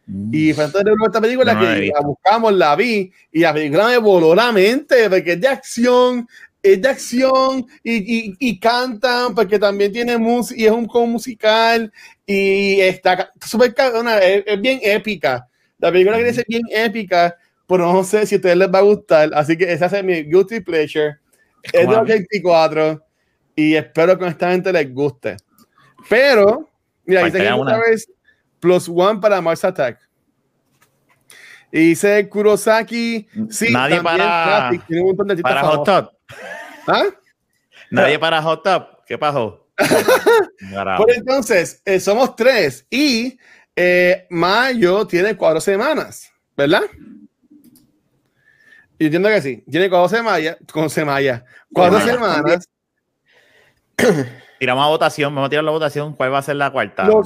Y 0.07 0.53
fue 0.53 0.63
entonces 0.63 0.85
de 0.85 1.05
esta 1.05 1.19
película 1.19 1.59
que 1.59 1.91
la 1.93 1.99
buscamos, 1.99 2.53
la 2.53 2.75
vi 2.77 3.11
y 3.31 3.41
la 3.41 3.53
película 3.53 3.87
me 3.87 3.97
voló 3.97 4.33
la 4.33 4.53
mente 4.53 5.09
porque 5.09 5.33
es 5.33 5.41
de 5.41 5.47
acción, 5.49 6.27
es 6.63 6.81
de 6.81 6.87
acción 6.87 7.65
y, 7.83 7.95
y, 7.95 8.35
y 8.39 8.57
cantan 8.57 9.35
porque 9.35 9.59
también 9.59 9.91
tiene 9.91 10.17
música 10.17 10.61
y 10.61 10.65
es 10.65 10.71
un 10.71 10.87
musical 11.11 11.91
y 12.25 12.79
está 12.79 13.31
súper 13.45 13.75
es, 14.21 14.43
es, 14.45 14.61
bien 14.61 14.79
épica. 14.81 15.45
La 15.77 15.91
película 15.91 16.17
que 16.17 16.29
es 16.29 16.45
bien 16.47 16.63
épica, 16.71 17.35
pero 17.67 17.91
no 17.91 18.03
sé 18.05 18.25
si 18.25 18.35
a 18.35 18.37
ustedes 18.37 18.57
les 18.57 18.73
va 18.73 18.79
a 18.79 18.83
gustar, 18.83 19.29
así 19.33 19.57
que 19.57 19.71
esa 19.71 19.87
es 19.87 20.03
mi 20.05 20.23
guilty 20.23 20.61
pleasure. 20.61 21.17
Es 21.63 21.87
de 21.87 21.95
84 21.95 23.03
y 23.57 23.75
espero 23.75 24.17
que 24.17 24.23
a 24.23 24.29
esta 24.29 24.51
gente 24.51 24.71
les 24.71 24.93
guste. 24.93 25.35
Pero, 26.09 26.69
mira, 27.05 27.25
dice 27.25 27.39
que 27.39 27.53
una 27.53 27.77
vez 27.77 28.07
plus 28.59 28.89
one 28.89 29.19
para 29.19 29.41
Mars 29.41 29.63
Attack. 29.63 29.99
Y 31.71 31.89
dice 31.89 32.27
Kurosaki, 32.29 33.27
sí, 33.49 33.71
nadie 33.71 34.01
para, 34.01 34.71
tiene 34.87 35.01
un 35.01 35.07
montón 35.09 35.27
de 35.27 35.41
para 35.41 35.63
Hot 35.63 35.85
Top. 35.85 36.13
¿Ah? 36.87 37.03
Nadie 37.91 38.17
para 38.17 38.41
Hot 38.41 38.63
Top. 38.63 39.05
¿Qué 39.05 39.17
pasó? 39.17 39.67
pues 39.77 41.17
entonces, 41.17 41.81
eh, 41.85 41.99
somos 41.99 42.35
tres 42.35 42.85
y 42.89 43.37
eh, 43.75 44.25
mayo 44.29 45.05
tiene 45.05 45.35
cuatro 45.35 45.61
semanas, 45.61 46.31
¿verdad? 46.55 46.83
Yo 48.99 49.05
entiendo 49.05 49.29
que 49.29 49.41
sí. 49.41 49.63
Tiene 49.69 49.89
cuatro 49.89 50.09
semanas, 50.17 50.57
con 50.71 50.89
semana, 50.89 51.45
cuatro 51.71 51.99
semanas. 52.01 52.67
Tiramos 54.59 54.85
a 54.85 54.87
votación, 54.87 55.33
vamos 55.33 55.47
a 55.47 55.49
tirar 55.49 55.63
la 55.63 55.71
votación. 55.71 56.13
¿Cuál 56.13 56.33
va 56.33 56.39
a 56.39 56.41
ser 56.41 56.55
la 56.55 56.71
cuarta? 56.71 57.03
no, 57.03 57.23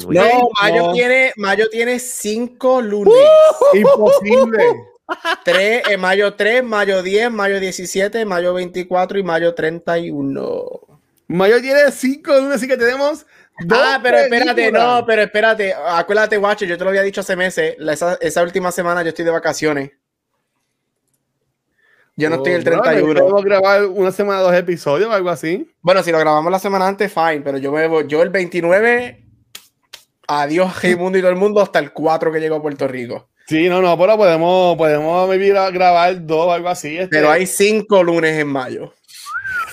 Mayo, 0.62 0.92
Tiene, 0.94 1.34
Mayo 1.38 1.70
tiene 1.70 2.00
cinco 2.00 2.82
lunes. 2.82 3.14
¡Uh! 3.14 3.78
Imposible. 3.78 4.64
Tres, 5.44 5.84
en 5.90 6.00
mayo 6.00 6.34
3, 6.36 6.64
mayo 6.64 7.04
10, 7.04 7.32
mayo 7.32 7.60
17, 7.60 8.26
mayo 8.26 8.54
24 8.54 9.20
y 9.20 9.24
mayo 9.24 9.54
31. 9.54 10.82
Mayo 11.28 11.62
tiene 11.62 11.92
cinco 11.92 12.34
lunes, 12.34 12.56
así 12.56 12.68
que 12.68 12.78
tenemos. 12.78 13.26
ah, 13.70 14.00
pero 14.02 14.18
espérate, 14.18 14.72
no, 14.72 15.04
pero 15.06 15.22
espérate. 15.24 15.74
Acuérdate, 15.74 16.38
Watcher, 16.38 16.68
yo 16.68 16.78
te 16.78 16.84
lo 16.84 16.90
había 16.90 17.02
dicho 17.02 17.22
hace 17.22 17.36
meses. 17.36 17.76
Esa, 17.80 18.18
esa 18.22 18.44
última 18.44 18.72
semana 18.72 19.02
yo 19.04 19.10
estoy 19.10 19.26
de 19.26 19.32
vacaciones. 19.32 19.92
Yo 22.22 22.30
no 22.30 22.36
estoy 22.36 22.54
el 22.54 22.64
31. 22.64 23.20
¿Podemos 23.20 23.44
grabar 23.44 23.86
una 23.86 24.12
semana, 24.12 24.42
dos 24.42 24.54
episodios 24.54 25.10
o 25.10 25.14
algo 25.14 25.32
así? 25.32 25.68
Bueno, 25.82 26.04
si 26.04 26.12
lo 26.12 26.20
grabamos 26.20 26.52
la 26.52 26.60
semana 26.60 26.88
antes, 26.88 27.12
fine, 27.12 27.42
pero 27.42 27.58
yo 27.58 27.72
me 27.72 27.88
voy, 27.88 28.06
yo 28.08 28.22
el 28.22 28.30
29, 28.30 29.26
adiós, 30.28 30.72
mundo 31.00 31.18
y 31.18 31.22
todo 31.22 31.32
el 31.32 31.38
mundo, 31.38 31.62
hasta 31.62 31.80
el 31.80 31.92
4 31.92 32.32
que 32.32 32.40
llegó 32.40 32.58
a 32.58 32.62
Puerto 32.62 32.88
Rico. 32.88 33.30
Sí, 33.48 33.68
no, 33.70 33.82
no, 33.82 33.98
pero 33.98 34.18
podemos, 34.18 34.78
podemos 34.78 35.30
grabar 35.74 36.24
dos 36.24 36.46
o 36.46 36.52
algo 36.52 36.70
así. 36.70 36.96
Este. 36.96 37.08
Pero 37.08 37.32
hay 37.32 37.48
cinco 37.48 38.04
lunes 38.04 38.38
en 38.38 38.48
mayo. 38.48 38.94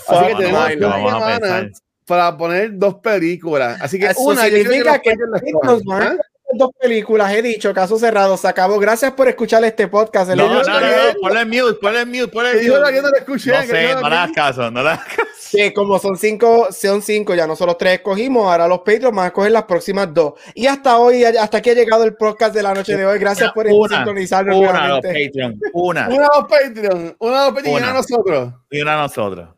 Así 0.09 0.27
que 0.29 0.35
tenemos 0.37 0.81
dos 0.81 0.95
semanas 0.95 1.83
para 2.07 2.35
poner 2.35 2.79
dos 2.79 2.95
películas. 2.95 3.79
Así 3.83 3.99
que 3.99 4.07
Eso 4.07 4.23
una 4.23 4.45
significa 4.45 4.99
que, 4.99 5.11
que 5.11 5.53
nos 5.63 5.85
van 5.85 6.19
dos 6.55 6.71
películas, 6.79 7.33
he 7.33 7.43
dicho, 7.43 7.75
caso 7.75 7.99
cerrado, 7.99 8.37
se 8.37 8.49
acabó. 8.49 8.79
Gracias 8.79 9.13
por 9.13 9.29
escuchar 9.29 9.65
este 9.65 9.89
podcast. 9.89 10.31
No, 10.31 10.49
no, 10.49 10.63
no, 10.63 10.81
no, 10.81 10.87
ponle 11.21 11.45
mute, 11.45 11.75
ponle 11.81 12.07
mute, 12.07 12.29
ponle 12.29 12.55
mute. 12.55 12.67
Yo 12.67 12.81
no 12.81 13.09
lo 13.09 13.17
escuché. 13.17 13.51
No 13.53 13.63
sé, 13.63 13.95
no 13.95 14.09
le 14.09 14.17
das 14.17 14.33
caso, 14.33 14.71
no 14.71 14.83
le 14.83 14.89
das 14.89 15.05
caso. 15.05 15.29
Sí, 15.39 15.73
como 15.73 15.99
son 15.99 16.17
cinco, 16.17 16.69
son 16.71 17.01
cinco, 17.01 17.35
ya 17.35 17.47
nosotros 17.47 17.79
tres 17.79 17.95
escogimos, 17.95 18.45
ahora 18.51 18.69
los 18.69 18.81
Patreons 18.81 19.17
van 19.17 19.27
a 19.27 19.33
coger 19.33 19.53
las 19.53 19.65
próximas 19.65 20.13
dos. 20.13 20.35
Y 20.55 20.67
hasta 20.67 20.99
hoy, 20.99 21.25
hasta 21.25 21.59
aquí 21.59 21.71
ha 21.71 21.75
llegado 21.75 22.05
el 22.05 22.15
podcast 22.17 22.55
de 22.55 22.63
la 22.63 22.75
noche 22.75 22.97
de 22.97 23.07
hoy. 23.07 23.19
Gracias 23.19 23.53
por 23.53 23.67
una, 23.67 23.97
sintonizarnos. 23.97 24.57
Una 24.57 24.89
los 24.89 25.01
Patreon, 25.01 25.61
una. 25.73 26.09
Una 26.09 26.29
los 26.35 26.47
Patreon, 26.49 27.17
una 27.19 27.45
los 27.45 27.55
Patreon 27.55 27.75
y 27.75 27.83
una 27.83 27.93
nosotros. 27.93 28.53
Y 28.71 28.81
una 28.81 28.97
nosotros. 28.97 29.49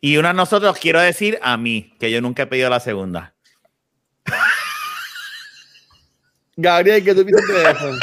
Y 0.00 0.16
una 0.16 0.32
nosotros, 0.32 0.76
quiero 0.78 1.00
decir 1.00 1.38
a 1.42 1.56
mí, 1.56 1.94
que 1.98 2.10
yo 2.10 2.20
nunca 2.20 2.44
he 2.44 2.46
pedido 2.46 2.70
la 2.70 2.80
segunda. 2.80 3.35
Gabriel, 6.56 7.04
¿qué 7.04 7.14
tú 7.14 7.24
piensas 7.24 7.48
de 7.48 7.70
eso? 7.70 7.98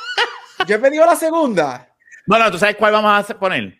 Yo 0.66 0.76
he 0.76 0.78
pedido 0.78 1.06
la 1.06 1.16
segunda. 1.16 1.88
Bueno, 2.26 2.50
¿tú 2.50 2.58
sabes 2.58 2.76
cuál 2.76 2.92
vamos 2.92 3.30
a 3.30 3.38
poner? 3.38 3.78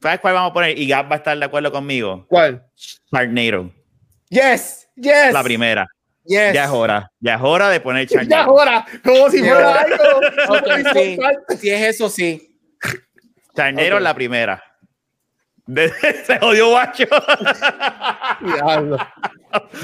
¿Sabes 0.00 0.20
cuál 0.20 0.34
vamos 0.34 0.50
a 0.50 0.54
poner? 0.54 0.78
Y 0.78 0.88
Gab 0.88 1.10
va 1.10 1.16
a 1.16 1.18
estar 1.18 1.38
de 1.38 1.44
acuerdo 1.44 1.70
conmigo. 1.70 2.24
¿Cuál? 2.28 2.64
Sharknado. 3.12 3.70
Yes, 4.30 4.88
yes. 4.96 5.32
La 5.32 5.42
primera. 5.42 5.86
Yes. 6.24 6.54
Ya 6.54 6.64
es 6.64 6.70
hora. 6.70 7.10
Ya 7.20 7.34
es 7.34 7.40
hora 7.42 7.68
de 7.68 7.80
poner 7.80 8.06
Sharknado. 8.06 8.30
Ya 8.30 8.40
es 8.40 8.48
hora. 8.48 8.86
Como 9.04 9.30
si 9.30 9.38
fuera 9.40 9.80
algo. 9.80 9.96
okay, 10.48 10.84
sí. 10.92 11.56
Si 11.58 11.70
es 11.70 11.94
eso, 11.94 12.08
sí. 12.08 12.58
Sharknado 13.54 13.88
okay. 13.88 14.02
la 14.02 14.14
primera. 14.14 14.64
se 16.26 16.38
jodió 16.38 16.70
guacho. 16.70 17.04
Diablo. 18.40 18.98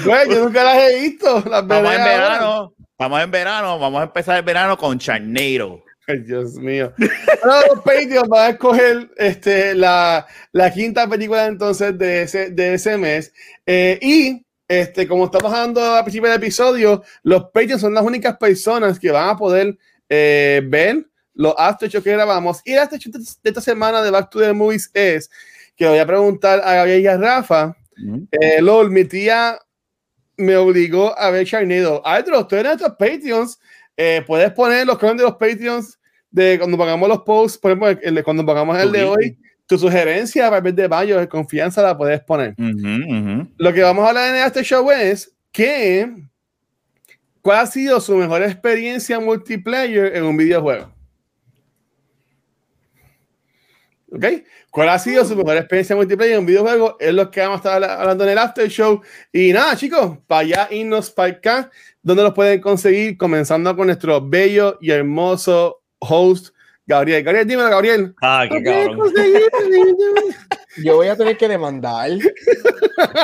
Bueno, 0.03 0.33
yo 0.33 0.43
nunca 0.45 0.63
las 0.63 0.77
he 0.77 0.99
visto. 1.01 1.43
Las 1.49 1.67
vamos 1.67 1.93
en 1.93 2.03
verano. 2.03 2.73
Vamos 2.99 3.21
en 3.21 3.31
verano. 3.31 3.79
Vamos 3.79 4.01
a 4.01 4.03
empezar 4.03 4.37
el 4.37 4.43
verano 4.43 4.77
con 4.77 4.99
Charnero. 4.99 5.81
Dios 6.25 6.55
mío. 6.55 6.91
Ahora 7.43 7.67
los 7.67 7.79
Patreons 7.81 8.27
van 8.27 8.47
a 8.47 8.49
escoger 8.49 9.09
este, 9.15 9.73
la, 9.73 10.27
la, 10.51 10.73
quinta 10.73 11.07
película 11.07 11.45
entonces 11.45 11.97
de 11.97 12.23
ese, 12.23 12.49
de 12.49 12.73
ese 12.73 12.97
mes. 12.97 13.33
Eh, 13.65 13.97
y 14.01 14.45
este, 14.67 15.07
como 15.07 15.25
estamos 15.25 15.53
hablando 15.53 15.81
al 15.81 16.03
principio 16.03 16.29
del 16.29 16.39
episodio, 16.39 17.03
los 17.23 17.45
Patreons 17.53 17.79
son 17.81 17.93
las 17.93 18.03
únicas 18.03 18.35
personas 18.35 18.99
que 18.99 19.11
van 19.11 19.29
a 19.29 19.37
poder 19.37 19.77
eh, 20.09 20.61
ver 20.65 21.05
los 21.35 21.53
aftershows 21.57 22.03
que 22.03 22.11
grabamos. 22.11 22.61
Y 22.65 22.73
el 22.73 22.79
aftershow 22.79 23.13
de 23.13 23.49
esta 23.49 23.61
semana 23.61 24.01
de 24.01 24.11
Back 24.11 24.29
to 24.29 24.39
the 24.39 24.51
Movies 24.51 24.91
es 24.93 25.31
que 25.77 25.87
voy 25.87 25.99
a 25.99 26.05
preguntar 26.05 26.59
a 26.59 26.73
Gabriel 26.73 27.01
y 27.01 27.07
a 27.07 27.17
Rafa. 27.17 27.77
eh, 28.31 28.61
LOL, 28.61 28.91
mi 28.91 29.05
tía 29.05 29.57
me 30.39 30.55
obligó 30.55 31.17
a 31.19 31.29
ver 31.29 31.45
Sharknado. 31.45 32.01
Aldro, 32.05 32.47
tú 32.47 32.55
eres 32.55 32.79
nuestros 32.79 32.91
Patreons. 32.97 33.59
Eh, 33.95 34.23
puedes 34.25 34.51
poner 34.53 34.87
los 34.87 34.97
comments 34.97 35.21
de 35.21 35.29
los 35.29 35.35
Patreons 35.37 35.99
de 36.31 36.57
cuando 36.57 36.77
pagamos 36.77 37.09
los 37.09 37.19
posts, 37.19 37.57
por 37.57 37.71
ejemplo, 37.71 37.89
el 38.01 38.15
de 38.15 38.23
cuando 38.23 38.45
pagamos 38.45 38.77
el 38.79 38.91
de 38.91 39.03
hoy. 39.03 39.37
Tu 39.67 39.77
sugerencia 39.77 40.45
para 40.45 40.57
el 40.57 40.63
mes 40.63 40.75
de 40.75 40.87
mayo 40.87 41.19
de 41.19 41.27
confianza 41.27 41.81
la 41.81 41.95
puedes 41.95 42.21
poner. 42.21 42.55
Uh 42.57 42.63
-huh, 42.63 43.05
uh 43.05 43.41
-huh. 43.41 43.49
Lo 43.57 43.73
que 43.73 43.81
vamos 43.83 44.03
a 44.05 44.09
hablar 44.09 44.33
en 44.33 44.43
este 44.43 44.63
show 44.63 44.89
es 44.89 45.31
que 45.51 46.09
¿cuál 47.41 47.59
ha 47.59 47.65
sido 47.67 47.99
su 47.99 48.15
mejor 48.15 48.41
experiencia 48.41 49.19
multiplayer 49.19 50.15
en 50.15 50.23
un 50.23 50.37
videojuego? 50.37 50.91
¿Ok? 54.11 54.25
¿Cuál 54.71 54.89
ha 54.89 54.99
sido 54.99 55.23
su 55.23 55.35
mejor 55.35 55.57
experiencia 55.57 55.95
multiplayer 55.95 56.33
en 56.33 56.39
un 56.39 56.45
videojuego? 56.45 56.97
Es 56.99 57.13
lo 57.13 57.29
que 57.29 57.41
vamos 57.41 57.65
a 57.65 57.75
estar 57.77 57.83
hablando 57.83 58.23
en 58.23 58.31
el 58.31 58.37
after 58.37 58.67
show. 58.67 59.01
Y 59.31 59.53
nada, 59.53 59.75
chicos, 59.75 60.17
para 60.25 60.41
allá 60.41 60.67
irnos 60.71 61.11
para 61.11 61.33
acá, 61.33 61.71
donde 62.01 62.23
los 62.23 62.33
pueden 62.33 62.59
conseguir, 62.59 63.17
comenzando 63.17 63.75
con 63.75 63.87
nuestro 63.87 64.21
bello 64.21 64.77
y 64.81 64.91
hermoso 64.91 65.81
host, 65.99 66.55
Gabriel, 66.85 67.23
Gabriel, 67.23 67.47
dímelo, 67.47 67.69
Gabriel. 67.69 68.15
Ah, 68.21 68.47
qué 68.49 68.63
cabrón. 68.63 69.13
Yo 70.77 70.95
voy 70.97 71.07
a 71.07 71.15
tener 71.15 71.35
que 71.35 71.47
demandar. 71.47 72.11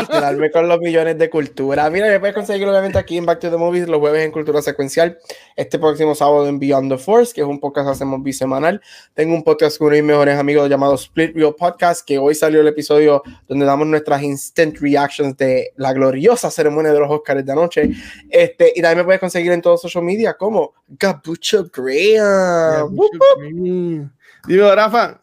Quedarme 0.10 0.50
con 0.50 0.68
los 0.68 0.80
millones 0.80 1.18
de 1.18 1.30
cultura. 1.30 1.90
Mira, 1.92 2.08
me 2.08 2.20
puedes 2.20 2.34
conseguir 2.34 2.68
obviamente 2.68 2.98
aquí 2.98 3.18
en 3.18 3.26
Back 3.26 3.40
to 3.40 3.52
the 3.52 3.58
Movies 3.58 3.88
los 3.88 4.00
jueves 4.00 4.26
en 4.26 4.32
Cultura 4.32 4.62
Secuencial. 4.62 5.20
Este 5.56 5.78
próximo 5.78 6.16
sábado 6.16 6.48
en 6.48 6.58
Beyond 6.60 6.92
the 6.92 6.98
Force, 6.98 7.34
que 7.34 7.42
es 7.42 7.48
un 7.48 7.60
podcast 7.60 7.88
que 7.88 7.92
hacemos 7.92 8.24
bisemanal. 8.24 8.82
Tengo 9.14 9.36
un 9.36 9.44
podcast 9.44 9.78
con 9.78 9.88
uno 9.88 9.96
de 9.96 10.02
mis 10.02 10.12
mejores 10.12 10.40
amigos 10.40 10.70
llamado 10.70 10.96
Split 10.96 11.36
Real 11.36 11.54
Podcast, 11.56 12.06
que 12.06 12.18
hoy 12.18 12.34
salió 12.34 12.62
el 12.62 12.68
episodio 12.68 13.22
donde 13.48 13.66
damos 13.66 13.86
nuestras 13.88 14.24
instant 14.24 14.78
reactions 14.80 15.38
de 15.38 15.72
la 15.76 15.94
gloriosa 15.94 16.50
ceremonia 16.50 16.94
de 16.94 17.00
los 17.00 17.12
Oscars 17.12 17.46
de 17.46 17.52
anoche. 17.52 17.92
Este, 18.30 18.74
y 18.76 18.82
también 18.82 19.00
me 19.00 19.04
puedes 19.04 19.20
conseguir 19.20 19.52
en 19.52 19.62
todos 19.62 19.82
social 19.82 20.04
media 20.04 20.34
como 20.34 20.74
Gabucho 20.88 21.70
Graham. 21.72 22.96
Dime, 24.48 24.76
Rafa. 24.76 25.22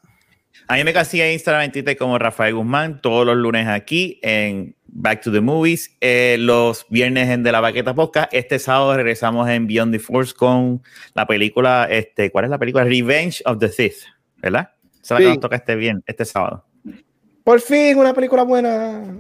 A 0.73 0.77
mí 0.77 0.85
me 0.85 0.95
consigue 0.95 1.27
en 1.27 1.33
Instagram 1.35 1.65
en 1.65 1.73
Twitter 1.73 1.99
como 1.99 2.19
Rafael 2.19 2.55
Guzmán 2.55 3.03
todos 3.03 3.27
los 3.27 3.37
lunes 3.37 3.69
aquí 3.69 4.19
en 4.23 4.75
Back 4.87 5.21
to 5.21 5.31
the 5.31 5.43
Movies, 5.43 5.95
eh, 6.01 6.37
los 6.39 6.87
viernes 6.89 7.29
en 7.29 7.43
De 7.43 7.53
la 7.53 7.61
Baqueta 7.61 7.93
Podcast. 7.93 8.33
Este 8.33 8.59
sábado 8.59 8.97
regresamos 8.97 9.47
en 9.51 9.67
Beyond 9.67 9.93
the 9.93 9.99
Force 9.99 10.33
con 10.33 10.83
la 11.13 11.27
película, 11.27 11.89
este, 11.91 12.31
¿cuál 12.31 12.47
es 12.47 12.51
la 12.51 12.57
película? 12.57 12.85
Revenge 12.85 13.43
of 13.45 13.59
the 13.59 13.69
Sith, 13.69 13.99
¿verdad? 14.39 14.71
Esa 15.03 15.03
es 15.03 15.11
la 15.11 15.19
que 15.19 15.25
nos 15.27 15.41
toca 15.41 15.57
este 15.57 15.77
bien, 15.77 16.03
este 16.07 16.25
sábado. 16.25 16.65
Por 17.45 17.61
fin, 17.61 17.99
una 17.99 18.15
película 18.15 18.43
buena. 18.43 19.03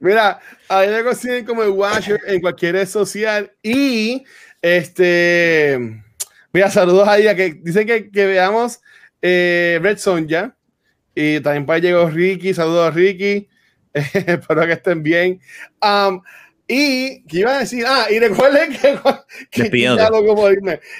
Mira, 0.00 0.40
a 0.68 0.80
mí 0.82 0.88
me 0.88 1.04
consiguen 1.04 1.46
como 1.46 1.62
el 1.62 1.70
Watcher 1.70 2.20
en 2.26 2.42
cualquier 2.42 2.74
red 2.74 2.86
social 2.86 3.50
y 3.62 4.24
este. 4.60 6.02
Mira, 6.52 6.70
saludos 6.70 7.08
a 7.08 7.16
ella 7.16 7.34
que 7.34 7.54
dicen 7.54 7.86
que, 7.86 8.10
que 8.10 8.26
veamos 8.26 8.82
eh, 9.22 9.78
Red 9.82 9.98
Sonja. 9.98 10.56
Y 11.14 11.40
también 11.40 11.66
para 11.66 11.80
llegó 11.80 12.08
Ricky. 12.08 12.54
Saludos 12.54 12.88
a 12.88 12.90
Ricky. 12.90 13.48
espero 13.92 14.66
que 14.66 14.72
estén 14.72 15.02
bien. 15.02 15.40
Um, 15.82 16.22
y 16.70 17.22
que 17.24 17.38
iba 17.38 17.56
a 17.56 17.60
decir, 17.60 17.84
ah, 17.88 18.06
y 18.10 18.18
recuerden 18.18 18.70
que, 18.70 18.98
que 19.70 19.80
ya 19.80 20.10
lo 20.10 20.24
como 20.24 20.46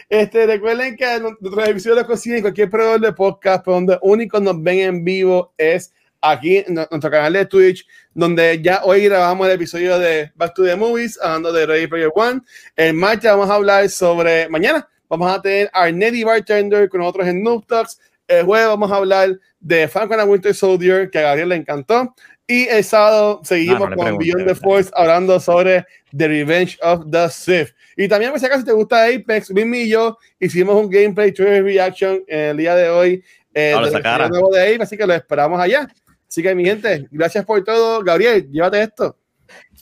este, 0.09 0.47
recuerden 0.47 0.97
que 0.97 1.21
nuestros 1.21 1.69
episodios 1.69 1.99
los 1.99 2.07
consiguen 2.07 2.39
en 2.39 2.43
cualquier 2.43 2.71
proveedor 2.71 3.01
de 3.01 3.13
podcast, 3.13 3.65
pero 3.65 3.75
donde 3.75 3.99
único 4.01 4.41
nos 4.41 4.63
ven 4.63 4.79
en 4.79 5.05
vivo 5.05 5.53
es 5.59 5.93
aquí 6.23 6.57
en 6.57 6.75
nuestro 6.75 7.11
canal 7.11 7.35
de 7.35 7.45
Twitch, 7.45 7.87
donde 8.15 8.63
ya 8.63 8.81
hoy 8.85 9.05
grabamos 9.05 9.47
el 9.47 9.55
episodio 9.55 9.99
de 9.99 10.33
Back 10.37 10.55
to 10.55 10.65
the 10.65 10.75
Movies, 10.75 11.19
hablando 11.21 11.53
de 11.53 11.67
Ready 11.67 11.87
Player 11.87 12.11
One. 12.15 12.41
El 12.75 12.95
martes 12.95 13.31
vamos 13.31 13.51
a 13.51 13.55
hablar 13.55 13.89
sobre, 13.91 14.49
mañana 14.49 14.89
vamos 15.07 15.31
a 15.31 15.43
tener 15.43 15.71
a 15.75 15.91
Nettie 15.91 16.25
Bartender 16.25 16.89
con 16.89 17.01
nosotros 17.01 17.29
en 17.29 17.43
Noob 17.43 17.67
Talks. 17.67 18.01
El 18.29 18.45
jueves 18.45 18.69
vamos 18.69 18.93
a 18.93 18.97
hablar 18.97 19.41
de 19.59 19.89
Falcon 19.89 20.21
and 20.21 20.31
Winter 20.31 20.55
Soldier, 20.55 21.11
que 21.11 21.19
a 21.19 21.23
Gabriel 21.23 21.49
le 21.49 21.57
encantó. 21.57 22.15
Y 22.47 22.67
el 22.69 22.85
sábado 22.85 23.41
seguimos 23.43 23.91
con 23.95 24.17
Beyond 24.17 24.47
the 24.47 24.55
Force 24.55 24.91
hablando 24.95 25.41
sobre 25.41 25.85
The 26.17 26.29
Revenge 26.29 26.79
of 26.83 27.07
the 27.11 27.29
Sith. 27.31 27.75
Y 27.97 28.07
también, 28.09 28.31
pues, 28.31 28.41
si 28.41 28.47
acaso 28.47 28.65
te 28.65 28.73
gusta 28.73 29.05
Apex, 29.05 29.51
Mimi 29.51 29.81
y 29.81 29.89
yo 29.91 30.17
hicimos 30.39 30.77
un 30.77 30.89
gameplay 30.89 31.33
trailer 31.33 31.65
reaction 31.65 32.23
el 32.27 32.57
día 32.57 32.75
de 32.75 32.89
hoy 32.89 33.25
eh, 33.53 33.75
de 33.75 34.29
nuevo 34.29 34.51
de 34.51 34.63
Apex, 34.63 34.83
así 34.83 34.97
que 34.97 35.07
lo 35.07 35.15
esperamos 35.15 35.61
allá. 35.61 35.89
Así 36.29 36.43
que, 36.43 36.55
mi 36.55 36.65
gente, 36.65 37.09
gracias 37.11 37.45
por 37.45 37.63
todo. 37.65 38.03
Gabriel, 38.03 38.49
llévate 38.51 38.83
esto. 38.83 39.17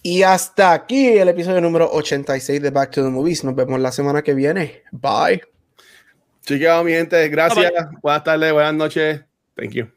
Y 0.02 0.22
hasta 0.22 0.72
aquí 0.72 1.08
el 1.08 1.28
episodio 1.28 1.60
número 1.60 1.90
86 1.92 2.62
de 2.62 2.70
Back 2.70 2.92
to 2.92 3.02
the 3.02 3.10
Movies. 3.10 3.42
Nos 3.44 3.56
vemos 3.56 3.80
la 3.80 3.90
semana 3.90 4.22
que 4.22 4.34
viene. 4.34 4.82
Bye. 4.92 5.55
Chiqueo, 6.46 6.84
mi 6.84 6.92
gente, 6.92 7.28
gracias. 7.28 7.72
Buenas 8.00 8.22
tardes, 8.22 8.52
buenas 8.52 8.74
noches. 8.74 9.20
Thank 9.56 9.72
you. 9.72 9.95